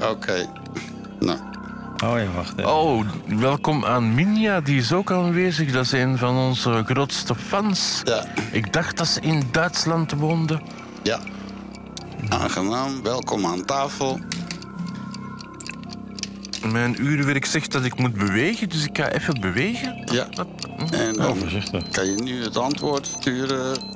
Oké. 0.01 0.49
Nou, 1.25 1.39
Oh 2.03 2.19
ja, 2.19 2.31
wacht. 2.35 2.57
even. 2.59 2.75
Oh, 2.75 3.05
welkom 3.25 3.85
aan 3.85 4.13
Minja, 4.13 4.61
die 4.61 4.77
is 4.79 4.93
ook 4.93 5.11
aanwezig. 5.11 5.71
Dat 5.71 5.83
is 5.85 5.91
een 5.91 6.17
van 6.17 6.35
onze 6.35 6.83
grootste 6.85 7.35
fans. 7.35 8.01
ja. 8.03 8.25
Ik 8.51 8.73
dacht 8.73 8.97
dat 8.97 9.07
ze 9.07 9.19
in 9.21 9.43
Duitsland 9.51 10.11
woonde. 10.11 10.61
Ja. 11.03 11.19
Aangenaam, 12.29 13.03
welkom 13.03 13.45
aan 13.45 13.65
tafel. 13.65 14.19
Mijn 16.71 16.95
uurwerk 17.03 17.45
zegt 17.45 17.71
dat 17.71 17.83
ik 17.85 17.99
moet 17.99 18.13
bewegen, 18.13 18.69
dus 18.69 18.83
ik 18.83 18.97
ga 18.97 19.09
even 19.09 19.39
bewegen. 19.41 20.03
Ja. 20.11 20.27
En 20.91 21.15
Oh, 21.15 21.21
dan 21.25 21.35
voorzichtig. 21.37 21.89
kan 21.89 22.05
je 22.05 22.21
nu 22.23 22.43
het 22.43 22.57
antwoord 22.57 23.07
sturen. 23.07 23.94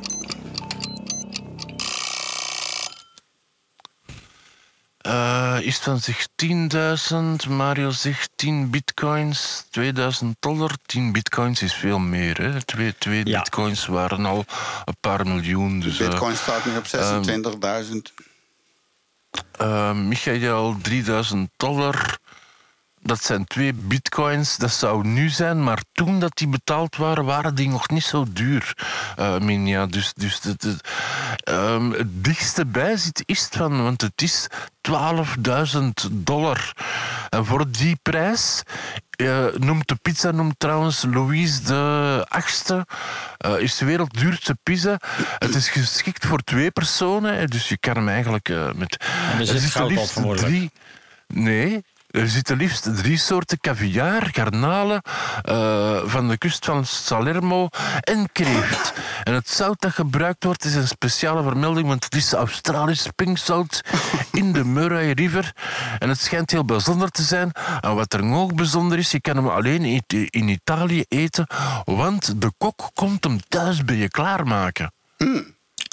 Eh 5.10 5.58
Istvan 5.62 6.00
zegt 6.00 6.30
10.000, 6.36 7.50
Mario 7.50 7.90
zegt 7.90 8.30
10 8.36 8.70
bitcoins, 8.70 9.66
2000 9.70 10.36
dollar. 10.40 10.72
10 10.86 11.12
bitcoins 11.12 11.62
is 11.62 11.74
veel 11.74 12.00
meer, 12.00 12.38
hè. 12.42 12.62
Twee, 12.64 12.96
twee 12.98 13.26
Ja. 13.28 13.38
bitcoins 13.40 13.86
waren 13.86 14.26
al 14.26 14.46
een 14.86 14.98
paar 15.00 15.28
miljoen. 15.28 15.80
Dus, 15.80 16.00
eh, 16.00 16.08
Bitcoin 16.10 16.36
staat 16.36 16.66
nu 16.66 16.78
op 16.78 16.86
26.000. 16.88 18.14
eh, 19.58 19.92
Michael, 19.94 20.76
3000 20.82 21.50
dollar. 21.58 22.18
Dat 23.10 23.24
zijn 23.24 23.46
twee 23.46 23.74
bitcoins. 23.74 24.58
Dat 24.58 24.72
zou 24.72 25.08
nu 25.08 25.30
zijn, 25.30 25.64
maar 25.64 25.80
toen 25.92 26.20
dat 26.20 26.38
die 26.38 26.48
betaald 26.48 26.96
waren, 26.96 27.26
waren 27.26 27.56
die 27.56 27.70
nog 27.70 27.90
niet 27.90 28.04
zo 28.04 28.26
duur. 28.30 28.74
eh 29.16 29.38
Minja. 29.40 29.86
Dus, 29.86 30.14
dus 30.14 30.40
de, 30.40 30.54
de- 30.58 30.78
ehm, 31.44 31.92
het 31.92 32.24
dichtste 32.24 32.66
bij 32.66 32.98
zit 32.98 33.24
Istvan, 33.26 33.84
want 33.84 34.02
het 34.02 34.22
is 34.22 34.48
12.000 34.82 36.08
dollar. 36.12 36.74
En 37.30 37.46
voor 37.46 37.72
die 37.72 37.96
prijs 38.02 38.62
eh, 39.10 39.46
noemt 39.58 39.88
de 39.88 39.96
pizza 39.96 40.32
noemt 40.32 40.56
trouwens 40.60 41.04
Louise 41.12 41.64
de 41.64 42.26
achtste. 42.28 42.86
eh, 43.38 43.60
is 43.60 43.78
de 43.78 43.86
wereldduurste 43.86 44.58
pizza. 44.64 45.00
Het 45.38 45.56
is 45.56 45.70
geschikt 45.70 46.26
voor 46.26 46.40
twee 46.40 46.72
personen, 46.72 47.48
dus 47.50 47.70
je 47.70 47.78
kan 47.78 47.96
hem 47.96 48.10
eigenlijk 48.10 48.50
eh, 48.50 48.72
met. 48.76 48.98
er 49.40 49.46
zit 49.46 49.72
goud 49.72 50.38
drie. 50.38 50.72
Nee, 51.34 51.84
er 52.10 52.28
zitten 52.28 52.58
liefst 52.58 52.96
drie 52.96 53.18
soorten 53.18 53.60
caviar, 53.60 54.30
garnalen 54.32 55.02
eh, 55.42 56.02
van 56.06 56.28
de 56.28 56.38
kust 56.38 56.66
van 56.66 56.86
Salermo 56.86 57.68
en 58.00 58.32
kreeft. 58.32 58.94
En 59.24 59.34
het 59.34 59.50
zout 59.50 59.82
dat 59.82 59.92
gebruikt 59.92 60.44
wordt 60.44 60.66
is 60.66 60.76
een 60.76 60.88
speciale 60.88 61.44
vermelding, 61.44 61.88
want 61.88 62.04
het 62.04 62.16
is 62.16 62.34
Australisch 62.34 63.08
pinkzout 63.16 63.84
in 64.32 64.54
de 64.54 64.64
Murray 64.64 65.12
River. 65.12 65.54
En 66.00 66.10
het 66.10 66.20
schijnt 66.20 66.52
heel 66.52 66.66
bijzonder 66.66 67.10
te 67.10 67.24
zijn. 67.24 67.52
En 67.82 67.96
wat 67.96 68.14
er 68.14 68.34
ook 68.34 68.56
bijzonder 68.56 68.98
is, 68.98 69.12
je 69.12 69.22
kan 69.22 69.36
hem 69.36 69.48
alleen 69.48 69.84
in, 69.84 70.04
in 70.30 70.48
Italië 70.48 71.04
eten, 71.08 71.48
want 71.86 72.42
de 72.42 72.52
kok 72.58 72.90
komt 72.94 73.24
hem 73.24 73.40
thuis 73.48 73.86
bij 73.86 73.96
je 73.96 74.10
klaarmaken. 74.10 74.94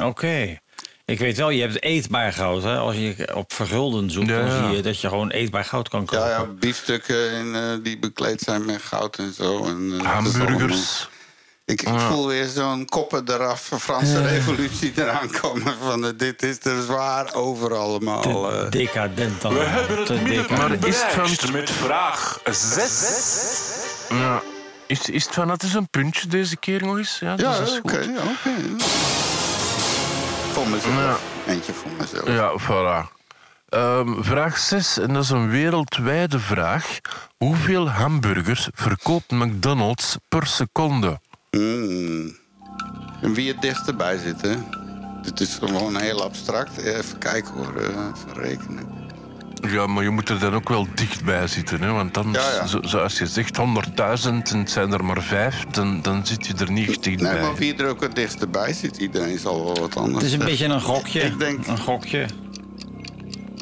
Oké. 0.04 0.58
Ik 1.06 1.18
weet 1.18 1.36
wel, 1.36 1.50
je 1.50 1.60
hebt 1.60 1.82
eetbaar 1.82 2.32
goud. 2.32 2.62
Hè? 2.62 2.76
Als 2.76 2.94
je 2.96 3.28
op 3.34 3.52
vergulden 3.52 4.10
zoekt, 4.10 4.28
Ja, 4.28 4.40
dan 4.46 4.50
zie 4.68 4.76
je 4.76 4.82
dat 4.82 5.00
je 5.00 5.08
gewoon 5.08 5.30
eetbaar 5.30 5.64
goud 5.64 5.88
kan 5.88 6.04
kopen. 6.04 6.26
Ja, 6.26 6.30
ja, 6.30 6.44
biefstukken 6.44 7.30
in, 7.30 7.54
eh, 7.54 7.62
die 7.82 7.98
bekleed 7.98 8.40
zijn 8.40 8.64
met 8.64 8.82
goud 8.82 9.16
en 9.18 9.32
zo. 9.34 9.64
En, 9.64 9.90
eh, 9.92 9.98
dat 9.98 10.06
allemaal- 10.06 10.32
Hamburgers. 10.32 11.08
Ik, 11.64 11.82
ik 11.82 11.98
voel 12.00 12.26
weer 12.26 12.46
zo'n 12.46 12.84
koppen 12.84 13.22
eraf, 13.30 13.70
Franse 13.80 14.22
revolutie 14.26 14.92
eraan 14.96 15.30
komen. 15.40 15.74
Van 15.82 16.04
eh, 16.06 16.10
dit 16.16 16.42
is 16.42 16.58
er 16.64 16.82
zwaar 16.82 17.34
over 17.34 17.74
allemaal. 17.74 18.52
eh. 18.52 18.70
Decadent 18.70 19.40
dan. 19.40 19.54
We 19.54 19.60
hebben 19.60 19.98
het 19.98 20.50
Maar 20.50 20.86
is 20.86 21.00
het 21.40 21.52
met 21.52 21.70
vraag 21.70 22.40
6. 22.50 24.08
Ja. 24.08 24.42
Is, 24.86 25.08
is 25.10 25.24
het 25.24 25.34
van, 25.34 25.48
het 25.48 25.62
is 25.62 25.74
een 25.74 25.88
puntje 25.90 26.28
deze 26.28 26.56
keer 26.56 26.82
nog 26.84 26.98
eens? 26.98 27.18
Ja, 27.18 27.34
Ja, 27.36 27.58
dus 27.58 27.68
dat 27.70 27.78
oké. 27.78 28.08
Ja. 30.56 31.16
Eentje 31.46 31.72
voor 31.72 31.90
mezelf. 31.98 32.28
Ja, 32.28 32.58
voilà. 32.60 33.12
Ehm, 33.68 34.22
vraag 34.22 34.58
6, 34.58 34.98
en 34.98 35.12
dat 35.12 35.22
is 35.22 35.30
een 35.30 35.50
wereldwijde 35.50 36.38
vraag. 36.38 36.98
Hoeveel 37.36 37.90
hamburgers 37.90 38.68
verkoopt 38.74 39.30
McDonald's 39.30 40.16
per 40.28 40.46
seconde? 40.46 41.20
Mm. 41.50 42.36
En 43.22 43.34
wie 43.34 43.52
het 43.52 43.62
dichtst 43.62 43.88
erbij 43.88 44.18
zit, 44.18 44.42
hè? 44.42 44.54
Dit 45.22 45.40
is 45.40 45.54
gewoon 45.54 45.96
heel 45.96 46.22
abstract. 46.22 46.76
Even 46.76 47.18
kijken 47.18 47.52
hoor, 47.54 47.76
even 47.76 48.32
rekenen. 48.32 49.05
Ja, 49.60 49.86
maar 49.86 50.02
je 50.02 50.10
moet 50.10 50.28
er 50.28 50.38
dan 50.38 50.54
ook 50.54 50.68
wel 50.68 50.86
dichtbij 50.94 51.46
zitten. 51.46 51.80
Hè? 51.82 51.92
Want 51.92 52.14
dan, 52.14 52.32
Ja, 52.32 52.50
ja. 52.52 52.66
Zo, 52.66 52.78
zoals 52.82 53.18
je 53.18 53.26
zegt, 53.26 53.56
100.000 53.56 54.52
en 54.52 54.58
het 54.58 54.70
zijn 54.70 54.92
er 54.92 55.04
maar 55.04 55.22
vijf, 55.22 55.64
dan, 55.70 56.02
dan 56.02 56.26
zit 56.26 56.46
je 56.46 56.54
er 56.54 56.70
niet 56.70 57.02
dichtbij. 57.02 57.32
Nee, 57.32 57.40
maar 57.42 57.54
wie 57.54 57.74
er 57.76 57.88
ook 57.88 58.00
het 58.00 58.14
dichtst 58.14 58.50
bij 58.50 58.72
zit, 58.72 58.96
iedereen 58.96 59.38
zal 59.38 59.64
wel 59.64 59.74
wat 59.74 59.96
anders 59.96 60.22
Het 60.24 60.32
is 60.32 60.38
een 60.38 60.44
beetje 60.44 60.64
een 60.66 60.80
gokje. 60.80 61.20
Ik 61.20 61.38
denk- 61.38 61.66
Een 61.66 61.78
gokje. 61.78 62.26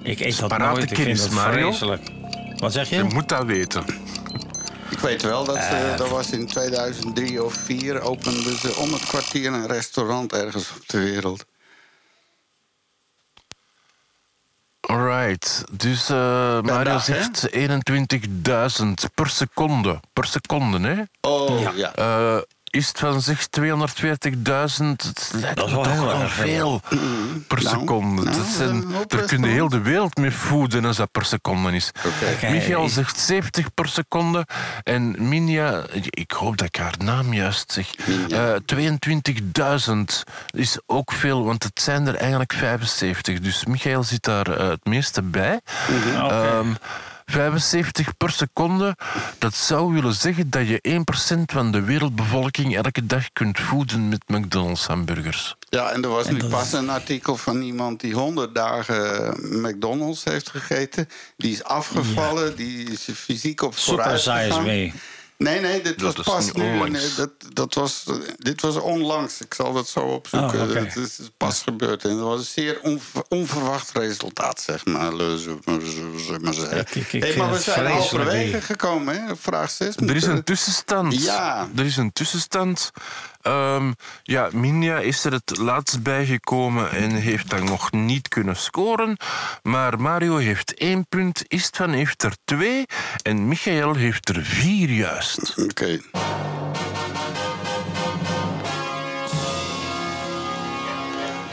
Ik 0.03 0.21
eet 0.21 0.39
dat 0.39 0.59
nooit. 0.59 0.91
Ik 0.91 0.97
vind 0.97 1.31
Mario? 1.31 1.67
vreselijk. 1.69 2.03
Wat 2.57 2.73
zeg 2.73 2.89
je? 2.89 2.97
Je 2.97 3.03
moet 3.05 3.29
dat 3.29 3.45
weten. 3.45 3.85
Ik 4.91 4.99
weet 4.99 5.23
wel 5.23 5.45
dat 5.45 5.57
Eh. 5.57 5.69
ze, 5.69 5.95
dat 5.97 6.09
was 6.09 6.31
in 6.31 6.47
2003 6.47 7.45
of 7.45 7.53
2004 7.57 8.01
openden 8.01 8.59
ze 8.59 8.77
om 8.77 8.93
het 8.93 9.05
kwartier 9.07 9.53
een 9.53 9.67
restaurant 9.67 10.33
ergens 10.33 10.71
op 10.71 10.89
de 10.89 10.99
wereld. 10.99 11.45
Alright. 14.87 15.65
Dus 15.73 16.09
eh, 16.09 16.61
Mario 16.61 16.99
zegt 16.99 17.49
21.000 17.57 18.91
per 19.15 19.29
seconde. 19.29 20.01
Per 20.13 20.27
seconde, 20.27 20.89
hè? 20.89 21.03
Oh, 21.21 21.77
ja. 21.77 21.95
Eh, 21.95 22.43
is 22.75 22.89
het 22.89 22.99
van 22.99 23.23
zich 23.23 23.47
240.000? 23.61 23.67
Het 25.07 25.31
lijkt 25.35 25.57
Dat 25.57 25.67
is 25.67 25.73
wel 25.73 25.83
toch 25.83 25.93
heel 25.93 26.05
wel 26.07 26.21
erg 26.21 26.33
veel 26.33 26.81
per 27.47 27.63
Nou, 27.63 27.79
seconde. 27.79 28.23
nou, 28.23 28.37
dat 28.37 28.47
zijn, 28.47 28.93
hoop 28.93 29.13
er 29.13 29.25
kunnen 29.25 29.51
heel 29.51 29.69
de 29.69 29.81
wereld 29.81 30.17
mee 30.17 30.31
voeden 30.31 30.85
als 30.85 30.97
dat 30.97 31.11
per 31.11 31.25
seconde 31.25 31.73
is. 31.73 31.91
Michael 32.51 32.89
zegt 32.89 33.19
70 33.19 33.75
per 33.75 33.89
seconde. 33.89 34.47
En 34.83 35.29
Minja, 35.29 35.83
ik 36.11 36.31
hoop 36.31 36.57
dat 36.57 36.67
ik 36.67 36.77
haar 36.77 36.95
naam 36.99 37.33
juist 37.35 37.73
zeg. 37.73 37.91
Minja. 38.07 38.55
Eh, 38.55 38.61
22.000 38.65 40.23
is 40.51 40.79
ook 40.87 41.13
veel, 41.13 41.45
want 41.45 41.63
het 41.63 41.81
zijn 41.81 42.07
er 42.07 42.15
eigenlijk 42.15 42.53
75. 42.53 43.41
Dus 43.41 43.65
Michael 43.65 44.03
zit 44.03 44.23
daar 44.23 44.51
eh, 44.59 44.69
het 44.69 44.85
meeste 44.85 45.23
bij. 45.23 45.61
Oké. 46.23 46.35
Ehm, 46.35 46.69
75 47.27 48.17
per 48.17 48.31
seconde, 48.31 48.97
dat 49.39 49.55
zou 49.55 49.93
willen 49.93 50.15
zeggen 50.15 50.51
dat 50.51 50.69
je 50.69 51.03
1% 51.39 51.41
van 51.45 51.73
de 51.73 51.81
wereldbevolking 51.81 52.77
elke 52.77 53.07
dag 53.07 53.33
kunt 53.33 53.59
voeden 53.59 54.09
met 54.09 54.23
McDonald's 54.27 54.87
hamburgers. 54.87 55.57
Ja, 55.69 55.91
en 55.91 56.03
er 56.03 56.09
was 56.09 56.29
nu 56.29 56.49
pas 56.49 56.73
een 56.73 56.91
artikel 56.91 57.37
van 57.37 57.63
iemand 57.63 58.01
die 58.01 58.15
100 58.15 58.55
dagen 58.55 59.35
McDonald's 59.61 60.25
heeft 60.25 60.51
gegeten. 60.51 61.09
Die 61.37 61.53
is 61.53 61.65
afgevallen, 61.65 62.57
die 62.57 62.91
is 62.91 63.09
fysiek 63.15 63.63
op 63.63 63.75
Super 63.75 64.03
vooruit 64.03 64.21
size 64.21 64.37
gegaan. 64.39 64.63
mee. 64.63 64.93
Nee, 65.37 65.61
nee, 65.61 65.81
dit 65.83 65.99
Dat 65.99 66.17
was 66.17 66.27
pas 66.27 66.53
nu. 66.53 66.89
nee, 66.89 67.15
dat, 67.17 67.31
dat 67.53 67.75
was, 67.75 68.05
dit 68.39 68.61
was 68.61 68.77
onlangs. 68.77 69.41
Ik 69.41 69.55
zal 69.55 69.73
dat 69.73 69.89
zo 69.89 70.01
opzoeken. 70.01 70.61
Oh. 70.69 70.75
Het 70.75 70.97
is 70.97 71.19
pas 71.37 71.63
gebeurd. 71.63 72.05
En 72.05 72.11
dat 72.17 72.27
was 72.27 72.39
een 72.39 72.45
zeer 72.45 72.81
onver- 72.83 73.25
onverwacht 73.29 73.91
resultaat, 73.93 74.61
zeg 74.61 74.85
maar. 74.85 75.13
eh, 75.13 75.35
Zullen 75.35 75.61
we 75.65 76.39
maar 76.41 76.55
zeggen. 76.55 76.79
Ik- 76.79 76.95
ik- 76.95 77.13
ik 77.13 77.23
Hey, 77.23 77.37
maar 77.37 77.49
we 77.49 77.55
het 77.55 77.63
zijn 77.65 77.87
halverwege 77.87 78.61
gekomen, 78.61 79.23
hè? 79.27 79.37
Vraag 79.37 79.71
6. 79.71 79.97
Er 79.97 80.17
is 80.17 80.25
een 80.25 80.45
tussenstand. 80.45 81.23
Ja. 81.23 81.69
Er 81.77 81.85
is 81.85 81.97
een 81.97 82.13
tussenstand. 82.13 82.91
Ehm, 83.45 83.93
ja, 84.23 84.49
Minja 84.53 84.99
is 84.99 85.25
er 85.25 85.33
het 85.33 85.59
laatst 85.59 86.03
bijgekomen 86.03 86.91
en 86.91 87.11
heeft 87.11 87.51
dan 87.51 87.65
nog 87.65 87.93
niet 87.93 88.29
kunnen 88.29 88.57
scoren. 88.57 89.17
Maar 89.63 90.01
Mario 90.01 90.37
heeft 90.37 90.75
één 90.75 91.09
punt, 91.09 91.45
Istvan 91.49 91.91
heeft 91.91 92.23
er 92.23 92.33
twee 92.45 92.87
en 93.23 93.49
Michael 93.49 93.95
heeft 93.95 94.29
er 94.29 94.45
vier 94.45 94.91
juist. 94.91 95.55
Oké. 95.59 96.01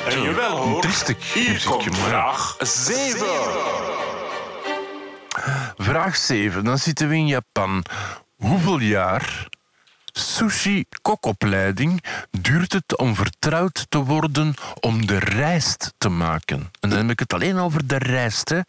En 0.07 0.21
jawel 0.21 0.57
hoor, 0.57 0.85
hier 1.33 1.63
komt 1.65 1.97
vraag 1.97 2.55
7. 2.59 3.27
Vraag 5.77 6.15
7. 6.15 6.63
Dan 6.63 6.77
zitten 6.77 7.07
we 7.07 7.15
in 7.15 7.27
Japan. 7.27 7.83
Hoeveel 8.35 8.79
jaar 8.79 9.49
sushi 10.11 10.85
kokopleiding 11.01 12.03
duurt 12.41 12.73
het 12.73 12.97
om 12.97 13.15
vertrouwd 13.15 13.85
te 13.89 14.03
worden 14.03 14.53
om 14.79 15.05
de 15.05 15.19
rijst 15.19 15.93
te 15.97 16.09
maken? 16.09 16.71
En 16.79 16.89
dan 16.89 16.97
heb 16.97 17.09
ik 17.09 17.19
het 17.19 17.33
alleen 17.33 17.57
over 17.57 17.87
de 17.87 17.97
rijst. 17.97 18.49
Hè. 18.49 18.59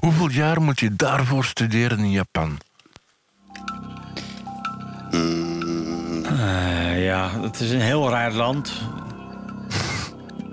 Hoeveel 0.00 0.30
jaar 0.30 0.62
moet 0.62 0.80
je 0.80 0.96
daarvoor 0.96 1.44
studeren 1.44 1.98
in 1.98 2.10
Japan? 2.10 2.58
Eh, 6.24 7.04
ja, 7.04 7.40
het 7.40 7.60
is 7.60 7.70
een 7.70 7.80
heel 7.80 8.10
raar 8.10 8.32
land. 8.32 8.72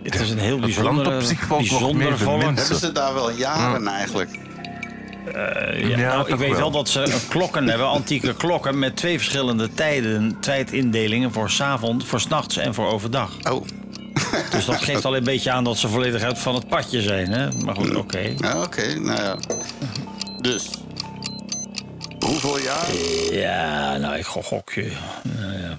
Het 0.04 0.20
is 0.20 0.30
een 0.30 0.40
heel 0.40 0.52
Het 0.52 0.62
bijzonder, 0.62 1.06
land 1.06 1.24
op 1.24 1.28
zich 1.28 1.40
valt 1.40 1.62
nog 1.62 1.80
bijzonder 1.80 2.18
volk. 2.18 2.42
Hebben 2.42 2.80
ze 2.80 2.92
daar 2.92 3.14
wel 3.14 3.32
jaren 3.32 3.88
eigenlijk? 3.88 4.47
Eh, 5.34 5.80
ja, 5.90 5.98
Ja, 5.98 6.14
nou, 6.14 6.28
ik 6.30 6.36
weet 6.36 6.50
wel 6.50 6.60
wel. 6.60 6.72
dat 6.72 6.90
ze 6.90 7.26
klokken 7.30 7.68
hebben, 7.68 7.88
antieke 7.88 8.34
klokken... 8.36 8.80
met 8.80 8.96
twee 8.96 9.18
verschillende 9.18 9.74
tijden, 9.74 10.38
tijdindelingen 10.40 11.32
voor 11.32 11.50
's 11.50 11.62
avonds, 11.62 12.06
voor 12.06 12.20
's 12.20 12.28
nachts 12.28 12.58
en 12.58 12.74
voor 12.74 12.88
overdag. 12.92 13.32
Oh, 13.52 13.66
Dus 14.52 14.66
dat 14.66 14.82
geeft 14.82 15.06
al 15.06 15.16
een 15.16 15.24
beetje 15.24 15.52
aan 15.52 15.64
dat 15.64 15.78
ze 15.78 15.88
volledig 15.88 16.22
uit 16.22 16.40
van 16.40 16.56
het 16.56 16.68
padje 16.68 17.02
zijn. 17.02 17.32
Hè? 17.32 17.48
Maar 17.66 17.76
goed, 17.76 17.96
oké. 17.96 18.34
ja, 18.38 18.62
oké. 18.62 19.00
nou 19.00 19.22
ja. 19.22 19.38
Dus. 20.42 20.70
Hoeveel 22.20 22.60
jaar? 22.60 22.94
Ja, 23.32 23.98
nou, 23.98 24.16
ik 24.18 24.26
gok 24.26 24.46
gokje. 24.46 24.92
Nou 25.24 25.54
ja. 25.60 25.78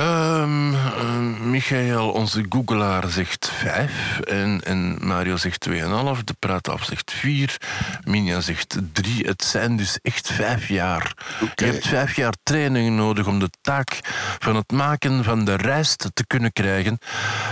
Ehm, 0.00 0.74
ehm, 0.74 1.50
Michael, 1.50 2.10
onze 2.10 2.44
googelaar, 2.48 3.08
zegt 3.08 3.50
5. 3.54 4.20
En, 4.20 4.60
en 4.64 4.98
Mario 5.00 5.36
zegt 5.36 5.60
2,5. 5.60 6.24
De 6.24 6.34
praataf 6.38 6.84
zegt 6.84 7.12
4. 7.12 7.56
Minja 8.04 8.40
zegt 8.40 8.76
3. 8.92 9.26
Het 9.26 9.44
zijn 9.44 9.76
dus 9.76 9.98
echt 10.02 10.30
vijf 10.32 10.68
jaar. 10.68 11.14
Oké. 11.42 11.64
Je 11.64 11.70
hebt 11.72 11.86
vijf 11.86 12.16
jaar 12.16 12.32
training 12.42 12.96
nodig 12.96 13.26
om 13.26 13.38
de 13.38 13.50
taak 13.60 13.98
van 14.38 14.56
het 14.56 14.72
maken 14.72 15.24
van 15.24 15.44
de 15.44 15.54
rijst 15.54 16.10
te 16.14 16.26
kunnen 16.26 16.52
krijgen. 16.52 16.98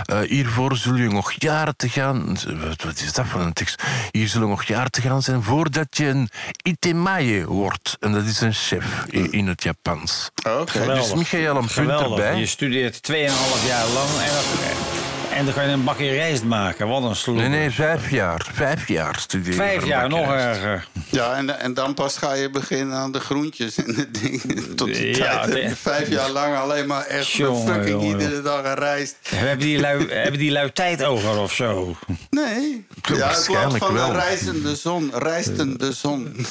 Eh, 0.03 0.19
hiervoor 0.19 0.75
zul 0.75 0.95
je 0.95 1.09
nog 1.09 1.31
jaren 1.31 1.75
te 1.75 1.89
gaan. 1.89 2.37
Wat, 2.67 2.83
wat 2.83 2.99
is 2.99 3.13
dat 3.13 3.25
voor 3.25 3.41
een 3.41 3.53
tekst? 3.53 3.83
Hier 4.11 4.27
zullen 4.27 4.49
nog 4.49 4.63
jaren 4.63 4.91
te 4.91 5.01
gaan 5.01 5.21
zijn 5.21 5.43
voordat 5.43 5.97
je 5.97 6.07
een 6.07 6.29
itemae 6.63 7.45
wordt. 7.45 7.97
En 7.99 8.11
dat 8.11 8.25
is 8.25 8.41
een 8.41 8.53
chef 8.53 9.05
in, 9.07 9.31
in 9.31 9.47
het 9.47 9.63
Japans. 9.63 10.31
Oké. 10.35 10.71
Geweldig. 10.71 11.03
Dus 11.03 11.13
Michael, 11.13 11.55
een 11.55 11.59
punt 11.59 11.71
Geweldig. 11.71 12.09
erbij. 12.09 12.38
Je 12.39 12.45
studeert 12.45 12.99
2,5 13.11 13.15
jaar 13.67 13.87
lang 13.87 14.09
en 14.09 14.31
dan, 14.33 15.37
en 15.37 15.45
dan 15.45 15.53
kan 15.53 15.63
je 15.65 15.69
een 15.71 15.83
bakje 15.83 16.09
rijst 16.11 16.43
maken. 16.43 16.87
Wat 16.87 17.03
een 17.03 17.15
sloep. 17.15 17.35
Nee, 17.35 17.47
nee, 17.47 17.69
vijf 17.71 18.11
jaar. 18.11 18.47
Vijf 18.53 18.87
jaar 18.87 19.19
studeren. 19.19 19.55
Vijf 19.55 19.85
jaar, 19.85 20.09
nog 20.09 20.31
erger. 20.31 20.87
Ja, 21.09 21.35
en, 21.35 21.59
en 21.59 21.73
dan 21.73 21.93
pas 21.93 22.17
ga 22.17 22.33
je 22.33 22.49
beginnen 22.49 22.97
aan 22.97 23.11
de 23.11 23.19
groentjes 23.19 23.75
en 23.77 23.93
de 23.93 24.11
dingen. 24.11 24.75
Tot 24.75 24.87
die 24.87 25.15
Ja, 25.17 25.45
tijd 25.45 25.69
de- 25.69 25.75
vijf 25.75 26.09
jaar 26.09 26.29
lang 26.29 26.55
alleen 26.57 26.87
maar 26.87 27.05
echt 27.05 27.27
Jongen, 27.31 27.73
fucking 27.73 27.89
jongen, 28.01 28.07
iedere 28.19 28.41
dag 28.41 28.63
een 28.63 28.73
rijst. 28.75 29.15
Hebben 29.35 29.59
die 29.65 29.79
lui, 29.79 30.09
hebben 30.11 30.39
die 30.39 30.51
lui 30.51 30.71
tijd 30.71 31.03
over 31.03 31.37
of 31.37 31.53
zo? 31.53 31.95
Nee. 32.29 32.85
Ja, 33.01 33.15
Ja, 33.15 33.27
het 33.29 33.47
land 33.47 33.77
van 33.77 33.93
wel. 33.93 34.11
de 34.11 34.17
reizende 34.17 34.75
zon. 34.75 35.11
Reistende 35.13 35.93
zon. 35.93 36.45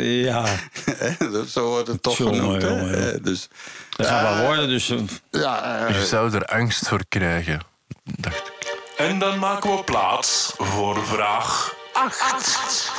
Ja, 0.00 0.44
Dat- 1.32 1.48
Zo 1.48 1.68
wordt 1.68 1.88
het 1.88 2.02
toch 2.02 2.16
Jongen, 2.18 2.34
genoemd. 2.40 2.62
hè? 2.62 2.68
jongen, 2.68 2.84
jongen. 2.90 3.12
Eh, 3.14 3.18
Dus, 3.22 3.48
dat 3.98 4.06
gaat 4.06 4.34
wel 4.34 4.44
worden. 4.46 4.68
Dus 4.68 4.90
eh, 4.90 4.98
ja, 5.30 5.86
eh, 5.86 5.94
Je 6.00 6.06
zou 6.06 6.34
er 6.34 6.44
angst 6.44 6.88
voor 6.88 7.02
krijgen, 7.08 7.60
dacht 8.04 8.36
ik. 8.36 8.76
En 8.96 9.18
dan 9.18 9.38
maken 9.38 9.76
we 9.76 9.82
plaats 9.84 10.52
voor 10.56 11.06
vraag 11.06 11.74
8. 11.92 12.90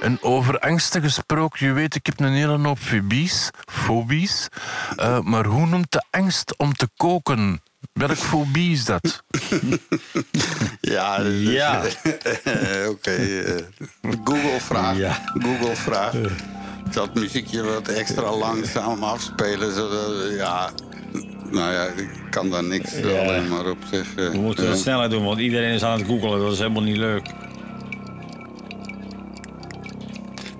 En 0.00 0.18
over 0.22 0.58
angsten 0.58 1.02
gesproken, 1.02 1.66
je 1.66 1.72
weet, 1.72 1.94
ik 1.94 2.06
heb 2.06 2.20
een 2.20 2.32
hele 2.32 2.58
hoop 2.58 2.78
fobies. 2.78 3.50
fobies 3.66 4.48
eh, 4.96 5.20
maar 5.20 5.44
hoe 5.44 5.66
noemt 5.66 5.92
de 5.92 6.02
angst 6.10 6.54
om 6.56 6.74
te 6.74 6.88
koken? 6.96 7.62
Welk 7.92 8.16
fobie 8.16 8.72
is 8.72 8.84
dat? 8.84 9.22
ja, 10.80 11.20
Ja. 11.20 11.82
Oké. 12.92 13.10
eh, 13.14 13.64
Google-vraag. 14.24 14.96
Ja. 14.96 15.20
Google-vraag. 15.38 16.14
Het 16.94 17.14
muziekje 17.14 17.62
wat 17.62 17.88
extra 17.88 18.36
langzaam 18.36 19.02
afspelen. 19.02 19.74
Zodat, 19.74 20.12
ja, 20.36 20.70
nou 21.50 21.72
ja, 21.72 21.84
ik 21.84 22.08
kan 22.30 22.50
daar 22.50 22.64
niks 22.64 22.98
Ja. 22.98 23.20
alleen 23.20 23.48
maar 23.48 23.66
op 23.70 23.78
zeggen. 23.90 24.30
we 24.30 24.38
moeten 24.38 24.64
het 24.66 24.76
Ja. 24.76 24.80
sneller 24.82 25.10
doen, 25.10 25.24
want 25.24 25.38
iedereen 25.38 25.72
is 25.74 25.82
aan 25.82 25.98
het 25.98 26.06
googelen. 26.06 26.40
Dat 26.40 26.52
is 26.52 26.58
helemaal 26.58 26.82
niet 26.82 26.96
leuk. 26.96 27.26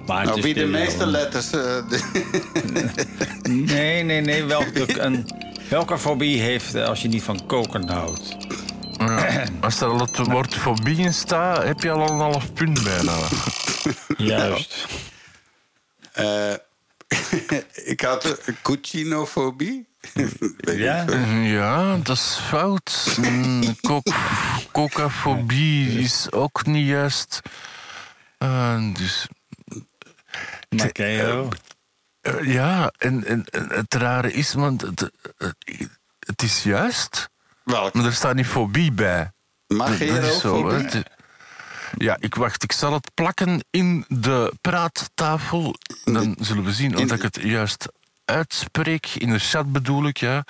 Maar 0.07 0.25
Nou, 0.25 0.41
wie 0.41 0.55
de 0.55 0.67
meeste 0.67 1.07
letters... 1.07 1.51
eh, 1.51 1.77
Nee, 3.43 4.03
nee, 4.03 4.21
nee. 4.21 4.45
Welke, 4.45 5.01
een, 5.01 5.27
welke 5.69 5.99
fobie 5.99 6.41
heeft 6.41 6.75
eh, 6.75 6.85
als 6.87 7.03
je 7.03 7.09
niet 7.09 7.23
van 7.23 7.47
koken 7.47 7.89
houdt? 7.89 8.37
Als 9.61 9.81
er 9.81 9.89
al 9.89 9.99
het 10.01 10.17
woord 10.19 10.55
fobie 10.55 10.97
in 10.97 11.15
staat, 11.15 11.63
heb 11.65 11.81
je 11.81 11.91
al 11.91 12.09
een 12.11 12.19
half 12.19 12.53
punt 12.53 12.83
bijna. 12.85 13.13
Juist. 14.35 14.87
Eh, 16.19 16.55
ik 17.93 18.01
had 18.01 18.39
een 18.47 18.57
cucinofobie. 18.63 19.87
Ja? 20.61 21.05
veel. 21.07 21.19
Ja, 21.43 21.97
dat 21.97 22.17
is 22.17 22.39
fout. 22.49 23.17
Mm, 23.21 23.77
kok- 23.81 24.15
Kokafobie 24.73 25.99
is 26.01 26.33
ook 26.33 26.67
niet 26.67 26.87
juist. 26.87 27.41
Eh, 28.39 28.93
dus 28.95 29.27
Maceo. 30.71 31.49
eh, 32.21 32.45
ja, 32.53 32.93
en, 32.99 33.25
en, 33.25 33.45
en 33.51 33.69
het 33.73 33.95
rare 33.95 34.33
is, 34.33 34.55
want 34.55 34.81
het, 34.81 36.43
is 36.43 36.63
juist, 36.63 37.29
Welk? 37.65 37.95
maar 37.95 38.05
er 38.05 38.13
staat 38.13 38.35
niet 38.35 38.47
fobie 38.47 38.93
bij. 38.93 39.31
Dat 39.67 41.05
Ja, 41.97 42.17
ik 42.21 42.35
wacht. 42.35 42.63
Ik 42.63 42.73
zal 42.73 42.93
het 42.93 43.11
plakken 43.15 43.65
in 43.71 44.05
de 44.09 44.53
praattafel. 44.61 45.75
Dan 46.05 46.37
zullen 46.41 46.65
we 46.65 46.73
zien 46.73 46.97
of 46.97 47.13
ik 47.13 47.23
het 47.23 47.39
juist 47.43 47.89
uitspreek. 48.25 49.07
In 49.07 49.31
de 49.31 49.39
chat 49.39 49.73
bedoel 49.73 50.07
ik, 50.07 50.17
ja. 50.17 50.45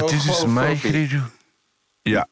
Het 0.00 0.10
is 0.10 0.22
dus. 0.22 0.44
Maigridu. 0.44 1.22
Ja. 2.02 2.28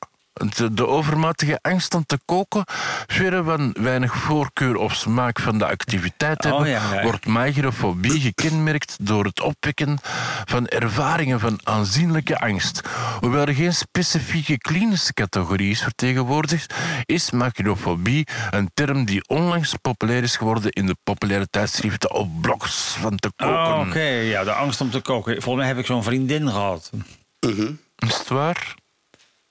De, 0.56 0.74
de 0.74 0.86
overmatige 0.86 1.58
angst 1.62 1.94
om 1.94 2.04
te 2.06 2.18
koken, 2.24 2.64
verre 3.06 3.42
van 3.42 3.74
weinig 3.80 4.14
voorkeur 4.14 4.76
of 4.76 4.94
smaak 4.94 5.40
van 5.40 5.58
de 5.58 5.66
activiteit 5.66 6.44
Oh, 6.44 6.50
hebben, 6.52 6.68
ja, 6.68 6.94
ja. 6.94 7.02
wordt 7.02 7.26
migrofobie 7.26 8.20
gekenmerkt 8.20 8.96
door 9.00 9.24
het 9.24 9.40
opwekken 9.40 9.98
van 10.44 10.66
ervaringen 10.66 11.40
van 11.40 11.58
aanzienlijke 11.62 12.38
angst. 12.38 12.80
Hoewel 13.20 13.46
er 13.46 13.54
geen 13.54 13.74
specifieke 13.74 14.58
klinische 14.58 15.12
categorie 15.12 15.70
is 15.70 15.82
vertegenwoordigd, 15.82 16.74
is 17.04 17.30
migrofobie 17.30 18.26
een 18.50 18.70
term 18.74 19.04
die 19.04 19.28
onlangs 19.28 19.74
populair 19.80 20.22
is 20.22 20.36
geworden 20.36 20.70
in 20.70 20.86
de 20.86 20.96
populaire 21.04 21.46
tijdschriften 21.50 22.10
of 22.14 22.26
blogs 22.40 22.96
van 23.00 23.16
te 23.16 23.30
koken. 23.36 23.74
Oh, 23.74 23.84
Oké, 23.88 24.00
ja, 24.08 24.44
de 24.44 24.52
angst 24.52 24.80
om 24.80 24.90
te 24.90 25.00
koken. 25.00 25.32
Volgens 25.32 25.56
mij 25.56 25.66
heb 25.66 25.78
ik 25.78 25.86
zo'n 25.86 26.02
vriendin 26.02 26.48
gehad. 26.48 26.90
Is 27.96 28.18
het 28.18 28.28
waar? 28.28 28.74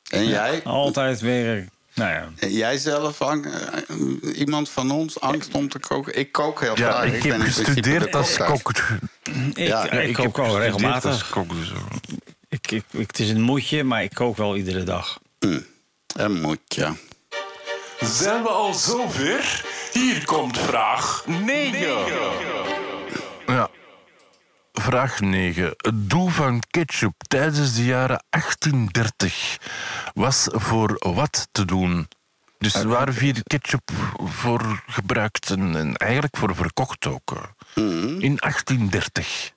En 0.10 0.28
jij? 0.28 0.62
Altijd 0.64 1.20
weer. 1.20 1.68
Nou 1.94 2.12
ja. 2.12 2.30
En 2.40 2.52
jij 2.52 2.78
zelf, 2.78 3.20
eh, 3.22 4.40
iemand 4.40 4.70
van 4.70 4.92
ons, 4.92 5.20
angst 5.20 5.54
om 5.54 5.70
te 5.70 5.80
koken? 5.80 6.18
Ik 6.18 6.32
kook 6.32 6.60
heel 6.62 6.78
Ja, 6.78 6.92
graag. 6.92 7.12
ik, 7.14 7.22
ben 7.24 7.32
heb 7.32 7.42
gestudeerd 7.42 8.12
de 8.12 8.18
als 8.18 8.38
kok. 8.38 8.70
Ik, 9.54 9.58
Ja, 9.68 9.90
ik, 9.92 10.14
kook 10.14 10.38
gestudeerd 10.38 10.58
regelmatig. 10.64 11.12
als 11.12 11.30
kok, 11.30 11.50
dus, 11.50 11.72
eh. 11.72 11.78
Ik, 12.50 12.72
ik, 12.72 12.84
ik- 12.92 13.08
het 13.08 13.20
is 13.20 13.30
een 13.30 13.42
moedje, 13.42 13.84
maar 13.84 14.04
ik 14.04 14.14
kook 14.14 14.38
wel 14.38 14.56
iedere 14.56 14.84
dag. 14.84 15.20
En 16.16 16.42
moet, 16.42 16.60
ja. 16.68 16.96
Zijn 18.00 18.44
we 18.44 18.50
al 18.50 18.74
zover? 18.74 19.66
Hier 19.94 20.26
komt 20.26 20.58
vraag 20.60 21.24
9. 21.46 21.80
Ja. 21.80 21.98
Vraag 24.82 25.20
9. 25.20 25.74
Het 25.78 26.10
doel 26.10 26.28
van 26.28 26.62
ketchup 26.72 27.14
tijdens 27.28 27.76
de 27.76 27.86
jaren 27.86 28.24
1830 28.30 29.58
was 30.14 30.48
voor 30.52 30.96
wat 31.16 31.48
te 31.52 31.66
doen? 31.66 32.08
Dus 32.58 32.84
waar 32.84 33.14
werd 33.14 33.44
ketchup 33.44 33.92
voor 34.20 34.84
gebruikt 34.88 35.50
en, 35.50 35.76
en 35.76 35.96
eigenlijk 35.96 36.38
voor 36.38 36.56
verkocht 36.56 37.06
ook? 37.08 37.32
eh, 37.32 37.84
In 38.20 38.36
1830. 38.36 39.52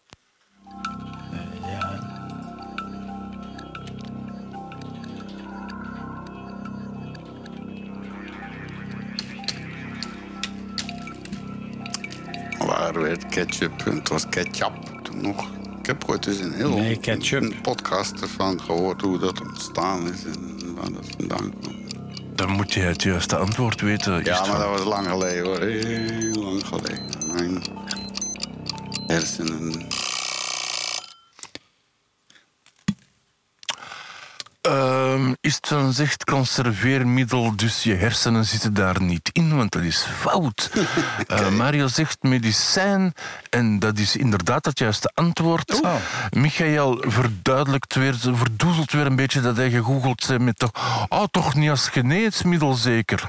Waar 12.58 13.00
werd 13.00 13.26
ketchup? 13.26 13.84
Het 13.84 14.08
was 14.08 14.28
ketchup 14.28 14.99
toen 15.10 15.20
nog. 15.20 15.44
Ik 15.80 15.86
heb 15.86 16.04
ooit 16.08 16.26
eens 16.26 16.38
een 16.38 16.52
heel 16.52 16.70
Nee, 16.74 16.96
ketchup. 16.96 17.42
een 17.42 17.60
podcast 17.62 18.20
ervan 18.20 18.60
gehoord 18.60 19.00
hoe 19.00 19.18
dat 19.18 19.40
ontstaan 19.40 20.12
is 20.12 20.24
en 20.24 20.74
waar 20.74 20.92
dat 20.92 21.06
vandaan 21.18 21.52
kwam. 21.60 21.74
Dan 22.34 22.50
moet 22.50 22.72
je 22.72 22.80
het 22.80 23.02
juiste 23.02 23.36
antwoord 23.36 23.80
weten. 23.80 24.24
Ja, 24.24 24.46
maar 24.46 24.58
dat 24.58 24.68
was 24.68 24.84
lang 24.84 25.08
geleden 25.08 25.44
hoor. 25.44 25.60
Heel 25.60 26.42
lang 26.42 26.66
geleden. 26.66 27.02
Mijn 27.32 27.62
hersenen. 29.06 29.86
Ehm, 34.60 35.32
is 35.40 35.54
het 35.54 35.70
een 35.70 35.92
zegt 35.92 36.24
conserveermiddel, 36.24 37.56
dus 37.56 37.82
je 37.82 37.94
hersenen 37.94 38.44
zitten 38.44 38.74
daar 38.74 39.02
niet 39.02 39.30
in, 39.32 39.56
want 39.56 39.72
dat 39.72 39.82
is 39.82 40.06
fout. 40.18 40.70
Eh, 41.26 41.48
Mario 41.48 41.86
zegt 41.86 42.22
medicijn, 42.22 43.14
en 43.50 43.78
dat 43.78 43.98
is 43.98 44.16
inderdaad 44.16 44.64
het 44.64 44.78
juiste 44.78 45.10
antwoord. 45.14 45.80
Michael 46.30 47.04
verduidelijkt 47.06 47.94
weer, 47.94 48.14
verdoezelt 48.18 48.92
weer 48.92 49.06
een 49.06 49.16
beetje 49.16 49.40
dat 49.40 49.56
hij 49.56 49.70
gegoogeld 49.70 50.22
zijn 50.22 50.44
met 50.44 50.58
toch, 50.58 50.70
oh, 51.08 51.24
toch 51.30 51.54
niet 51.54 51.70
als 51.70 51.88
geneesmiddel 51.88 52.74
zeker. 52.74 53.24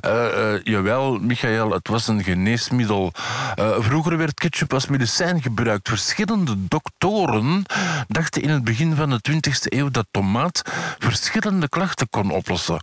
Eh, 0.00 0.54
eh, 0.54 0.60
jawel, 0.64 1.18
Michael, 1.18 1.70
het 1.70 1.88
was 1.88 2.08
een 2.08 2.24
geneesmiddel. 2.24 3.12
Vroeger 3.78 4.16
werd 4.16 4.34
ketchup 4.34 4.72
als 4.72 4.86
medicijn 4.86 5.42
gebruikt. 5.42 5.88
Verschillende 5.88 6.68
doktoren 6.68 7.64
dachten 8.08 8.42
in 8.42 8.50
het 8.50 8.64
begin 8.64 8.94
van 8.94 9.10
de 9.10 9.20
20e 9.30 9.78
eeuw 9.78 9.81
dat 9.90 10.06
tomaat 10.10 10.62
verschillende 10.98 11.68
klachten 11.68 12.08
kon 12.10 12.30
oplossen. 12.30 12.80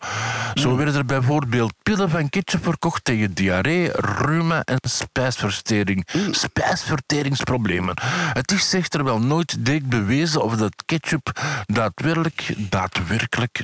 Zo 0.54 0.76
werden 0.76 0.96
er 0.96 1.06
bijvoorbeeld 1.06 1.74
pillen 1.84 2.10
van 2.10 2.30
ketchup 2.30 2.64
verkocht 2.64 3.06
tegen 3.06 3.34
diarree, 3.34 3.90
reuma 3.94 4.64
en 4.64 4.78
spijsvertering. 4.90 6.08
Spijsverteringsproblemen. 6.32 7.94
Het 8.34 8.52
is 8.52 8.74
echter 8.74 9.04
wel 9.04 9.20
nooit 9.20 9.66
direct 9.66 9.86
bewezen 9.86 10.44
of 10.44 10.56
dat 10.56 10.74
ketchup 10.86 11.32
daadwerkelijk, 11.66 12.54
daadwerkelijk, 12.58 13.64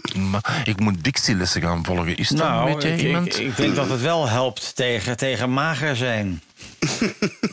ik 0.63 0.79
moet 0.79 1.03
dictielessen 1.03 1.61
gaan 1.61 1.85
volgen. 1.85 2.17
Is 2.17 2.27
dat, 2.29 2.37
Nou, 2.37 2.81
jij 2.81 2.91
ik, 2.93 3.01
iemand? 3.01 3.27
ik, 3.27 3.35
ik 3.47 3.55
denk 3.55 3.75
dat 3.75 3.89
het 3.89 4.01
wel 4.01 4.29
helpt 4.29 4.75
tegen, 4.75 5.17
tegen 5.17 5.53
mager 5.53 5.95
zijn. 5.95 6.41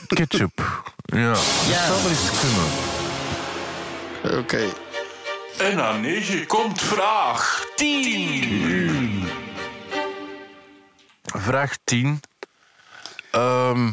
Ketchup. 0.07 0.83
Ja, 1.05 1.29
dat 1.33 1.43
zou 1.87 2.03
wel 2.03 2.11
eens 2.11 2.31
kunnen. 2.41 4.39
Oké. 4.39 4.65
En 5.59 5.81
aan 5.83 6.01
9 6.01 6.47
komt 6.47 6.83
vraag 6.83 7.65
10. 7.77 9.25
Vraag 11.25 11.77
10. 11.85 12.21
Ehm, 13.31 13.91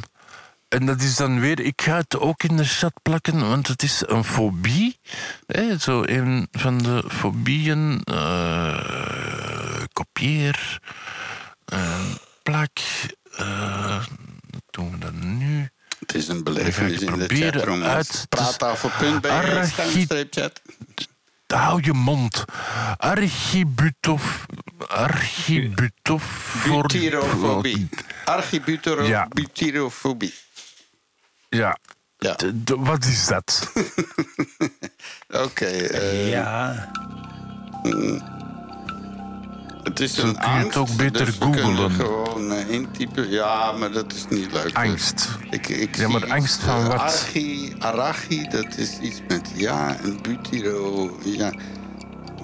en 0.67 0.85
dat 0.85 1.01
is 1.01 1.15
dan 1.15 1.39
weer, 1.39 1.59
ik 1.59 1.81
ga 1.81 1.95
het 1.97 2.19
ook 2.19 2.43
in 2.43 2.57
de 2.57 2.63
chat 2.65 2.93
plakken, 3.01 3.47
want 3.49 3.67
het 3.67 3.83
is 3.83 4.03
een 4.07 4.23
fobie. 4.23 4.99
Hè, 5.45 5.77
zo 5.77 6.03
een 6.05 6.47
van 6.51 6.77
de 6.77 7.03
fobieën. 7.07 8.01
eh, 8.03 9.83
kopieer. 9.93 10.79
eh, 11.65 11.99
plak. 12.43 12.77
eh, 13.37 13.97
wat 14.49 14.63
doen 14.69 14.91
we 14.91 14.97
dan 14.97 15.37
nu? 15.37 15.69
Het 15.99 16.15
is 16.15 16.27
een 16.27 16.43
belevenis 16.43 17.01
in 17.01 17.17
de 17.19 17.27
chatroom. 17.35 17.83
uit 17.83 18.25
Praattafel.be, 18.29 19.63
schuinstreepchat. 19.71 20.61
Hou 21.53 21.79
je 21.81 21.93
mond. 21.93 22.45
Archibutof. 22.97 24.45
Archibutof. 24.87 26.23
voor- 26.23 26.81
Butyrofobie. 26.81 27.89
Archibutero- 28.25 29.05
Ja. 29.05 29.27
Ja. 31.49 31.77
Wat 32.77 33.05
is 33.05 33.27
dat? 33.27 33.71
Oké. 35.45 35.65
eh, 35.65 36.29
Ja. 36.29 36.89
Het 39.83 39.99
is 39.99 40.17
een 40.17 40.37
kun 40.37 40.49
je 40.51 40.57
het 40.57 40.63
angst, 40.63 40.77
ook 40.77 40.95
beter 40.95 41.25
dus 41.25 41.35
googlen. 41.39 41.91
gewoon 41.91 42.51
eh, 42.51 42.69
intypen. 42.69 43.29
Ja, 43.29 43.71
maar 43.71 43.91
dat 43.91 44.13
is 44.13 44.25
niet 44.29 44.51
leuk. 44.51 44.77
Angst. 44.77 45.29
Ik, 45.49 45.67
ik 45.67 45.95
Ja, 45.95 46.07
maar 46.07 46.31
angst 46.31 46.55
iets, 46.55 46.65
van 46.65 46.79
eh, 46.79 46.87
wat? 46.87 46.99
Archi, 46.99 47.75
arachi, 47.79 48.47
dat 48.49 48.77
is 48.77 48.99
iets 48.99 49.21
met 49.27 49.51
ja. 49.55 49.97
En 50.03 50.19
butyro, 50.21 51.17
ja. 51.23 51.53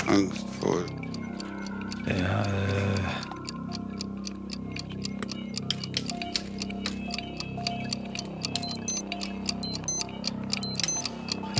Angst 0.05 0.43
voor... 0.59 0.83
ja 2.05 2.45
eh. 2.45 3.23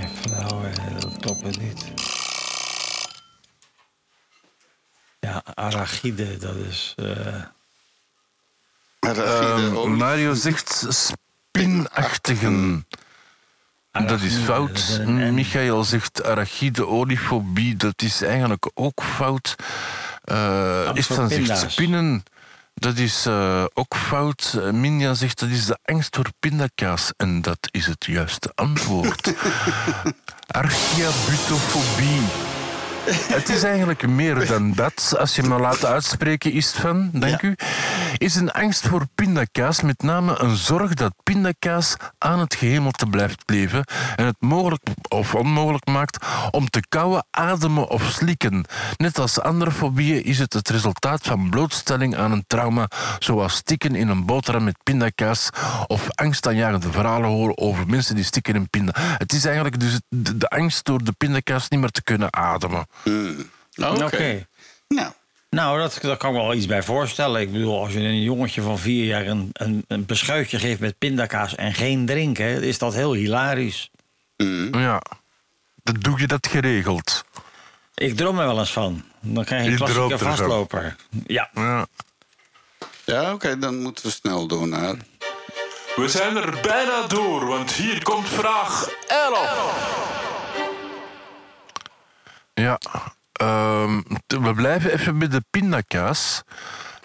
Even 0.03 0.31
nou, 0.31 0.63
dat 0.99 1.17
klopt 1.19 1.43
het 1.43 1.59
niet. 1.59 1.94
Ja, 5.25 5.43
arachide, 5.53 6.37
dat 6.37 6.55
is... 6.55 6.93
eh, 6.95 7.05
Arachide, 8.99 9.77
Ehm. 9.81 9.91
Mario 9.95 10.33
zegt 10.33 10.85
spinachtigen. 10.89 12.85
Dat 13.91 14.21
is 14.21 14.35
fout. 14.35 14.99
Michael 15.05 15.83
zegt 15.83 16.23
arachide 16.23 16.87
olifobie, 16.87 17.75
dat 17.75 18.01
is 18.01 18.21
eigenlijk 18.21 18.71
ook 18.73 19.03
fout. 19.03 19.55
Eh 20.23 20.89
van 20.95 21.29
zegt 21.29 21.71
spinnen, 21.71 22.23
dat 22.73 22.97
is 22.97 23.25
eh, 23.25 23.65
ook 23.73 23.95
fout. 23.95 24.59
Minja 24.71 25.13
zegt 25.13 25.39
dat 25.39 25.49
is 25.49 25.65
de 25.65 25.77
angst 25.83 26.15
voor 26.15 26.27
pindakaas. 26.39 27.11
En 27.17 27.41
dat 27.41 27.67
is 27.71 27.85
het 27.85 28.05
juiste 28.05 28.51
antwoord. 28.55 29.33
Archeabutofobie. 30.61 32.21
Het 33.07 33.49
is 33.49 33.63
eigenlijk 33.63 34.07
meer 34.07 34.47
dan 34.47 34.73
dat. 34.73 35.15
Als 35.17 35.35
je 35.35 35.43
me 35.43 35.59
laat 35.59 35.85
uitspreken, 35.85 36.51
is 36.51 36.67
het 36.67 36.75
van, 36.75 37.09
dank 37.13 37.41
u. 37.41 37.55
Is 38.17 38.35
een 38.35 38.51
angst 38.51 38.87
voor 38.87 39.05
pindakaas 39.15 39.81
met 39.81 40.01
name 40.01 40.39
een 40.39 40.55
zorg 40.55 40.93
dat 40.93 41.13
pindakaas 41.23 41.95
aan 42.17 42.39
het 42.39 42.55
gehemelte 42.55 43.05
blijft 43.05 43.43
leven 43.45 43.83
en 44.15 44.25
het 44.25 44.35
mogelijk 44.39 44.81
of 45.09 45.35
onmogelijk 45.35 45.85
maakt 45.85 46.25
om 46.51 46.69
te 46.69 46.83
kauwen, 46.89 47.25
ademen 47.31 47.89
of 47.89 48.03
slikken. 48.11 48.65
Net 48.97 49.19
als 49.19 49.41
andere 49.41 49.71
fobieën 49.71 50.23
is 50.23 50.39
het 50.39 50.53
het 50.53 50.69
resultaat 50.69 51.21
van 51.23 51.49
blootstelling 51.49 52.15
aan 52.15 52.31
een 52.31 52.43
trauma, 52.47 52.87
zoals 53.19 53.55
stikken 53.55 53.95
in 53.95 54.07
een 54.07 54.25
boterham 54.25 54.63
met 54.63 54.83
pindakaas 54.83 55.49
of 55.87 56.07
angstaanjagende 56.11 56.91
verhalen 56.91 57.29
horen 57.29 57.57
over 57.57 57.87
mensen 57.87 58.15
die 58.15 58.23
stikken 58.23 58.55
in 58.55 58.69
pinda. 58.69 58.91
Het 58.95 59.33
is 59.33 59.45
eigenlijk 59.45 59.79
dus 59.79 59.99
de, 60.09 60.37
de 60.37 60.49
angst 60.49 60.85
door 60.85 61.03
de 61.03 61.11
pindakaas 61.11 61.69
niet 61.69 61.79
meer 61.79 61.89
te 61.89 62.03
kunnen 62.03 62.33
ademen. 62.33 62.85
Oké. 63.03 64.03
Oké. 64.03 64.47
Nou, 64.87 65.11
Nou, 65.49 65.79
dat, 65.79 65.97
daar 66.01 66.17
kan 66.17 66.29
ik 66.29 66.35
me 66.35 66.41
wel 66.41 66.53
iets 66.53 66.65
bij 66.65 66.83
voorstellen. 66.83 67.41
Ik 67.41 67.51
bedoel, 67.51 67.79
als 67.79 67.93
je 67.93 67.99
een 67.99 68.21
jongetje 68.21 68.61
van 68.61 68.79
vier 68.79 69.05
jaar 69.05 69.25
een, 69.25 69.49
een, 69.53 69.85
een 69.87 70.05
beschuitje 70.05 70.59
geeft 70.59 70.79
met 70.79 70.97
pindakaas 70.97 71.55
en 71.55 71.73
geen 71.73 72.05
drinken, 72.05 72.63
is 72.63 72.77
dat 72.77 72.93
heel 72.93 73.13
hilarisch. 73.13 73.89
Ja, 74.71 75.01
dan 75.83 75.95
doe 75.99 76.19
je 76.19 76.27
dat 76.27 76.47
geregeld. 76.47 77.25
Ik 77.95 78.15
droom 78.17 78.39
er 78.39 78.45
wel 78.45 78.59
eens 78.59 78.73
van. 78.73 79.03
Dan 79.21 79.45
krijg 79.45 79.63
je 79.65 79.71
een 79.71 79.77
klassieke 79.77 80.17
vastloper. 80.17 80.95
Ja. 81.27 81.49
Ja. 81.53 81.87
ja, 83.05 83.33
oké, 83.33 83.57
dan 83.59 83.81
moeten 83.81 84.05
we 84.05 84.11
snel 84.11 84.47
doen. 84.47 84.71
Hè. 84.71 84.93
We 85.95 86.07
zijn 86.07 86.37
er 86.37 86.59
bijna 86.61 87.07
door, 87.07 87.45
want 87.45 87.71
hier 87.71 88.03
komt 88.03 88.29
vraag 88.29 88.89
11. 89.07 90.34
Ja, 92.55 92.79
ehm, 93.31 94.01
we 94.27 94.53
blijven 94.55 94.91
even 94.93 95.19
bij 95.19 95.27
de 95.27 95.43
pindakaas. 95.49 96.43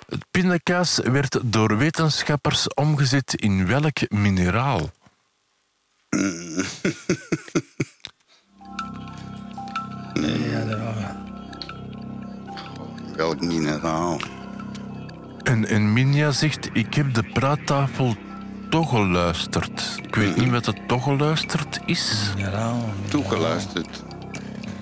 Het 0.09 0.25
pindakaas 0.31 0.99
werd 1.03 1.39
door 1.43 1.77
wetenschappers 1.77 2.75
omgezet 2.75 3.35
in 3.35 3.67
welk 3.67 4.11
mineraal? 4.11 4.91
ja 10.51 10.65
dat- 10.65 10.79
Welk 13.17 13.41
mineraal? 13.41 14.21
En, 15.43 15.67
en 15.69 15.93
Minja 15.93 16.31
zegt, 16.31 16.69
ik 16.73 16.95
heb 16.95 17.15
de 17.15 17.23
praattafel 17.23 18.17
toch 18.71 18.91
geluisterd. 18.91 19.97
Ik 20.03 20.15
weet 20.15 20.37
niet 20.37 20.51
wat 20.51 20.67
het 20.67 20.89
toch 20.89 21.03
geluisterd 21.03 21.81
is. 21.87 22.33
mineraal. 22.37 22.95
Toegeluisterd. 23.09 24.03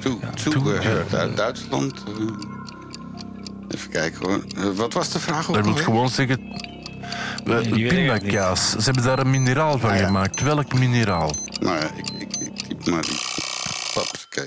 Toe, 0.09 0.20
toegehoord 0.51 1.14
uit 1.14 1.36
Duitsland. 1.36 2.02
Eh, 2.06 2.24
Even 3.68 3.90
kijken 3.90 4.26
hoor. 4.26 4.44
Eh, 4.56 4.70
Wat 4.76 4.93
was 4.93 5.10
de 5.12 5.18
vraag 5.20 5.48
ook 5.48 5.55
Dat 5.55 5.66
alweer? 5.66 5.82
gewoon 5.82 6.09
zeggen... 6.09 6.39
eh, 7.44 7.60
ik 7.66 7.89
pindakaas. 7.89 8.70
Ze 8.70 8.80
hebben 8.80 9.02
daar 9.02 9.18
een 9.18 9.30
mineraal 9.30 9.78
van 9.78 9.90
Ah, 9.90 9.98
ja. 9.98 10.06
gemaakt. 10.06 10.40
Welk 10.40 10.72
mineraal? 10.74 11.32
Nou 11.60 11.76
ja, 11.78 11.90
ik, 11.94 12.09
ik, 12.10 12.36
ik 12.36 12.56
typ 12.59 12.86
maar 12.86 13.02
die. 13.02 13.18
Oké. 14.26 14.47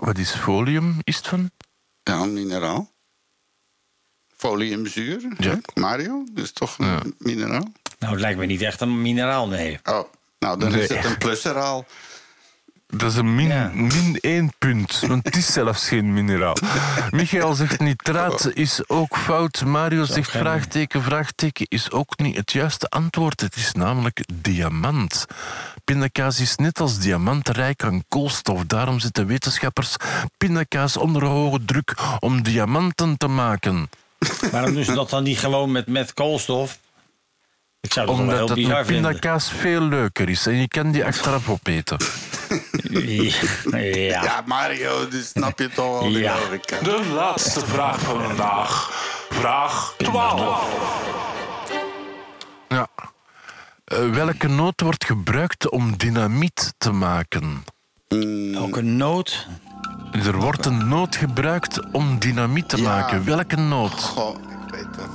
Wat 0.00 0.18
is 0.18 0.30
folium? 0.34 0.96
Is 1.02 1.16
het 1.16 1.26
van? 1.26 1.50
Ja, 2.02 2.14
een 2.20 2.32
mineraal. 2.32 2.90
Foliumzuur. 4.36 5.28
Ja. 5.38 5.58
Mario, 5.74 6.24
dat 6.32 6.44
is 6.44 6.52
toch 6.52 6.78
een 6.78 7.14
mineraal? 7.18 7.72
Nou, 7.98 8.12
het 8.12 8.20
lijkt 8.20 8.38
me 8.38 8.46
niet 8.46 8.62
echt 8.62 8.80
een 8.80 9.02
mineraal, 9.02 9.48
nee. 9.48 9.78
Oh, 9.84 10.00
nou 10.38 10.58
dan 10.58 10.74
is 10.74 10.88
Nee. 10.88 10.98
het 10.98 11.06
een 11.10 11.18
plusseraal. 11.18 11.86
Dat 12.96 13.10
is 13.10 13.16
een 13.16 13.34
min, 13.34 13.48
Ja. 13.48 13.70
min 13.74 14.18
één 14.20 14.52
punt, 14.58 15.00
want 15.06 15.24
het 15.24 15.36
is 15.36 15.52
zelfs 15.52 15.88
geen 15.88 16.12
mineraal. 16.12 16.56
Michael 17.10 17.54
zegt 17.54 17.80
nitraat 17.80 18.50
is 18.54 18.88
ook 18.88 19.16
fout. 19.16 19.64
Mario 19.64 20.04
zegt 20.04 20.30
vraagteken, 20.30 21.02
vraagteken 21.02 21.66
is 21.68 21.90
ook 21.90 22.18
niet 22.18 22.36
het 22.36 22.52
juiste 22.52 22.88
antwoord. 22.88 23.40
Het 23.40 23.56
is 23.56 23.72
namelijk 23.72 24.20
diamant. 24.34 25.24
Pindakaas 25.84 26.40
is 26.40 26.56
net 26.56 26.80
als 26.80 26.98
diamant 26.98 27.48
rijk 27.48 27.84
aan 27.84 28.04
koolstof. 28.08 28.64
Daarom 28.66 29.00
zetten 29.00 29.26
wetenschappers 29.26 29.96
pindakaas 30.38 30.96
onder 30.96 31.24
hoge 31.24 31.64
druk 31.64 31.94
om 32.18 32.42
diamanten 32.42 33.16
te 33.16 33.26
maken. 33.28 33.90
Waarom 34.50 34.74
doen 34.74 34.84
ze 34.84 34.92
dat 34.94 35.10
dan 35.10 35.22
niet 35.22 35.38
gewoon 35.38 35.72
met, 35.72 35.86
met 35.86 36.14
koolstof? 36.14 36.78
Ik 37.80 37.92
zou 37.92 38.06
dat 38.06 38.16
wel 38.16 38.24
Omdat 38.24 38.38
heel 38.38 38.48
het 38.48 38.56
bizar 38.56 38.76
met 38.76 38.86
vinden. 38.86 39.04
pindakaas 39.10 39.50
veel 39.50 39.80
leuker 39.80 40.28
is 40.28 40.46
en 40.46 40.54
je 40.60 40.68
kan 40.68 40.90
die 40.90 41.04
achteraf 41.04 41.48
opeten. 41.48 41.96
Ja. 43.70 44.22
Ja, 44.22 44.42
Mario, 44.46 45.08
dus 45.08 45.28
snap 45.28 45.58
je 45.58 45.68
toch 45.68 46.00
wel. 46.00 46.08
die 46.08 46.18
Ja. 46.18 46.34
logica. 46.34 46.78
De 46.82 47.10
laatste 47.14 47.60
vraag 47.66 48.00
van 48.00 48.22
vandaag. 48.22 48.90
Vraag 49.30 49.94
12. 49.96 50.64
Ja. 52.68 52.86
Eh, 53.84 54.10
welke 54.10 54.48
noot 54.48 54.80
wordt 54.80 55.04
gebruikt 55.04 55.70
om 55.70 55.96
dynamiet 55.96 56.74
te 56.78 56.92
maken? 56.92 57.64
Elke 58.54 58.82
noot. 58.82 59.46
Er 60.12 60.36
wordt 60.36 60.66
een 60.66 60.88
noot 60.88 61.16
gebruikt 61.16 61.80
om 61.92 62.18
dynamiet 62.18 62.68
te 62.68 62.76
Ja. 62.76 62.82
maken. 62.82 63.24
Welke 63.24 63.56
noot? 63.56 63.92
Goh, 64.02 64.36
ik 64.66 64.74
weet 64.74 64.96
het. 64.96 65.10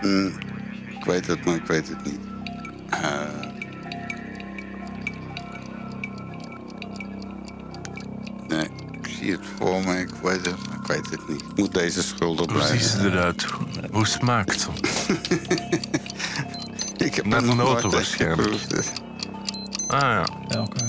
Hm, 0.00 0.26
ik 0.98 1.04
weet 1.04 1.26
het, 1.26 1.44
maar 1.44 1.54
ik 1.54 1.66
weet 1.66 1.88
het 1.88 2.04
niet. 2.04 2.20
Eh. 2.90 3.20
Nee, 8.48 8.68
ik 8.92 9.06
zie 9.18 9.32
het 9.32 9.40
voor 9.58 9.84
me, 9.84 9.98
ik 9.98 10.10
weet 10.22 10.46
het, 10.46 10.54
ik 10.80 10.86
weet 10.86 11.10
het 11.10 11.28
niet. 11.28 11.40
Ik 11.42 11.56
moet 11.56 11.74
deze 11.74 12.02
schuldig 12.02 12.50
Hoe 12.50 12.60
ziet 12.60 12.68
blijven. 12.68 13.00
ze 13.00 13.06
eruit? 13.10 13.46
Hoe 13.90 14.06
smaakt 14.06 14.60
ze? 14.60 14.68
Ik 16.96 17.14
heb 17.14 17.24
er 17.24 17.30
nog 17.42 17.56
noten 17.56 17.56
nooit 17.56 17.82
waarschijnlijk. 17.94 18.62
Ah 19.86 20.00
ja. 20.00 20.26
Elke... 20.48 20.84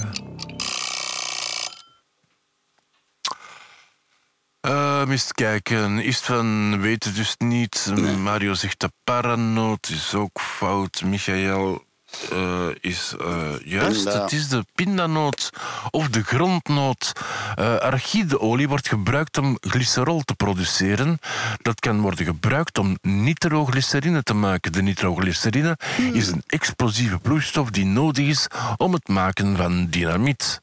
Eh, 4.59 5.05
mist 5.05 5.33
kijken. 5.33 5.99
Is 5.99 6.19
van 6.19 6.81
weten 6.81 7.13
dus 7.15 7.35
niet. 7.37 7.91
Mario 8.17 8.53
zegt 8.53 8.79
de 8.79 8.91
paranoot 9.03 9.89
is 9.89 10.13
ook 10.15 10.41
fout. 10.41 11.01
Michael 11.05 11.83
eh, 12.31 12.67
is 12.81 13.13
eh, 13.19 13.59
juist. 13.63 14.03
Pinda. 14.03 14.21
Het 14.21 14.31
is 14.31 14.47
de 14.47 14.65
pindanoot 14.75 15.49
of 15.89 16.09
de 16.09 16.23
grondnoot. 16.23 17.11
Eh 17.55 17.75
archideolie 17.77 18.67
wordt 18.67 18.87
gebruikt 18.87 19.37
om 19.37 19.57
glycerol 19.61 20.21
te 20.21 20.35
produceren. 20.35 21.19
Dat 21.61 21.79
kan 21.79 22.01
worden 22.01 22.25
gebruikt 22.25 22.77
om 22.77 22.97
nitroglycerine 23.01 24.23
te 24.23 24.33
maken. 24.33 24.71
De 24.71 24.81
nitroglycerine 24.81 25.77
is 26.13 26.27
een 26.27 26.43
explosieve 26.47 27.19
vloeistof 27.23 27.69
die 27.69 27.85
nodig 27.85 28.25
is 28.25 28.47
om 28.77 28.93
het 28.93 29.07
maken 29.07 29.57
van 29.57 29.87
dynamiet. 29.89 30.61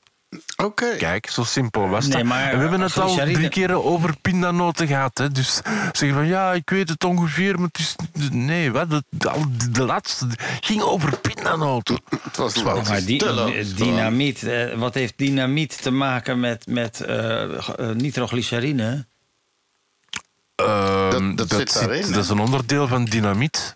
Oké. 0.56 0.97
Kijk, 0.97 1.31
zo 1.31 1.44
simpel 1.44 1.89
was 1.89 2.06
Nee, 2.06 2.16
dat. 2.16 2.24
maar, 2.24 2.51
en 2.51 2.55
we 2.55 2.61
hebben 2.61 2.81
het 2.81 2.98
al 2.98 3.15
drie 3.15 3.48
keer 3.48 3.82
over 3.82 4.16
pindanoten 4.20 4.86
gehad. 4.86 5.19
Hè. 5.19 5.31
Dus 5.31 5.61
zeggen 5.93 6.15
van 6.15 6.27
ja, 6.27 6.52
ik 6.52 6.70
weet 6.70 6.89
het 6.89 7.05
ongeveer, 7.05 7.59
maar 7.59 7.69
het 7.73 7.78
is. 7.78 7.97
Nee, 8.31 8.73
wat? 8.73 8.90
De, 8.90 9.05
de, 9.09 9.70
de 9.70 9.85
laatste 9.85 10.27
ging 10.61 10.82
over 10.82 11.19
pindanoten. 11.19 12.01
Het 12.23 12.36
was 12.36 12.62
logisch. 12.62 12.89
Maar 12.89 13.05
die, 13.05 13.32
logisch, 13.32 13.74
dynamiet, 13.74 14.43
eh, 14.43 14.74
wat 14.74 14.94
heeft 14.94 15.15
dynamiet 15.16 15.82
te 15.82 15.90
maken 15.90 16.40
met, 16.40 16.66
met 16.66 17.01
eh, 17.01 17.43
eh, 17.43 17.89
nitroglycerine? 17.97 19.06
Ehm, 20.55 21.35
dat 21.35 21.51
zit 21.51 21.73
daarin? 21.73 22.12
Dat 22.12 22.24
is 22.24 22.28
een 22.31 22.40
onderdeel 22.40 22.89
van 22.89 23.05
dynamiet. 23.05 23.73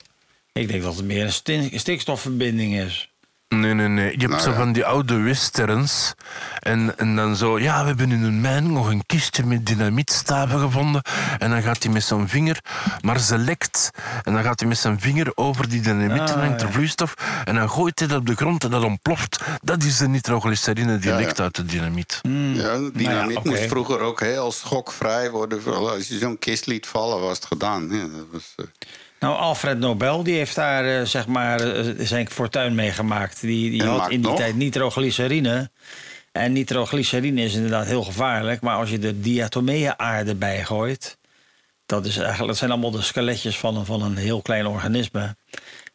Ik 0.52 0.68
denk 0.68 0.82
dat 0.82 0.96
het 0.96 1.04
meer 1.04 1.34
een 1.44 1.78
stikstofverbinding 1.80 2.74
is. 2.74 3.07
Nee, 3.48 3.74
nee, 3.74 3.88
nee. 3.88 4.10
Je 4.12 4.18
hebt 4.18 4.30
Nou 4.30 4.42
zo 4.42 4.50
ja. 4.50 4.56
van 4.56 4.72
die 4.72 4.84
oude 4.84 5.16
westerns. 5.20 6.14
En, 6.60 6.98
en 6.98 7.16
dan 7.16 7.36
zo, 7.36 7.58
ja, 7.58 7.80
we 7.80 7.86
hebben 7.86 8.10
in 8.12 8.22
een 8.22 8.40
mijn 8.40 8.72
nog 8.72 8.88
een 8.90 9.06
kistje 9.06 9.44
met 9.46 9.66
dynamietstaven 9.66 10.60
gevonden. 10.60 11.02
En 11.38 11.50
dan 11.50 11.62
gaat 11.62 11.82
hij 11.82 11.92
met 11.92 12.02
zijn 12.04 12.28
vinger, 12.28 12.60
maar 13.00 13.18
ze 13.20 13.38
lekt. 13.38 13.90
En 14.24 14.32
dan 14.32 14.42
gaat 14.42 14.60
hij 14.60 14.68
met 14.68 14.78
zijn 14.78 15.00
vinger 15.00 15.32
over 15.34 15.68
die 15.68 15.80
dynamiet 15.80 16.10
en 16.30 16.34
Ah, 16.34 16.40
hangt 16.42 16.60
er 16.60 16.66
ja. 16.66 16.72
vloeistof. 16.72 17.14
En 17.44 17.54
dan 17.54 17.70
gooit 17.70 17.98
hij 17.98 18.08
dat 18.08 18.18
op 18.18 18.26
de 18.26 18.34
grond 18.36 18.64
en 18.64 18.70
dat 18.70 18.84
ontploft. 18.84 19.40
Dat 19.62 19.82
is 19.82 19.96
de 19.96 20.08
nitroglycerine 20.08 20.98
die 20.98 21.10
Ja, 21.10 21.18
ja. 21.18 21.24
lekt 21.24 21.40
uit 21.40 21.56
de 21.56 21.64
dynamiet. 21.64 22.20
Ja, 22.22 22.30
dynamiet 22.30 22.94
Nou 22.94 23.30
ja, 23.32 23.38
oké. 23.38 23.48
moest 23.48 23.66
vroeger 23.68 24.00
ook 24.00 24.20
heel 24.20 24.52
schokvrij 24.52 25.30
worden. 25.30 25.64
Als 25.74 26.08
je 26.08 26.18
zo'n 26.18 26.38
kist 26.38 26.66
liet 26.66 26.86
vallen, 26.86 27.20
was 27.20 27.36
het 27.36 27.46
gedaan. 27.46 27.88
Ja, 27.90 28.00
dat 28.00 28.26
was, 28.32 28.52
eh, 28.56 28.64
Nou, 29.20 29.36
Alfred 29.36 29.78
Nobel 29.78 30.22
die 30.22 30.34
heeft 30.34 30.54
daar 30.54 30.98
eh, 30.98 31.06
zeg 31.06 31.26
maar 31.26 31.60
eh, 31.60 31.94
zijn 31.98 32.30
fortuin 32.30 32.74
mee 32.74 32.90
gemaakt. 32.90 33.40
Die, 33.40 33.70
die 33.70 33.82
had 33.84 34.10
in 34.10 34.20
die 34.20 34.30
nog? 34.30 34.36
tijd 34.38 34.56
nitroglycerine. 34.56 35.70
En 36.32 36.52
nitroglycerine 36.52 37.42
is 37.42 37.54
inderdaad 37.54 37.86
heel 37.86 38.02
gevaarlijk. 38.02 38.60
Maar 38.60 38.76
als 38.76 38.90
je 38.90 38.98
er 38.98 39.22
diatomeeën-aarde 39.22 40.34
bij 40.34 40.64
gooit... 40.64 41.18
Dat, 41.86 42.06
is 42.06 42.16
eigenlijk, 42.16 42.46
dat 42.48 42.56
zijn 42.56 42.70
allemaal 42.70 42.90
de 42.90 43.02
skeletjes 43.02 43.58
van 43.58 43.76
een, 43.76 43.84
van 43.84 44.02
een 44.02 44.16
heel 44.16 44.42
klein 44.42 44.66
organisme. 44.66 45.36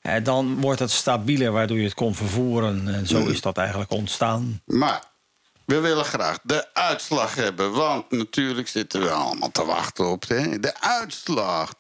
Eh, 0.02 0.24
dan 0.24 0.62
wordt 0.62 0.80
het 0.80 0.92
stabieler, 0.92 1.52
waardoor 1.52 1.78
je 1.78 1.84
het 1.84 1.94
kon 1.94 2.16
vervoeren. 2.16 2.94
En 2.94 3.08
zo 3.08 3.28
is 3.28 3.42
dat 3.42 3.58
eigenlijk 3.58 3.92
ontstaan. 3.92 4.62
Maar 4.66 5.04
we 5.66 5.80
willen 5.80 6.06
graag 6.06 6.40
de 6.44 6.74
uitslag 6.74 7.36
hebben. 7.36 7.72
Want 7.72 8.12
natuurlijk 8.12 8.68
zitten 8.68 9.02
we 9.02 9.12
allemaal 9.12 9.52
te 9.52 9.66
wachten 9.66 10.06
op 10.06 10.28
de, 10.28 10.60
de 10.60 10.80
uitslag. 10.80 11.74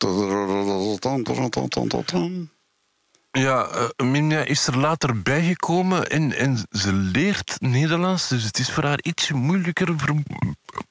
Ja, 3.31 3.67
Minja 4.03 4.43
is 4.43 4.67
er 4.67 4.77
later 4.77 5.21
bijgekomen 5.21 6.09
en, 6.09 6.33
en 6.33 6.67
ze 6.71 6.93
leert 6.93 7.55
Nederlands, 7.59 8.27
dus 8.27 8.43
het 8.43 8.59
is 8.59 8.71
voor 8.71 8.83
haar 8.83 8.99
ietsje 9.01 9.33
moeilijker, 9.33 9.95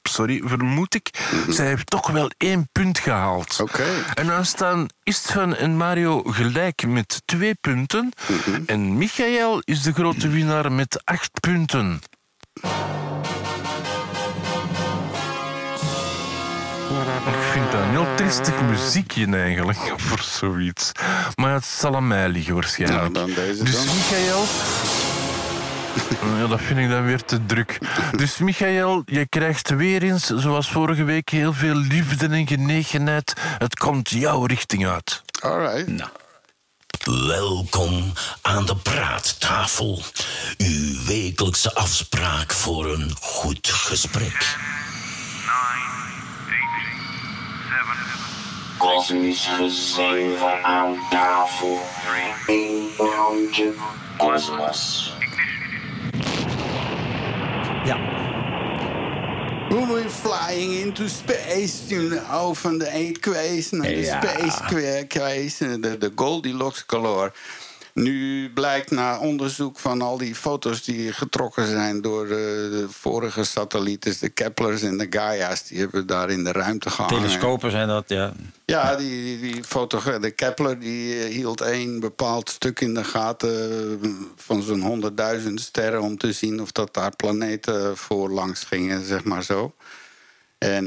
sorry, 0.03 0.43
vermoed 0.45 0.95
ik. 0.95 1.11
Zij 1.49 1.67
heeft 1.67 1.87
toch 1.91 2.11
wel 2.11 2.31
één 2.37 2.69
punt 2.73 2.99
gehaald. 2.99 3.61
Oké. 3.61 3.85
En 4.15 4.27
dan 4.27 4.45
staan 4.45 4.87
Istvan 5.03 5.57
en 5.57 5.77
Mario 5.77 6.23
gelijk 6.23 6.87
met 6.87 7.23
twee 7.25 7.55
punten. 7.55 8.13
En 8.67 8.99
Michael 8.99 9.61
is 9.65 9.83
de 9.83 9.93
grote 9.93 10.29
winnaar 10.29 10.73
met 10.73 11.01
acht 11.05 11.41
punten. 11.41 12.01
Ik 17.27 17.39
vind 17.53 17.73
dat 17.73 17.81
een 17.81 17.91
heel 17.91 18.15
tristig 18.17 18.63
muziekje 18.63 19.37
eigenlijk 19.37 19.79
voor 20.07 20.23
zoiets. 20.23 20.93
Maar 21.35 21.53
het 21.55 21.65
zal 21.65 21.97
aan 21.97 22.07
mij 22.07 22.29
liggen 22.29 22.55
waarschijnlijk. 22.55 23.13
Nou, 23.13 23.13
dan 23.13 23.35
deze 23.35 23.65
dus 23.65 23.85
dan. 23.87 23.95
Michael... 23.95 24.45
Ja, 26.39 26.47
dat 26.47 26.61
vind 26.61 26.79
ik 26.79 26.89
dan 26.89 27.05
weer 27.05 27.25
te 27.25 27.47
druk. 27.47 27.79
Dus 28.17 28.39
Michael, 28.39 29.03
je 29.07 29.27
krijgt 29.29 29.71
weer 29.71 30.03
eens, 30.03 30.27
zoals 30.27 30.71
vorige 30.71 31.05
week, 31.05 31.29
heel 31.29 31.53
veel 31.53 31.75
liefde 31.75 32.27
en 32.27 32.47
genegenheid. 32.47 33.35
Het 33.59 33.75
komt 33.79 34.11
jouw 34.11 34.45
richting 34.45 34.87
uit. 34.87 35.23
Alright. 35.41 36.11
Welkom 37.05 38.13
aan 38.43 38.67
de 38.67 38.77
praattafel. 38.77 40.03
Uw 40.59 40.92
wekelijkse 41.07 41.75
afspraak 41.75 42.53
voor 42.53 42.93
een 42.93 43.15
goed 43.21 43.69
gesprek. 43.69 44.57
Kosmisch 48.79 49.47
gezeven 49.47 50.65
aan 50.65 50.97
tafel. 51.11 51.81
Eén 52.47 52.89
rondje 52.97 53.73
kosmos. 54.17 55.13
Ja, 57.85 57.97
We're 59.69 60.11
flying 60.11 60.73
into 60.73 61.09
space, 61.09 61.87
you 61.87 62.09
know, 62.09 62.55
van 62.55 62.79
de 62.79 62.89
eetquays 62.91 63.71
naar 63.71 63.87
de 63.89 64.01
Ja. 64.01 64.21
space 64.21 65.07
quays, 65.09 65.57
de, 65.57 65.99
de 65.99 66.13
Goldilocks 66.15 66.87
color. 66.87 67.33
Nu 67.95 68.51
blijkt 68.53 68.91
na 68.91 69.19
onderzoek 69.19 69.79
van 69.79 70.03
al 70.03 70.19
die 70.19 70.35
foto's 70.35 70.85
die 70.85 71.13
getrokken 71.13 71.67
zijn 71.67 72.01
door 72.01 72.25
eh, 72.25 72.31
de 72.31 72.87
vorige 72.91 73.45
satellieten, 73.45 74.15
de 74.21 74.29
Keplers 74.29 74.83
en 74.83 74.99
de 74.99 75.07
Gaia's, 75.11 75.67
die 75.67 75.79
hebben 75.79 76.07
daar 76.07 76.31
in 76.31 76.45
de 76.45 76.53
ruimte 76.53 76.91
gehangen. 76.91 77.17
telescopen 77.17 77.71
zijn 77.71 77.89
dat, 77.89 78.05
ja. 78.07 78.33
Ja, 78.65 78.97
die, 78.97 79.39
die, 79.39 79.53
die 79.53 79.65
fotogra- 79.65 80.19
de 80.19 80.31
Kepler 80.31 80.79
die 80.79 81.23
eh, 81.25 81.35
hield 81.35 81.61
één 81.61 82.01
bepaald 82.01 82.49
stuk 82.51 82.81
in 82.81 82.95
de 82.95 83.05
gaten 83.05 83.99
eh, 84.03 84.09
van 84.37 84.63
zo'n 84.63 84.81
honderdduizend 84.83 85.61
sterren 85.61 86.01
om 86.03 86.19
te 86.19 86.33
zien 86.33 86.61
of 86.61 86.73
dat 86.73 86.95
daar 86.95 87.17
planeten 87.17 87.97
voor 87.97 88.31
langs 88.31 88.65
gingen, 88.65 89.05
zeg 89.07 89.25
maar 89.25 89.43
zo. 89.43 89.75
En 90.59 90.85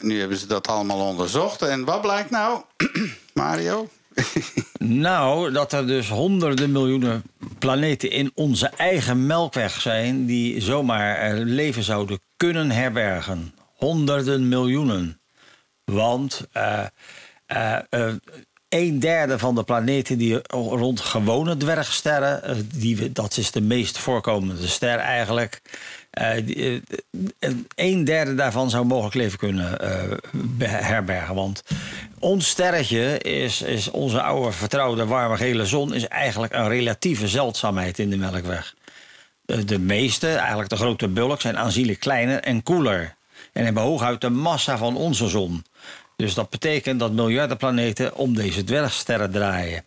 nu 0.00 0.20
hebben 0.20 0.38
ze 0.38 0.46
dat 0.46 0.68
allemaal 0.68 1.06
onderzocht. 1.06 1.62
En 1.62 1.84
wat 1.84 2.00
blijkt 2.00 2.30
nou, 2.30 2.62
Mario? 3.34 3.88
Nou, 4.78 5.52
dat 5.52 5.72
er 5.72 5.86
dus 5.86 6.08
honderden 6.08 6.72
miljoenen 6.72 7.22
planeten 7.58 8.10
in 8.10 8.30
onze 8.34 8.66
eigen 8.66 9.26
melkweg 9.26 9.80
zijn... 9.80 10.26
die 10.26 10.60
zomaar 10.60 11.34
leven 11.34 11.82
zouden 11.82 12.20
kunnen 12.36 12.70
herbergen. 12.70 13.54
Honderden 13.76 14.48
miljoenen. 14.48 15.20
Want 15.84 16.46
eh, 16.52 16.84
eh, 17.46 17.78
eh, 17.90 18.14
een 18.68 19.00
derde 19.00 19.38
van 19.38 19.54
de 19.54 19.62
planeten 19.62 20.18
die 20.18 20.40
rond 20.48 21.00
gewone 21.00 21.56
dwergsterren... 21.56 22.68
die 22.74 23.12
dat 23.12 23.36
is 23.36 23.50
de 23.50 23.60
meest 23.60 23.98
voorkomende 23.98 24.66
ster 24.66 24.98
eigenlijk... 24.98 25.62
eh, 26.12 26.74
eh, 26.74 26.80
een 27.74 28.04
derde 28.04 28.34
daarvan 28.34 28.70
zou 28.70 28.84
mogelijk 28.84 29.14
leven 29.14 29.38
kunnen 29.38 29.78
eh, 29.80 30.16
be- 30.32 30.66
herbergen. 30.66 31.34
Want 31.34 31.62
ons 32.18 32.48
sterretje 32.48 33.18
is, 33.18 33.62
is 33.62 33.90
onze 33.90 34.22
oude 34.22 34.52
vertrouwde 34.52 35.06
warme 35.06 35.36
gele 35.36 35.66
zon... 35.66 35.94
is 35.94 36.08
eigenlijk 36.08 36.52
een 36.52 36.68
relatieve 36.68 37.28
zeldzaamheid 37.28 37.98
in 37.98 38.10
de 38.10 38.16
Melkweg. 38.16 38.74
De, 39.44 39.64
de 39.64 39.78
meeste, 39.78 40.28
eigenlijk 40.28 40.68
de 40.68 40.76
grote 40.76 41.08
bulk, 41.08 41.40
zijn 41.40 41.58
aanzienlijk 41.58 42.00
kleiner 42.00 42.40
en 42.40 42.62
koeler. 42.62 43.14
En 43.52 43.64
hebben 43.64 43.82
hooguit 43.82 44.20
de 44.20 44.30
massa 44.30 44.76
van 44.78 44.96
onze 44.96 45.28
zon. 45.28 45.64
Dus 46.16 46.34
dat 46.34 46.50
betekent 46.50 47.00
dat 47.00 47.12
miljarden 47.12 47.56
planeten 47.56 48.14
om 48.16 48.34
deze 48.34 48.64
dwergsterren 48.64 49.30
draaien. 49.30 49.84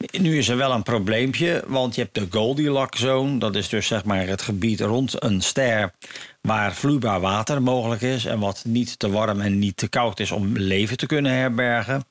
Nu 0.00 0.38
is 0.38 0.48
er 0.48 0.56
wel 0.56 0.72
een 0.72 0.82
probleempje, 0.82 1.64
want 1.66 1.94
je 1.94 2.00
hebt 2.00 2.14
de 2.14 2.26
Goldilocks-zone. 2.30 3.38
Dat 3.38 3.56
is 3.56 3.68
dus 3.68 3.86
zeg 3.86 4.04
maar 4.04 4.26
het 4.26 4.42
gebied 4.42 4.80
rond 4.80 5.22
een 5.22 5.40
ster 5.40 5.92
waar 6.40 6.74
vloeibaar 6.74 7.20
water 7.20 7.62
mogelijk 7.62 8.02
is... 8.02 8.24
en 8.24 8.38
wat 8.38 8.62
niet 8.66 8.98
te 8.98 9.10
warm 9.10 9.40
en 9.40 9.58
niet 9.58 9.76
te 9.76 9.88
koud 9.88 10.20
is 10.20 10.30
om 10.30 10.56
leven 10.56 10.96
te 10.96 11.06
kunnen 11.06 11.32
herbergen. 11.32 12.04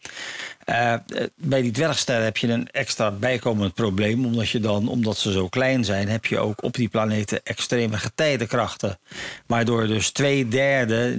Eh, 0.65 0.93
bij 1.35 1.61
die 1.61 1.71
dwergsterren 1.71 2.23
heb 2.23 2.37
je 2.37 2.47
een 2.47 2.69
extra 2.71 3.11
bijkomend 3.11 3.73
probleem... 3.73 4.25
omdat, 4.25 4.49
je 4.49 4.59
dan, 4.59 4.87
omdat 4.87 5.17
ze 5.17 5.31
zo 5.31 5.47
klein 5.47 5.85
zijn, 5.85 6.07
heb 6.09 6.25
je 6.25 6.39
ook 6.39 6.63
op 6.63 6.73
die 6.73 6.89
planeten 6.89 7.43
extreme 7.43 7.97
getijdenkrachten. 7.97 8.99
Waardoor 9.45 9.87
dus 9.87 10.09
twee 10.09 10.47
derde, 10.47 11.17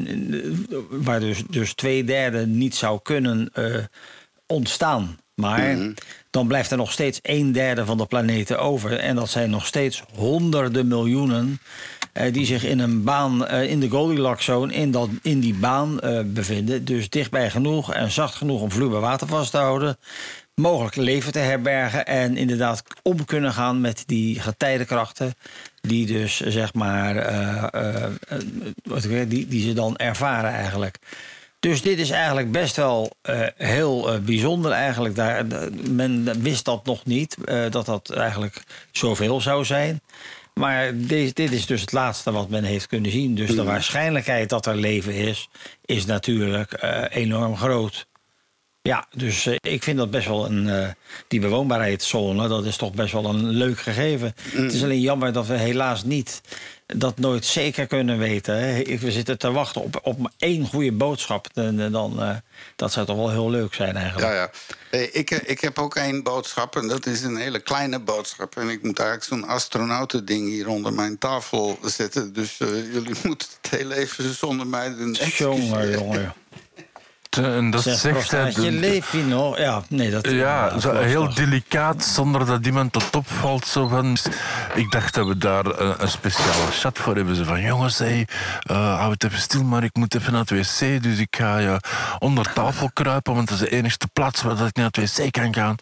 waardoor 0.91 1.29
dus, 1.29 1.43
dus 1.49 1.75
twee 1.75 2.05
derde 2.05 2.47
niet 2.47 2.75
zou 2.75 3.01
kunnen 3.03 3.51
eh, 3.53 3.75
ontstaan. 4.47 5.19
Maar 5.35 5.77
dan 6.31 6.47
blijft 6.47 6.71
er 6.71 6.77
nog 6.77 6.93
steeds 6.93 7.19
een 7.23 7.53
derde 7.53 7.85
van 7.85 7.99
de 7.99 8.07
planeten 8.07 8.59
over. 8.59 8.99
En 8.99 9.15
dat 9.15 9.31
zijn 9.31 9.51
nog 9.51 9.67
steeds 9.67 10.03
honderden 10.15 10.89
miljoenen 10.89 11.61
eh, 12.13 12.33
die 12.33 12.47
zich 12.47 12.65
in 12.65 12.79
een 12.79 13.05
baan 13.05 13.47
eh, 13.47 13.71
in 13.71 13.81
de 13.81 13.89
Goldilocks-zone 13.89 14.73
in, 14.73 14.91
dat, 14.91 15.09
in 15.23 15.41
die 15.41 15.55
baan 15.55 16.01
eh, 16.01 16.21
bevinden. 16.25 16.85
Dus 16.85 17.09
dichtbij 17.09 17.51
genoeg 17.51 17.95
en 17.95 18.11
zacht 18.11 18.35
genoeg 18.35 18.61
om 18.61 18.71
vloeibaar 18.71 19.01
water 19.01 19.27
vast 19.27 19.51
te 19.51 19.57
houden. 19.57 19.99
Mogelijk 20.55 20.97
leven 20.97 21.33
te 21.33 21.39
herbergen 21.39 22.07
en 22.07 22.37
inderdaad 22.37 22.83
om 23.03 23.25
kunnen 23.25 23.53
gaan 23.53 23.81
met 23.81 24.03
die 24.07 24.41
getijdenkrachten. 24.41 25.35
Die 25.81 26.07
dus 26.07 26.41
zeg 26.41 26.75
maar, 26.75 27.15
die, 29.29 29.47
die 29.47 29.63
ze 29.63 29.73
dan 29.73 29.97
ervaren 29.97 30.51
eigenlijk. 30.51 30.99
Dus 31.61 31.83
dit 31.83 31.99
is 31.99 32.11
eigenlijk 32.11 32.53
best 32.53 32.77
wel 32.77 33.11
eh, 33.23 33.41
heel 33.57 34.13
eh, 34.13 34.19
bijzonder 34.19 34.71
eigenlijk. 34.71 35.15
Daar, 35.15 35.47
men 35.91 36.43
wist 36.43 36.65
dat 36.65 36.85
nog 36.85 37.05
niet, 37.05 37.37
eh, 37.45 37.71
dat 37.71 37.87
dat 37.87 38.11
eigenlijk 38.11 38.63
zoveel 38.91 39.41
zou 39.41 39.65
zijn. 39.65 40.01
Maar 40.55 40.91
deze, 40.95 41.35
dit 41.35 41.53
is 41.53 41.67
dus 41.67 41.81
het 41.81 41.93
laatste 41.93 42.33
wat 42.33 42.49
men 42.49 42.65
heeft 42.65 42.87
kunnen 42.87 43.11
zien. 43.11 43.35
Dus 43.35 43.55
de 43.55 43.65
waarschijnlijkheid 43.65 44.49
dat 44.49 44.67
er 44.67 44.77
leven 44.77 45.15
is, 45.15 45.49
is 45.85 46.05
natuurlijk 46.05 46.83
enorm 47.11 47.57
groot. 47.57 48.07
Ja, 48.83 49.07
dus 49.17 49.47
eh, 49.47 49.55
ik 49.61 49.83
vind 49.83 49.99
dat 49.99 50.11
best 50.11 50.27
wel 50.27 50.47
een. 50.47 50.69
eh, 50.69 50.89
die 51.29 51.41
bewoonbaarheidszone, 51.41 52.49
dat 52.49 52.65
is 52.65 52.77
toch 52.77 52.93
best 52.93 53.13
wel 53.13 53.25
een 53.25 53.49
leuk 53.49 53.79
gegeven. 53.79 54.35
Het 54.51 54.73
is 54.73 54.83
alleen 54.83 55.01
jammer 55.01 55.33
dat 55.33 55.47
we 55.47 55.55
helaas 55.57 56.05
niet 56.05 56.41
dat 56.87 57.19
nooit 57.19 57.45
zeker 57.45 57.87
kunnen 57.87 58.19
weten. 58.19 58.59
Hè. 58.59 58.83
We 58.99 59.13
zitten 59.13 59.39
te 59.39 59.51
wachten 59.53 59.83
op, 59.83 60.01
op 60.03 60.19
maar 60.19 60.33
één 60.39 60.67
goede 60.67 60.93
boodschap. 60.93 61.47
En, 61.55 61.93
dan, 61.93 62.23
eh, 62.23 62.37
dat 62.77 62.93
zou 62.93 63.07
toch 63.07 63.17
wel 63.17 63.31
heel 63.31 63.51
leuk 63.51 63.75
zijn 63.75 63.97
eigenlijk. 63.97 64.27
Ja, 64.33 64.35
ja. 64.35 64.51
Hey, 64.91 65.09
ik, 65.13 65.31
ik 65.31 65.61
heb 65.61 65.79
ook 65.79 65.97
één 65.97 66.23
boodschap 66.23 66.77
en 66.77 66.89
dat 66.89 67.07
is 67.07 67.23
een 67.23 67.37
hele 67.37 67.61
kleine 67.61 67.99
boodschap. 67.99 68.57
En 68.57 68.69
ik 68.69 68.83
moet 68.83 68.99
eigenlijk 68.99 69.29
zo'n 69.29 69.51
astronautending 69.51 70.49
hier 70.49 70.69
onder 70.69 70.93
mijn 70.93 71.19
tafel 71.19 71.79
zetten. 71.83 72.33
Dus 72.33 72.57
jullie 72.93 73.15
moeten 73.25 73.49
het 73.61 73.81
heel 73.81 73.91
even 73.91 74.35
zonder 74.35 74.67
mij 74.67 74.95
doen. 74.97 75.17
Jongen, 75.37 75.91
jongen. 75.91 76.35
En 77.37 77.71
dat 77.71 77.83
Zeg, 77.83 77.99
zegt 77.99 78.31
hij. 78.31 78.71
Levino. 78.71 79.57
Ja, 79.59 79.83
nee, 79.89 80.11
dat... 80.11 80.31
Ja, 80.31 80.69
dat 80.71 80.83
zo 80.83 80.93
heel 80.95 81.23
nog- 81.23 81.35
delicaat, 81.35 82.05
zonder 82.05 82.47
dat 82.47 82.67
iemand 82.67 82.93
tot 82.93 83.17
opvalt. 83.17 83.67
Zo 83.67 83.89
van, 83.89 84.17
ik 84.75 84.91
dacht 84.91 85.15
dat 85.15 85.27
we 85.27 85.37
daar 85.39 85.67
een, 85.67 86.03
een 86.03 86.09
speciale 86.09 86.71
chat 86.71 86.99
voor 86.99 87.17
hebben. 87.17 87.35
Ze 87.37 87.45
van, 87.45 87.61
jongens, 87.61 87.99
hey, 87.99 88.27
eh, 88.63 88.97
hou 88.99 89.13
het 89.13 89.25
even 89.25 89.39
stil, 89.39 89.65
maar 89.65 89.85
ik 89.85 89.95
moet 89.97 90.15
even 90.15 90.33
naar 90.33 90.45
het 90.47 90.51
wc. 90.51 91.03
Dus 91.03 91.19
ik 91.19 91.37
ga 91.37 91.59
je 91.59 91.81
onder 92.19 92.53
tafel 92.53 92.91
kruipen, 92.93 93.35
want 93.35 93.49
dat 93.49 93.61
is 93.61 93.69
de 93.69 93.77
enige 93.77 93.97
plaats 94.13 94.43
waar 94.43 94.57
dat 94.57 94.69
ik 94.69 94.77
naar 94.77 94.91
het 94.93 95.17
wc 95.19 95.33
kan 95.33 95.55
gaan. 95.55 95.77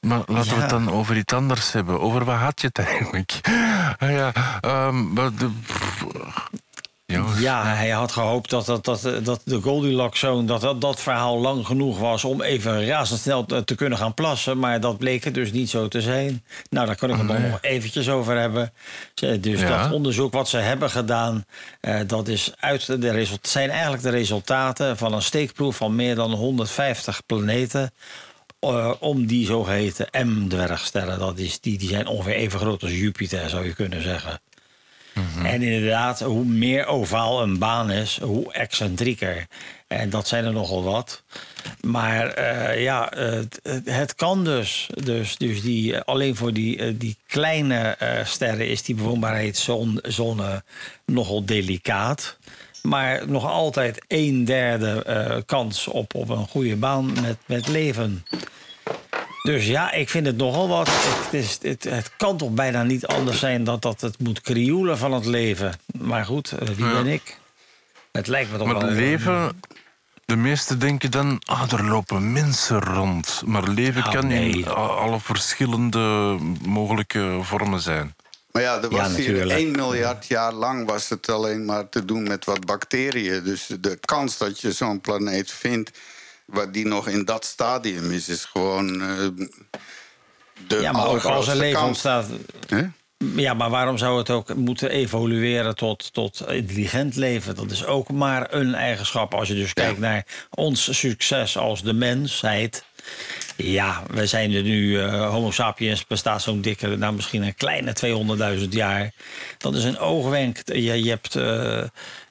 Maar 0.00 0.20
laten 0.26 0.54
we 0.54 0.60
het 0.60 0.70
dan 0.70 0.90
over 0.90 1.16
iets 1.16 1.32
anders 1.32 1.72
hebben. 1.72 2.00
Over 2.00 2.24
wat 2.24 2.36
had 2.36 2.60
je 2.60 2.66
het 2.66 2.78
eigenlijk? 2.86 3.40
Ah 3.98 4.10
ja, 4.10 4.32
maar 4.90 5.30
de, 5.34 5.50
jongens. 7.10 7.40
Ja, 7.40 7.74
hij 7.74 7.88
had 7.90 8.12
gehoopt 8.12 8.50
dat, 8.50 8.66
dat, 8.66 8.84
dat, 8.84 9.08
dat 9.22 9.40
de 9.44 9.60
Goldilocks 9.60 10.20
Zone, 10.20 10.44
dat, 10.46 10.60
dat 10.60 10.80
dat 10.80 11.00
verhaal 11.00 11.38
lang 11.38 11.66
genoeg 11.66 11.98
was 11.98 12.24
om 12.24 12.42
even 12.42 12.86
razendsnel 12.86 13.46
te, 13.64 13.74
kunnen 13.74 13.98
gaan 13.98 14.14
plassen. 14.14 14.58
Maar 14.58 14.80
dat 14.80 14.98
bleek 14.98 15.24
het 15.24 15.34
dus 15.34 15.52
niet 15.52 15.70
zo 15.70 15.88
te 15.88 16.00
zijn. 16.00 16.44
Nou, 16.70 16.86
daar 16.86 16.96
kan 16.96 17.10
ik 17.10 17.16
het 17.16 17.28
dan 17.28 17.42
nog 17.42 17.58
eventjes 17.60 18.08
over 18.08 18.38
hebben. 18.38 18.72
Dus 19.40 19.60
Ja. 19.60 19.82
dat 19.82 19.92
onderzoek 19.92 20.32
wat 20.32 20.48
ze 20.48 20.56
hebben 20.56 20.90
gedaan, 20.90 21.44
eh, 21.80 22.00
dat 22.06 22.28
is 22.28 22.52
uit 22.58 23.00
de 23.02 23.10
result, 23.10 23.48
zijn 23.48 23.70
eigenlijk 23.70 24.02
de 24.02 24.10
resultaten 24.10 24.96
van 24.96 25.12
een 25.12 25.22
steekproef 25.22 25.76
van 25.76 25.94
meer 25.94 26.14
dan 26.14 26.32
150 26.32 27.22
planeten. 27.26 27.92
eh, 28.60 28.92
om 28.98 29.26
die 29.26 29.46
zogeheten 29.46 30.06
M-dwergsterren. 30.26 31.18
Dat 31.18 31.38
is, 31.38 31.60
die, 31.60 31.78
die 31.78 31.88
zijn 31.88 32.06
ongeveer 32.06 32.34
even 32.34 32.58
groot 32.60 32.82
als 32.82 32.90
Jupiter, 32.92 33.48
zou 33.48 33.64
je 33.64 33.74
kunnen 33.74 34.02
zeggen. 34.02 34.40
En 35.44 35.62
inderdaad, 35.62 36.20
hoe 36.20 36.44
meer 36.44 36.86
ovaal 36.86 37.42
een 37.42 37.58
baan 37.58 37.90
is, 37.90 38.18
hoe 38.22 38.52
excentrieker. 38.52 39.46
En 39.86 40.10
dat 40.10 40.28
zijn 40.28 40.44
er 40.44 40.52
nogal 40.52 40.82
wat. 40.82 41.22
Maar 41.80 42.28
eh, 42.28 42.82
ja, 42.82 43.12
het, 43.84 44.14
kan 44.14 44.44
dus. 44.44 44.86
Dus, 45.04 45.36
dus 45.36 45.60
die, 45.62 45.98
alleen 45.98 46.36
voor 46.36 46.52
die, 46.52 46.78
eh, 46.78 46.94
die 46.96 47.16
kleine 47.26 47.78
eh, 47.78 48.24
sterren 48.24 48.68
is 48.68 48.82
die 48.82 48.94
bewoonbaarheidszone 48.94 50.62
nogal 51.06 51.44
delicaat. 51.44 52.36
Maar 52.82 53.28
nog 53.28 53.46
altijd 53.46 54.04
een 54.08 54.44
derde 54.44 55.42
kans 55.46 55.86
op, 55.86 56.14
op 56.14 56.28
een 56.28 56.46
goede 56.48 56.76
baan 56.76 57.12
met, 57.20 57.36
met 57.46 57.68
leven. 57.68 58.24
Dus 59.42 59.66
ja, 59.66 59.92
ik 59.92 60.08
vind 60.08 60.26
het 60.26 60.36
nogal 60.36 60.68
wat. 60.68 60.88
Het, 60.90 61.32
is, 61.34 61.58
het, 61.62 61.84
het 61.84 62.10
kan 62.16 62.36
toch 62.36 62.50
bijna 62.50 62.82
niet 62.82 63.06
anders 63.06 63.38
zijn 63.38 63.64
dat, 63.64 63.82
dat 63.82 64.00
het 64.00 64.18
moet 64.18 64.40
krioelen 64.40 64.98
van 64.98 65.12
het 65.12 65.24
leven. 65.26 65.72
Maar 65.98 66.24
goed, 66.24 66.52
eh, 66.52 66.68
wie 66.68 66.84
Ja. 66.86 66.92
ben 66.92 67.06
ik? 67.06 67.38
Het 68.12 68.26
lijkt 68.26 68.50
me 68.52 68.58
toch 68.58 68.66
Maar 68.66 68.80
wel... 68.80 68.90
leven, 68.90 69.60
de 70.24 70.36
meesten 70.36 70.78
denken 70.78 71.10
dan, 71.10 71.42
ah, 71.44 71.72
er 71.72 71.84
lopen 71.84 72.32
mensen 72.32 72.80
rond. 72.80 73.42
Maar 73.44 73.68
leven 73.68 74.00
Nou, 74.00 74.14
kan 74.14 74.30
in 74.30 74.50
nee. 74.50 74.68
alle 74.68 75.20
verschillende 75.20 75.98
mogelijke 76.64 77.38
vormen 77.42 77.80
zijn. 77.80 78.14
Maar 78.52 78.62
ja, 78.62 78.76
er 78.76 78.82
Ja, 78.82 78.88
was 78.96 79.16
hier 79.16 79.18
natuurlijk. 79.32 79.58
1 79.58 79.70
miljard 79.70 80.26
jaar 80.26 80.52
lang 80.52 80.86
was 80.86 81.08
het 81.08 81.28
alleen 81.30 81.64
maar 81.64 81.88
te 81.88 82.04
doen 82.04 82.22
met 82.22 82.44
wat 82.44 82.66
bacteriën. 82.66 83.44
Dus 83.44 83.66
de 83.80 83.98
kans 84.00 84.38
dat 84.38 84.60
je 84.60 84.72
zo'n 84.72 85.00
planeet 85.00 85.50
vindt 85.50 85.90
wat 86.50 86.72
die 86.72 86.86
nog 86.86 87.08
in 87.08 87.24
dat 87.24 87.44
stadium 87.44 88.10
is, 88.10 88.28
is 88.28 88.44
gewoon 88.44 89.00
eh, 89.00 89.46
de 90.66 90.80
ja, 90.80 90.92
maar 90.92 91.06
ook 91.06 91.14
als 91.14 91.22
er 91.22 91.30
allergrootste 91.30 91.56
leven 91.56 91.82
ontstaat... 91.82 92.26
Ja, 93.36 93.54
maar 93.54 93.70
waarom 93.70 93.98
zou 93.98 94.18
het 94.18 94.30
ook 94.30 94.54
moeten 94.54 94.90
evolueren 94.90 95.74
tot, 95.74 96.12
tot 96.12 96.44
intelligent 96.48 97.16
leven? 97.16 97.54
Dat 97.54 97.70
is 97.70 97.84
ook 97.84 98.10
maar 98.10 98.54
een 98.54 98.74
eigenschap. 98.74 99.34
Als 99.34 99.48
je 99.48 99.54
dus 99.54 99.72
kijkt 99.72 99.98
naar 99.98 100.26
ons 100.50 100.98
succes 100.98 101.56
als 101.56 101.82
de 101.82 101.92
mensheid. 101.92 102.84
Ja, 103.56 104.02
we 104.10 104.26
zijn 104.26 104.52
er 104.52 104.62
nu, 104.62 105.00
eh, 105.00 105.30
Homo 105.30 105.50
sapiens 105.50 106.06
bestaat 106.06 106.42
zo'n 106.42 106.60
dikke, 106.60 106.96
nou 106.96 107.14
misschien 107.14 107.42
een 107.42 107.54
kleine 107.54 107.92
200.000 107.92 108.68
jaar. 108.68 109.12
Dat 109.58 109.74
is 109.74 109.84
een 109.84 109.98
oogwenk. 109.98 110.58
Je, 110.64 111.02
je, 111.04 111.10
hebt, 111.10 111.36
eh, 111.36 111.82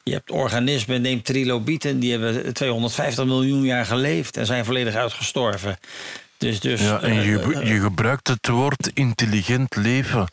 je 0.09 0.15
hebt 0.15 0.31
organismen, 0.31 1.01
neem 1.01 1.21
trilobieten, 1.21 1.99
die 1.99 2.11
hebben 2.11 2.53
250 2.53 3.25
miljoen 3.25 3.63
jaar 3.63 3.85
geleefd 3.85 4.37
en 4.37 4.45
zijn 4.45 4.65
volledig 4.65 4.95
uitgestorven. 4.95 5.77
Dus, 6.37 6.59
dus, 6.59 6.81
Ja, 6.81 7.01
en 7.01 7.11
eh, 7.11 7.25
je, 7.29 7.39
eh, 7.39 7.67
je 7.67 7.79
gebruikt 7.79 8.27
het 8.27 8.47
woord 8.47 8.91
intelligent 8.93 9.75
leven. 9.75 10.27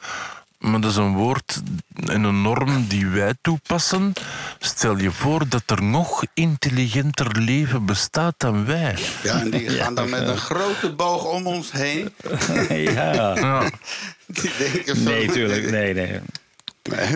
Maar 0.58 0.80
dat 0.80 0.90
is 0.90 0.96
een 0.96 1.14
woord 1.14 1.62
en 2.06 2.22
een 2.24 2.42
norm 2.42 2.86
die 2.88 3.06
wij 3.06 3.32
toepassen. 3.40 4.12
Stel 4.58 4.96
je 4.98 5.10
voor 5.10 5.48
dat 5.48 5.62
er 5.66 5.82
nog 5.82 6.24
intelligenter 6.34 7.40
leven 7.40 7.86
bestaat 7.86 8.34
dan 8.36 8.64
wij. 8.66 8.94
Ja, 9.22 9.40
en 9.40 9.50
die 9.50 9.68
gaan 9.78 9.94
dan 9.94 10.10
met 10.10 10.28
een 10.28 10.36
grote 10.36 10.92
boog 10.92 11.24
om 11.24 11.46
ons 11.46 11.72
heen. 11.72 12.08
ja. 12.94 13.12
Ja. 13.34 13.70
Die 14.26 14.50
denken 14.58 14.96
van- 14.96 15.04
Nee, 15.04 15.28
tuurlijk. 15.30 15.70
Nee, 15.70 15.94
nee. 15.94 16.20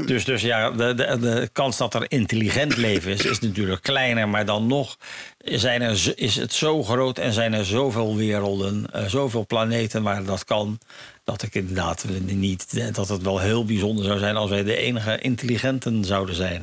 Dus, 0.06 0.24
dus 0.24 0.42
ja, 0.42 0.70
de, 0.70 0.94
de, 0.94 1.18
de 1.20 1.48
kans 1.52 1.76
dat 1.76 1.94
er 1.94 2.04
intelligent 2.08 2.76
leven 2.76 3.12
is, 3.12 3.24
is 3.24 3.38
natuurlijk 3.38 3.82
kleiner. 3.82 4.28
Maar 4.28 4.44
dan 4.44 4.66
nog 4.66 4.96
zijn 5.38 5.82
er, 5.82 6.12
is 6.14 6.36
het 6.36 6.52
zo 6.52 6.82
groot 6.82 7.18
en 7.18 7.32
zijn 7.32 7.52
er 7.52 7.64
zoveel 7.64 8.16
werelden, 8.16 8.86
eh, 8.92 9.04
zoveel 9.04 9.46
planeten 9.46 10.02
waar 10.02 10.24
dat 10.24 10.44
kan. 10.44 10.78
Dat 11.24 11.42
ik 11.42 11.54
inderdaad 11.54 12.04
niet. 12.24 12.94
Dat 12.94 13.08
het 13.08 13.22
wel 13.22 13.38
heel 13.38 13.64
bijzonder 13.64 14.04
zou 14.04 14.18
zijn 14.18 14.36
als 14.36 14.50
wij 14.50 14.64
de 14.64 14.76
enige 14.76 15.18
intelligenten 15.18 16.04
zouden 16.04 16.34
zijn. 16.34 16.62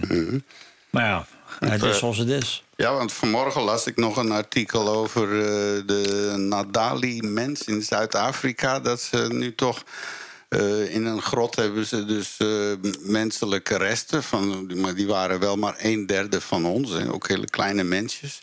Maar 0.89 1.05
ja, 1.05 1.25
het 1.59 1.83
is 1.83 1.89
eh, 1.89 1.95
zoals 1.95 2.17
het 2.17 2.29
is. 2.29 2.63
Ja, 2.75 2.93
want 2.93 3.13
vanmorgen 3.13 3.61
las 3.61 3.85
ik 3.87 3.95
nog 3.97 4.17
een 4.17 4.31
artikel 4.31 4.87
over 4.89 5.23
eh, 5.23 5.47
de 5.85 6.33
Nadali-mens 6.37 7.63
in 7.63 7.81
Zuid-Afrika. 7.81 8.79
Dat 8.79 9.01
ze 9.01 9.27
nu 9.31 9.55
toch 9.55 9.83
eh, 10.49 10.93
in 10.93 11.05
een 11.05 11.21
grot 11.21 11.55
hebben 11.55 11.85
ze 11.85 12.05
dus 12.05 12.35
eh, 12.37 12.91
menselijke 12.99 13.77
resten. 13.77 14.23
Van, 14.23 14.71
maar 14.81 14.95
die 14.95 15.07
waren 15.07 15.39
wel 15.39 15.55
maar 15.55 15.75
een 15.77 16.05
derde 16.05 16.41
van 16.41 16.65
ons. 16.65 16.93
En 16.95 17.11
ook 17.11 17.27
hele 17.27 17.49
kleine 17.49 17.83
mensjes. 17.83 18.41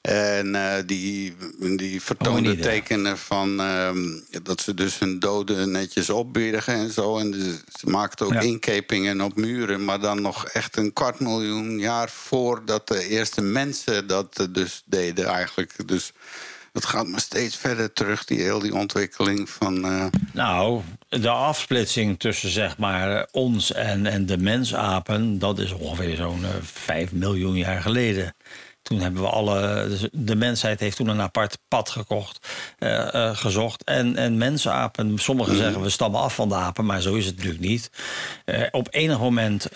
En 0.00 0.54
eh, 0.54 0.82
die, 0.86 1.36
die 1.76 2.02
vertoonden 2.02 2.42
Hominiden. 2.42 2.70
tekenen 2.70 3.18
van 3.18 3.60
ehm, 3.60 4.18
dat 4.42 4.60
ze 4.60 4.74
dus 4.74 4.98
hun 4.98 5.18
doden 5.18 5.70
netjes 5.70 6.10
opbergen 6.10 6.74
en 6.74 6.90
zo. 6.90 7.18
En 7.18 7.30
dus 7.30 7.54
ze 7.80 7.86
maakten 7.86 8.26
ook 8.26 8.32
Ja. 8.32 8.40
inkepingen 8.40 9.20
op 9.20 9.36
muren, 9.36 9.84
maar 9.84 10.00
dan 10.00 10.22
nog 10.22 10.46
echt 10.46 10.76
een 10.76 10.92
kwart 10.92 11.20
miljoen 11.20 11.78
jaar 11.78 12.10
voordat 12.10 12.88
de 12.88 13.08
eerste 13.08 13.40
mensen 13.42 14.06
dat 14.06 14.48
dus 14.50 14.82
deden 14.86 15.24
eigenlijk. 15.26 15.88
Dus 15.88 16.12
het 16.72 16.84
gaat 16.86 17.06
maar 17.06 17.20
steeds 17.20 17.56
verder 17.56 17.92
terug, 17.92 18.24
die 18.24 18.40
heel 18.40 18.58
die 18.58 18.74
ontwikkeling 18.74 19.50
van. 19.50 19.84
eh, 19.84 20.04
Nou, 20.32 20.80
de 21.08 21.28
afsplitsing 21.28 22.18
tussen 22.18 22.50
zeg 22.50 22.78
maar 22.78 23.26
ons 23.30 23.72
en, 23.72 24.06
en 24.06 24.26
de 24.26 24.38
mensapen, 24.38 25.38
dat 25.38 25.58
is 25.58 25.72
ongeveer 25.72 26.16
zo'n 26.16 26.44
eh, 26.44 26.50
5 26.62 27.12
miljoen 27.12 27.56
jaar 27.56 27.82
geleden. 27.82 28.34
Toen 28.82 29.00
hebben 29.00 29.22
we 29.22 29.28
alle. 29.28 29.88
dus 29.88 30.08
De 30.12 30.34
mensheid 30.34 30.80
heeft 30.80 30.96
toen 30.96 31.08
een 31.08 31.20
apart 31.20 31.58
pad 31.68 31.90
gekocht, 31.90 32.46
eh, 32.78 33.36
gezocht. 33.36 33.84
En, 33.84 34.16
en 34.16 34.36
mensapen, 34.36 35.18
sommigen 35.18 35.56
zeggen 35.56 35.82
we 35.82 35.90
stammen 35.90 36.20
af 36.20 36.34
van 36.34 36.48
de 36.48 36.54
apen, 36.54 36.84
maar 36.86 37.00
zo 37.00 37.14
is 37.14 37.26
het 37.26 37.36
natuurlijk 37.36 37.64
niet. 37.64 37.90
Op 38.70 38.88
enig 38.90 39.18
moment 39.18 39.66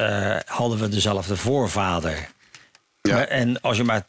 hadden 0.47 0.79
we 0.79 0.89
dezelfde 0.89 1.37
voorvader. 1.37 2.29
Ja. 3.07 3.27
En 3.27 3.61
als 3.61 3.77
je 3.77 3.85
maar 3.85 4.07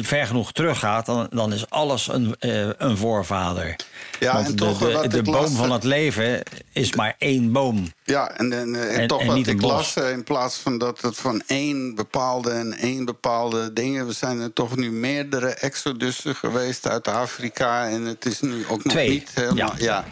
ver 0.00 0.26
genoeg 0.26 0.52
teruggaat, 0.52 1.06
dan, 1.06 1.26
dan 1.30 1.52
is 1.52 1.70
alles 1.70 2.08
een, 2.08 2.36
eh, 2.38 2.68
een 2.78 2.96
voorvader. 2.96 3.76
Ja, 4.18 4.32
Want 4.34 4.46
en 4.46 4.56
de, 4.56 4.64
toch 4.64 4.78
de, 5.02 5.08
de 5.08 5.22
boom 5.22 5.34
las- 5.34 5.52
van 5.52 5.72
het 5.72 5.84
leven 5.84 6.42
is 6.72 6.94
maar 6.94 7.14
één 7.18 7.52
boom. 7.52 7.92
Ja, 8.04 8.30
en, 8.36 8.52
en, 8.52 8.90
En- 8.90 9.06
toch 9.06 9.20
en 9.20 9.26
wat 9.26 9.46
ik 9.46 9.60
las, 9.62 9.96
eh, 9.96 10.10
in 10.10 10.24
plaats 10.24 10.56
van 10.56 10.78
dat 10.78 11.00
het 11.00 11.16
van 11.16 11.42
één 11.46 11.94
bepaalde 11.94 12.50
en 12.50 12.72
één 12.76 13.04
bepaalde 13.04 13.72
dingen... 13.72 14.06
we 14.06 14.12
zijn 14.12 14.40
er 14.40 14.52
toch 14.52 14.76
nu 14.76 14.90
meerdere 14.90 15.48
exodussen 15.48 16.34
geweest 16.34 16.88
uit 16.88 17.08
Afrika... 17.08 17.88
en 17.88 18.02
het 18.04 18.24
is 18.26 18.40
nu 18.40 18.64
ook 18.68 18.84
nog 18.84 18.92
Twee, 18.92 19.08
niet 19.10 19.30
helemaal... 19.34 19.72
ja. 19.76 19.84
Ja. 19.84 20.04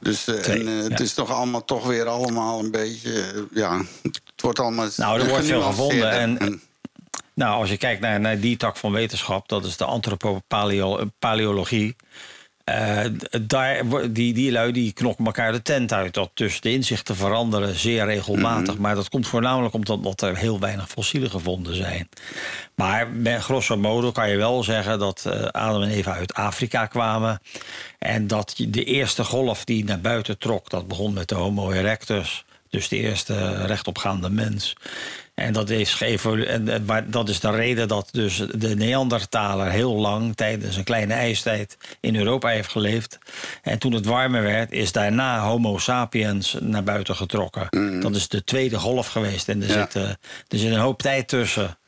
Dus 0.00 0.26
eh, 0.26 0.34
Twee, 0.34 0.58
en, 0.60 0.66
het 0.66 1.00
is 1.00 1.14
toch 1.14 1.30
allemaal 1.30 1.64
toch 1.64 1.86
weer 1.86 2.06
allemaal 2.06 2.60
een 2.60 2.70
beetje... 2.70 3.46
ja, 3.52 3.80
het 4.02 4.20
wordt 4.42 4.58
allemaal 4.58 4.88
Nou, 4.96 5.20
er 5.20 5.28
wordt 5.28 5.46
veel 5.46 5.62
gevonden 5.62 6.10
en- 6.10 6.62
Nou, 7.34 7.60
als 7.60 7.70
je 7.70 7.76
kijkt 7.76 8.00
naar, 8.00 8.20
naar 8.20 8.40
die 8.40 8.56
tak 8.56 8.76
van 8.76 8.92
wetenschap, 8.92 9.48
dat 9.48 9.64
is 9.64 9.76
de 9.76 9.84
antropopaleologie. 9.84 11.96
Eh, 12.64 13.04
daar, 13.42 13.86
wo- 13.88 14.12
die, 14.12 14.34
die 14.34 14.52
lui 14.52 14.72
die 14.72 14.92
knokken 14.92 15.24
elkaar 15.26 15.52
de 15.52 15.62
tent 15.62 15.92
uit. 15.92 16.14
Dat 16.14 16.30
dus 16.34 16.60
de 16.60 16.72
inzichten 16.72 17.16
veranderen 17.16 17.74
zeer 17.74 18.04
regelmatig. 18.04 18.78
Maar 18.78 18.94
dat 18.94 19.08
komt 19.08 19.26
voornamelijk 19.26 19.74
omdat 19.74 20.02
dat 20.02 20.20
er 20.22 20.36
heel 20.36 20.60
weinig 20.60 20.88
fossielen 20.88 21.30
gevonden 21.30 21.74
zijn. 21.74 22.08
Maar 22.74 23.08
met 23.08 23.42
grosso 23.42 23.76
modo 23.76 24.12
kan 24.12 24.30
je 24.30 24.36
wel 24.36 24.62
zeggen 24.62 24.98
dat 24.98 25.24
eh, 25.26 25.42
Adam 25.44 25.82
en 25.82 25.90
Eva 25.90 26.12
uit 26.12 26.34
Afrika 26.34 26.86
kwamen. 26.86 27.40
En 27.98 28.26
dat 28.26 28.54
de 28.68 28.84
eerste 28.84 29.24
golf 29.24 29.64
die 29.64 29.84
naar 29.84 30.00
buiten 30.00 30.38
trok, 30.38 30.70
dat 30.70 30.88
begon 30.88 31.12
met 31.12 31.28
de 31.28 31.34
Homo 31.34 31.70
erectus. 31.70 32.44
Dus 32.70 32.88
de 32.88 32.96
eerste 32.96 33.66
rechtopgaande 33.66 34.30
mens. 34.30 34.76
En 35.34 35.52
dat 35.52 35.70
is, 35.70 36.00
en, 36.00 36.84
maar 36.86 37.10
dat 37.10 37.28
is 37.28 37.40
de 37.40 37.50
reden 37.50 37.88
dat 37.88 38.08
dus 38.12 38.36
de 38.54 38.74
Neandertaler 38.76 39.70
heel 39.70 39.94
lang 39.94 40.36
tijdens 40.36 40.76
een 40.76 40.84
kleine 40.84 41.14
ijstijd 41.14 41.76
in 42.00 42.16
Europa 42.16 42.48
heeft 42.48 42.70
geleefd. 42.70 43.18
En 43.62 43.78
toen 43.78 43.92
het 43.92 44.06
warmer 44.06 44.42
werd, 44.42 44.72
is 44.72 44.92
daarna 44.92 45.40
Homo 45.40 45.78
sapiens 45.78 46.56
naar 46.60 46.84
buiten 46.84 47.16
getrokken. 47.16 48.00
Dat 48.00 48.14
is 48.14 48.28
de 48.28 48.44
tweede 48.44 48.78
golf 48.78 49.06
geweest. 49.08 49.48
En 49.48 49.62
er, 49.62 49.68
Ja. 49.68 49.74
zit, 49.74 49.94
eh, 49.94 50.08
er 50.48 50.58
zit 50.58 50.72
een 50.72 50.78
hoop 50.78 51.02
tijd 51.02 51.28
tussen. 51.28 51.78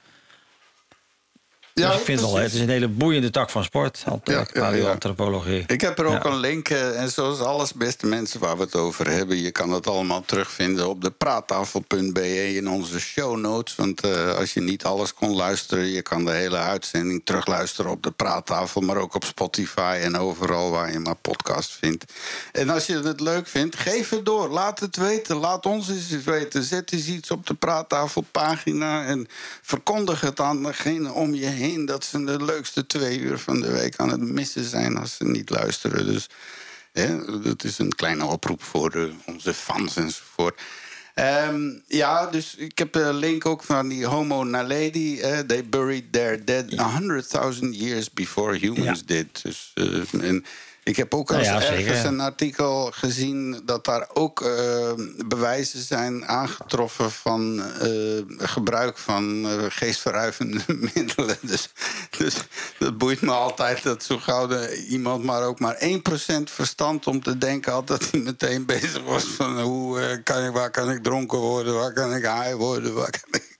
Ja, 1.80 1.88
dus 1.90 1.98
ik 1.98 2.04
vind 2.04 2.20
het 2.20 2.30
wel, 2.30 2.38
het 2.40 2.52
is 2.54 2.60
een 2.60 2.68
hele 2.68 2.88
boeiende 2.88 3.30
tak 3.30 3.50
van 3.50 3.64
sport, 3.64 4.02
ant- 4.06 4.28
Ja, 4.28 4.32
ja, 4.32 4.46
ja. 4.52 4.60
paleoantropologie. 4.60 5.64
Ik 5.66 5.80
heb 5.80 5.98
er 5.98 6.04
ook 6.04 6.24
een 6.24 6.36
link. 6.36 6.68
eh, 6.68 7.00
En 7.00 7.10
zoals 7.10 7.38
alles, 7.40 7.72
beste 7.72 8.06
mensen 8.06 8.40
waar 8.40 8.56
we 8.56 8.62
het 8.62 8.74
over 8.74 9.10
hebben... 9.10 9.40
je 9.40 9.50
kan 9.50 9.70
het 9.70 9.86
allemaal 9.86 10.22
terugvinden 10.26 10.88
op 10.88 11.02
de 11.02 11.10
praattafel.be 11.10 12.54
in 12.54 12.68
onze 12.68 13.00
show 13.00 13.36
notes. 13.36 13.74
Want 13.74 14.00
eh, 14.00 14.34
als 14.36 14.52
je 14.54 14.60
niet 14.60 14.84
alles 14.84 15.14
kon 15.14 15.34
luisteren... 15.36 15.86
je 15.86 16.02
kan 16.02 16.24
de 16.24 16.30
hele 16.30 16.56
uitzending 16.56 17.20
terugluisteren 17.24 17.90
op 17.90 18.02
de 18.02 18.10
praattafel... 18.10 18.80
maar 18.80 18.96
ook 18.96 19.14
op 19.14 19.24
Spotify 19.24 19.98
en 20.02 20.16
overal 20.18 20.70
waar 20.70 20.92
je 20.92 20.98
maar 20.98 21.16
podcast 21.16 21.72
vindt. 21.72 22.04
En 22.52 22.70
als 22.70 22.86
je 22.86 22.98
het 22.98 23.20
leuk 23.20 23.48
vindt, 23.48 23.76
geef 23.76 24.08
het 24.10 24.24
door. 24.24 24.48
Laat 24.48 24.80
het 24.80 24.96
weten. 24.96 25.36
Laat 25.36 25.66
ons 25.66 25.88
eens 25.88 26.24
weten. 26.24 26.62
Zet 26.62 26.92
eens 26.92 27.06
iets 27.06 27.30
op 27.30 27.46
de 27.46 27.54
praattafelpagina... 27.54 29.04
en 29.04 29.26
verkondig 29.62 30.20
het 30.20 30.40
aan 30.40 30.62
degene 30.62 31.12
om 31.12 31.34
je 31.34 31.46
heen... 31.46 31.64
dat 31.74 32.04
ze 32.04 32.24
de 32.24 32.44
leukste 32.44 32.86
twee 32.86 33.18
uur 33.18 33.38
van 33.38 33.60
de 33.60 33.70
week 33.72 33.96
aan 33.96 34.10
het 34.10 34.20
missen 34.20 34.64
zijn... 34.64 34.96
als 34.96 35.16
ze 35.16 35.24
niet 35.24 35.50
luisteren. 35.50 36.06
Dus 36.06 36.28
hè, 36.92 37.40
dat 37.42 37.64
is 37.64 37.78
een 37.78 37.94
kleine 37.94 38.24
oproep 38.24 38.62
voor 38.62 38.90
eh, 38.90 39.02
onze 39.26 39.54
fans 39.54 39.96
enzovoort. 39.96 40.60
Ehm, 41.14 41.70
ja, 41.86 42.26
dus 42.26 42.54
ik 42.56 42.78
heb 42.78 42.92
de 42.92 43.12
link 43.12 43.46
ook 43.46 43.62
van 43.62 43.88
die 43.88 44.06
Homo 44.06 44.44
naledi. 44.44 45.20
they 45.46 45.64
buried 45.68 46.12
their 46.12 46.44
dead 46.44 46.64
100.000 46.70 47.58
years 47.70 48.10
before 48.10 48.56
humans 48.56 48.98
Ja. 48.98 49.04
did. 49.06 49.42
Dus, 49.42 49.70
eh, 49.74 50.20
en 50.22 50.44
ik 50.86 50.96
heb 50.96 51.14
ook 51.14 51.30
Nou 51.30 51.42
ja, 51.42 51.62
ergens 51.62 52.04
een 52.04 52.20
artikel 52.20 52.90
gezien 52.90 53.60
dat 53.64 53.84
daar 53.84 54.08
ook 54.12 54.40
eh, 54.40 54.92
bewijzen 55.26 55.82
zijn 55.82 56.26
aangetroffen 56.26 57.10
van 57.10 57.62
eh, 57.62 57.90
gebruik 58.38 58.98
van 58.98 59.46
eh, 59.46 59.64
geestverruivende 59.68 60.60
middelen. 60.94 61.36
Dus, 61.40 61.68
dus 62.18 62.34
dat 62.78 62.98
boeit 62.98 63.20
me 63.20 63.30
altijd 63.30 63.82
dat 63.82 64.02
zo 64.02 64.18
gauw 64.18 64.66
iemand 64.88 65.24
maar 65.24 65.42
ook 65.42 65.60
maar 65.60 65.78
1% 65.80 66.42
verstand 66.44 67.06
om 67.06 67.22
te 67.22 67.38
denken 67.38 67.72
had 67.72 67.86
dat 67.86 68.10
hij 68.10 68.20
meteen 68.20 68.66
bezig 68.66 69.02
was 69.02 69.24
van 69.24 69.60
hoe 69.60 70.20
kan 70.24 70.44
ik, 70.44 70.52
waar 70.52 70.70
kan 70.70 70.90
ik 70.90 71.02
dronken 71.02 71.38
worden, 71.38 71.74
waar 71.74 71.92
kan 71.92 72.14
ik 72.14 72.22
high 72.22 72.54
worden, 72.54 72.94
waar 72.94 73.10
kan 73.10 73.40
ik. 73.40 73.55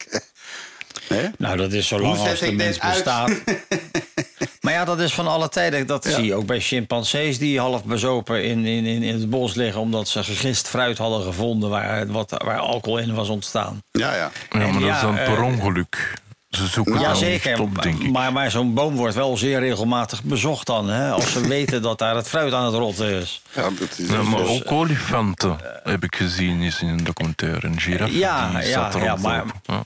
Eh, 1.09 1.17
hè? 1.17 1.27
Nou, 1.39 1.57
dat 1.57 1.73
is 1.73 1.87
zolang 1.87 2.07
Hoe 2.17 2.17
zet 2.23 2.31
als 2.31 2.41
de 2.41 2.53
mens 2.53 2.79
bestaat. 2.79 3.31
maar 4.61 4.73
ja, 4.73 4.85
dat 4.85 5.01
is 5.01 5.13
van 5.15 5.27
alle 5.27 5.49
tijden. 5.49 5.87
Dat 5.87 6.05
Ja. 6.05 6.11
zie 6.11 6.25
je 6.25 6.35
ook 6.35 6.47
bij 6.47 6.61
chimpansees 6.61 7.39
die 7.39 7.59
half 7.61 7.85
bezopen 7.85 8.45
in, 8.45 8.65
in, 8.65 8.85
in, 8.85 9.03
in 9.03 9.15
het 9.15 9.31
bos 9.31 9.55
liggen... 9.55 9.81
omdat 9.81 10.09
ze 10.09 10.25
gegist 10.25 10.69
fruit 10.69 10.99
hadden 10.99 11.23
gevonden 11.23 11.71
waar, 11.71 12.07
wat, 12.07 12.31
waar 12.45 12.59
alcohol 12.59 12.99
in 12.99 13.15
was 13.15 13.29
ontstaan. 13.29 13.81
Ja, 13.91 14.15
ja. 14.15 14.17
Ja, 14.17 14.31
maar 14.59 14.67
En 14.67 14.81
dat 14.81 14.95
is 14.95 15.01
dan 15.01 15.15
per 15.15 15.37
eh, 15.37 15.45
ongeluk. 15.45 16.15
Ze 16.51 16.67
zoeken 16.67 16.93
Nou, 16.95 17.05
dan 17.05 17.13
ja, 17.15 17.19
zeker. 17.21 17.59
denk 17.83 18.03
ik. 18.03 18.11
Maar, 18.11 18.33
maar 18.33 18.51
zo'n 18.51 18.75
boom 18.75 18.97
wordt 18.97 19.15
wel 19.15 19.37
zeer 19.37 19.59
regelmatig 19.61 20.23
bezocht 20.23 20.67
dan. 20.67 20.89
Hè, 20.89 21.11
als 21.11 21.33
ze 21.33 21.49
weten 21.57 21.83
dat 21.83 21.99
daar 21.99 22.17
het 22.17 22.29
fruit 22.29 22.53
aan 22.53 22.65
het 22.65 22.75
rotten 22.75 23.09
is. 23.21 23.43
ja 23.55 23.63
dat 23.79 23.99
is 23.99 24.09
Ja, 24.09 24.23
maar 24.23 24.41
dus- 24.43 24.49
ook 24.51 24.73
olifanten 24.73 25.57
heb 25.83 26.05
ik 26.05 26.17
gezien 26.17 26.61
is 26.61 26.81
in 26.81 26.89
een 26.89 27.05
documentaire. 27.05 27.67
Een 27.67 27.81
giraffe 27.81 28.19
Ja, 28.19 28.51
die 28.51 28.59
ja, 28.69 28.73
zat 28.91 28.95
er 28.95 29.03
ja, 29.03 29.17
maar- 29.17 29.43
op. 29.43 29.51
Ja. 29.63 29.85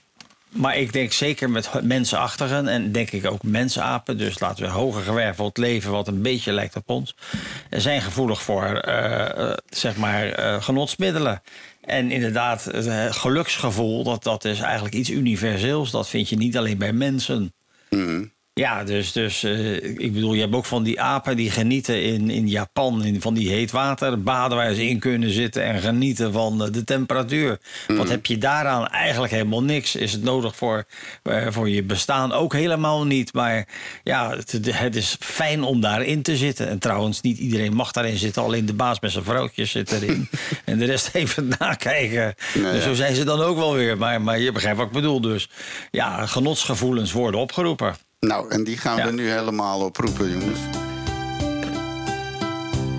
Maar 0.51 0.77
ik 0.77 0.93
denk 0.93 1.13
zeker 1.13 1.51
met 1.51 1.71
mensenachtigen 1.83 2.69
en 2.69 2.93
denk 2.93 3.11
ik 3.11 3.27
ook 3.27 3.43
mensapen, 3.43 4.19
dus 4.19 4.39
laten 4.39 4.65
we 4.65 4.71
hoger 4.71 5.03
gewerveld 5.03 5.57
leven 5.57 5.91
wat 5.91 6.09
een 6.09 6.23
beetje 6.23 6.53
lijkt 6.53 6.77
op 6.77 6.89
ons, 6.89 7.15
zijn 7.71 8.03
gevoelig 8.03 8.43
voor 8.43 8.65
eh, 8.65 9.51
eh, 9.51 9.57
zeg 9.69 9.97
maar 9.97 10.29
eh, 10.33 10.63
genotsmiddelen. 10.63 11.43
En 11.81 12.11
inderdaad, 12.11 12.65
het 12.65 12.87
eh, 12.87 13.13
geluksgevoel, 13.13 14.05
dat, 14.05 14.23
dat 14.23 14.45
is 14.45 14.61
eigenlijk 14.61 14.95
iets 14.95 15.11
universeels. 15.11 15.91
Dat 15.91 16.09
vind 16.09 16.29
je 16.29 16.37
niet 16.37 16.57
alleen 16.57 16.79
bij 16.79 16.93
mensen. 16.93 17.53
Mhm. 17.91 18.25
Ja, 18.55 18.85
dus, 18.85 19.13
dus 19.13 19.43
eh, 19.43 19.75
ik 19.75 20.13
bedoel, 20.13 20.35
je 20.35 20.41
hebt 20.41 20.55
ook 20.55 20.65
van 20.65 20.83
die 20.83 21.01
apen 21.01 21.37
die 21.37 21.51
genieten 21.51 22.03
in, 22.03 22.31
in 22.31 22.49
Japan 22.49 23.05
in, 23.05 23.21
van 23.21 23.35
die 23.35 23.49
heet 23.49 23.71
water. 23.71 24.23
Baden 24.23 24.57
waar 24.57 24.75
ze 24.75 24.89
in 24.89 24.99
kunnen 24.99 25.31
zitten 25.31 25.63
en 25.63 25.81
genieten 25.81 26.33
van 26.33 26.65
eh, 26.65 26.73
de 26.73 26.85
temperatuur. 26.85 27.59
Wat 27.87 28.09
heb 28.09 28.27
je 28.27 28.39
daaraan? 28.39 28.89
Eigenlijk 28.89 29.33
helemaal 29.33 29.63
niks. 29.63 29.97
Is 29.97 30.13
het 30.13 30.23
nodig 30.23 30.57
voor, 30.57 30.85
eh, 31.23 31.47
voor 31.49 31.69
je 31.69 31.83
bestaan? 31.83 32.33
Ook 32.33 32.53
helemaal 32.53 33.07
niet. 33.07 33.33
Maar 33.33 33.69
ja, 34.03 34.31
het, 34.37 34.61
het 34.71 34.97
is 34.97 35.17
fijn 35.21 35.63
om 35.63 35.81
daarin 35.81 36.23
te 36.23 36.37
zitten. 36.37 36.69
En 36.69 36.79
trouwens, 36.79 37.21
niet 37.21 37.39
iedereen 37.39 37.75
mag 37.75 37.93
daarin 37.93 38.17
zitten. 38.17 38.43
Alleen 38.43 38.67
de 38.67 38.75
baas 38.75 39.01
met 39.01 39.13
zijn 39.13 39.25
vrouwtjes 39.25 39.71
zit 39.71 39.93
erin. 39.93 40.29
en 40.65 40.79
de 40.79 40.85
rest 40.85 41.11
even 41.13 41.53
nakijken. 41.59 42.35
Nou 42.55 42.73
dus 42.73 42.83
ja. 42.83 42.89
zo 42.89 42.95
zijn 42.95 43.15
ze 43.15 43.25
dan 43.25 43.41
ook 43.41 43.57
wel 43.57 43.75
weer. 43.75 43.99
Maar, 43.99 44.23
maar 44.23 44.39
je 44.39 44.53
begrijpt 44.53 44.79
wat 44.79 44.87
ik 44.87 44.93
bedoel. 44.93 45.21
Dus 45.21 45.49
ja, 45.91 46.27
genotsgevoelens 46.27 47.13
worden 47.13 47.41
opgeroepen. 47.41 47.95
Nou, 48.27 48.51
en 48.51 48.65
die 48.65 48.77
gaan 48.79 48.97
Ja. 48.97 49.05
we 49.07 49.13
nu 49.13 49.31
helemaal 49.31 49.81
oproepen, 49.81 50.31
jongens. 50.31 50.59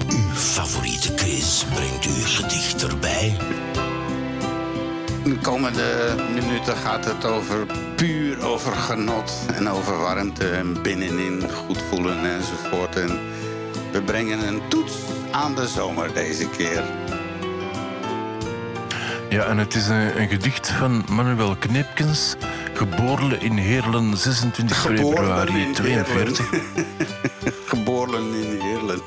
Uw 0.10 0.34
favoriete 0.34 1.14
quiz 1.14 1.64
brengt 1.64 2.06
uw 2.06 2.24
gedicht 2.26 2.84
erbij. 2.84 3.38
De 5.24 5.38
komende 5.42 6.16
minuten 6.34 6.76
gaat 6.78 7.06
het 7.06 7.26
over 7.26 7.66
puur 7.96 8.44
over 8.46 8.72
genot 8.76 9.32
en 9.54 9.70
over 9.70 9.98
warmte 10.00 10.50
en 10.50 10.82
binnenin 10.82 11.50
goed 11.50 11.82
voelen 11.90 12.26
enzovoort. 12.26 12.96
En 12.96 13.20
we 13.92 14.02
brengen 14.02 14.48
een 14.48 14.62
toets 14.70 14.94
aan 15.32 15.56
de 15.56 15.68
zomer 15.68 16.14
deze 16.14 16.48
keer. 16.50 16.84
Ja, 19.30 19.44
en 19.46 19.58
het 19.58 19.76
is 19.76 19.88
een, 19.88 20.22
een 20.22 20.30
gedicht 20.30 20.70
van 20.70 21.06
Manuel 21.10 21.56
Kneepkens, 21.56 22.36
geboren 22.82 23.42
in 23.42 23.58
Heerlen 23.58 24.18
26 24.18 24.78
februari 24.78 25.62
in 25.62 25.76
42. 25.76 26.44
Geboren 27.70 28.34
in 28.34 28.60
Heerlen. 28.60 29.02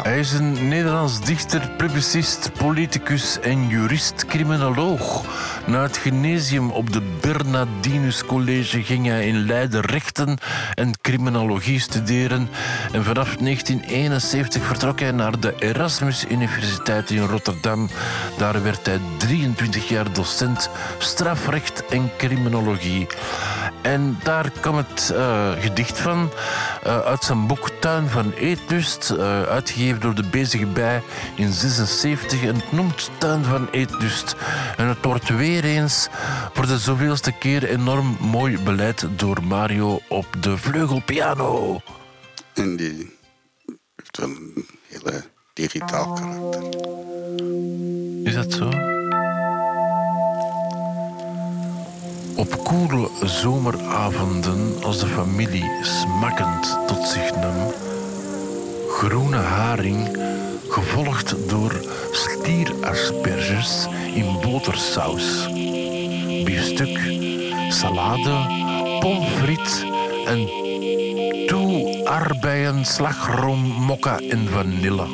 Hij 0.00 0.18
is 0.18 0.32
een 0.32 0.68
Nederlands 0.68 1.20
dichter, 1.20 1.70
publicist, 1.76 2.50
politicus 2.52 3.40
en 3.40 3.68
jurist-criminoloog. 3.68 5.24
Na 5.66 5.82
het 5.82 5.96
gymnasium 5.96 6.70
op 6.70 6.92
de 6.92 7.02
Bernardinus 7.20 8.24
College 8.24 8.82
ging 8.82 9.06
hij 9.06 9.26
in 9.26 9.46
Leiden 9.46 9.80
rechten 9.80 10.38
en 10.74 11.00
criminologie 11.00 11.80
studeren. 11.80 12.48
En 12.92 13.04
vanaf 13.04 13.36
1971 13.36 14.62
vertrok 14.62 15.00
hij 15.00 15.10
naar 15.12 15.40
de 15.40 15.54
Erasmus 15.58 16.24
Universiteit 16.28 17.10
in 17.10 17.26
Rotterdam. 17.26 17.88
Daar 18.38 18.62
werd 18.62 18.86
hij 18.86 19.00
23 19.18 19.88
jaar 19.88 20.12
docent 20.12 20.70
strafrecht 20.98 21.86
en 21.86 22.10
criminologie. 22.16 23.06
En 23.82 24.18
daar 24.22 24.50
kwam 24.50 24.76
het 24.76 25.10
eh, 25.14 25.52
gedicht 25.58 25.98
van 25.98 26.30
eh, 26.82 26.98
uit 26.98 27.24
zijn 27.24 27.46
boek 27.46 27.70
Tuin 27.80 28.08
van 28.08 28.32
Eetlust, 28.32 29.10
eh, 29.10 29.42
uitgegeven 29.42 30.00
door 30.00 30.14
de 30.14 30.22
Bezige 30.30 30.66
Bij 30.66 31.02
in 31.34 31.52
76. 31.52 32.44
En 32.44 32.54
het 32.54 32.72
noemt 32.72 33.10
Tuin 33.18 33.44
van 33.44 33.68
Eetlust. 33.70 34.36
En 34.76 34.86
het 34.86 35.04
wordt 35.04 35.28
weer 35.28 35.64
eens 35.64 36.08
voor 36.52 36.66
de 36.66 36.78
zoveelste 36.78 37.32
keer 37.32 37.64
enorm 37.64 38.16
mooi 38.20 38.58
beleid 38.58 39.06
door 39.16 39.42
Mario 39.44 40.00
op 40.08 40.26
de 40.40 40.56
vleugelpiano. 40.56 41.80
En 42.54 42.76
die 42.76 43.18
heeft 43.96 44.18
wel 44.18 44.28
een 44.28 44.66
hele 44.88 45.24
digitaal 45.52 46.12
karakter. 46.12 46.62
Is 48.24 48.34
dat 48.34 48.52
zo? 48.52 49.00
Op 52.36 52.64
koele 52.64 53.08
zomeravonden, 53.24 54.82
als 54.82 54.98
de 54.98 55.06
familie 55.06 55.70
smakkend 55.82 56.78
tot 56.86 57.08
zich 57.08 57.34
nam, 57.34 57.72
groene 58.88 59.36
haring, 59.36 60.18
gevolgd 60.68 61.48
door 61.48 61.80
stierasperges 62.12 63.86
in 64.14 64.40
botersaus, 64.40 65.48
biefstuk, 66.44 66.98
salade, 67.68 68.36
pommes 69.00 69.28
frites 69.28 69.84
en 70.26 70.46
toe 71.46 72.00
aardbeien, 72.04 72.84
slagroom, 72.84 73.60
mokka 73.60 74.18
en 74.18 74.48
vanille. 74.48 75.06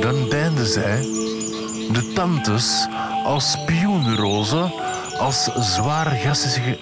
Dan 0.00 0.28
deinde 0.28 0.66
zij, 0.66 1.25
de 1.92 2.12
tantes, 2.14 2.86
als 3.24 3.50
spioenrozen, 3.50 4.72
als 5.18 5.50
zwaargassige, 5.58 6.78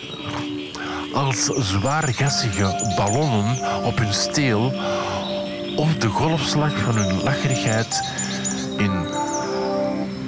als 1.15 1.45
zwaargassige 1.45 2.93
ballonnen 2.97 3.85
op 3.85 3.99
hun 3.99 4.15
steel, 4.15 4.73
of 5.77 5.95
de 5.95 6.09
golfslag 6.09 6.79
van 6.79 6.97
hun 6.97 7.23
lacherigheid 7.23 8.03
in 8.77 9.07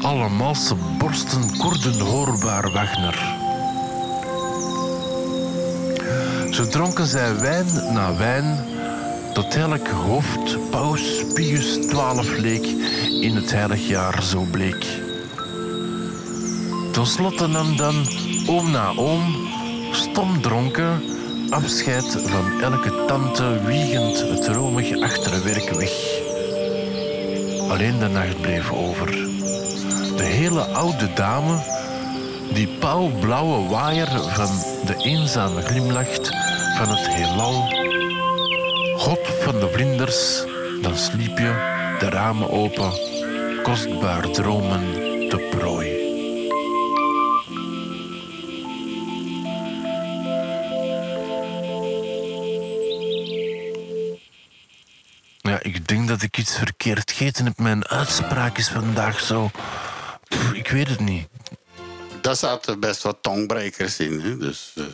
alle 0.03 0.29
malse 0.29 0.75
borsten 0.99 1.59
koorden 1.59 2.01
hoorbaar 2.01 2.73
Wagner. 2.73 3.45
Zo 6.51 6.67
dronken 6.69 7.07
zij 7.07 7.41
wijn 7.41 7.93
na 7.93 8.17
wijn, 8.17 8.65
tot 9.33 9.55
elk 9.55 9.89
hoofd 9.89 10.71
paus 10.71 11.25
Pius 11.35 11.79
XII 11.89 12.41
leek 12.41 12.86
in 13.21 13.37
het 13.37 13.53
heilig 13.53 13.89
jaar 13.89 14.23
zo 14.23 14.47
bleek. 14.51 14.87
Ten 16.93 17.07
slotte 17.07 17.47
nam 17.47 17.77
dan 17.77 17.95
oom 18.47 18.71
na 18.71 18.93
oom, 18.97 19.37
stom 19.93 20.41
dronken, 20.41 21.03
afscheid 21.51 22.17
van 22.27 22.61
elke 22.63 23.05
tante, 23.07 23.61
wiegend 23.65 24.21
het 24.21 24.49
romig 24.49 25.01
achterwerk 25.03 25.71
weg. 25.71 25.93
Alleen 27.71 27.99
de 27.99 28.09
nacht 28.09 28.41
bleef 28.41 28.73
over. 28.73 29.11
De 30.17 30.23
hele 30.23 30.61
oude 30.61 31.13
dame, 31.15 31.59
die 32.53 32.69
pauwblauwe 32.69 33.69
waaier 33.69 34.09
van 34.09 34.51
de 34.87 34.97
eenzame 35.05 35.63
glimlacht 35.63 36.29
van 36.77 36.89
het 36.89 37.09
heelal. 37.09 37.69
God 38.97 39.19
van 39.43 39.61
de 39.61 39.69
vlinders, 39.73 40.45
dan 40.83 40.97
sliep 40.97 41.39
je, 41.39 41.76
de 41.99 42.09
ramen 42.09 42.51
open, 42.51 42.93
kostbaar 43.63 44.31
dromen 44.31 44.81
te 45.29 45.49
prooi. 45.51 46.05
Ja, 55.37 55.63
ik 55.63 55.89
denk 55.89 56.09
dat 56.09 56.23
ik 56.23 56.39
iets 56.39 56.59
verkeerd 56.59 57.11
gegeten 57.11 57.45
heb. 57.45 57.59
Mijn 57.59 57.87
uitspraak 57.87 58.59
is 58.59 58.69
vandaag 58.69 59.21
zo... 59.21 59.51
Ik 60.53 60.69
weet 60.69 60.89
het 60.89 61.01
niet. 61.01 61.29
Daar 62.21 62.37
zaten 62.37 62.81
best 62.81 63.03
wat 63.03 63.19
tongbrekers 63.21 63.99
in. 63.99 64.21
Hè? 64.21 64.37
Dus, 64.37 64.73
eh, 64.77 64.85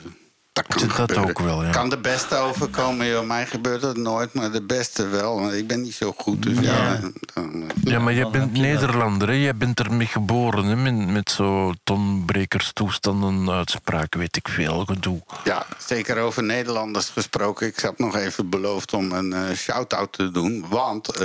dat 0.53 0.67
kan 0.67 0.89
Dat 0.89 0.97
gebeuren. 0.97 1.29
ook 1.29 1.39
wel, 1.39 1.65
ja. 1.65 1.71
Kan 1.71 1.91
de 1.91 1.99
beste 1.99 2.37
overkomen, 2.37 3.07
joh. 3.07 3.27
Mij 3.27 3.47
gebeurt 3.47 3.81
dat 3.81 3.97
nooit, 3.97 4.33
maar 4.35 4.53
de 4.53 4.63
beste 4.63 5.07
wel. 5.09 5.41
Want 5.41 5.53
Ik 5.53 5.67
ben 5.67 5.81
niet 5.83 5.95
zo 5.95 6.15
goed, 6.17 6.43
dus 6.43 6.59
ja. 6.59 7.01
dan, 7.35 7.53
eh, 7.55 7.69
Ja, 7.85 7.99
maar 7.99 8.13
jij 8.13 8.23
Dan 8.23 8.33
bent. 8.33 8.53
Nederlander, 8.53 9.29
hè? 9.29 9.35
Jij 9.35 9.57
bent 9.57 9.81
ermee 9.81 10.07
geboren, 10.07 10.65
hè? 10.65 10.77
Met, 10.77 11.09
met 11.09 11.31
zo 11.31 11.73
tonbrekerstoestanden, 11.85 13.51
uitspraak, 13.51 14.15
weet 14.15 14.37
ik 14.37 14.49
veel, 14.49 14.85
gedoe. 14.85 15.23
Ja, 15.45 15.67
zeker 15.79 16.19
over 16.19 16.43
Nederlanders 16.43 17.09
gesproken. 17.09 17.67
Ik 17.67 17.79
had 17.79 17.99
nog 17.99 18.17
even 18.17 18.49
beloofd 18.51 18.93
om 18.93 19.13
een 19.13 19.33
eh, 19.33 19.57
shout-out 19.57 20.13
te 20.13 20.31
doen. 20.31 20.65
Want 20.69 21.09
eh, 21.09 21.19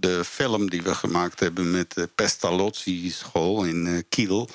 de 0.00 0.22
film 0.24 0.70
die 0.70 0.82
we 0.82 0.94
gemaakt 0.94 1.40
hebben 1.40 1.70
met 1.70 1.94
de 1.94 2.08
Pestalozzi 2.14 3.10
School 3.10 3.64
in 3.64 3.86
eh, 3.86 4.02
Kiel, 4.08 4.48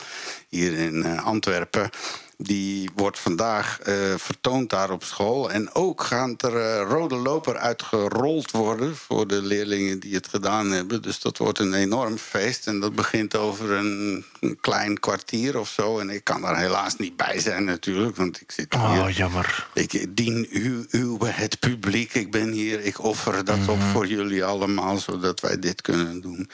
hier 0.50 0.74
in 0.74 1.20
Antwerpen. 1.20 1.90
Die 2.38 2.90
wordt 2.96 3.20
vandaag 3.20 3.80
eh, 3.80 3.94
vertoond 4.18 4.70
daar 4.70 4.92
op 4.92 5.04
school. 5.04 5.52
En 5.52 5.74
ook 5.74 6.04
gaat 6.04 6.42
er 6.42 6.58
eh, 6.58 6.90
rode 6.90 7.16
loper 7.16 7.58
uitgerold 7.58 8.52
worden 8.52 8.96
voor 8.96 9.28
de 9.28 9.42
leerlingen 9.42 10.00
die 10.00 10.14
het 10.14 10.28
gedaan 10.28 10.72
hebben. 10.72 11.02
Dus 11.02 11.20
dat 11.20 11.38
wordt 11.38 11.60
een 11.60 11.74
enorm 11.74 12.18
feest. 12.18 12.68
En 12.68 12.80
dat 12.80 12.96
begint 12.96 13.36
over 13.36 13.72
een, 13.72 14.26
een 14.40 14.58
klein 14.62 15.00
kwartier 15.00 15.60
of 15.60 15.70
zo. 15.70 16.00
En 16.00 16.10
ik 16.10 16.24
kan 16.24 16.42
daar 16.42 16.58
helaas 16.58 16.96
niet 16.96 17.16
bij 17.16 17.40
zijn 17.40 17.64
natuurlijk, 17.64 18.16
want 18.16 18.42
ik 18.42 18.52
zit 18.52 18.74
hier. 18.74 18.82
Oh, 18.82 19.10
jammer. 19.10 19.68
Ik 19.74 20.16
dien 20.16 20.48
u, 20.50 20.86
u, 20.90 21.18
het 21.26 21.60
publiek. 21.60 22.14
Ik 22.14 22.32
ben 22.32 22.52
hier, 22.52 22.80
ik 22.80 23.04
offer 23.04 23.46
dat 23.46 23.68
op 23.68 23.82
voor 23.82 24.08
jullie 24.08 24.46
allemaal, 24.46 24.98
zodat 24.98 25.40
wij 25.40 25.60
dit 25.60 25.82
kunnen 25.82 26.22
doen. 26.22 26.50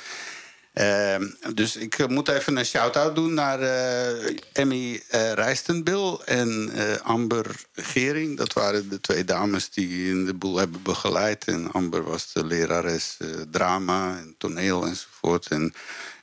Ehm, 0.74 1.30
dus 1.54 1.76
ik 1.76 2.00
eh, 2.00 2.08
moet 2.08 2.28
even 2.28 2.58
een 2.58 2.66
shout-out 2.66 3.16
doen 3.16 3.34
naar 3.34 3.60
eh, 3.60 4.38
Emmy 4.54 5.02
eh 5.08 5.34
Rijstenbil 5.34 6.26
en 6.26 6.72
Amber 7.04 7.46
Gering. 7.74 8.38
Dat 8.38 8.54
waren 8.54 8.90
de 8.90 9.02
twee 9.02 9.24
dames 9.26 9.70
die 9.70 10.10
in 10.10 10.26
de 10.26 10.34
boel 10.34 10.58
hebben 10.58 10.82
begeleid. 10.82 11.46
En 11.46 11.72
Amber 11.72 12.04
was 12.04 12.34
de 12.34 12.46
lerares 12.46 13.18
drama 13.52 14.18
en 14.18 14.36
toneel 14.38 14.86
enzovoort. 14.86 15.48
En 15.48 15.74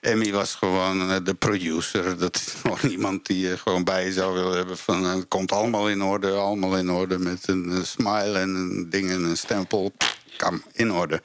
Emmy 0.00 0.32
was 0.32 0.54
gewoon 0.54 1.24
de 1.24 1.34
producer. 1.34 2.18
Dat 2.18 2.36
is 2.36 2.54
nog 2.62 2.82
iemand 2.82 3.26
die 3.26 3.56
gewoon 3.56 3.84
bij 3.84 4.04
je 4.04 4.12
zou 4.12 4.34
willen 4.34 4.56
hebben. 4.56 4.78
Van, 4.78 5.04
het 5.04 5.28
komt 5.28 5.52
allemaal 5.52 5.88
in 5.88 6.02
orde, 6.02 6.30
allemaal 6.30 6.76
in 6.76 6.90
orde. 6.90 7.18
Met 7.18 7.48
een 7.48 7.86
smile 7.86 8.38
en 8.38 8.48
een 8.54 8.86
ding 8.90 9.10
en 9.10 9.24
een 9.24 9.36
stempel. 9.36 9.92
Kam, 10.36 10.62
in 10.72 10.92
orde. 10.92 11.22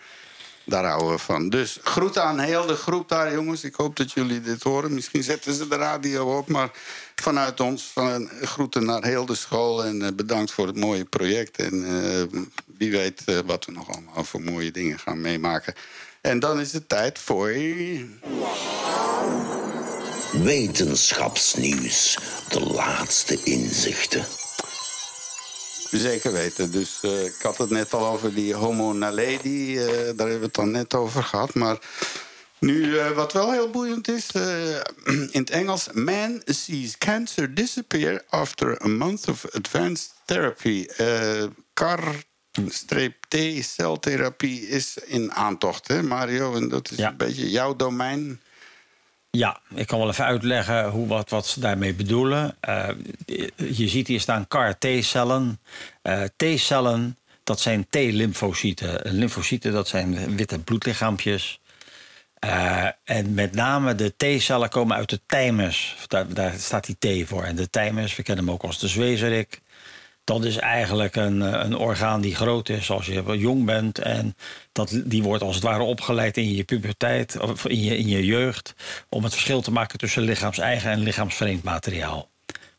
Daar 0.66 0.86
houden 0.86 1.12
we 1.12 1.18
van. 1.18 1.50
Dus 1.50 1.80
groeten 1.84 2.24
aan 2.24 2.40
heel 2.40 2.66
de 2.66 2.76
groep 2.76 3.10
daar, 3.10 3.34
jongens. 3.34 3.64
Ik 3.64 3.76
hoop 3.76 3.96
dat 3.96 4.12
jullie 4.12 4.42
dit 4.42 4.64
horen. 4.64 4.94
Misschien 4.94 5.24
zetten 5.24 5.54
ze 5.54 5.68
de 5.68 5.76
radio 5.76 6.38
op, 6.38 6.48
maar 6.48 6.72
vanuit 7.16 7.60
ons 7.60 7.84
van, 7.94 8.30
groeten 8.42 8.86
naar 8.86 9.04
heel 9.04 9.26
de 9.26 9.36
school. 9.36 9.86
En 9.86 10.02
eh, 10.02 10.12
bedankt 10.16 10.52
voor 10.52 10.68
het 10.68 10.76
mooie 10.76 11.06
project. 11.06 11.58
En 11.58 11.86
eh, 11.86 12.40
wie 12.78 12.92
weet 12.92 13.22
eh, 13.26 13.40
wat 13.46 13.66
we 13.66 13.72
nog 13.72 13.90
allemaal 13.90 14.24
voor 14.24 14.42
mooie 14.42 14.72
dingen 14.72 15.00
gaan 15.00 15.22
meemaken. 15.22 15.74
En 16.22 16.40
dan 16.40 16.60
is 16.60 16.74
het 16.74 16.90
tijd 16.90 17.20
voor... 17.20 17.52
Wetenschapsnieuws. 20.44 22.18
De 22.50 22.60
laatste 22.60 23.44
inzichten. 23.44 24.26
Zeker 26.00 26.32
weten. 26.32 26.72
Dus 26.72 27.00
eh, 27.02 27.26
ik 27.26 27.36
had 27.42 27.58
het 27.58 27.70
net 27.70 27.94
al 27.94 28.06
over 28.06 28.34
die 28.34 28.54
homo 28.54 28.94
naledi. 28.94 29.78
eh 29.78 29.86
daar 29.88 29.96
hebben 30.06 30.40
we 30.40 30.46
het 30.46 30.54
dan 30.54 30.72
net 30.72 30.94
over 30.94 31.24
gehad. 31.24 31.54
Maar 31.54 31.78
nu, 32.60 32.98
eh, 32.98 33.12
wat 33.12 33.34
wel 33.34 33.52
heel 33.52 33.70
boeiend 33.70 34.08
is... 34.08 34.32
in 35.32 35.32
het 35.32 35.50
Engels... 35.50 35.88
Man 35.94 36.42
sees 36.46 36.98
cancer 36.98 37.54
disappear 37.54 38.22
after 38.30 38.82
a 38.84 38.88
month 38.88 39.28
of 39.28 39.46
advanced 39.52 40.12
therapy. 40.26 40.86
CAR-T-celtherapie 41.74 44.68
is 44.68 44.98
in 45.06 45.34
aantocht, 45.34 45.88
hè 45.88 46.04
Mario? 46.04 46.56
En 46.56 46.70
dat 46.70 46.92
is 46.92 46.98
Ja. 46.98 47.10
een 47.10 47.18
beetje 47.18 47.50
jouw 47.50 47.76
domein. 47.76 48.42
Ja, 49.38 49.60
ik 49.76 49.88
kan 49.88 50.00
wel 50.00 50.10
even 50.10 50.26
uitleggen 50.26 50.90
hoe, 50.90 51.08
wat, 51.08 51.30
wat 51.30 51.48
ze 51.48 51.60
daarmee 51.60 51.94
bedoelen. 51.94 52.56
Eh, 52.60 52.90
je 53.56 53.88
ziet 53.88 54.08
hier 54.08 54.20
staan 54.20 54.48
CAR-T-cellen. 54.48 55.60
Eh, 56.02 56.24
T-cellen, 56.36 57.18
dat 57.44 57.60
zijn 57.60 57.88
T-lymfocyten. 57.90 59.04
En 59.06 59.14
Lymfocyten, 59.14 59.72
dat 59.72 59.88
zijn 59.88 60.36
witte 60.36 60.60
bloedlichaampjes. 60.60 61.60
Eh, 62.40 62.88
en 63.04 63.34
met 63.34 63.54
name 63.54 63.96
de 63.96 64.14
T-cellen 64.18 64.70
komen 64.70 64.96
uit 64.96 65.10
de 65.10 65.20
thymus. 65.26 65.96
Daar, 66.08 66.34
daar 66.34 66.54
staat 66.54 66.86
die 66.86 67.24
T 67.24 67.28
voor. 67.28 67.44
En 67.44 67.56
de 67.56 67.70
thymus, 67.70 68.16
we 68.16 68.24
kennen 68.24 68.46
hem 68.46 68.54
ook 68.54 68.64
als 68.64 68.80
de 68.80 68.88
zwezerik. 68.88 69.62
Dat 70.24 70.46
is 70.46 70.58
eigenlijk 70.58 71.16
een, 71.16 71.42
eh, 71.42 71.60
een 71.64 71.78
orgaan 71.78 72.22
die 72.22 72.36
groot 72.36 72.70
is 72.70 72.92
als 72.92 73.06
je 73.06 73.24
jong 73.38 73.66
bent. 73.66 74.00
En 74.00 74.36
dat, 74.72 75.02
die 75.06 75.24
wordt 75.24 75.44
als 75.44 75.56
het 75.56 75.64
ware 75.64 75.84
opgeleid 75.84 76.38
in 76.38 76.56
je 76.56 76.64
puberteit, 76.64 77.40
of 77.40 77.66
in 77.66 77.84
je, 77.84 77.98
in 77.98 78.08
je 78.08 78.26
jeugd. 78.26 78.74
om 79.10 79.24
het 79.24 79.32
verschil 79.34 79.62
te 79.62 79.72
maken 79.72 79.98
tussen 79.98 80.24
lichaams-eigen 80.24 80.92
en 80.92 81.00
lichaamsvreemd 81.00 81.64
materiaal. 81.64 82.30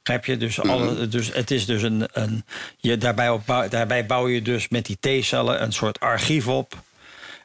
Begrijp 0.03 0.25
je? 0.25 0.37
Dus, 0.37 0.61
alle, 0.61 1.09
dus 1.09 1.33
het 1.33 1.51
is 1.51 1.67
dus 1.67 1.83
een. 1.83 2.09
een 2.13 2.45
je, 2.77 2.99
daarbij, 2.99 3.31
opbouw- 3.31 3.69
daarbij 3.69 4.07
bouw 4.07 4.29
je 4.29 4.43
dus 4.43 4.69
met 4.69 4.87
die 4.87 5.21
T-cellen 5.21 5.63
een 5.63 5.73
soort 5.73 6.01
archief 6.01 6.49
op. 6.49 6.83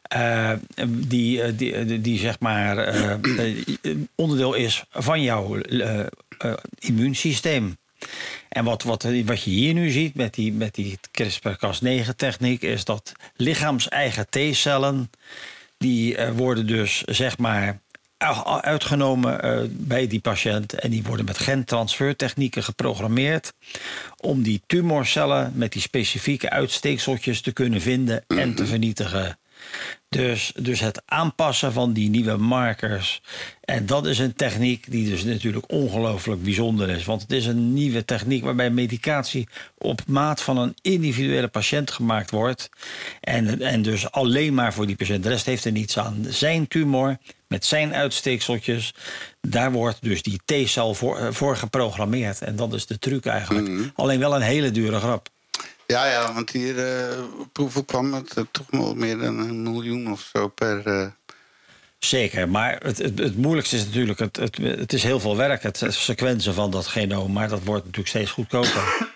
eh, 0.01 0.51
die, 0.87 1.41
eh, 1.41 1.51
die, 1.55 2.01
die, 2.01 2.19
zeg 2.19 2.39
maar 2.39 2.77
onderdeel 4.15 4.53
is 4.53 4.83
van 4.91 5.21
jouw 5.21 5.61
immuunsysteem. 6.79 7.77
En 8.49 8.63
wat, 8.63 8.83
wat, 8.83 9.03
wat 9.25 9.43
je 9.43 9.49
hier 9.49 9.73
nu 9.73 9.89
ziet 9.89 10.15
met 10.15 10.33
die, 10.33 10.53
met 10.53 10.75
die 10.75 10.99
CRISPR-Cas9-techniek... 11.11 12.61
is 12.61 12.85
dat 12.85 13.11
lichaams-eigen 13.35 14.29
T-cellen... 14.29 15.09
die 15.77 16.15
eh, 16.15 16.31
worden 16.31 16.67
dus, 16.67 17.03
zeg 17.05 17.37
maar, 17.37 17.79
uitgenomen 18.61 19.41
eh, 19.41 19.59
bij 19.69 20.07
die 20.07 20.19
patiënt... 20.19 20.73
en 20.73 20.89
die 20.89 21.03
worden 21.03 21.25
met 21.25 21.37
gentransfertechnieken 21.37 22.63
geprogrammeerd... 22.63 23.53
om 24.17 24.43
die 24.43 24.61
tumorcellen 24.67 25.51
met 25.55 25.71
die 25.71 25.81
specifieke 25.81 26.49
uitsteekseltjes 26.49 27.41
te 27.41 27.51
kunnen 27.51 27.81
vinden 27.81 28.23
en 28.27 28.55
te 28.55 28.65
vernietigen. 28.65 29.39
Dus, 30.09 30.51
dus 30.55 30.79
het 30.79 31.01
aanpassen 31.05 31.73
van 31.73 31.93
die 31.93 32.09
nieuwe 32.09 32.37
markers. 32.37 33.21
En 33.61 33.85
dat 33.85 34.05
is 34.05 34.19
een 34.19 34.33
techniek 34.33 34.91
die 34.91 35.09
dus 35.09 35.23
natuurlijk 35.23 35.71
ongelooflijk 35.71 36.43
bijzonder 36.43 36.89
is. 36.89 37.05
Want 37.05 37.21
het 37.21 37.31
is 37.31 37.45
een 37.45 37.73
nieuwe 37.73 38.05
techniek 38.05 38.43
waarbij 38.43 38.69
medicatie 38.69 39.47
op 39.77 40.01
maat 40.07 40.41
van 40.41 40.57
een 40.57 40.75
individuele 40.81 41.47
patiënt 41.47 41.91
gemaakt 41.91 42.31
wordt. 42.31 42.69
En, 43.21 43.61
en 43.61 43.81
dus 43.81 44.11
alleen 44.11 44.53
maar 44.53 44.73
voor 44.73 44.85
die 44.85 44.95
patiënt. 44.95 45.23
De 45.23 45.29
rest 45.29 45.45
heeft 45.45 45.65
er 45.65 45.71
niets 45.71 45.97
aan. 45.97 46.25
Zijn 46.29 46.67
tumor 46.67 47.17
met 47.47 47.65
zijn 47.65 47.93
uitsteekseltjes. 47.93 48.93
Daar 49.41 49.71
wordt 49.71 50.01
dus 50.01 50.21
die 50.21 50.41
T-cel 50.45 50.93
voor, 50.93 51.17
eh, 51.17 51.31
voor 51.31 51.57
geprogrammeerd. 51.57 52.41
En 52.41 52.55
dat 52.55 52.73
is 52.73 52.85
de 52.85 52.99
truc 52.99 53.25
eigenlijk. 53.25 53.91
Alleen 53.95 54.19
wel 54.19 54.35
een 54.35 54.41
hele 54.41 54.71
dure 54.71 54.99
grap. 54.99 55.29
Ja, 55.89 56.05
ja, 56.05 56.33
want 56.33 56.49
hier, 56.49 56.77
eh, 57.09 57.17
op 57.39 57.57
hoeveel 57.57 57.83
kwam 57.83 58.13
het? 58.13 58.33
Eh, 58.37 58.43
toch 58.51 58.65
wel 58.69 58.95
meer 58.95 59.17
dan 59.17 59.39
een 59.39 59.63
miljoen 59.63 60.11
of 60.11 60.29
zo 60.33 60.47
per... 60.47 60.87
eh, 60.87 61.07
Zeker, 61.99 62.49
maar 62.49 62.79
het, 62.83 62.97
het, 62.97 63.19
het 63.19 63.37
moeilijkste 63.37 63.75
is 63.75 63.85
natuurlijk... 63.85 64.19
Het, 64.19 64.35
het, 64.35 64.57
het 64.57 64.93
is 64.93 65.03
heel 65.03 65.19
veel 65.19 65.37
werk, 65.37 65.63
het 65.63 65.83
sequenzen 65.89 66.53
van 66.53 66.71
dat 66.71 66.87
genoom... 66.87 67.31
maar 67.31 67.49
dat 67.49 67.63
wordt 67.63 67.81
natuurlijk 67.81 68.09
steeds 68.09 68.31
goedkoper. 68.31 68.83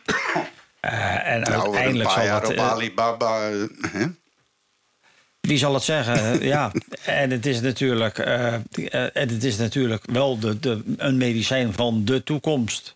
Eh, 0.80 1.28
en 1.28 1.41
nou, 1.41 1.62
uiteindelijk 1.62 2.10
zal 2.10 2.28
dat... 2.28 2.48
op 2.48 2.56
eh, 2.56 2.70
Alibaba... 2.72 3.50
eh, 3.50 3.64
hè? 3.88 4.06
Wie 5.40 5.58
zal 5.58 5.74
het 5.74 5.84
zeggen? 5.84 6.41
ja, 6.45 6.72
en 7.06 7.32
het 7.32 7.45
is 7.45 7.62
natuurlijk, 7.62 8.18
eh, 8.18 8.54
eh, 8.54 8.62
en 9.14 9.30
het 9.30 9.44
is 9.44 9.58
natuurlijk 9.58 10.04
wel 10.12 10.40
de, 10.40 10.60
de, 10.60 10.82
een 10.98 11.18
medicijn 11.18 11.74
van 11.74 12.06
de 12.06 12.24
toekomst. 12.24 12.95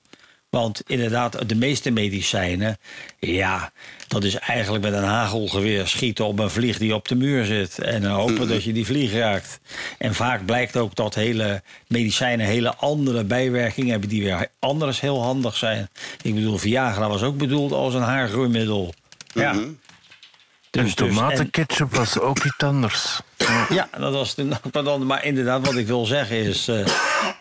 Want 0.49 0.81
inderdaad, 0.85 1.49
de 1.49 1.55
meeste 1.55 1.91
medicijnen, 1.91 2.77
ja, 3.19 3.71
dat 4.07 4.23
is 4.23 4.35
eigenlijk 4.35 4.83
met 4.83 4.93
een 4.93 5.03
hagelgeweer 5.03 5.87
schieten 5.87 6.25
op 6.25 6.39
een 6.39 6.49
vlieg 6.49 6.77
die 6.77 6.95
op 6.95 7.07
de 7.07 7.15
muur 7.15 7.45
zit. 7.45 7.79
En 7.79 8.05
hopen 8.05 8.47
dat 8.47 8.63
je 8.63 8.73
die 8.73 8.85
vlieg 8.85 9.13
raakt. 9.13 9.59
En 9.97 10.15
vaak 10.15 10.45
blijkt 10.45 10.77
ook 10.77 10.95
dat 10.95 11.15
hele 11.15 11.61
medicijnen 11.87 12.45
hele 12.45 12.75
andere 12.75 13.23
bijwerkingen 13.23 13.91
hebben 13.91 14.09
die 14.09 14.23
weer 14.23 14.47
anders 14.59 14.99
heel 14.99 15.21
handig 15.21 15.57
zijn. 15.57 15.89
Ik 16.21 16.35
bedoel, 16.35 16.57
Viagra 16.57 17.09
was 17.09 17.23
ook 17.23 17.37
bedoeld 17.37 17.71
als 17.71 17.93
een 17.93 18.01
haargroeimiddel. 18.01 18.93
Ja. 19.33 19.53
Mhm. 19.53 19.69
Dus- 20.83 20.95
dus- 20.95 21.07
en- 21.07 21.13
tomatenketchup 21.15 21.95
was 21.95 22.19
ook 22.19 22.43
iets 22.43 22.57
anders. 22.63 23.19
ja, 23.69 23.89
dat 23.97 24.13
was 24.13 24.35
pardon, 24.71 25.05
maar 25.05 25.25
inderdaad, 25.25 25.65
wat 25.65 25.75
ik 25.75 25.87
wil 25.87 26.05
zeggen 26.05 26.37
is... 26.37 26.67
eh, 26.67 26.85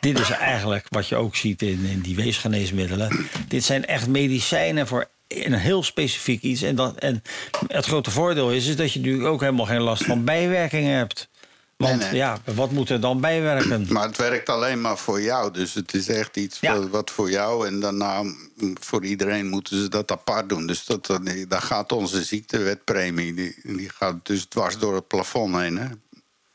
dit 0.01 0.19
is 0.19 0.31
eigenlijk 0.31 0.87
wat 0.89 1.09
je 1.09 1.17
ook 1.17 1.37
ziet 1.37 1.63
in, 1.63 1.85
in 1.91 2.01
die 2.01 2.17
weesgeneesmiddelen. 2.17 3.27
Dit 3.49 3.65
zijn 3.65 3.87
echt 3.87 4.07
medicijnen 4.09 4.87
voor 4.87 5.09
een 5.29 5.55
heel 5.55 5.83
specifiek 5.83 6.43
iets. 6.43 6.63
En, 6.63 6.75
dat, 6.75 6.97
en 6.99 7.23
het 7.67 7.87
grote 7.87 8.11
voordeel 8.11 8.51
is, 8.51 8.67
is 8.67 8.77
dat 8.77 8.93
je 8.93 8.99
natuurlijk 8.99 9.29
ook 9.29 9.41
helemaal 9.41 9.67
geen 9.67 9.81
last 9.81 10.05
van 10.05 10.25
bijwerkingen 10.25 10.97
hebt. 10.97 11.29
Want 11.77 11.98
Nee, 11.98 12.09
nee. 12.09 12.16
ja, 12.16 12.39
wat 12.55 12.70
moet 12.70 12.90
er 12.90 13.01
dan 13.01 13.20
bijwerken? 13.20 13.86
Maar 13.93 14.07
het 14.07 14.16
werkt 14.16 14.48
alleen 14.48 14.81
maar 14.81 14.98
voor 14.98 15.20
jou. 15.23 15.53
Dus 15.53 15.74
het 15.74 15.94
is 15.94 16.09
echt 16.09 16.36
iets 16.36 16.61
Ja. 16.61 16.78
wat, 16.78 16.89
wat 16.89 17.11
voor 17.11 17.31
jou. 17.31 17.66
En 17.66 17.81
daarna 17.81 18.23
mm, 18.23 18.77
voor 18.81 19.05
iedereen 19.05 19.47
moeten 19.48 19.81
ze 19.82 19.89
dat 19.89 20.11
apart 20.11 20.48
doen. 20.48 20.66
Dus 20.66 20.85
dat, 20.85 21.07
dat- 21.07 21.31
daar 21.48 21.62
gaat 21.62 21.93
onze 21.93 22.24
ziektewetpremie. 22.24 23.35
Die, 23.35 23.57
die 23.62 23.89
gaat 23.89 24.15
dus 24.27 24.44
dwars 24.44 24.78
door 24.78 24.94
het 24.94 25.07
plafond 25.07 25.55
heen. 25.57 25.77
Hè? 25.78 25.86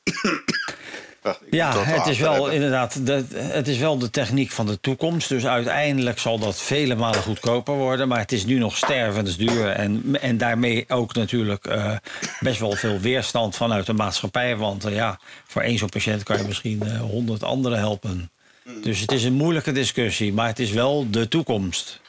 Wacht, 1.22 1.40
Ja, 1.50 1.84
het 1.84 2.08
is 2.08 2.20
wel 2.20 2.34
hebben. 2.34 2.54
inderdaad 2.54 3.06
de, 3.06 3.26
het 3.34 3.68
is 3.68 3.78
wel 3.78 3.98
de 3.98 4.10
techniek 4.10 4.52
van 4.52 4.66
de 4.66 4.80
toekomst. 4.80 5.30
Dus 5.30 5.46
uiteindelijk 5.46 6.20
zal 6.20 6.40
dat 6.40 6.62
vele 6.62 6.96
malen 6.96 7.22
goedkoper 7.22 7.74
worden. 7.74 8.08
Maar 8.08 8.20
het 8.20 8.32
is 8.32 8.46
nu 8.46 8.58
nog 8.58 8.78
stervensduur. 8.78 9.70
En, 9.70 10.18
en 10.22 10.38
daarmee 10.38 10.86
ook 10.88 11.14
natuurlijk 11.14 11.66
eh, 11.66 11.96
best 12.40 12.60
wel 12.60 12.72
veel 12.72 13.00
weerstand 13.00 13.56
vanuit 13.56 13.86
de 13.86 13.94
maatschappij. 13.94 14.56
Want 14.56 14.86
eh, 14.86 14.94
ja, 14.96 15.20
voor 15.46 15.62
één 15.62 15.78
zo'n 15.78 15.90
patiënt 15.90 16.24
kan 16.24 16.38
je 16.38 16.44
misschien 16.44 16.82
eh, 16.82 17.00
honderd 17.00 17.44
anderen 17.44 17.78
helpen. 17.78 18.32
Dus 18.82 19.00
het 19.00 19.12
is 19.12 19.24
een 19.24 19.34
moeilijke 19.34 19.72
discussie, 19.72 20.34
maar 20.34 20.48
het 20.48 20.60
is 20.60 20.72
wel 20.72 21.10
de 21.10 21.28
toekomst. 21.28 22.02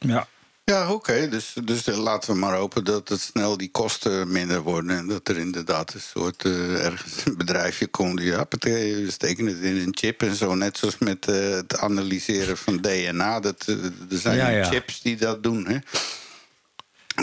Ja. 0.00 0.26
Ja, 0.64 0.92
oké. 0.92 1.28
Dus, 1.28 1.54
dus 1.64 1.86
eh, 1.86 1.96
laten 1.96 2.32
we 2.32 2.38
maar 2.38 2.56
hopen 2.56 2.84
dat 2.84 3.08
het 3.08 3.20
snel 3.20 3.56
die 3.56 3.70
kosten 3.70 4.32
minder 4.32 4.62
worden. 4.62 4.96
En 4.98 5.06
dat 5.06 5.28
er 5.28 5.36
inderdaad 5.38 5.94
een 5.94 6.00
soort 6.00 6.44
eh, 6.44 6.84
ergens 6.84 7.24
een 7.24 7.36
bedrijfje 7.36 7.86
komt 7.86 8.18
die 8.18 8.34
hoppatee, 8.34 9.04
we 9.04 9.10
steken 9.10 9.46
het 9.46 9.58
in 9.58 9.76
een 9.76 9.96
chip 9.98 10.22
en 10.22 10.34
zo. 10.34 10.54
Net 10.54 10.78
zoals 10.78 10.98
met 10.98 11.28
eh, 11.28 11.50
het 11.50 11.78
analyseren 11.78 12.56
van 12.56 12.76
DNA. 12.80 13.40
Dat, 13.40 13.66
er 13.66 13.92
zijn 14.08 14.36
Ja, 14.36 14.48
ja. 14.48 14.64
chips 14.64 15.00
die 15.02 15.16
dat 15.16 15.42
doen. 15.42 15.66
Hè? 15.66 15.78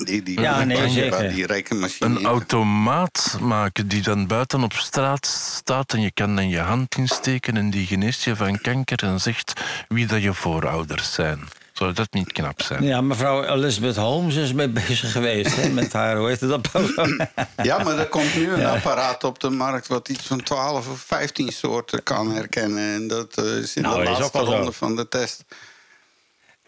Die, 0.04 0.24
die, 0.24 0.40
Ja, 0.40 0.64
nee, 0.64 0.78
waar 0.78 0.90
zeker. 0.90 1.30
die 1.34 1.46
rekenmachine. 1.46 2.20
Een 2.20 2.26
automaat 2.26 3.38
maken 3.40 3.88
die 3.88 4.02
dan 4.02 4.28
buiten 4.28 4.64
op 4.64 4.74
straat 4.74 5.26
staat 5.26 5.94
en 5.94 6.02
je 6.02 6.12
kan 6.12 6.36
dan 6.36 6.50
je 6.50 6.60
hand 6.60 6.96
insteken 6.98 7.58
en 7.58 7.70
die 7.70 7.86
geneest 7.86 8.24
je 8.24 8.36
van 8.36 8.62
kanker 8.62 9.04
en 9.04 9.20
zegt 9.20 9.54
wie 9.88 10.06
dat 10.08 10.22
je 10.22 10.34
voorouders 10.34 11.14
zijn. 11.14 11.40
Zou 11.82 11.94
dat 11.94 12.14
niet 12.14 12.32
knap 12.32 12.62
zijn? 12.62 12.84
ja, 12.84 13.02
mevrouw 13.02 13.44
Elizabeth 13.44 13.96
Holmes 13.96 14.36
is 14.36 14.54
mee 14.54 14.68
bezig 14.70 15.12
geweest 15.12 15.56
hè, 15.56 15.70
met 15.70 15.94
haar, 15.94 16.18
hoe 16.18 16.28
heet 16.28 16.40
het 16.40 16.50
dat 16.50 16.62
programma? 16.62 17.30
Ja, 17.64 17.84
maar 17.84 17.98
er 17.98 18.08
komt 18.08 18.36
nu 18.36 18.52
een 18.54 18.66
apparaat 18.66 19.24
op 19.24 19.40
de 19.40 19.50
markt... 19.50 19.88
wat 19.88 20.10
iets 20.10 20.24
van 20.28 20.44
12 20.44 20.90
of 20.90 21.00
15 21.00 21.52
soorten 21.52 22.04
kan 22.04 22.32
herkennen. 22.36 22.94
En 22.94 23.08
dat 23.08 23.38
eh, 23.38 23.46
is 23.58 23.76
in 23.76 23.82
Nou, 23.82 24.04
de 24.04 24.10
laatste 24.10 24.38
zo. 24.38 24.44
ronde 24.44 24.72
van 24.72 24.96
de 24.96 25.08
test. 25.08 25.46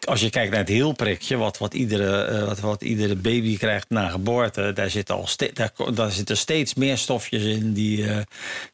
Als 0.03 0.21
je 0.21 0.29
kijkt 0.29 0.49
naar 0.51 0.59
het 0.59 0.69
hielprikje, 0.69 1.37
wat, 1.37 1.57
wat, 1.57 1.73
iedere, 1.73 2.23
eh, 2.23 2.45
wat, 2.45 2.59
wat 2.59 2.81
iedere 2.81 3.15
baby 3.15 3.57
krijgt 3.57 3.89
na 3.89 4.09
geboorte, 4.09 4.73
daar 4.73 4.89
zitten, 4.89 5.15
al 5.15 5.27
ste- 5.27 5.51
daar, 5.53 5.71
daar 5.93 6.11
zitten 6.11 6.37
steeds 6.37 6.73
meer 6.73 6.97
stofjes 6.97 7.43
in 7.43 7.73
die, 7.73 8.07
eh, 8.07 8.17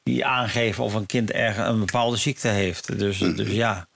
die 0.04 0.26
aangeven 0.26 0.84
of 0.84 0.94
een 0.94 1.06
kind 1.06 1.32
erg 1.32 1.58
een 1.58 1.80
bepaalde 1.80 2.18
ziekte 2.18 2.48
heeft. 2.48 3.00
Dus, 3.00 3.18
dus 3.18 3.50
ja, 3.50 3.88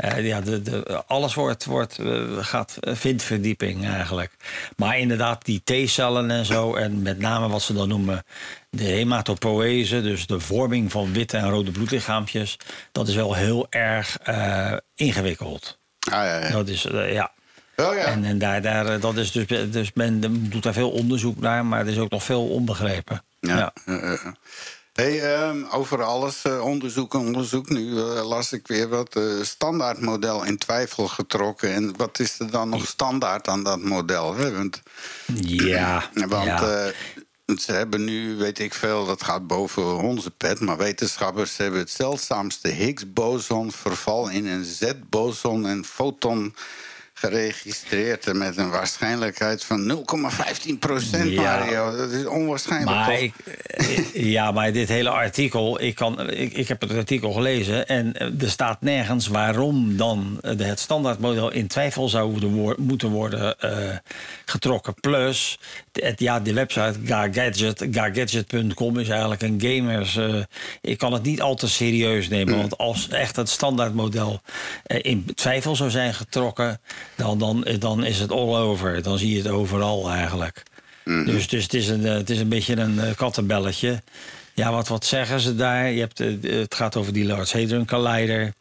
eh, 0.00 0.26
ja 0.26 0.40
de, 0.40 0.62
de, 0.62 1.04
alles 1.06 1.34
wordt, 1.34 1.64
wordt, 1.64 1.98
eh, 1.98 2.36
gaat, 2.40 2.76
eh, 2.80 2.94
vindt 2.94 3.22
verdieping 3.22 3.88
eigenlijk. 3.88 4.32
Maar 4.76 4.98
inderdaad, 4.98 5.44
die 5.44 5.62
T-cellen 5.64 6.30
en 6.30 6.44
zo, 6.44 6.74
en 6.74 7.02
met 7.02 7.18
name 7.18 7.48
wat 7.48 7.62
ze 7.62 7.72
dan 7.72 7.88
noemen 7.88 8.24
de 8.70 8.84
hematopoëse, 8.84 10.02
dus 10.02 10.26
de 10.26 10.40
vorming 10.40 10.90
van 10.90 11.12
witte 11.12 11.36
en 11.36 11.50
rode 11.50 11.70
bloedlichaampjes, 11.70 12.56
dat 12.92 13.08
is 13.08 13.14
wel 13.14 13.34
heel 13.34 13.66
erg 13.70 14.18
ingewikkeld. 14.94 15.78
Ah, 16.00 16.12
ja, 16.12 16.38
ja. 16.38 16.50
Dat 16.50 16.68
is, 16.68 16.82
ja. 16.92 17.32
Oh, 17.76 17.94
ja. 17.94 18.04
En, 18.04 18.24
en 18.24 18.38
daar, 18.38 18.62
daar, 18.62 19.00
dat 19.00 19.16
is 19.16 19.32
dus, 19.32 19.46
dus 19.70 19.92
men 19.94 20.20
doet 20.50 20.62
daar 20.62 20.72
veel 20.72 20.90
onderzoek 20.90 21.40
naar, 21.40 21.66
maar 21.66 21.80
er 21.80 21.88
is 21.88 21.98
ook 21.98 22.10
nog 22.10 22.22
veel 22.22 22.48
onbegrepen. 22.48 23.24
Ja. 23.40 23.72
eh. 23.84 24.26
Hey, 24.92 25.34
ehm, 25.34 25.64
over 25.70 26.02
alles 26.02 26.44
eh, 26.44 26.64
onderzoek 26.64 27.14
en 27.14 27.20
onderzoek. 27.20 27.68
Nu 27.68 27.98
eh, 27.98 28.28
las 28.28 28.52
ik 28.52 28.66
weer 28.66 28.88
wat 28.88 29.16
eh, 29.16 29.22
standaardmodel 29.42 30.44
in 30.44 30.58
twijfel 30.58 31.08
getrokken. 31.08 31.74
En 31.74 31.96
wat 31.96 32.18
is 32.18 32.38
er 32.38 32.50
dan 32.50 32.68
nog 32.68 32.86
standaard 32.86 33.48
aan 33.48 33.62
dat 33.62 33.80
model? 33.80 34.34
Hè? 34.34 34.52
Want, 34.56 34.82
Ja, 35.44 36.10
want 36.28 36.44
ja. 36.44 36.92
ze 37.58 37.72
hebben 37.72 38.04
nu, 38.04 38.36
weet 38.36 38.58
ik 38.58 38.74
veel, 38.74 39.06
dat 39.06 39.22
gaat 39.22 39.46
boven 39.46 39.96
onze 39.96 40.30
pet... 40.30 40.60
maar 40.60 40.76
wetenschappers 40.76 41.56
hebben 41.56 41.80
het 41.80 41.90
zeldzaamste 41.90 42.68
Higgs-boson... 42.68 43.72
verval 43.72 44.28
in 44.28 44.46
een 44.46 44.64
Z-boson 44.64 45.66
en 45.66 45.84
foton 45.84 46.54
geregistreerd... 47.20 48.32
met 48.32 48.56
een 48.56 48.70
waarschijnlijkheid 48.70 49.64
van 49.64 50.04
0,15 50.68 50.78
procent, 50.78 51.30
Ja. 51.30 51.42
Mario. 51.42 51.96
Dat 51.96 52.10
is 52.10 52.26
onwaarschijnlijk, 52.26 52.90
Maar 52.90 53.20
ik, 53.20 53.32
eh, 53.44 54.12
ja, 54.12 54.50
maar 54.52 54.72
dit 54.72 54.88
hele 54.88 55.08
artikel, 55.10 55.80
ik, 55.82 55.94
kan, 55.94 56.30
ik, 56.30 56.52
ik 56.52 56.68
heb 56.68 56.80
het 56.80 56.92
artikel 56.92 57.32
gelezen 57.32 57.86
en 57.88 58.12
eh, 58.16 58.42
er 58.42 58.50
staat 58.50 58.80
nergens 58.82 59.26
waarom 59.26 59.96
dan 59.96 60.38
het 60.40 60.80
standaardmodel 60.80 61.50
in 61.52 61.66
twijfel 61.66 62.08
zou 62.08 62.30
moeten 62.30 62.50
wor- 62.52 62.76
moeten 62.78 63.08
worden 63.08 63.58
eh, 63.58 63.96
getrokken. 64.44 64.94
Plus, 65.00 65.58
het- 65.92 66.20
ja, 66.20 66.40
de 66.40 66.52
website 66.52 66.94
GaGadget, 67.04 67.86
GaGadget.com 67.90 68.98
is 68.98 69.08
eigenlijk 69.08 69.42
een 69.42 69.60
gamers. 69.60 70.16
eh, 70.16 70.34
ik 70.80 70.98
kan 70.98 71.12
het 71.12 71.22
niet 71.22 71.40
al 71.40 71.54
te 71.54 71.68
serieus 71.68 72.28
nemen, 72.28 72.54
want 72.60 72.78
als 72.78 73.08
echt 73.08 73.36
het 73.36 73.48
standaardmodel 73.48 74.40
eh, 74.84 74.98
in 75.02 75.26
twijfel 75.34 75.76
zou 75.76 75.90
zijn 75.90 76.14
getrokken, 76.14 76.80
dan, 77.16 77.38
dan, 77.38 77.64
eh, 77.64 77.78
dan 77.80 78.04
is 78.04 78.18
het 78.18 78.30
all 78.32 78.56
over. 78.56 79.02
Dan 79.02 79.18
zie 79.18 79.30
je 79.30 79.36
het 79.42 79.48
overal 79.48 80.10
eigenlijk. 80.10 80.62
Dus, 81.24 81.48
dus 81.48 81.62
het, 81.62 81.74
is 81.74 81.88
een, 81.88 82.02
het 82.04 82.30
is 82.30 82.38
een 82.38 82.48
beetje 82.48 82.76
een 82.76 83.00
kattenbelletje. 83.16 84.02
Ja, 84.60 84.72
wat, 84.72 84.88
wat 84.88 85.04
zeggen 85.04 85.40
ze 85.40 85.54
daar? 85.54 85.90
Je 85.90 86.00
hebt, 86.00 86.20
eh, 86.20 86.28
het 86.42 86.74
gaat 86.74 86.96
over 86.96 87.12
die 87.12 87.24
Large 87.24 87.58
Hadron 87.58 87.86
Collider. 87.86 88.52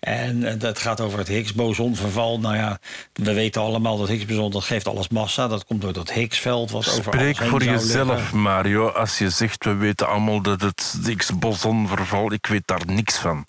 En 0.00 0.44
eh, 0.44 0.54
dat 0.58 0.78
gaat 0.78 1.00
over 1.00 1.18
het 1.18 1.28
Higgs-bosonverval. 1.28 2.40
Nou 2.40 2.56
ja, 2.56 2.78
we 3.12 3.32
weten 3.32 3.62
allemaal 3.62 3.96
dat 3.96 4.08
Higgs-boson 4.08 4.50
dat 4.50 4.64
geeft 4.64 4.88
alles 4.88 5.08
massa. 5.08 5.48
Dat 5.48 5.64
komt 5.64 5.80
door 5.80 5.92
dat 5.92 6.12
Higgs-veld 6.12 6.70
wat 6.70 6.88
over 6.88 7.02
Spreek 7.02 7.38
heen 7.38 7.48
voor 7.48 7.64
jezelf, 7.64 8.08
liggen. 8.08 8.38
Mario. 8.38 8.88
Als 8.88 9.18
je 9.18 9.30
zegt, 9.30 9.64
we 9.64 9.74
weten 9.74 10.08
allemaal 10.08 10.40
dat 10.40 10.60
het 10.60 10.98
Higgs-boson 11.04 11.88
verval, 11.88 12.32
ik 12.32 12.46
weet 12.46 12.66
daar 12.66 12.82
niks 12.86 13.16
van. 13.18 13.44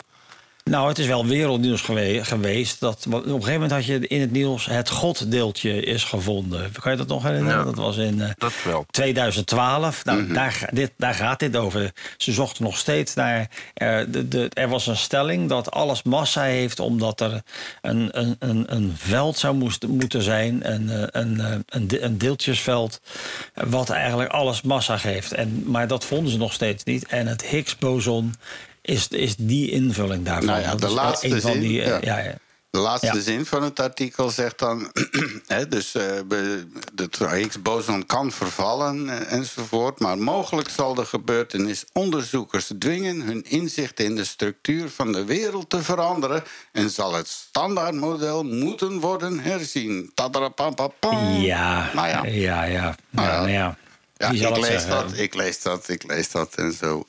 Nou, 0.68 0.88
het 0.88 0.98
is 0.98 1.06
wel 1.06 1.26
wereldnieuws 1.26 1.80
gewe- 1.80 2.24
geweest. 2.24 2.80
Dat, 2.80 3.04
op 3.06 3.12
een 3.14 3.22
gegeven 3.30 3.52
moment 3.52 3.70
had 3.70 3.84
je 3.84 4.06
in 4.08 4.20
het 4.20 4.30
nieuws 4.32 4.66
het 4.66 4.88
goddeeltje 4.90 5.80
is 5.82 6.04
gevonden. 6.04 6.72
Kan 6.80 6.92
je 6.92 6.98
dat 6.98 7.06
nog 7.08 7.22
herinneren? 7.22 7.58
Ja. 7.58 7.64
Dat 7.64 7.74
was 7.76 7.96
in 7.96 8.20
eh, 8.20 8.30
Dat 8.38 8.52
wel. 8.64 8.86
2012. 8.90 10.04
Nou, 10.04 10.32
daar, 10.32 10.52
ga- 10.52 10.68
dit, 10.72 10.90
daar 10.96 11.14
gaat 11.14 11.38
dit 11.38 11.56
over. 11.56 11.92
Ze 12.16 12.32
zochten 12.32 12.64
nog 12.64 12.76
steeds 12.78 13.14
naar. 13.14 13.48
eh, 13.74 13.98
de, 14.08 14.28
de, 14.28 14.48
er 14.52 14.68
was 14.68 14.86
een 14.86 14.96
stelling 14.96 15.48
dat 15.48 15.70
alles 15.70 16.02
massa 16.02 16.42
heeft, 16.42 16.80
omdat 16.80 17.20
er 17.20 17.42
een, 17.82 18.08
een, 18.18 18.36
een, 18.38 18.64
een 18.74 18.92
veld 18.96 19.38
zou 19.38 19.54
moest, 19.54 19.86
moeten 19.86 20.22
zijn. 20.22 20.72
Een, 20.72 20.90
eh, 20.90 21.02
een, 21.22 21.64
een, 21.68 21.88
de- 21.88 22.02
een 22.02 22.18
deeltjesveld. 22.18 23.00
Wat 23.54 23.90
eigenlijk 23.90 24.30
alles 24.30 24.62
massa 24.62 24.96
geeft. 24.98 25.32
En, 25.32 25.62
maar 25.66 25.86
dat 25.86 26.04
vonden 26.04 26.32
ze 26.32 26.38
nog 26.38 26.52
steeds 26.52 26.84
niet. 26.84 27.06
En 27.06 27.26
het 27.26 27.42
Higgs-boson 27.44 28.34
is, 28.88 29.08
is 29.08 29.34
die 29.36 29.70
invulling 29.70 30.24
daarvan. 30.24 30.44
Nou 30.46 30.60
ja, 30.60 30.74
de 30.74 30.86
is 30.86 30.92
laatste 30.92 31.26
een 31.26 31.40
van 31.40 31.52
zin, 31.52 31.60
die. 31.60 31.82
eh, 31.82 32.00
ja. 32.02 32.18
ja. 32.18 32.34
De 32.70 32.78
laatste 32.78 33.06
Ja. 33.16 33.20
zin 33.20 33.46
van 33.46 33.62
het 33.62 33.80
artikel 33.80 34.30
zegt 34.30 34.58
dan... 34.58 34.92
hè, 35.46 35.68
dus 35.68 35.94
eh, 35.94 36.04
be- 36.26 36.66
de 36.94 37.08
Higgs-boson 37.18 38.06
kan 38.06 38.32
vervallen 38.32 39.08
eh, 39.08 39.32
enzovoort... 39.32 39.98
maar 40.00 40.18
mogelijk 40.18 40.68
zal 40.68 40.94
de 40.94 41.04
gebeurtenis 41.04 41.84
onderzoekers 41.92 42.70
dwingen... 42.78 43.20
hun 43.20 43.44
inzicht 43.44 44.00
in 44.00 44.16
de 44.16 44.24
structuur 44.24 44.90
van 44.90 45.12
de 45.12 45.24
wereld 45.24 45.70
te 45.70 45.82
veranderen... 45.82 46.42
en 46.72 46.90
zal 46.90 47.14
het 47.14 47.28
standaardmodel 47.28 48.42
moeten 48.44 49.00
worden 49.00 49.38
herzien. 49.40 50.10
Tadarapapapam. 50.14 51.40
Ja, 51.40 51.90
Nou 51.94 52.08
ja. 52.08 52.24
ja, 52.24 52.62
ja. 52.64 52.96
Nou 53.10 53.28
ja. 53.28 53.46
ja, 53.48 53.76
nou 54.18 54.36
ja. 54.36 54.48
Ik 54.48 54.56
lees 54.56 54.66
zeggen? 54.66 54.90
dat, 54.90 55.18
ik 55.18 55.34
lees 55.34 55.62
dat, 55.62 55.88
ik 55.88 56.02
lees 56.02 56.30
dat 56.30 56.54
en 56.54 56.72
zo. 56.72 57.04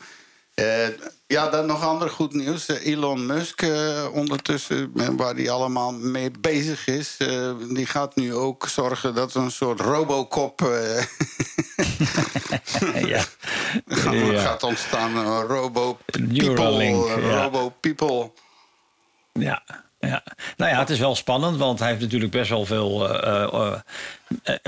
Eh, 0.60 0.88
ja, 1.28 1.50
dan 1.50 1.66
nog 1.66 1.84
ander 1.84 2.10
goed 2.10 2.34
nieuws. 2.34 2.66
Eh, 2.66 2.86
Elon 2.86 3.26
Musk, 3.26 3.62
eh, 3.62 4.08
ondertussen, 4.14 4.92
waar 5.18 5.36
hij 5.36 5.50
allemaal 5.50 5.92
mee 5.94 6.32
bezig 6.40 6.88
is... 6.88 7.18
die 7.70 7.86
gaat 7.86 8.16
nu 8.16 8.34
ook 8.34 8.68
zorgen 8.68 9.16
dat 9.16 9.36
een 9.36 9.52
soort 9.52 9.80
Robocop 9.80 10.60
Ja. 13.06 13.24
gaat, 13.88 14.14
Ja. 14.14 14.42
gaat 14.42 14.64
ontstaan. 14.64 15.16
Een 15.16 15.42
Robo 15.42 15.98
People. 16.06 16.84
ja. 16.84 17.44
Robo 17.44 17.74
People. 17.80 18.32
Ja, 19.34 19.64
ja. 20.00 20.24
Nou 20.58 20.72
ja, 20.72 20.80
het 20.80 20.90
is 20.90 21.00
wel 21.00 21.16
spannend, 21.16 21.58
want 21.58 21.80
hij 21.80 21.88
heeft 21.88 22.02
natuurlijk 22.02 22.32
best 22.32 22.50
wel 22.50 22.66
veel. 22.66 23.18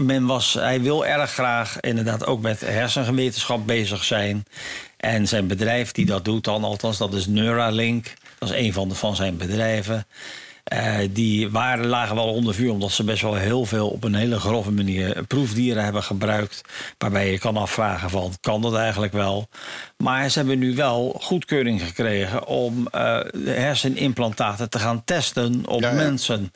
men 0.02 0.26
was, 0.26 0.54
hij 0.54 0.82
wil 0.82 1.06
erg 1.06 1.32
graag 1.32 1.80
inderdaad 1.80 2.26
ook 2.26 2.42
met 2.42 2.60
hersenwetenschap 2.60 3.68
bezig 3.68 4.04
zijn. 4.04 4.46
En 5.02 5.28
zijn 5.28 5.48
bedrijf 5.48 5.92
die 5.92 6.06
dat 6.06 6.26
doet 6.26 6.44
dan, 6.44 6.64
althans, 6.64 6.98
dat 6.98 7.14
is 7.14 7.28
Neuralink. 7.28 8.14
Dat 8.40 8.50
is 8.50 8.56
een 8.56 8.74
van, 8.74 8.90
de, 8.90 8.96
van 8.96 9.16
zijn 9.16 9.38
bedrijven. 9.38 10.06
Eh, 10.64 10.98
die 11.10 11.50
waren, 11.50 11.86
lagen 11.86 12.16
wel 12.16 12.34
onder 12.34 12.54
vuur 12.54 12.72
omdat 12.72 12.92
ze 12.92 13.04
best 13.04 13.22
wel 13.22 13.36
heel 13.36 13.66
veel 13.66 13.88
op 13.90 14.04
een 14.04 14.16
hele 14.16 14.40
grove 14.40 14.72
manier 14.72 15.24
proefdieren 15.28 15.84
hebben 15.84 16.04
gebruikt. 16.04 16.62
Waarbij 16.98 17.32
je 17.32 17.38
kan 17.40 17.58
afvragen 17.58 18.10
van, 18.10 18.34
kan 18.42 18.62
dat 18.62 18.76
eigenlijk 18.76 19.14
wel? 19.14 19.50
Maar 19.98 20.30
ze 20.30 20.38
hebben 20.40 20.60
nu 20.60 20.76
wel 20.76 21.18
goedkeuring 21.22 21.82
gekregen 21.82 22.48
om 22.48 22.88
eh, 22.92 23.20
de 23.34 23.52
hersenimplantaten 23.52 24.70
te 24.70 24.80
gaan 24.80 25.04
testen 25.06 25.68
op 25.68 25.82
Ja, 25.82 25.90
ja. 25.90 25.96
mensen. 25.96 26.52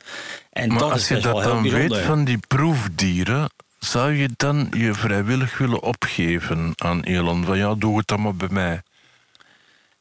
En 0.52 0.68
Maar 0.68 0.78
dat 0.78 0.90
als 0.92 1.00
is 1.00 1.08
je 1.08 1.14
best 1.14 1.26
wel 1.26 1.34
dat 1.34 1.42
heel 1.44 1.52
dan 1.52 1.62
bijzonder. 1.62 1.96
weet 1.96 2.06
van 2.06 2.24
die 2.24 2.38
proefdieren, 2.48 3.50
zou 3.78 4.12
je 4.12 4.28
dan 4.36 4.68
je 4.70 4.94
vrijwillig 4.94 5.58
willen 5.58 5.82
opgeven 5.82 6.72
aan 6.76 7.00
Elon? 7.02 7.44
Van 7.44 7.58
ja, 7.58 7.74
doe 7.74 7.98
het 7.98 8.06
dan 8.06 8.20
maar 8.20 8.34
bij 8.34 8.48
mij. 8.50 8.82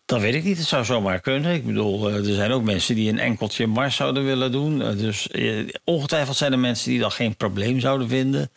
Dat 0.05 0.21
weet 0.21 0.33
ik 0.33 0.43
niet. 0.43 0.57
Het 0.57 0.67
zou 0.67 0.85
zomaar 0.85 1.19
kunnen. 1.19 1.53
Ik 1.53 1.65
bedoel, 1.65 2.09
eh, 2.09 2.15
er 2.27 2.33
zijn 2.33 2.51
ook 2.51 2.63
mensen 2.63 2.95
die 2.95 3.09
een 3.09 3.19
enkeltje 3.19 3.67
Mars 3.67 3.95
zouden 3.95 4.25
willen 4.25 4.51
doen. 4.51 4.81
Eh, 4.81 4.97
Dus 4.97 5.27
eh, 5.27 5.67
ongetwijfeld 5.83 6.37
zijn 6.37 6.51
er 6.51 6.59
mensen 6.59 6.89
die 6.89 6.99
dat 6.99 7.13
geen 7.13 7.35
probleem 7.35 7.79
zouden 7.79 8.09
vinden. 8.09 8.49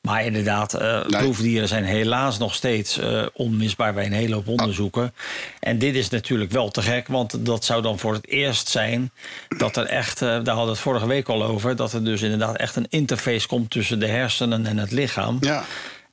Maar 0.00 0.24
inderdaad, 0.24 0.74
eh, 0.74 1.06
Nee. 1.06 1.20
proefdieren 1.22 1.68
zijn 1.68 1.84
helaas 1.84 2.38
nog 2.38 2.54
steeds 2.54 2.98
eh, 2.98 3.26
onmisbaar 3.32 3.94
bij 3.94 4.06
een 4.06 4.12
hele 4.12 4.34
hoop 4.34 4.48
onderzoeken. 4.48 5.14
En 5.60 5.78
dit 5.78 5.94
is 5.94 6.08
natuurlijk 6.08 6.50
wel 6.50 6.70
te 6.70 6.82
gek, 6.82 7.08
want 7.08 7.46
dat 7.46 7.64
zou 7.64 7.82
dan 7.82 7.98
voor 7.98 8.12
het 8.12 8.28
eerst 8.28 8.68
zijn 8.68 9.10
dat 9.58 9.76
er 9.76 9.86
echt, 9.86 10.18
daar 10.18 10.34
hadden 10.46 10.64
we 10.64 10.70
het 10.70 10.78
vorige 10.78 11.06
week 11.06 11.28
al 11.28 11.42
over, 11.44 11.76
dat 11.76 11.92
er 11.92 12.04
dus 12.04 12.22
inderdaad 12.22 12.56
echt 12.56 12.76
een 12.76 12.86
interface 12.88 13.46
komt 13.46 13.70
tussen 13.70 13.98
de 14.00 14.06
hersenen 14.06 14.66
en 14.66 14.76
het 14.78 14.90
lichaam. 14.90 15.36
Ja. 15.40 15.64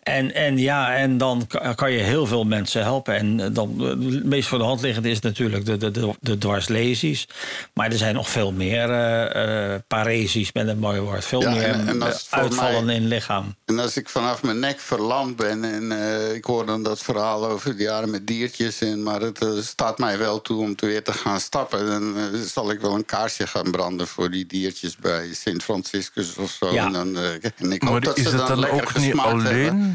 En, 0.05 0.33
en 0.35 0.57
ja, 0.57 0.95
en 0.95 1.17
dan 1.17 1.47
ka- 1.47 1.73
kan 1.73 1.91
je 1.91 1.97
heel 1.99 2.25
veel 2.25 2.43
mensen 2.43 2.81
helpen. 2.83 3.15
En 3.15 3.39
eh, 3.39 3.47
dan, 3.51 3.75
eh, 3.79 3.87
het 3.87 4.23
meest 4.25 4.47
voor 4.47 4.57
de 4.57 4.63
hand 4.63 4.81
liggend 4.81 5.05
is 5.05 5.19
natuurlijk 5.19 5.65
de, 5.65 5.77
de, 5.77 5.91
de, 5.91 6.11
de 6.19 6.37
dwarslesies. 6.37 7.27
Maar 7.73 7.91
er 7.91 7.97
zijn 7.97 8.15
nog 8.15 8.29
veel 8.29 8.51
meer 8.51 8.89
eh 8.91 9.73
eh, 9.73 9.81
paresies 9.87 10.51
met 10.53 10.67
een 10.67 10.79
mooi 10.79 10.99
woord. 10.99 11.25
Veel 11.25 11.41
Ja, 11.41 11.49
meer 11.49 11.63
en- 11.63 11.87
en 11.87 12.01
eh, 12.01 12.13
uitvallen 12.29 12.85
mij- 12.85 12.95
in 12.95 13.07
lichaam. 13.07 13.55
En 13.65 13.79
als 13.79 13.97
ik 13.97 14.09
vanaf 14.09 14.43
mijn 14.43 14.59
nek 14.59 14.79
verlamd 14.79 15.35
ben 15.35 15.63
en 15.63 15.91
eh, 15.91 16.33
ik 16.33 16.43
hoor 16.45 16.65
dan 16.65 16.83
dat 16.83 16.99
verhaal 17.01 17.45
over 17.47 17.77
de 17.77 17.83
jaren 17.83 18.09
met 18.09 18.27
diertjes, 18.27 18.81
en, 18.81 19.03
maar 19.03 19.21
het 19.21 19.41
eh, 19.41 19.49
staat 19.61 19.97
mij 19.97 20.17
wel 20.17 20.41
toe 20.41 20.61
om 20.61 20.75
te 20.75 20.85
weer 20.85 21.03
te 21.03 21.13
gaan 21.13 21.39
stappen, 21.39 21.85
dan 21.85 22.17
eh, 22.17 22.39
zal 22.53 22.71
ik 22.71 22.79
wel 22.79 22.95
een 22.95 23.05
kaarsje 23.05 23.47
gaan 23.47 23.71
branden 23.71 24.07
voor 24.07 24.31
die 24.31 24.45
diertjes 24.45 24.95
bij 24.97 25.33
Sint 25.33 25.63
Franciscus 25.63 26.35
of 26.37 26.51
zo. 26.59 26.73
Ja. 26.73 26.85
En, 26.85 26.91
dan, 26.93 27.17
eh, 27.17 27.33
en 27.57 27.71
ik 27.71 27.81
hoop 27.81 27.91
Maar 27.91 28.01
dat 28.01 28.17
is 28.17 28.23
ze 28.29 28.35
het 28.37 28.47
dan, 28.47 28.65
ook 28.65 28.81
niet 28.81 28.89
gesmaakt 28.89 29.43
hebben. 29.43 29.94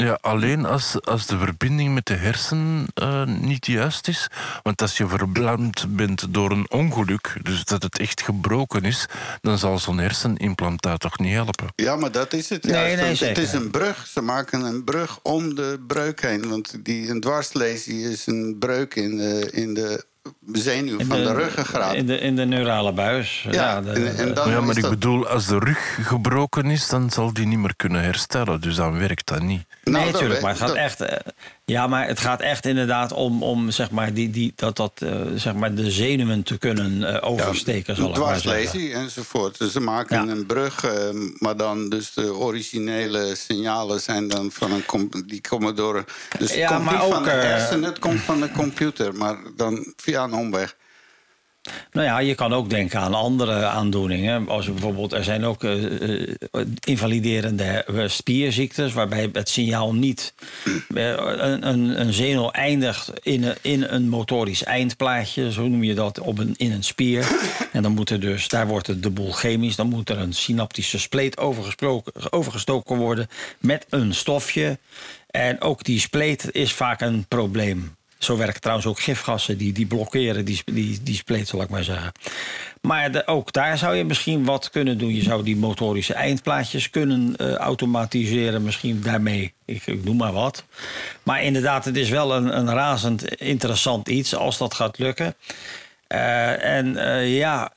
Ja, 0.00 0.18
alleen 0.20 0.64
als, 0.64 1.02
als 1.02 1.26
de 1.26 1.38
verbinding 1.38 1.94
met 1.94 2.06
de 2.06 2.14
hersen 2.14 2.86
eh, 2.94 3.24
niet 3.24 3.66
juist 3.66 4.08
is. 4.08 4.28
Want 4.62 4.82
als 4.82 4.96
je 4.96 5.06
verlamd 5.08 5.96
bent 5.96 6.34
door 6.34 6.50
een 6.50 6.70
ongeluk, 6.70 7.36
dus 7.42 7.64
dat 7.64 7.82
het 7.82 7.98
echt 7.98 8.22
gebroken 8.22 8.82
is, 8.82 9.06
dan 9.40 9.58
zal 9.58 9.78
zo'n 9.78 9.98
hersenimplantaat 9.98 11.00
toch 11.00 11.18
niet 11.18 11.32
helpen. 11.32 11.66
Ja, 11.74 11.96
maar 11.96 12.12
dat 12.12 12.32
is 12.32 12.48
het. 12.48 12.62
Nee, 12.62 12.72
juist. 12.72 12.96
nee, 12.96 13.08
het 13.08 13.18
zeker. 13.18 13.42
is 13.42 13.52
een 13.52 13.70
brug. 13.70 14.06
Ze 14.06 14.20
maken 14.20 14.60
een 14.60 14.84
brug 14.84 15.18
om 15.22 15.54
de 15.54 15.80
breuk 15.86 16.22
heen. 16.22 16.48
Want 16.48 16.84
die, 16.84 17.08
een 17.08 17.20
dwarslesie 17.20 18.10
is 18.10 18.26
een 18.26 18.56
breuk 18.58 18.94
in 18.94 19.16
de, 19.16 19.50
in 19.52 19.74
de 19.74 20.04
zenuw 20.52 20.98
In 20.98 21.06
van 21.06 21.16
de, 21.22 21.32
ruggengraat. 21.32 21.94
In 21.94 22.06
de, 22.06 22.18
in 22.18 22.36
de 22.36 22.44
neurale 22.44 22.92
buis. 22.92 23.46
Ja, 23.50 23.80
de- 23.80 23.90
en, 23.92 24.16
en 24.16 24.34
dan 24.34 24.50
ja, 24.50 24.60
maar 24.60 24.76
ik 24.76 24.82
dat- 24.82 24.90
bedoel, 24.90 25.28
als 25.28 25.46
de 25.46 25.58
rug 25.58 25.98
gebroken 26.02 26.66
is, 26.70 26.88
dan 26.88 27.10
zal 27.10 27.32
die 27.32 27.46
niet 27.46 27.58
meer 27.58 27.76
kunnen 27.76 28.02
herstellen. 28.02 28.60
Dus 28.60 28.74
dan 28.74 28.98
werkt 28.98 29.26
dat 29.26 29.42
niet. 29.42 29.64
Nou, 29.84 30.04
nee, 30.04 30.12
natuurlijk. 30.12 30.40
Maar 30.40 30.50
het 30.50 30.58
gaat 30.58 30.68
dat- 30.68 30.76
echt. 30.76 31.04
Ja, 31.70 31.86
maar 31.86 32.06
het 32.06 32.20
gaat 32.20 32.40
echt 32.40 32.66
inderdaad 32.66 33.12
om, 33.12 33.42
om 33.42 33.70
zeg 33.70 33.90
maar, 33.90 34.12
die, 34.14 34.30
die, 34.30 34.52
dat, 34.56 34.76
dat, 34.76 34.92
eh, 34.98 35.20
zeg 35.34 35.54
maar 35.54 35.74
de 35.74 35.90
zenuwen 35.90 36.42
te 36.42 36.58
kunnen 36.58 37.14
eh, 37.22 37.30
oversteken, 37.30 37.96
zeggen. 37.96 38.14
dwarslesie 38.14 38.92
enzovoort. 38.92 39.58
Dus 39.58 39.72
ze 39.72 39.80
maken 39.80 40.26
Ja. 40.26 40.32
een 40.32 40.46
brug, 40.46 40.84
eh, 40.84 40.92
maar 41.38 41.56
dan 41.56 41.88
dus 41.88 42.12
de 42.12 42.34
originele 42.34 43.34
signalen 43.36 44.00
zijn 44.00 44.28
dan 44.28 44.50
van 44.52 44.72
een 44.72 45.10
die 45.26 45.40
komen 45.40 45.76
door. 45.76 46.04
Dus 46.38 46.50
het 46.50 46.58
Ja, 46.58 46.68
komt 46.68 46.84
maar 46.84 46.94
niet 46.94 47.02
van 47.02 47.18
ook, 47.18 47.24
de 47.24 47.30
eh, 47.30 47.42
hersenen, 47.42 47.82
het 47.84 47.98
komt 47.98 48.20
van 48.20 48.40
de 48.40 48.50
computer, 48.50 49.14
maar 49.14 49.36
dan 49.56 49.92
via 49.96 50.22
een 50.24 50.34
omweg. 50.34 50.76
Nou 51.92 52.06
ja, 52.06 52.18
je 52.18 52.34
kan 52.34 52.52
ook 52.52 52.70
denken 52.70 53.00
aan 53.00 53.14
andere 53.14 53.64
aandoeningen. 53.64 54.48
Als 54.48 54.66
bijvoorbeeld, 54.66 55.12
er 55.12 55.24
zijn 55.24 55.44
ook 55.44 55.64
eh, 55.64 56.22
eh, 56.22 56.36
invaliderende 56.80 57.64
eh, 57.64 58.08
spierziektes, 58.08 58.92
waarbij 58.92 59.28
het 59.32 59.48
signaal 59.48 59.94
niet. 59.94 60.34
een, 60.88 62.00
een, 62.00 62.12
zenuw 62.12 62.50
eindigt 62.50 63.12
in 63.22 63.42
een, 63.42 63.56
in 63.60 63.82
een 63.82 64.08
motorisch 64.08 64.64
eindplaatje, 64.64 65.52
zo 65.52 65.68
noem 65.68 65.82
je 65.82 65.94
dat, 65.94 66.18
op 66.18 66.38
een, 66.38 66.54
in 66.56 66.72
een 66.72 66.84
spier. 66.84 67.28
En 67.72 67.82
dan 67.82 67.92
moet 67.92 68.10
er 68.10 68.20
dus, 68.20 68.48
daar 68.48 68.66
wordt 68.66 68.86
het 68.86 69.02
de 69.02 69.10
boel 69.10 69.32
chemisch, 69.32 69.76
dan 69.76 69.88
moet 69.88 70.10
er 70.10 70.18
een 70.18 70.32
synaptische 70.32 70.98
spleet 70.98 71.38
overgestoken 72.30 72.96
worden 72.96 73.28
met 73.58 73.86
een 73.88 74.14
stofje. 74.14 74.78
En 75.30 75.60
ook 75.60 75.84
die 75.84 76.00
spleet 76.00 76.48
is 76.52 76.72
vaak 76.72 77.00
een 77.00 77.24
probleem. 77.28 77.98
Zo 78.20 78.36
werken 78.36 78.60
trouwens 78.60 78.86
ook 78.88 79.00
gifgassen, 79.00 79.58
die, 79.58 79.72
die 79.72 79.86
blokkeren 79.86 80.44
die, 80.44 80.62
die, 80.64 81.00
die 81.02 81.14
spleet, 81.14 81.48
zal 81.48 81.62
ik 81.62 81.68
maar 81.68 81.84
zeggen. 81.84 82.12
Maar 82.80 83.22
ook 83.26 83.52
daar 83.52 83.78
zou 83.78 83.96
je 83.96 84.04
misschien 84.04 84.44
wat 84.44 84.70
kunnen 84.70 84.98
doen. 84.98 85.14
Je 85.14 85.22
zou 85.22 85.42
die 85.42 85.56
motorische 85.56 86.14
eindplaatjes 86.14 86.90
kunnen 86.90 87.36
eh, 87.36 87.54
automatiseren, 87.54 88.62
misschien 88.62 89.00
daarmee. 89.02 89.52
Ik, 89.64 89.86
ik 89.86 90.04
noem 90.04 90.16
maar 90.16 90.32
wat. 90.32 90.64
Maar 91.22 91.42
inderdaad, 91.42 91.84
het 91.84 91.96
is 91.96 92.08
wel 92.08 92.34
een, 92.34 92.58
een 92.58 92.70
razend 92.70 93.34
interessant 93.34 94.08
iets 94.08 94.34
als 94.34 94.58
dat 94.58 94.74
gaat 94.74 94.98
lukken. 94.98 95.34
Eh, 96.06 96.64
en 96.64 96.96
eh, 96.96 97.36
ja, 97.36 97.70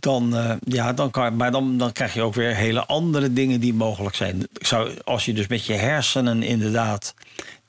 dan, 0.00 0.58
ja 0.64 0.92
dan 0.92 1.10
kan, 1.10 1.36
maar 1.36 1.50
dan, 1.50 1.78
dan 1.78 1.92
krijg 1.92 2.14
je 2.14 2.22
ook 2.22 2.34
weer 2.34 2.54
hele 2.54 2.86
andere 2.86 3.32
dingen 3.32 3.60
die 3.60 3.74
mogelijk 3.74 4.14
zijn. 4.14 4.48
Zou, 4.52 4.90
als 5.04 5.24
je 5.24 5.32
dus 5.32 5.46
met 5.46 5.64
je 5.64 5.74
hersenen 5.74 6.42
inderdaad 6.42 7.14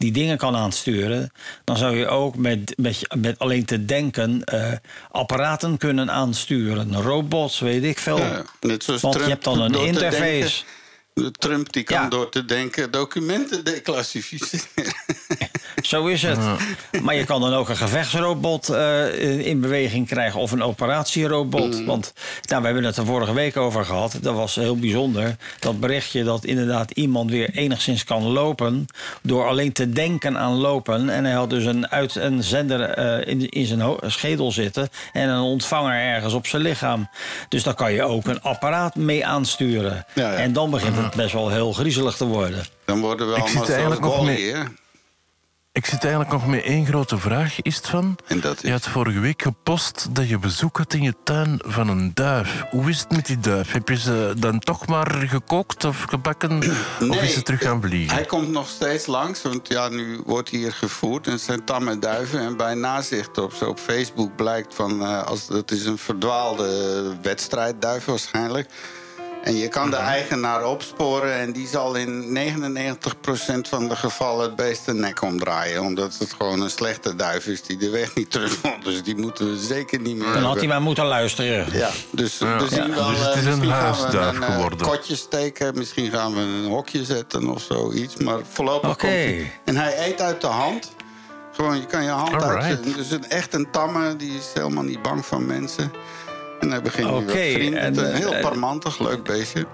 die 0.02 0.12
dingen 0.12 0.38
kan 0.38 0.56
aansturen, 0.56 1.32
dan 1.64 1.78
zou 1.78 1.98
je 1.98 2.08
ook 2.08 2.36
met, 2.36 2.74
met, 2.78 3.08
met 3.18 3.40
alleen 3.40 3.66
te 3.66 3.86
denken 3.86 4.44
eh, 4.44 4.72
apparaten 5.12 5.78
kunnen 5.78 6.12
aansturen. 6.12 6.96
Robots, 6.96 7.60
weet 7.60 7.84
ik 7.84 8.00
veel. 8.00 8.18
Ja, 8.18 8.44
net 8.62 8.84
zoals 8.84 9.02
Want 9.02 9.14
Trump 9.14 9.28
je 9.28 9.34
hebt 9.34 9.44
dan 9.44 9.62
een 9.62 9.86
interface. 9.88 10.64
Trump 11.32 11.74
die 11.74 11.84
kan 11.84 12.02
Ja. 12.02 12.10
door 12.10 12.30
te 12.30 12.46
denken 12.46 12.92
documenten 12.92 13.64
declassificeren. 13.64 14.66
Zo 15.82 16.06
is 16.08 16.22
het. 16.22 16.38
Maar 17.02 17.16
je 17.16 17.24
kan 17.26 17.42
dan 17.42 17.54
ook 17.54 17.70
een 17.70 17.78
gevechtsrobot 17.78 18.70
eh, 18.70 19.20
in- 19.22 19.44
in 19.46 19.60
beweging 19.62 20.08
krijgen 20.08 20.40
of 20.40 20.52
een 20.52 20.64
operatierobot. 20.64 21.80
Mm. 21.80 21.86
Want 21.86 22.14
nou, 22.48 22.60
we 22.62 22.66
hebben 22.68 22.84
het 22.86 22.98
er 22.98 23.06
vorige 23.06 23.34
week 23.34 23.58
over 23.58 23.86
gehad. 23.86 24.18
Dat 24.22 24.36
was 24.36 24.56
heel 24.56 24.78
bijzonder. 24.78 25.36
Dat 25.60 25.80
berichtje 25.80 26.24
dat 26.24 26.46
inderdaad 26.46 26.92
iemand 26.92 27.30
weer 27.32 27.50
enigszins 27.50 28.04
kan 28.04 28.24
lopen. 28.24 28.86
door 29.22 29.48
alleen 29.48 29.72
te 29.72 29.90
denken 29.90 30.38
aan 30.38 30.54
lopen. 30.54 31.10
En 31.10 31.26
hij 31.26 31.34
had 31.34 31.50
dus 31.50 31.66
een, 31.66 31.90
uit, 31.90 32.16
een 32.16 32.44
zender 32.44 32.82
eh, 32.82 33.28
in, 33.32 33.50
in 33.50 33.66
zijn 33.66 33.96
schedel 34.06 34.52
zitten. 34.52 34.90
en 35.14 35.30
een 35.30 35.42
ontvanger 35.42 35.94
ergens 36.02 36.34
op 36.34 36.48
zijn 36.48 36.62
lichaam. 36.62 37.10
Dus 37.50 37.64
daar 37.64 37.74
kan 37.76 37.94
je 37.94 38.04
ook 38.04 38.26
een 38.26 38.42
apparaat 38.42 38.96
mee 38.96 39.26
aansturen. 39.26 40.06
Ja, 40.14 40.32
ja. 40.32 40.38
En 40.38 40.54
dan 40.54 40.70
begint 40.70 40.96
het 41.04 41.16
best 41.16 41.34
wel 41.34 41.50
heel 41.50 41.74
griezelig 41.74 42.16
te 42.16 42.26
worden. 42.26 42.66
Dan 42.86 43.00
worden 43.00 43.28
we 43.30 43.36
allemaal 43.36 44.24
mee- 44.24 44.54
hè? 44.54 44.64
Ik 45.74 45.86
zit 45.86 46.02
eigenlijk 46.02 46.32
nog 46.32 46.48
met 46.48 46.64
één 46.64 46.86
grote 46.86 47.18
vraag, 47.18 47.62
is 47.62 47.76
het 47.76 47.88
van? 47.88 48.16
En 48.28 48.40
dat 48.40 48.56
is? 48.56 48.62
Je 48.62 48.72
had 48.72 48.88
vorige 48.88 49.20
week 49.20 49.42
gepost 49.42 50.08
dat 50.16 50.30
je 50.30 50.40
bezoek 50.40 50.78
had 50.78 50.94
in 50.94 51.02
je 51.02 51.14
tuin 51.24 51.60
van 51.64 51.88
een 51.88 52.12
duif. 52.14 52.64
Hoe 52.70 52.90
is 52.90 53.00
het 53.00 53.12
met 53.12 53.26
die 53.26 53.40
duif? 53.40 53.72
Heb 53.72 53.90
je 53.90 53.98
ze 53.98 54.34
dan 54.38 54.60
toch 54.60 54.88
maar 54.88 55.12
gekookt 55.28 55.84
of 55.84 56.04
gebakken? 56.10 56.58
of 57.10 57.22
is 57.24 57.34
ze 57.34 57.42
terug 57.42 57.62
gaan 57.62 57.82
vliegen? 57.82 58.16
Hij 58.16 58.26
komt 58.26 58.50
nog 58.50 58.68
steeds 58.68 59.06
langs, 59.06 59.42
want 59.42 59.68
ja, 59.68 59.90
nu 59.90 60.22
wordt 60.26 60.50
hier 60.50 60.72
gevoerd. 60.72 61.26
En 61.26 61.32
het 61.32 61.42
zijn 61.42 61.64
tamme 61.66 62.00
duiven. 62.00 62.40
En 62.40 62.58
bij 62.58 62.74
nazicht 62.74 63.38
op, 63.38 63.54
zo 63.54 63.66
op 63.66 63.80
Facebook 63.80 64.36
blijkt 64.36 64.76
van... 64.76 65.02
eh, 65.02 65.24
als, 65.24 65.48
het 65.48 65.72
is 65.72 65.86
een 65.86 65.98
verdwaalde 65.98 67.12
wedstrijdduif 67.22 68.06
waarschijnlijk. 68.06 68.70
En 69.44 69.56
je 69.56 69.68
kan 69.68 69.90
de 69.90 69.96
eigenaar 69.96 70.66
opsporen 70.66 71.34
en 71.34 71.52
die 71.52 71.68
zal 71.68 71.96
in 71.96 72.38
99% 72.38 73.70
van 73.70 73.88
de 73.90 73.96
gevallen 73.96 74.44
het 74.46 74.56
beest 74.56 74.86
de 74.86 74.94
nek 74.94 75.22
omdraaien. 75.22 75.82
Omdat 75.82 76.18
het 76.20 76.34
gewoon 76.34 76.62
een 76.62 76.70
slechte 76.70 77.16
duif 77.16 77.46
is 77.48 77.62
die 77.62 77.78
de 77.78 77.90
weg 77.90 78.16
niet 78.16 78.32
terug 78.32 78.52
vond. 78.54 78.84
Dus 78.84 79.04
die 79.04 79.16
moeten 79.18 79.52
we 79.52 79.58
zeker 79.58 80.00
niet 80.00 80.16
meer 80.16 80.34
Dan 80.34 80.44
had 80.44 80.56
hij 80.58 80.68
maar 80.68 80.82
moeten 80.82 81.06
luisteren. 81.06 81.66
Ja, 81.78 81.90
dus, 82.12 82.38
Ja. 82.38 82.58
dus, 82.58 82.70
zien 82.70 82.90
we 82.90 82.96
wel, 82.96 83.08
Dus 83.10 83.20
het 83.20 83.28
eh, 83.34 83.38
is 83.40 83.46
een 83.46 83.50
misschien 83.50 83.72
gaan 83.72 83.92
we 83.92 83.98
huisduif 84.00 84.36
een, 84.36 84.44
eh, 84.44 84.54
geworden. 84.54 84.80
kotje 84.88 85.16
steken, 85.16 85.78
misschien 85.78 86.12
gaan 86.12 86.34
we 86.34 86.40
een 86.40 86.66
hokje 86.66 87.06
zetten 87.06 87.50
of 87.50 87.62
zoiets. 87.62 88.16
Maar 88.16 88.40
voorlopig 88.52 88.90
Oké. 88.90 89.00
komt 89.00 89.12
hij. 89.14 89.52
En 89.66 89.76
hij 89.76 90.08
eet 90.08 90.22
uit 90.22 90.42
de 90.42 90.48
hand. 90.48 90.92
Gewoon, 91.56 91.76
je 91.78 91.86
kan 91.86 92.04
je 92.04 92.10
hand 92.10 92.34
Alright. 92.34 92.54
uitzetten. 92.54 92.94
Dus 92.94 93.12
een, 93.12 93.30
echt 93.30 93.54
een 93.54 93.72
tamme, 93.72 94.16
die 94.16 94.38
is 94.38 94.46
helemaal 94.54 94.84
niet 94.84 95.02
bang 95.02 95.26
van 95.26 95.46
mensen. 95.46 95.92
En 96.62 96.72
hij 96.72 96.82
begint 96.82 97.08
nu 97.08 97.14
Oké, 97.16 97.26
wat 97.26 97.34
vrienden. 97.36 97.80
en, 97.80 97.94
te- 97.94 98.06
eh, 98.06 98.18
heel 98.18 98.34
eh, 98.34 98.42
parmantig, 98.42 99.00
leuk 99.00 99.24
beestje. 99.24 99.66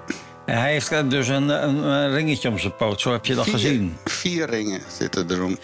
En 0.45 0.57
hij 0.59 0.71
heeft 0.71 1.09
dus 1.11 1.27
een, 1.27 1.49
een, 1.49 2.11
ringetje 2.11 2.49
om 2.49 2.59
zijn 2.59 2.75
poot. 2.75 3.01
Zo 3.01 3.11
heb 3.11 3.25
je 3.25 3.35
dat 3.35 3.43
Vier- 3.43 3.53
gezien. 3.53 3.97
Vier 4.05 4.49
ringen 4.49 4.81
zitten 4.97 5.31
erom. 5.31 5.57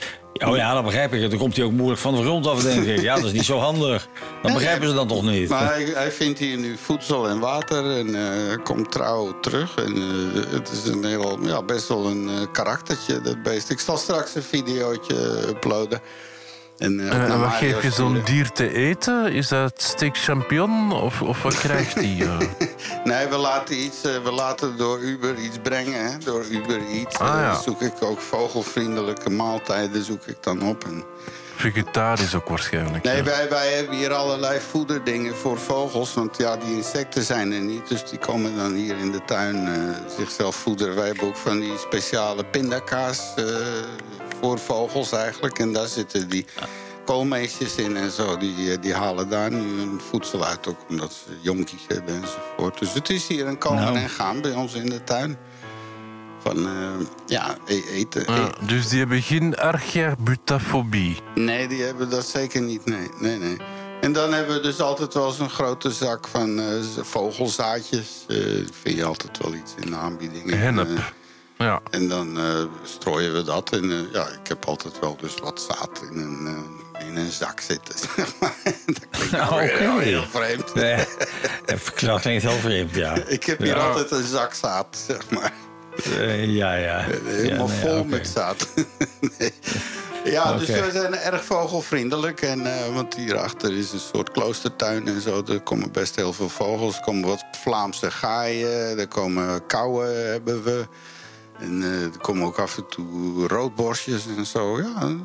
Oh 0.46 0.56
ja, 0.56 0.74
dat 0.74 0.84
begrijp 0.84 1.14
ik. 1.14 1.30
Dan 1.30 1.40
komt 1.40 1.56
hij 1.56 1.66
ook 1.66 1.72
moeilijk 1.72 2.00
van 2.02 2.16
de 2.16 2.22
grond 2.22 2.48
af, 2.48 2.62
denk 2.62 2.86
ik. 2.86 3.02
Ja, 3.02 3.16
dat 3.16 3.24
is 3.26 3.32
niet 3.32 3.46
zo 3.46 3.58
handig. 3.58 4.08
Dan 4.42 4.54
begrijpen 4.54 4.88
ze 4.88 4.94
dat 4.94 5.08
toch 5.08 5.24
niet. 5.24 5.50
Maar 5.50 5.66
hij, 5.74 5.84
hij 5.94 6.12
vindt 6.12 6.40
hier 6.40 6.58
nu 6.58 6.78
voedsel 6.78 7.28
en 7.30 7.40
water 7.40 7.98
en 7.98 8.16
eh, 8.16 8.58
komt 8.64 8.92
trouw 8.92 9.40
terug. 9.40 9.76
En, 9.76 9.96
eh, 9.96 10.52
het 10.52 10.72
is 10.72 10.92
een 10.92 11.04
heel, 11.06 11.40
ja, 11.42 11.62
best 11.62 11.88
wel 11.88 12.06
een 12.06 12.30
eh, 12.30 12.36
karaktertje, 12.52 13.22
dat 13.22 13.44
beest. 13.44 13.70
Ik 13.70 13.80
zal 13.80 13.98
straks 13.98 14.36
een 14.36 14.44
videootje 14.44 15.48
uploaden. 15.48 16.02
En, 16.78 17.00
eh, 17.00 17.12
En, 17.12 17.18
naar 17.18 17.30
en 17.30 17.40
wat 17.40 17.54
geef 17.54 17.84
je 17.84 17.92
zo'n 17.92 18.22
dier 18.26 18.52
te 18.52 18.74
eten? 18.74 19.32
Is 19.34 19.48
dat 19.48 19.74
steak 19.82 20.18
champignon 20.18 20.92
of, 20.92 21.22
of 21.22 21.42
wat 21.44 21.58
krijgt 21.58 22.00
die? 22.00 22.24
eh? 22.24 22.38
Nee, 23.04 23.28
we 23.28 23.38
laten, 23.38 23.84
iets, 23.84 24.04
eh, 24.04 24.12
we 24.24 24.32
laten 24.32 24.78
door 24.78 25.00
Uber 25.00 25.38
iets 25.38 25.58
brengen. 25.64 26.12
Hè? 26.12 26.18
Door 26.18 26.46
Uber 26.50 26.80
Eats 26.92 27.20
Ah, 27.20 27.28
eh, 27.36 27.42
ja. 27.42 27.62
zoek 27.62 27.82
ik 27.82 27.94
ook 28.00 28.20
vogelvriendelijke 28.20 29.30
maaltijden 29.30 30.04
zoek 30.04 30.26
ik 30.26 30.38
dan 30.42 30.62
op. 30.62 30.84
En 30.84 31.04
Vegetarisch 31.56 32.36
ook 32.36 32.48
waarschijnlijk. 32.50 33.04
Nee, 33.04 33.16
ja. 33.16 33.24
wij, 33.24 33.50
wij 33.50 33.74
hebben 33.74 33.96
hier 33.98 34.14
allerlei 34.14 34.60
voederdingen 34.70 35.36
voor 35.36 35.60
vogels. 35.60 36.14
Want 36.14 36.38
ja, 36.38 36.58
die 36.58 36.76
insecten 36.76 37.24
zijn 37.24 37.52
er 37.52 37.60
niet. 37.60 37.88
Dus 37.88 38.10
die 38.10 38.20
komen 38.20 38.56
dan 38.58 38.74
hier 38.74 38.98
in 38.98 39.12
de 39.12 39.22
tuin 39.26 39.68
eh, 39.68 39.74
zichzelf 40.18 40.56
voederen. 40.56 40.96
Wij 40.96 41.08
hebben 41.08 41.28
ook 41.28 41.38
van 41.38 41.60
die 41.60 41.78
speciale 41.78 42.44
pindakaas 42.46 43.34
voor 44.44 44.60
vogels 44.60 45.12
eigenlijk. 45.12 45.60
En 45.60 45.74
daar 45.74 45.88
zitten 45.88 46.30
die 46.30 46.46
koolmeesjes 47.06 47.76
in 47.76 47.98
en 47.98 48.12
zo. 48.12 48.38
Die, 48.38 48.72
eh, 48.72 48.82
die 48.82 48.94
halen 48.94 49.30
daar 49.30 49.52
nu 49.52 49.78
hun 49.80 50.02
voedsel 50.10 50.46
uit. 50.46 50.68
Ook 50.68 50.78
omdat 50.90 51.12
ze 51.14 51.32
jonkies 51.42 51.82
hebben 51.88 52.16
enzovoort. 52.16 52.80
Dus 52.80 52.94
het 52.94 53.10
is 53.10 53.28
hier 53.28 53.48
een 53.48 53.58
komen 53.58 53.84
Nou. 53.84 53.98
en 53.98 54.10
gaan 54.10 54.42
bij 54.42 54.54
ons 54.54 54.74
in 54.74 54.86
de 54.86 55.04
tuin. 55.04 55.38
Van, 56.40 56.58
eh, 56.68 56.74
ja, 57.26 57.58
e- 57.66 57.84
eten. 57.92 58.34
Ja, 58.34 58.52
dus 58.68 58.88
die 58.88 59.00
hebben 59.00 59.22
geen 59.22 59.56
archerbutafobie. 59.58 61.18
Nee, 61.36 61.68
die 61.68 61.82
hebben 61.84 62.10
dat 62.10 62.26
zeker 62.26 62.62
niet. 62.62 62.86
Nee, 62.86 63.08
nee, 63.20 63.38
nee. 63.38 63.58
En 64.02 64.14
dan 64.14 64.34
hebben 64.34 64.56
we 64.56 64.62
dus 64.62 64.80
altijd 64.80 65.14
wel 65.14 65.32
zo'n 65.32 65.50
grote 65.50 65.92
zak 65.92 66.28
van 66.28 66.62
z- 66.82 66.98
vogelzaadjes. 67.02 68.08
Vind 68.82 68.96
je 68.98 69.04
altijd 69.06 69.38
wel 69.38 69.54
iets 69.54 69.74
in 69.80 69.90
de 69.92 69.96
aanbieding. 69.98 70.50
Hennep. 70.50 71.14
Ja. 71.64 71.82
en 71.90 72.08
dan 72.10 72.38
eh, 72.38 72.64
strooien 72.84 73.34
we 73.34 73.44
dat. 73.44 73.70
En 73.72 73.92
eh, 73.92 74.14
ja, 74.14 74.28
ik 74.28 74.48
heb 74.48 74.66
altijd 74.66 75.00
wel 75.00 75.18
dus 75.22 75.34
wat 75.44 75.62
zaad 75.70 76.02
in 76.12 76.18
een, 76.20 76.48
eh, 76.94 77.08
in 77.08 77.16
een 77.16 77.32
zak 77.32 77.60
zitten. 77.60 77.96
dat 78.86 79.08
klinkt 79.10 79.32
nou 79.50 79.62
heel, 79.62 80.00
heel 80.00 80.24
vreemd. 80.30 80.74
Nee, 80.76 81.06
dat 81.66 81.94
klinkt 82.22 82.44
heel 82.44 82.52
vreemd, 82.60 82.96
ja. 82.96 83.16
Ik 83.28 83.44
heb 83.44 83.58
hier 83.58 83.68
Ja. 83.76 83.88
altijd 83.88 84.12
een 84.12 84.24
zak 84.28 84.54
zaad, 84.54 85.04
zeg 85.08 85.30
maar. 85.30 85.54
Ja, 86.48 86.74
ja. 86.76 87.00
Helemaal 87.26 87.68
Ja, 87.68 87.74
nee, 87.74 87.80
vol 87.94 88.04
met 88.04 88.28
zaad. 88.28 88.68
nee. 89.38 89.54
Ja, 90.24 90.58
dus 90.58 90.68
we 90.68 90.90
zijn 90.92 91.16
erg 91.16 91.44
vogelvriendelijk. 91.44 92.42
En, 92.42 92.66
eh, 92.66 92.94
want 92.94 93.16
hierachter 93.16 93.78
is 93.78 93.92
een 93.92 94.00
soort 94.00 94.32
kloostertuin 94.32 95.08
en 95.08 95.22
zo. 95.22 95.44
Er 95.48 95.62
komen 95.62 95.92
best 95.92 96.16
heel 96.16 96.34
veel 96.34 96.50
vogels. 96.50 96.96
Er 96.98 97.04
komen 97.04 97.30
wat 97.30 97.44
Vlaamse 97.62 98.12
gaaien. 98.12 99.00
Er 99.00 99.08
komen 99.08 99.66
kauwen 99.68 100.30
hebben 100.32 100.64
we. 100.64 100.86
En 101.64 101.84
eh, 101.84 102.04
er 102.04 102.18
komen 102.22 102.46
ook 102.46 102.58
af 102.60 102.78
en 102.78 102.88
toe 102.88 103.48
roodborstjes 103.48 104.26
en 104.38 104.46
zo. 104.46 104.80
Ja, 104.82 105.16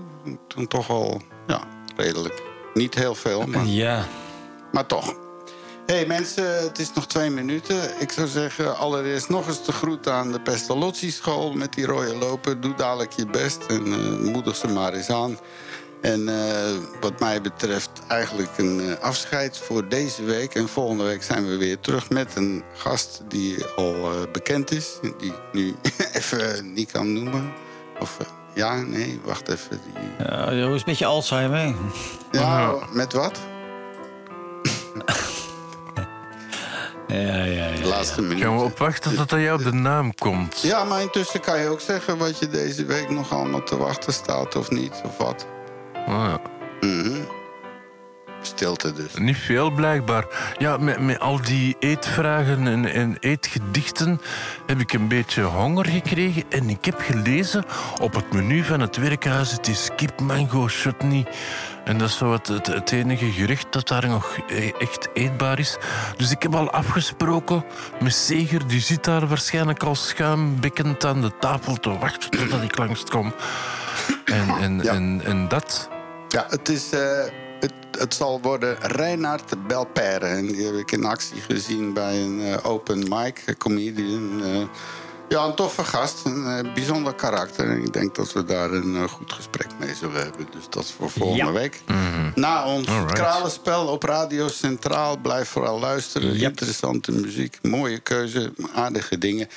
toen 0.47 0.67
toch 0.67 0.87
wel 0.87 1.21
ja, 1.47 1.61
redelijk. 1.97 2.43
Niet 2.75 2.95
heel 2.95 3.15
veel, 3.15 3.47
maar, 3.47 3.67
Ja. 3.67 4.05
maar 4.73 4.87
toch. 4.87 5.15
Hé 5.87 5.95
hey 5.95 6.07
mensen, 6.07 6.63
het 6.63 6.79
is 6.79 6.93
nog 6.93 7.07
twee 7.07 7.31
minuten. 7.31 8.01
Ik 8.01 8.11
zou 8.11 8.27
zeggen, 8.29 8.77
allereerst 8.79 9.29
nog 9.29 9.47
eens 9.47 9.65
de 9.65 9.73
groet 9.73 10.09
aan 10.09 10.33
de 10.33 10.41
Pestalozzi-school 10.41 11.53
met 11.53 11.73
die 11.73 11.87
rode 11.87 12.17
lopen. 12.17 12.61
Doe 12.61 12.75
dadelijk 12.75 13.13
je 13.13 13.27
best 13.27 13.65
en 13.69 13.93
eh, 13.93 14.33
moedig 14.33 14.57
ze 14.57 14.69
maar 14.69 14.93
eens 14.93 15.11
aan. 15.11 15.39
En 16.01 16.29
eh, 16.29 16.75
wat 17.01 17.21
mij 17.21 17.41
betreft 17.41 17.91
eigenlijk 18.09 18.59
een 18.59 18.81
eh, 18.81 19.03
afscheid 19.03 19.59
voor 19.59 19.89
deze 19.89 20.25
week. 20.25 20.55
En 20.55 20.69
volgende 20.69 21.05
week 21.05 21.23
zijn 21.23 21.49
we 21.49 21.57
weer 21.57 21.81
terug 21.81 22.11
met 22.11 22.37
een 22.37 22.63
gast 22.75 23.23
die 23.29 23.65
al 23.77 23.95
eh, 23.95 24.33
bekend 24.33 24.71
is. 24.71 24.99
Die 25.19 25.31
ik 25.31 25.41
nu 25.53 25.75
even 26.13 26.73
niet 26.73 26.91
kan 26.91 27.13
noemen. 27.13 27.53
Of 28.01 28.17
ja, 28.55 28.75
nee, 28.75 29.21
wacht 29.25 29.49
even. 29.49 29.81
Die... 29.85 30.27
Ja, 30.27 30.45
hoe 30.45 30.75
is 30.75 30.79
het 30.79 30.87
met 30.87 30.99
je 30.99 31.07
Alzheimer? 31.07 31.75
Ja, 32.33 32.75
met 32.93 33.13
wat? 33.13 33.39
Ja, 37.09 37.17
ja, 37.19 37.45
ja. 37.45 37.81
De 37.81 37.87
laatste 37.87 38.23
minuut. 38.23 38.43
Gaan 38.43 38.57
we 38.57 38.63
opwachten 38.63 39.17
tot 39.17 39.31
hij 39.31 39.43
jou 39.43 39.59
op 39.59 39.65
de 39.65 39.73
naam 39.73 40.15
komt? 40.15 40.61
Ja, 40.61 40.85
maar 40.85 41.01
intussen 41.01 41.41
kan 41.41 41.61
je 41.61 41.69
ook 41.69 41.81
zeggen 41.81 42.19
wat 42.19 42.39
je 42.39 42.49
deze 42.49 42.85
week 42.85 43.11
nog 43.11 43.33
allemaal 43.33 43.63
te 43.63 43.77
wachten 43.77 44.13
staat 44.13 44.57
of 44.57 44.71
niet, 44.71 45.01
of 45.05 45.17
wat. 45.17 45.47
Ah, 46.09 46.15
ja. 46.29 46.41
Mhm. 46.81 47.21
Stilte 48.43 48.93
dus. 48.93 49.15
Niet 49.15 49.37
veel 49.37 49.71
blijkbaar. 49.71 50.25
Ja, 50.59 50.77
met, 50.77 51.01
met 51.01 51.21
al 51.21 51.41
die 51.43 51.77
eetvragen 51.79 52.67
en, 52.67 52.85
en 52.93 53.17
eetgedichten 53.21 54.21
heb 54.67 54.81
ik 54.81 54.93
een 54.93 55.09
beetje 55.09 55.43
honger 55.43 55.87
gekregen. 55.87 56.43
En 56.49 56.69
ik 56.71 56.85
heb 56.85 57.01
gelezen 57.01 57.65
op 58.01 58.15
het 58.15 58.33
menu 58.33 58.65
van 58.65 58.81
het 58.81 58.97
werkhuis: 58.97 59.53
het 59.53 59.69
is 59.69 59.89
kip 59.97 60.21
mango 60.21 60.67
chutney. 60.67 61.27
En 61.85 61.99
dat 61.99 62.09
is 62.09 62.17
zo 62.17 62.33
het, 62.33 62.47
het, 62.49 62.67
het 62.67 62.93
enige 62.93 63.31
gerecht 63.31 63.73
dat 63.73 63.89
daar 63.89 64.09
nog 64.09 64.37
e- 64.49 64.71
echt 64.79 65.09
eetbaar 65.15 65.59
is. 65.59 65.77
Dus 66.17 66.31
ik 66.31 66.43
heb 66.43 66.55
al 66.55 66.71
afgesproken 66.71 67.65
met 68.01 68.15
Seger, 68.15 68.67
die 68.67 68.81
zit 68.81 69.05
daar 69.05 69.27
waarschijnlijk 69.27 69.83
al 69.83 69.95
schuimbekkend 69.95 71.05
aan 71.05 71.21
de 71.21 71.33
tafel 71.41 71.75
te 71.77 71.99
wachten 71.99 72.31
totdat 72.31 72.63
ik 72.63 72.79
langskom. 72.79 73.35
En, 74.25 74.49
en, 74.61 74.81
Ja. 74.83 74.93
en, 74.93 75.21
en 75.25 75.49
dat. 75.49 75.89
Ja, 76.29 76.47
het 76.49 76.69
is... 76.69 76.91
eh, 76.91 77.25
het, 77.61 77.73
het 77.99 78.15
zal 78.15 78.41
worden 78.41 78.77
Reinhard 78.81 79.67
Belperre. 79.67 80.27
En 80.27 80.47
die 80.47 80.65
heb 80.67 80.75
ik 80.75 80.93
in 80.93 81.05
actie 81.05 81.41
gezien 81.41 81.93
bij 81.93 82.23
een 82.23 82.41
eh, 82.43 82.67
open 82.71 82.99
mic, 83.09 83.55
comedian. 83.59 84.43
eh. 84.45 84.61
ja, 85.29 85.45
een 85.45 85.55
toffe 85.55 85.85
gast, 85.85 86.25
een 86.25 86.71
bijzonder 86.75 87.15
karakter. 87.15 87.71
En 87.71 87.83
ik 87.83 87.93
denk 87.93 88.15
dat 88.15 88.33
we 88.33 88.45
daar 88.45 88.71
een 88.71 89.09
goed 89.09 89.33
gesprek 89.33 89.67
mee 89.79 89.95
zullen 89.95 90.23
hebben. 90.23 90.47
Dus 90.51 90.65
dat 90.71 90.83
is 90.85 90.91
voor 90.93 91.11
volgende 91.11 91.45
Ja. 91.45 91.53
week. 91.53 91.81
Na 92.35 92.67
ons 92.67 92.89
Alright. 92.89 93.13
kralenspel 93.21 93.87
op 93.87 94.03
Radio 94.03 94.49
Centraal. 94.49 95.17
Blijf 95.17 95.49
vooral 95.49 95.79
luisteren. 95.79 96.33
Yep. 96.33 96.49
Interessante 96.51 97.13
muziek, 97.13 97.59
mooie 97.63 97.99
keuze, 97.99 98.53
aardige 98.75 99.19
dingen. 99.19 99.49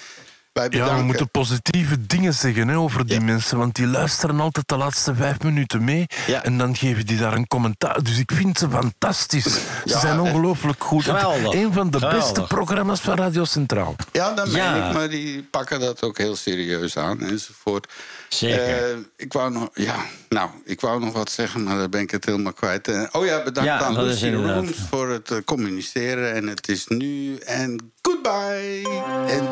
Wij 0.53 0.67
Ja, 0.69 0.95
we 0.95 1.01
moeten 1.03 1.29
positieve 1.29 2.05
dingen 2.05 2.33
zeggen 2.33 2.67
hè, 2.67 2.77
over 2.77 3.05
die 3.05 3.19
Ja. 3.19 3.25
mensen, 3.25 3.57
want 3.57 3.75
die 3.75 3.87
luisteren 3.87 4.39
altijd 4.39 4.67
de 4.67 4.77
laatste 4.77 5.15
vijf 5.15 5.39
minuten 5.39 5.83
mee 5.83 6.05
Ja. 6.27 6.43
en 6.43 6.57
dan 6.57 6.75
geven 6.75 7.05
die 7.05 7.17
daar 7.17 7.33
een 7.33 7.47
commentaar. 7.47 8.03
Dus 8.03 8.17
ik 8.19 8.31
vind 8.33 8.57
ze 8.57 8.69
fantastisch. 8.69 9.43
Ze 9.43 9.61
Ja, 9.85 9.99
zijn 9.99 10.19
ongelooflijk 10.19 10.83
goed. 10.83 11.03
Geweldig. 11.03 11.53
Een 11.53 11.73
van 11.73 11.89
de 11.89 11.99
beste 11.99 12.41
programma's 12.41 12.99
van 12.99 13.15
Radio 13.17 13.45
Centraal. 13.45 13.95
Ja, 14.11 14.33
dat 14.33 14.47
meen 14.51 14.75
ik, 14.87 14.93
maar 14.93 15.09
die 15.09 15.43
pakken 15.43 15.79
dat 15.79 16.01
ook 16.03 16.17
heel 16.17 16.35
serieus 16.35 16.97
aan 16.97 17.21
enzovoort. 17.21 17.91
Zeker. 18.33 18.91
Eh, 18.91 18.97
ik 19.15 19.33
wou 19.33 19.51
nog, 19.51 19.69
ja, 19.73 20.05
nou, 20.29 20.49
ik 20.65 20.81
wou 20.81 20.99
nog 20.99 21.13
wat 21.13 21.31
zeggen, 21.31 21.63
maar 21.63 21.77
daar 21.77 21.89
ben 21.89 22.01
ik 22.01 22.11
het 22.11 22.25
helemaal 22.25 22.53
kwijt. 22.53 22.87
Eh, 22.87 23.03
oh 23.11 23.25
ja, 23.25 23.43
bedankt 23.43 23.69
ja, 23.69 23.79
aan 23.79 24.03
Lucy 24.03 24.29
Rooms 24.29 24.77
voor 24.89 25.09
het 25.09 25.31
uh, 25.31 25.37
communiceren. 25.45 26.33
En 26.33 26.47
het 26.47 26.67
is 26.67 26.87
nu 26.87 27.37
en 27.37 27.91
goodbye. 28.01 28.87
En 29.27 29.47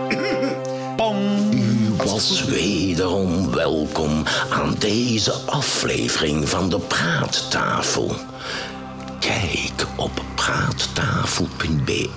Pam. 0.95 1.17
U 1.53 1.93
was 1.97 2.45
wederom 2.45 3.51
welkom 3.51 4.23
aan 4.49 4.75
deze 4.77 5.31
aflevering 5.31 6.49
van 6.49 6.69
de 6.69 6.79
Praattafel. 6.79 8.15
Kijk 9.19 9.85
op 9.95 10.23
praattafel.be 10.35 12.09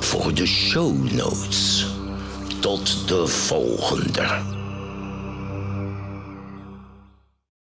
voor 0.00 0.34
de 0.34 0.46
show 0.46 1.12
notes. 1.12 1.86
Tot 2.60 3.08
de 3.08 3.26
volgende. 3.26 4.57